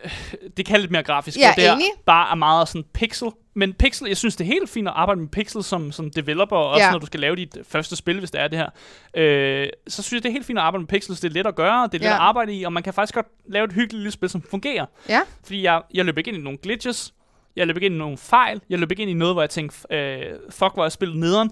øh, 0.05 0.11
Det 0.57 0.67
kan 0.67 0.81
lidt 0.81 0.91
mere 0.91 1.03
grafisk. 1.03 1.39
Ja, 1.39 1.55
hvor 1.55 1.63
det 1.63 1.73
enig. 1.73 1.87
bare 2.07 2.31
er 2.31 2.35
meget 2.35 2.69
sådan 2.69 2.85
pixel. 2.95 3.29
Men 3.59 3.73
pixel, 3.75 4.09
jeg 4.09 4.17
synes, 4.17 4.37
det 4.37 4.45
er 4.45 4.49
helt 4.49 4.71
fint 4.71 4.89
at 4.89 4.95
arbejde 4.97 5.21
med 5.21 5.29
pixel 5.29 5.65
som, 5.65 5.93
som 5.93 6.11
developer, 6.11 6.57
også 6.57 6.85
Ja. 6.85 6.91
når 6.91 6.99
du 6.99 7.07
skal 7.07 7.21
lave 7.21 7.37
dit 7.37 7.57
første 7.69 7.97
spil, 7.97 8.19
hvis 8.19 8.31
det 8.31 8.41
er 8.41 8.49
det 8.49 8.59
her. 8.59 8.69
Øh, 9.17 9.69
så 9.89 10.03
synes 10.03 10.13
jeg, 10.19 10.23
det 10.23 10.29
er 10.29 10.33
helt 10.33 10.47
fint 10.47 10.59
at 10.59 10.65
arbejde 10.65 10.83
med 10.83 10.89
pixels. 10.89 11.21
Det 11.21 11.29
er 11.29 11.33
let 11.33 11.47
at 11.47 11.55
gøre, 11.55 11.83
det 11.93 11.95
er 11.95 11.99
let 11.99 12.05
Ja. 12.07 12.15
at 12.15 12.21
arbejde 12.21 12.55
i, 12.55 12.65
og 12.65 12.73
man 12.73 12.83
kan 12.83 12.93
faktisk 12.95 13.15
godt 13.15 13.27
lave 13.49 13.65
et 13.65 13.73
hyggeligt 13.73 13.95
lille 14.03 14.11
spil, 14.13 14.29
som 14.29 14.43
fungerer. 14.51 14.87
Ja. 15.09 15.21
Fordi 15.45 15.63
jeg, 15.63 15.83
jeg 15.95 16.05
løb 16.05 16.19
ikke 16.19 16.29
ind 16.29 16.39
i 16.39 16.41
nogle 16.43 16.59
glitches, 16.59 17.15
jeg 17.57 17.67
løb 17.67 17.77
ikke 17.77 17.87
ind 17.87 17.95
i 17.95 17.99
nogle 17.99 18.17
fejl, 18.19 18.61
jeg 18.71 18.79
løb 18.79 18.91
ikke 18.91 19.03
ind 19.03 19.11
i 19.11 19.15
noget, 19.15 19.35
hvor 19.35 19.43
jeg 19.43 19.51
tænkte, 19.51 19.95
øh, 19.95 20.23
fuck, 20.51 20.75
hvor 20.75 20.85
jeg 20.85 20.93
spillet 20.93 21.17
nederen. 21.19 21.51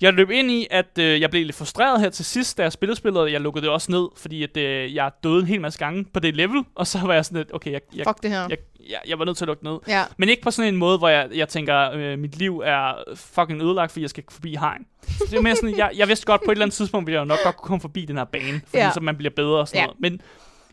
Jeg 0.00 0.12
løb 0.12 0.30
ind 0.30 0.50
i, 0.50 0.66
at 0.70 0.98
øh, 0.98 1.20
jeg 1.20 1.30
blev 1.30 1.44
lidt 1.46 1.56
frustreret 1.56 2.00
her 2.00 2.10
til 2.10 2.24
sidst, 2.24 2.58
da 2.58 2.62
jeg 2.62 2.72
spillede 2.72 2.96
spillet, 2.96 3.32
jeg 3.32 3.40
lukkede 3.40 3.64
det 3.64 3.72
også 3.72 3.92
ned, 3.92 4.08
fordi 4.16 4.42
at, 4.42 4.56
øh, 4.56 4.94
jeg 4.94 5.10
døde 5.24 5.40
en 5.40 5.46
hel 5.46 5.60
masse 5.60 5.78
gange 5.78 6.04
på 6.04 6.20
det 6.20 6.36
level, 6.36 6.64
og 6.74 6.86
så 6.86 6.98
var 7.06 7.14
jeg 7.14 7.24
sådan 7.24 7.36
lidt, 7.38 7.54
okay, 7.54 7.72
jeg, 7.72 7.80
jeg, 7.96 8.04
Fuck 8.08 8.22
det 8.22 8.30
her. 8.30 8.40
jeg, 8.48 8.58
jeg, 8.90 8.98
jeg 9.08 9.18
var 9.18 9.24
nødt 9.24 9.36
til 9.36 9.44
at 9.44 9.46
lukke 9.46 9.64
ned. 9.64 9.78
Ja. 9.88 10.04
Men 10.16 10.28
ikke 10.28 10.42
på 10.42 10.50
sådan 10.50 10.74
en 10.74 10.78
måde, 10.78 10.98
hvor 10.98 11.08
jeg, 11.08 11.28
jeg 11.34 11.48
tænker, 11.48 11.90
øh, 11.92 12.18
mit 12.18 12.36
liv 12.38 12.62
er 12.64 12.94
fucking 13.16 13.62
ødelagt, 13.62 13.92
fordi 13.92 14.02
jeg 14.02 14.10
skal 14.10 14.24
forbi 14.30 14.56
hegn. 14.56 14.86
Så 15.08 15.24
det 15.30 15.36
er 15.38 15.42
mere 15.42 15.56
sådan, 15.56 15.76
jeg, 15.78 15.90
jeg 15.96 16.08
vidste 16.08 16.26
godt, 16.26 16.40
på 16.44 16.50
et 16.50 16.54
eller 16.54 16.64
andet 16.64 16.74
tidspunkt, 16.76 17.06
ville 17.06 17.14
jeg 17.14 17.20
jo 17.20 17.28
nok 17.28 17.38
godt 17.44 17.56
kunne 17.56 17.66
komme 17.68 17.80
forbi 17.80 18.04
den 18.04 18.16
her 18.16 18.24
bane, 18.24 18.60
fordi 18.66 18.82
Ja. 18.82 18.90
så 18.94 19.00
man 19.00 19.16
bliver 19.16 19.30
bedre 19.36 19.58
og 19.58 19.68
sådan 19.68 19.80
Ja. 19.80 19.86
noget. 19.86 20.00
Men, 20.00 20.20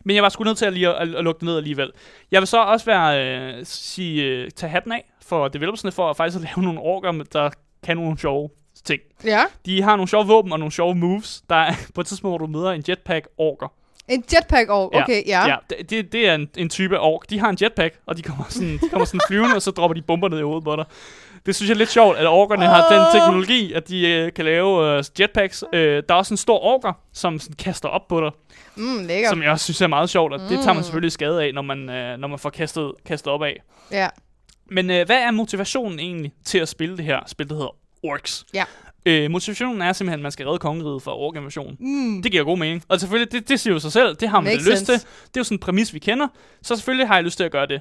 men 0.04 0.16
jeg 0.16 0.22
var 0.22 0.28
sgu 0.28 0.44
nødt 0.44 0.58
til 0.58 0.66
at, 0.66 0.72
lige 0.72 0.88
at, 0.88 1.14
at 1.14 1.24
lukke 1.24 1.40
det 1.40 1.46
ned 1.46 1.56
alligevel. 1.56 1.90
Jeg 2.30 2.40
vil 2.40 2.46
så 2.46 2.62
også 2.62 2.86
være, 2.86 3.26
øh, 3.26 3.60
sige, 3.64 4.22
øh, 4.22 4.50
tage 4.50 4.70
hatten 4.70 4.92
af 4.92 5.12
for 5.22 5.48
developersne 5.48 5.92
for 5.92 6.10
at 6.10 6.16
faktisk 6.16 6.36
at 6.36 6.42
lave 6.56 6.64
nogle 6.64 6.80
orker, 6.80 7.24
der 7.32 7.50
kan 7.82 7.96
nogle 7.96 8.18
sjove 8.18 8.48
ting. 8.84 9.00
Ja. 9.24 9.44
De 9.66 9.82
har 9.82 9.96
nogle 9.96 10.08
sjove 10.08 10.26
våben 10.26 10.52
og 10.52 10.58
nogle 10.58 10.72
sjove 10.72 10.94
moves. 10.94 11.42
Der 11.50 11.56
er 11.56 11.72
på 11.94 12.00
et 12.00 12.06
tidspunkt, 12.06 12.30
hvor 12.30 12.46
du 12.46 12.52
møder 12.52 12.70
en 12.70 12.84
jetpack 12.88 13.28
orker. 13.38 13.72
En 14.08 14.24
jetpack 14.34 14.70
over. 14.70 15.02
Okay, 15.02 15.26
ja. 15.26 15.46
ja 15.46 15.56
det, 15.70 15.90
det, 15.90 16.12
det 16.12 16.28
er 16.28 16.34
en, 16.34 16.48
en 16.56 16.68
type 16.68 17.00
ork. 17.00 17.30
De 17.30 17.38
har 17.38 17.50
en 17.50 17.58
jetpack, 17.62 17.98
og 18.06 18.16
de 18.16 18.22
kommer 18.22 18.44
sådan, 18.48 18.72
de 18.72 18.88
kommer 18.88 19.04
sådan 19.04 19.20
flyvende, 19.28 19.54
og 19.54 19.62
så 19.62 19.70
dropper 19.70 19.94
de 19.94 20.02
bomber 20.02 20.28
ned 20.28 20.38
i 20.38 20.42
hovedet 20.42 20.64
på 20.64 20.76
dig. 20.76 20.84
Det 21.48 21.56
synes 21.56 21.68
jeg 21.68 21.74
er 21.74 21.78
lidt 21.78 21.90
sjovt, 21.90 22.16
at 22.18 22.26
orkerne 22.26 22.64
har 22.66 22.88
den 22.92 23.20
teknologi, 23.20 23.72
at 23.72 23.88
de 23.88 24.08
øh, 24.08 24.32
kan 24.32 24.44
lave 24.44 24.96
øh, 24.98 25.04
jetpacks. 25.20 25.64
Øh, 25.72 26.02
der 26.08 26.14
er 26.14 26.18
også 26.18 26.34
en 26.34 26.38
stor 26.38 26.58
orker, 26.58 26.92
som 27.12 27.38
sådan, 27.38 27.56
kaster 27.56 27.88
op 27.88 28.08
på 28.08 28.20
dig, 28.20 28.30
Mm, 28.76 29.04
lækkert. 29.06 29.30
som 29.30 29.42
jeg 29.42 29.50
også 29.50 29.64
synes 29.64 29.80
er 29.80 29.86
meget 29.86 30.10
sjovt, 30.10 30.32
og 30.32 30.40
det 30.40 30.48
tager 30.62 30.72
man 30.72 30.84
selvfølgelig 30.84 31.12
skade 31.12 31.42
af, 31.42 31.54
når 31.54 31.62
man, 31.62 31.88
øh, 31.90 32.18
når 32.18 32.28
man 32.28 32.38
får 32.38 32.50
kastet, 32.50 32.92
kastet 33.06 33.32
op 33.32 33.42
af. 33.42 33.62
Ja. 33.92 34.08
Men 34.70 34.90
øh, 34.90 35.06
hvad 35.06 35.16
er 35.16 35.30
motivationen 35.30 35.98
egentlig 35.98 36.32
til 36.44 36.58
at 36.58 36.68
spille 36.68 36.96
det 36.96 37.04
her 37.04 37.20
spil, 37.26 37.48
der 37.48 37.54
hedder 37.54 37.74
Orcs? 38.02 38.44
Ja. 38.54 38.64
Øh, 39.06 39.30
motivationen 39.30 39.82
er 39.82 39.92
simpelthen, 39.92 40.20
at 40.20 40.22
man 40.22 40.32
skal 40.32 40.46
redde 40.46 40.58
kongeriget 40.58 41.02
fra 41.02 41.16
ork-invasion. 41.16 41.76
Mm. 41.80 42.22
Det 42.22 42.32
giver 42.32 42.44
god 42.44 42.58
mening. 42.58 42.82
Og 42.88 43.00
selvfølgelig, 43.00 43.32
det, 43.32 43.48
det 43.48 43.60
siger 43.60 43.74
jo 43.74 43.80
sig 43.80 43.92
selv. 43.92 44.16
Det 44.16 44.28
har 44.28 44.40
man 44.40 44.52
Makes 44.52 44.66
lyst 44.70 44.84
til. 44.86 44.94
Det 44.94 45.04
er 45.36 45.40
jo 45.40 45.44
sådan 45.44 45.54
en 45.54 45.60
præmis, 45.60 45.94
vi 45.94 45.98
kender. 45.98 46.28
Så 46.62 46.76
selvfølgelig 46.76 47.06
har 47.08 47.14
jeg 47.14 47.24
lyst 47.24 47.36
til 47.36 47.44
at 47.44 47.52
gøre 47.52 47.66
det. 47.66 47.80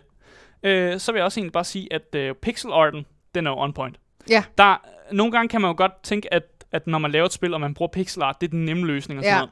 Øh, 0.63 0.99
så 0.99 1.11
vil 1.11 1.19
jeg 1.19 1.25
også 1.25 1.39
egentlig 1.39 1.53
bare 1.53 1.63
sige, 1.63 1.93
at 1.93 2.15
øh, 2.15 2.35
pixel 2.41 2.71
arten, 2.73 3.05
den 3.37 3.47
er 3.47 3.51
jo 3.51 3.57
on 3.59 3.73
point. 3.73 3.97
Ja. 4.29 4.43
Der, 4.57 4.75
nogle 5.11 5.31
gange 5.31 5.49
kan 5.49 5.61
man 5.61 5.69
jo 5.69 5.75
godt 5.77 5.91
tænke, 6.03 6.33
at, 6.33 6.43
at 6.71 6.87
når 6.87 6.97
man 6.97 7.11
laver 7.11 7.25
et 7.25 7.33
spil, 7.33 7.53
og 7.53 7.61
man 7.61 7.73
bruger 7.73 7.89
pixel 7.91 8.21
art, 8.21 8.41
det 8.41 8.47
er 8.47 8.51
den 8.51 8.65
nemme 8.65 8.85
løsning 8.87 9.19
og 9.19 9.23
sådan 9.23 9.33
Ja. 9.35 9.39
noget. 9.39 9.51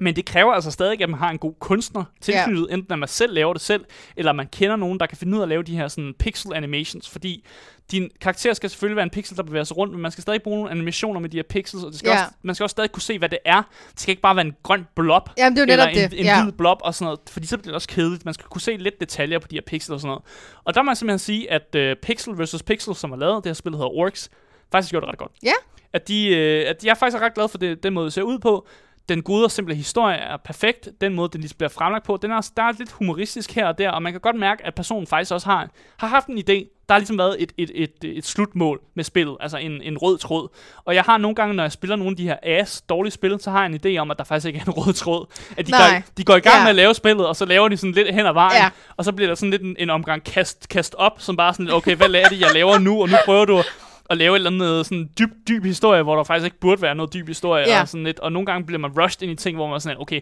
Men 0.00 0.16
det 0.16 0.24
kræver 0.26 0.52
altså 0.52 0.70
stadig, 0.70 1.02
at 1.02 1.10
man 1.10 1.18
har 1.18 1.30
en 1.30 1.38
god 1.38 1.54
kunstner 1.60 2.04
tilknyttet, 2.20 2.66
ja. 2.70 2.74
enten 2.74 2.92
at 2.92 2.98
man 2.98 3.08
selv 3.08 3.34
laver 3.34 3.52
det 3.52 3.62
selv, 3.62 3.84
eller 4.16 4.32
man 4.32 4.46
kender 4.46 4.76
nogen, 4.76 5.00
der 5.00 5.06
kan 5.06 5.18
finde 5.18 5.32
ud 5.36 5.38
af 5.38 5.42
at 5.42 5.48
lave 5.48 5.62
de 5.62 5.76
her 5.76 5.88
sådan 5.88 6.14
pixel 6.18 6.54
animations, 6.54 7.08
fordi 7.10 7.44
din 7.90 8.10
karakter 8.20 8.52
skal 8.52 8.70
selvfølgelig 8.70 8.96
være 8.96 9.02
en 9.04 9.10
pixel, 9.10 9.36
der 9.36 9.42
bevæger 9.42 9.64
sig 9.64 9.76
rundt, 9.76 9.92
men 9.92 10.02
man 10.02 10.10
skal 10.10 10.22
stadig 10.22 10.42
bruge 10.42 10.56
nogle 10.56 10.70
animationer 10.70 11.20
med 11.20 11.28
de 11.28 11.36
her 11.36 11.42
pixels, 11.42 11.84
og 11.84 11.90
det 11.90 11.98
skal 11.98 12.08
Ja. 12.08 12.22
også, 12.22 12.34
man 12.42 12.54
skal 12.54 12.64
også 12.64 12.72
stadig 12.72 12.92
kunne 12.92 13.02
se, 13.02 13.18
hvad 13.18 13.28
det 13.28 13.38
er. 13.44 13.62
Det 13.92 14.00
skal 14.00 14.12
ikke 14.12 14.22
bare 14.22 14.36
være 14.36 14.46
en 14.46 14.54
grøn 14.62 14.86
blob, 14.96 15.30
Jamen, 15.38 15.56
det 15.56 15.68
er 15.68 15.72
eller 15.72 15.86
netop 15.86 16.02
en, 16.04 16.10
det. 16.10 16.18
en 16.20 16.24
ja. 16.26 16.42
hvid 16.42 16.52
blob 16.52 16.78
og 16.82 16.94
sådan 16.94 17.04
noget, 17.04 17.20
fordi 17.30 17.46
så 17.46 17.56
bliver 17.56 17.70
det 17.70 17.74
også 17.74 17.88
kedeligt. 17.88 18.24
Man 18.24 18.34
skal 18.34 18.46
kunne 18.46 18.60
se 18.60 18.76
lidt 18.76 19.00
detaljer 19.00 19.38
på 19.38 19.48
de 19.48 19.56
her 19.56 19.62
pixels 19.66 19.90
og 19.90 20.00
sådan 20.00 20.08
noget. 20.08 20.22
Og 20.64 20.74
der 20.74 20.82
må 20.82 20.90
jeg 20.90 20.96
simpelthen 20.96 21.18
sige, 21.18 21.50
at 21.50 21.76
uh, 21.76 22.00
Pixel 22.02 22.34
vs. 22.42 22.62
Pixel, 22.62 22.94
som 22.94 23.10
har 23.10 23.18
lavet 23.18 23.44
det 23.44 23.50
her 23.50 23.54
spil, 23.54 23.72
der 23.72 23.78
hedder 23.78 23.90
Orcs, 23.90 24.30
faktisk 24.72 24.90
gjort 24.90 25.02
det 25.02 25.08
ret 25.10 25.18
godt. 25.18 25.32
Ja. 25.42 25.52
At, 25.92 26.08
de, 26.08 26.28
øh, 26.28 26.68
at 26.68 26.84
jeg 26.84 26.90
er 26.90 26.94
faktisk 26.94 27.22
ret 27.22 27.34
glad 27.34 27.48
for 27.48 27.58
det, 27.58 27.82
den 27.82 27.92
måde, 27.94 28.04
det 28.04 28.12
ser 28.12 28.22
ud 28.22 28.38
på. 28.38 28.66
Den 29.10 29.22
gode 29.22 29.44
og 29.44 29.50
simple 29.50 29.74
historie 29.74 30.16
er 30.16 30.36
perfekt. 30.36 30.88
Den 31.00 31.14
måde, 31.14 31.28
den 31.32 31.40
lige 31.40 31.54
bliver 31.54 31.68
fremlagt 31.68 32.04
på, 32.06 32.18
den 32.22 32.30
er, 32.30 32.36
også- 32.36 32.52
der 32.56 32.62
er 32.62 32.72
lidt 32.78 32.92
humoristisk 32.92 33.52
her 33.54 33.66
og 33.66 33.78
der, 33.78 33.90
og 33.90 34.02
man 34.02 34.12
kan 34.12 34.20
godt 34.20 34.36
mærke, 34.36 34.66
at 34.66 34.74
personen 34.74 35.06
faktisk 35.06 35.32
også 35.32 35.46
har, 35.46 35.68
har 35.96 36.08
haft 36.08 36.26
en 36.26 36.38
idé. 36.38 36.76
Der 36.88 36.94
har 36.94 36.98
ligesom 36.98 37.18
været 37.18 37.36
et, 37.42 37.52
et, 37.58 37.70
et, 37.74 37.90
et 38.04 38.26
slutmål 38.26 38.80
med 38.94 39.04
spillet, 39.04 39.36
altså 39.40 39.56
en, 39.58 39.82
en 39.82 39.98
rød 39.98 40.18
tråd. 40.18 40.48
Og 40.84 40.94
jeg 40.94 41.02
har 41.02 41.18
nogle 41.18 41.34
gange, 41.34 41.54
når 41.54 41.62
jeg 41.62 41.72
spiller 41.72 41.96
nogle 41.96 42.10
af 42.10 42.16
de 42.16 42.22
her 42.24 42.36
ass 42.42 42.80
dårlige 42.82 43.12
spil, 43.12 43.40
så 43.40 43.50
har 43.50 43.66
jeg 43.68 43.72
en 43.72 43.80
idé 43.96 44.00
om, 44.00 44.10
at 44.10 44.18
der 44.18 44.24
faktisk 44.24 44.46
ikke 44.46 44.58
er 44.58 44.64
en 44.64 44.70
rød 44.72 44.92
tråd. 44.92 45.26
At 45.56 45.66
de, 45.66 45.70
Nej. 45.70 45.92
går, 45.92 46.02
de 46.16 46.24
går 46.24 46.36
i 46.36 46.40
gang 46.40 46.56
Ja. 46.56 46.62
med 46.62 46.68
at 46.70 46.76
lave 46.76 46.94
spillet, 46.94 47.26
og 47.26 47.36
så 47.36 47.44
laver 47.44 47.68
de 47.68 47.76
sådan 47.76 47.92
lidt 47.92 48.14
hen 48.14 48.26
ad 48.26 48.32
vejen, 48.32 48.62
Ja. 48.62 48.70
og 48.96 49.04
så 49.04 49.12
bliver 49.12 49.28
der 49.28 49.34
sådan 49.34 49.50
lidt 49.50 49.62
en, 49.62 49.76
en 49.78 49.90
omgang 49.90 50.24
kast, 50.24 50.68
kast 50.68 50.94
op, 50.98 51.12
som 51.18 51.36
bare 51.36 51.54
sådan 51.54 51.70
okay, 51.70 51.96
hvad 51.96 52.10
er 52.14 52.28
det, 52.28 52.40
jeg 52.40 52.50
laver 52.54 52.78
nu, 52.78 53.02
og 53.02 53.08
nu 53.08 53.16
prøver 53.24 53.44
du 53.44 53.58
at 53.58 53.66
lave 54.16 54.32
et 54.32 54.36
eller 54.36 54.50
andet 54.50 54.86
sådan 54.86 55.08
dyb, 55.18 55.30
dyb 55.48 55.64
historie, 55.64 56.02
hvor 56.02 56.16
der 56.16 56.24
faktisk 56.24 56.44
ikke 56.44 56.60
burde 56.60 56.82
være 56.82 56.94
noget 56.94 57.14
dyb 57.14 57.26
historie, 57.28 57.64
Ja. 57.68 57.80
og, 57.80 57.88
sådan 57.88 58.04
lidt, 58.04 58.18
og 58.20 58.32
nogle 58.32 58.46
gange 58.46 58.66
bliver 58.66 58.78
man 58.78 58.90
rushed 58.90 59.22
ind 59.22 59.32
i 59.32 59.34
ting, 59.34 59.56
hvor 59.56 59.66
man 59.66 59.74
er 59.74 59.78
sådan, 59.78 60.00
okay, 60.00 60.20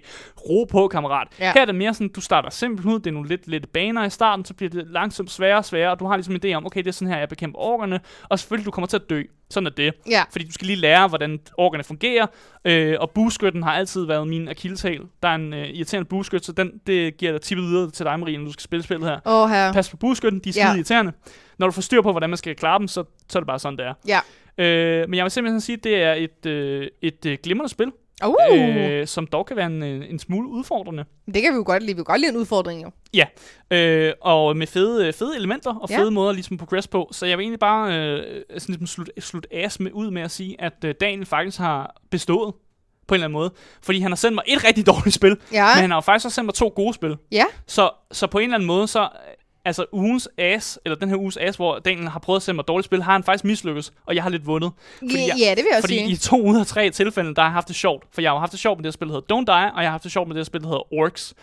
ro 0.49 0.64
på, 0.64 0.89
kammerat. 0.89 1.28
Ja. 1.41 1.53
Her 1.53 1.61
er 1.61 1.64
det 1.64 1.74
mere 1.74 1.95
sådan, 1.95 2.09
du 2.09 2.20
starter 2.20 2.51
simpelt 2.51 2.86
ud, 2.86 2.99
det 2.99 3.07
er 3.07 3.11
nogle 3.14 3.28
lidt, 3.28 3.47
lidt 3.49 3.72
baner 3.72 4.05
i 4.05 4.11
starten, 4.11 4.45
så 4.45 4.55
bliver 4.55 4.70
det 4.70 4.84
langsomt 4.86 5.30
sværere 5.30 5.59
og 5.59 5.64
sværere, 5.64 5.91
og 5.91 6.01
du 6.01 6.07
har 6.07 6.16
ligesom 6.16 6.34
en 6.34 6.41
idé 6.45 6.53
om, 6.55 6.66
okay, 6.66 6.80
det 6.80 6.86
er 6.89 6.93
sådan 6.93 7.12
her, 7.12 7.18
jeg 7.18 7.28
bekæmper 7.28 7.59
orkerne, 7.59 8.01
og 8.28 8.39
selvfølgelig, 8.39 8.66
du 8.66 8.70
kommer 8.70 8.86
til 8.86 8.97
at 8.97 9.11
dø. 9.11 9.22
Sådan 9.51 9.66
er 9.66 9.70
det. 9.70 9.94
Ja. 10.11 10.22
Fordi 10.30 10.44
du 10.44 10.53
skal 10.53 10.66
lige 10.66 10.76
lære, 10.76 11.09
hvordan 11.09 11.40
orkerne 11.59 11.84
fungerer, 11.84 12.26
øh, 12.64 12.96
og 13.01 13.11
bueskytten 13.11 13.62
har 13.62 13.72
altid 13.72 14.05
været 14.05 14.28
min 14.28 14.49
akilleshæl. 14.49 15.01
Der 15.22 15.28
er 15.28 15.34
en 15.34 15.53
øh, 15.53 15.68
irriterende 15.68 16.09
bueskyt, 16.09 16.44
så 16.44 16.53
den, 16.53 16.72
det 16.86 17.16
giver 17.16 17.32
dig 17.32 17.40
tippet 17.40 17.66
videre 17.66 17.90
til 17.90 18.07
dig, 18.07 18.20
Marie, 18.20 18.38
når 18.38 18.44
du 18.44 18.53
skal 18.53 18.62
spille 18.62 18.82
spillet 18.82 19.09
her. 19.09 19.20
Åh, 19.26 19.51
her. 19.51 19.72
Pas 19.72 19.90
på 19.90 19.96
bueskytten, 19.96 20.40
de 20.40 20.49
er 20.49 20.53
skide 20.53 20.66
ja. 20.66 20.74
irriterende. 20.74 21.12
Når 21.59 21.66
du 21.66 21.72
får 21.72 21.82
styr 21.82 22.03
på, 22.03 22.11
hvordan 22.11 22.30
man 22.30 22.36
skal 22.36 22.57
klare 22.57 22.78
dem, 22.78 22.88
så, 22.88 23.05
så 23.28 23.38
er 23.38 23.40
det 23.40 23.46
bare 23.46 23.59
sådan, 23.59 23.78
det 23.78 23.86
er. 23.86 23.94
Ja. 24.07 24.20
Øh, 24.59 25.09
men 25.09 25.16
jeg 25.16 25.24
vil 25.24 25.30
simpelthen 25.30 25.61
sige, 25.61 25.76
at 25.76 25.84
det 25.84 26.03
er 26.03 26.12
et, 26.12 26.46
øh, 26.46 26.88
et 27.03 27.26
øh, 27.26 27.38
glimrende 27.42 27.70
spil, 27.70 27.92
Uh, 28.26 28.76
øh, 28.76 29.06
som 29.06 29.26
dog 29.26 29.46
kan 29.46 29.56
være 29.56 29.66
en, 29.66 29.82
en 29.82 30.18
smule 30.18 30.48
udfordrende. 30.48 31.04
det 31.26 31.42
kan 31.42 31.52
vi 31.52 31.56
jo 31.56 31.62
godt 31.66 31.82
lide. 31.82 31.92
Vi 31.92 31.98
kan 31.98 32.04
godt 32.04 32.20
lide 32.20 32.30
en 32.30 32.36
udfordring, 32.36 32.82
jo. 32.82 32.90
Øh, 33.70 34.12
og 34.20 34.56
med 34.56 34.66
fede, 34.66 35.06
øh, 35.06 35.12
fede 35.12 35.36
elementer 35.36 35.74
og 35.74 35.90
Ja. 35.90 35.98
fede 35.98 36.10
måder 36.10 36.32
ligesom 36.32 36.54
at 36.54 36.58
progress 36.58 36.88
på. 36.88 37.08
Så 37.12 37.26
jeg 37.26 37.38
vil 37.38 37.44
egentlig 37.44 37.60
bare 37.60 37.94
øh, 37.94 38.18
sådan 38.58 38.60
ligesom 38.78 38.86
slut, 38.86 39.10
slut 39.20 39.46
as 39.52 39.80
med, 39.80 39.90
ud 39.92 40.10
med 40.10 40.22
at 40.22 40.30
sige, 40.30 40.56
at 40.60 40.84
øh, 40.84 40.94
Daniel 41.00 41.26
faktisk 41.26 41.58
har 41.58 42.00
bestået 42.10 42.54
på 43.06 43.14
en 43.14 43.16
eller 43.16 43.24
anden 43.24 43.32
måde. 43.38 43.50
Fordi 43.82 44.00
han 44.00 44.10
har 44.10 44.16
sendt 44.16 44.34
mig 44.34 44.44
et 44.46 44.64
rigtig 44.64 44.86
dårligt 44.86 45.14
spil, 45.14 45.36
Ja. 45.52 45.64
men 45.74 45.80
han 45.80 45.90
har 45.90 45.96
jo 45.96 46.00
faktisk 46.00 46.26
også 46.26 46.34
sendt 46.34 46.46
mig 46.46 46.54
to 46.54 46.72
gode 46.76 46.94
spil. 46.94 47.16
Ja. 47.32 47.44
Så, 47.66 47.90
så 48.12 48.26
på 48.26 48.38
en 48.38 48.44
eller 48.44 48.54
anden 48.54 48.66
måde, 48.66 48.88
så 48.88 49.08
altså 49.64 49.84
ugens 49.92 50.28
as, 50.38 50.78
eller 50.84 50.96
den 50.96 51.09
her 51.09 51.16
uges 51.16 51.36
as, 51.36 51.56
hvor 51.56 51.78
Daniel 51.78 52.09
har 52.09 52.18
prøvet 52.18 52.36
at 52.38 52.42
sende 52.42 52.56
mig 52.56 52.68
dårligt 52.68 52.84
spil, 52.84 53.02
har 53.02 53.12
han 53.12 53.22
faktisk 53.24 53.44
mislykkes, 53.44 53.92
og 54.06 54.14
jeg 54.14 54.22
har 54.22 54.30
lidt 54.30 54.46
vundet. 54.46 54.70
Fordi 54.98 55.14
Ja, 55.14 55.20
jeg, 55.26 55.34
ja, 55.38 55.50
det 55.50 55.56
vil 55.56 55.70
jeg 55.72 55.80
fordi 55.82 55.98
sige. 55.98 56.11
i 56.11 56.16
to 56.16 56.42
ud 56.42 56.61
af 56.61 56.66
tre 56.66 56.90
tilfælde, 56.90 57.34
der 57.34 57.42
har 57.42 57.48
jeg 57.48 57.52
haft 57.54 57.68
det 57.68 57.76
sjovt. 57.76 58.04
For 58.12 58.20
jeg 58.20 58.30
har 58.30 58.38
haft 58.38 58.52
det 58.52 58.61
sjovt 58.61 58.78
med 58.78 58.82
det 58.82 58.88
her 58.88 58.92
spil, 58.92 59.09
der 59.09 59.14
hedder 59.14 59.34
Don't 59.36 59.44
Die, 59.44 59.72
og 59.74 59.82
jeg 59.82 59.88
har 59.88 59.90
haft 59.90 60.02
det 60.04 60.12
sjovt 60.12 60.28
med 60.28 60.34
det 60.34 60.40
her 60.40 60.44
spil, 60.44 60.61
der 60.61 60.66
hedder 60.66 60.92
Orcs. 60.94 61.34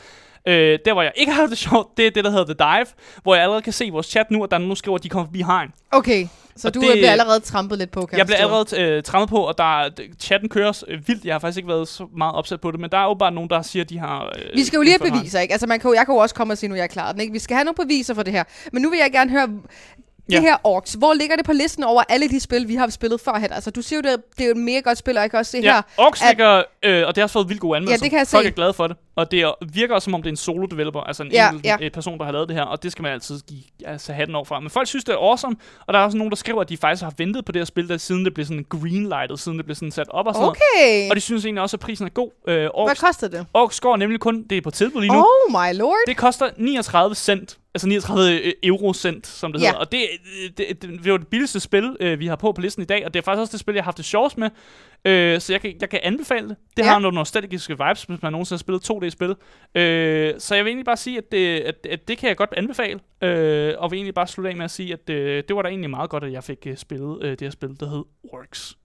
Øh, 0.48 0.80
der, 0.86 0.94
hvor 0.94 1.02
jeg 1.02 1.12
ikke 1.16 1.32
har 1.32 1.42
haft 1.42 1.50
det 1.50 1.58
sjovt, 1.58 1.98
det 1.98 2.08
er 2.08 2.12
det, 2.12 2.24
der 2.24 2.30
hedder 2.32 2.46
The 2.46 2.54
Dive, 2.78 2.86
hvor 3.24 3.36
jeg 3.36 3.44
allerede 3.44 3.62
kan 3.62 3.74
se 3.74 3.86
i 3.86 3.90
vores 3.90 4.06
chat 4.08 4.32
nu, 4.32 4.44
at 4.44 4.52
der 4.52 4.56
er 4.58 4.60
nogen, 4.60 4.70
der 4.70 4.76
skriver, 4.76 4.98
at 4.98 5.04
de 5.04 5.10
kommer 5.10 5.28
forbi 5.28 5.42
hegn. 5.42 5.72
Okay, 5.92 6.28
så 6.58 6.68
Og 6.68 6.74
du 6.74 6.82
det- 6.82 6.92
bliver 6.92 7.12
allerede 7.12 7.40
trampet 7.40 7.78
lidt 7.78 7.92
på, 7.92 8.06
kan 8.06 8.18
Jeg 8.18 8.26
bliver 8.26 8.48
forstå. 8.50 8.76
allerede 8.76 8.98
øh, 8.98 9.04
trammet 9.04 9.30
på, 9.30 9.38
og 9.38 9.58
der 9.58 9.80
er, 9.84 9.90
chatten 10.20 10.50
kører 10.50 10.84
øh, 10.88 11.08
vildt. 11.08 11.26
Jeg 11.26 11.34
har 11.34 11.40
faktisk 11.40 11.58
ikke 11.58 11.70
været 11.70 11.88
så 11.88 12.08
meget 12.18 12.36
opsat 12.36 12.62
på 12.62 12.72
det, 12.72 12.80
men 12.80 12.90
der 12.90 12.98
er 12.98 13.04
jo 13.04 13.14
bare 13.14 13.32
nogen, 13.32 13.50
der 13.50 13.62
siger, 13.62 13.84
at 13.84 13.90
de 13.90 13.98
har... 14.00 14.26
Øh, 14.26 14.56
Vi 14.56 14.64
skal 14.64 14.78
jo 14.78 14.84
lige 14.84 14.98
have 15.02 15.12
beviser, 15.12 15.40
ikke? 15.40 15.52
Altså, 15.52 15.68
man 15.68 15.80
kan 15.80 15.90
jo, 15.90 15.94
jeg 15.96 16.06
kan 16.06 16.16
jo 16.16 16.20
også 16.20 16.36
komme 16.36 16.54
og 16.54 16.58
sige, 16.58 16.70
nu 16.70 16.76
jeg 16.76 16.84
er 16.84 16.88
klar 16.88 17.12
den, 17.12 17.22
ikke? 17.22 17.34
Vi 17.34 17.40
skal 17.40 17.56
have 17.56 17.66
nogle 17.66 17.76
beviser 17.88 18.14
for 18.14 18.24
det 18.24 18.34
her. 18.34 18.44
Men 18.72 18.82
nu 18.82 18.90
vil 18.90 19.00
jeg 19.02 19.12
gerne 19.12 19.32
høre, 19.32 19.48
det 20.28 20.34
Ja. 20.34 20.42
her 20.42 20.58
Orks, 20.64 20.94
hvor 20.94 21.14
ligger 21.14 21.36
det 21.36 21.46
på 21.46 21.54
listen 21.54 21.84
over 21.84 22.04
alle 22.10 22.30
de 22.30 22.40
spil, 22.40 22.68
vi 22.68 22.76
har 22.76 22.90
spillet 22.90 23.22
førhen? 23.22 23.52
Altså, 23.54 23.72
du 23.72 23.82
siger 23.82 23.98
jo, 24.06 24.12
det, 24.12 24.24
det 24.38 24.44
er 24.44 24.46
jo 24.48 24.52
et 24.52 24.58
mega 24.58 24.80
godt 24.80 24.98
spil, 24.98 25.18
og 25.18 25.22
jeg 25.22 25.30
kan 25.30 25.40
også 25.40 25.52
se 25.52 25.58
Ja, 25.58 25.74
her, 25.74 25.82
Orcs 25.98 26.22
at- 26.22 26.28
ligger, 26.30 26.64
øh, 26.84 27.08
og 27.08 27.16
det 27.16 27.18
har 27.22 27.24
også 27.24 27.34
fået 27.34 27.50
vildt 27.50 27.62
gode 27.62 27.78
anmeldelser. 27.78 28.04
det 28.04 28.10
kan 28.10 28.20
jeg 28.20 28.28
Folk 28.28 28.44
se. 28.44 28.48
er 28.50 28.54
glade 28.54 28.74
for 28.74 28.88
det. 28.88 28.98
Og 29.16 29.32
det 29.32 29.42
er, 29.42 29.52
virker 29.74 29.96
også, 29.96 30.06
som 30.06 30.14
om 30.14 30.22
det 30.22 30.30
er 30.30 30.34
en 30.34 30.38
solo-developer, 30.38 31.00
altså 31.08 31.24
en 31.24 31.32
Ja, 31.32 31.50
enkelt 31.52 31.66
ja. 31.82 31.90
person, 31.94 32.18
der 32.18 32.26
har 32.26 32.32
lavet 32.32 32.48
det 32.48 32.56
her, 32.58 32.64
og 32.64 32.84
det 32.84 32.92
skal 32.92 33.04
man 33.04 33.12
altid 33.12 33.40
give 33.48 33.62
altså, 33.86 34.14
hatten 34.14 34.36
over 34.36 34.46
fra. 34.46 34.60
Men 34.60 34.70
folk 34.70 34.88
synes, 34.88 35.04
det 35.04 35.14
er 35.14 35.18
awesome, 35.18 35.56
og 35.88 35.94
der 35.94 36.00
er 36.00 36.04
også 36.04 36.18
nogen, 36.18 36.32
der 36.32 36.36
skriver, 36.38 36.62
at 36.62 36.70
de 36.70 36.78
faktisk 36.78 37.04
har 37.04 37.14
ventet 37.18 37.46
på 37.46 37.52
det 37.52 37.60
her 37.60 37.66
spil, 37.66 37.90
der, 37.90 37.98
siden 37.98 38.26
det 38.26 38.34
blev 38.34 38.46
sådan 38.46 38.66
greenlightet, 38.70 39.40
siden 39.40 39.58
det 39.58 39.66
blev 39.66 39.76
sådan 39.76 39.92
sat 39.92 40.10
op 40.10 40.28
og 40.28 40.34
sådan 40.34 40.42
noget. 40.46 40.58
Okay. 40.80 41.10
Og 41.10 41.16
de 41.16 41.22
synes 41.22 41.46
egentlig 41.46 41.62
også, 41.62 41.76
at 41.76 41.80
prisen 41.82 42.06
er 42.06 42.10
god. 42.10 42.32
Øh, 42.48 42.56
Hvad 42.56 42.70
Orcs, 42.74 43.00
koster 43.00 43.28
det? 43.28 43.46
Orcs 43.54 43.80
går 43.80 43.98
nemlig 43.98 44.20
kun, 44.20 44.44
det 44.50 44.58
er 44.58 44.62
på 44.62 44.72
tilbud 44.72 45.02
lige 45.02 45.14
nu, 45.14 45.20
Oh 45.20 45.52
my 45.52 45.78
lord. 45.78 45.96
Det 46.08 46.18
koster 46.18 46.50
39 46.58 47.16
cent, 47.16 47.58
altså 47.76 47.88
39 47.88 48.66
eurocent, 48.66 49.28
som 49.28 49.54
det 49.54 49.62
Ja. 49.62 49.66
hedder. 49.68 49.80
Og 49.80 49.92
det, 49.92 50.00
det, 50.58 50.82
det, 50.82 51.04
det 51.04 51.12
var 51.12 51.18
det 51.18 51.28
billigste 51.28 51.60
spil, 51.60 51.96
øh, 52.00 52.20
vi 52.20 52.28
har 52.28 52.36
på 52.36 52.52
på 52.52 52.62
listen 52.62 52.84
i 52.84 52.86
dag, 52.86 53.06
og 53.06 53.14
det 53.14 53.20
er 53.20 53.24
faktisk 53.24 53.40
også 53.42 53.52
det 53.52 53.60
spil, 53.60 53.74
jeg 53.74 53.82
har 53.84 53.86
haft 53.86 53.98
det 53.98 54.06
sjovest 54.06 54.38
med. 54.38 54.50
Øh, 55.06 55.40
så 55.42 55.54
jeg 55.54 55.62
kan, 55.62 55.74
jeg 55.82 55.90
kan 55.90 56.00
anbefale 56.04 56.50
det. 56.50 56.56
Det 56.78 56.84
Ja. 56.84 56.88
har 56.90 57.00
nogle 57.00 57.16
nostalgiske 57.16 57.74
vibes, 57.78 58.04
hvis 58.04 58.22
man 58.22 58.32
nogensinde 58.32 58.56
har 58.58 58.60
spillet 58.60 58.90
2D-spil. 58.92 59.36
Øh, 59.82 60.34
så 60.40 60.56
jeg 60.56 60.66
vil 60.66 60.70
egentlig 60.72 60.86
bare 60.86 60.98
sige, 60.98 61.18
at 61.18 61.32
det, 61.32 61.60
at, 61.60 61.76
at 61.90 62.08
det 62.08 62.18
kan 62.18 62.30
jeg 62.30 62.38
godt 62.38 62.54
anbefale. 62.58 63.00
Øh, 63.24 63.74
og 63.78 63.92
vil 63.92 63.98
egentlig 63.98 64.14
bare 64.16 64.28
slutte 64.28 64.50
af 64.50 64.56
med 64.56 64.66
at 64.66 64.72
sige, 64.72 64.94
at 64.94 65.10
øh, 65.10 65.44
det 65.48 65.56
var 65.56 65.62
da 65.62 65.70
egentlig 65.70 65.90
meget 65.90 66.10
godt, 66.10 66.24
at 66.24 66.32
jeg 66.32 66.44
fik 66.44 66.58
øh, 66.68 66.78
spillet 66.78 67.18
øh, 67.24 67.32
det 67.32 67.42
her 67.42 67.50
spil, 67.50 67.70
der 67.80 67.90
hed 67.90 68.04
Works. 68.34 68.76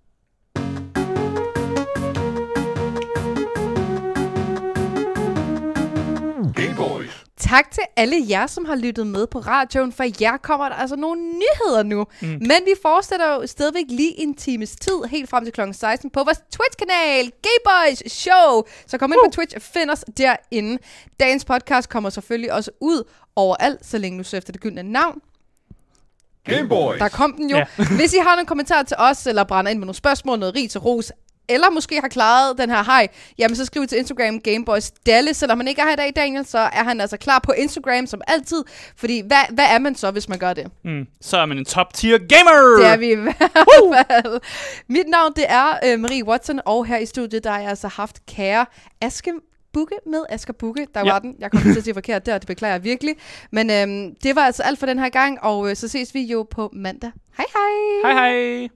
Game 6.54 6.74
Boys. 6.76 7.24
Tak 7.40 7.70
til 7.70 7.82
alle 7.96 8.16
jer, 8.28 8.46
som 8.46 8.64
har 8.64 8.74
lyttet 8.74 9.06
med 9.06 9.26
på 9.26 9.38
radioen, 9.38 9.92
for 9.92 10.04
jer 10.20 10.36
kommer 10.36 10.68
der 10.68 10.76
altså 10.76 10.96
nogle 10.96 11.20
nyheder 11.22 11.82
nu. 11.82 12.06
Mm. 12.20 12.28
Men 12.28 12.60
vi 12.64 12.72
fortsætter 12.82 13.34
jo 13.34 13.46
stadigvæk 13.46 13.84
lige 13.88 14.20
en 14.20 14.34
times 14.34 14.76
tid, 14.76 15.02
helt 15.10 15.30
frem 15.30 15.44
til 15.44 15.52
kl. 15.52 15.60
16, 15.72 16.10
på 16.10 16.24
vores 16.24 16.38
Twitch-kanal, 16.38 17.32
Gayboys 17.42 18.12
Show. 18.12 18.62
Så 18.86 18.98
kom 18.98 19.12
ind 19.12 19.20
på 19.26 19.32
Twitch 19.32 19.56
og 19.56 19.62
find 19.62 19.90
os 19.90 20.04
derinde. 20.16 20.78
Dagens 21.20 21.44
podcast 21.44 21.88
kommer 21.88 22.10
selvfølgelig 22.10 22.52
også 22.52 22.70
ud 22.80 23.02
overalt, 23.36 23.86
så 23.86 23.98
længe 23.98 24.18
du 24.18 24.24
søger 24.24 24.40
efter 24.40 24.52
det 24.52 24.60
gyldne 24.60 24.82
navn. 24.82 25.20
Game 26.44 26.68
Boys. 26.68 26.98
Der 26.98 27.08
kom 27.08 27.32
den 27.32 27.50
jo. 27.50 27.56
Ja. 27.56 27.64
Ja. 27.78 27.84
Hvis 27.96 28.14
I 28.14 28.18
har 28.18 28.34
nogle 28.34 28.46
kommentarer 28.46 28.82
til 28.82 28.96
os, 29.00 29.26
eller 29.26 29.44
brænder 29.44 29.70
ind 29.70 29.78
med 29.78 29.86
nogle 29.86 29.96
spørgsmål, 29.96 30.38
noget 30.38 30.54
rig 30.54 30.70
til 30.70 30.80
ros, 30.80 31.12
eller 31.50 31.70
måske 31.70 32.00
har 32.00 32.08
klaret 32.08 32.58
den 32.58 32.70
her 32.70 32.82
hej, 32.84 33.08
jamen 33.38 33.56
så 33.56 33.64
skriv 33.64 33.86
til 33.86 33.98
Instagram 33.98 34.40
Gameboys 34.40 34.90
Dalle. 34.90 35.34
Selvom 35.34 35.58
han 35.58 35.68
ikke 35.68 35.80
er 35.82 35.86
her 35.86 35.92
i 35.92 35.96
dag, 35.96 36.12
Daniel, 36.16 36.46
så 36.46 36.58
er 36.58 36.84
han 36.84 37.00
altså 37.00 37.16
klar 37.16 37.38
på 37.38 37.52
Instagram 37.52 38.06
som 38.06 38.20
altid. 38.28 38.62
Fordi 38.96 39.22
hvad, 39.26 39.54
hvad 39.54 39.64
er 39.70 39.78
man 39.78 39.94
så, 39.94 40.10
hvis 40.10 40.28
man 40.28 40.38
gør 40.38 40.52
det? 40.52 40.66
Mm. 40.84 41.06
Så 41.20 41.36
er 41.38 41.46
man 41.46 41.58
en 41.58 41.64
top-tier 41.64 42.18
gamer! 42.18 42.76
Det 42.78 42.86
er 42.92 42.96
vi 42.96 43.12
i 43.12 43.14
hvert 43.14 43.52
fald. 44.24 44.40
Mit 44.88 45.08
navn, 45.08 45.32
det 45.36 45.44
er 45.48 45.78
øh, 45.86 46.00
Marie 46.00 46.24
Watson, 46.24 46.60
og 46.64 46.86
her 46.86 46.96
i 46.98 47.06
studiet, 47.06 47.44
der 47.44 47.50
har 47.50 47.58
jeg 47.60 47.68
altså 47.68 47.88
haft 47.88 48.26
kære 48.26 48.66
Aske 49.02 49.32
Bukke 49.72 49.94
med 50.06 50.20
Asger 50.28 50.52
Bukke. 50.52 50.86
Der 50.94 51.00
Ja. 51.06 51.12
var 51.12 51.18
den. 51.18 51.34
Jeg 51.38 51.50
kom 51.50 51.60
til 51.60 51.78
at 51.78 51.84
sige 51.84 51.94
forkert 51.94 52.26
der, 52.26 52.38
det 52.38 52.46
beklager 52.46 52.74
jeg 52.74 52.84
virkelig. 52.84 53.14
Men 53.52 53.70
øhm, 53.70 54.14
det 54.22 54.36
var 54.36 54.42
altså 54.42 54.62
alt 54.62 54.78
for 54.78 54.86
den 54.86 54.98
her 54.98 55.08
gang, 55.08 55.38
og 55.42 55.70
øh, 55.70 55.76
så 55.76 55.88
ses 55.88 56.14
vi 56.14 56.22
jo 56.22 56.46
på 56.50 56.70
mandag. 56.72 57.10
Hej 57.36 57.46
hej! 57.54 58.12
Hej 58.14 58.30
hej! 58.32 58.68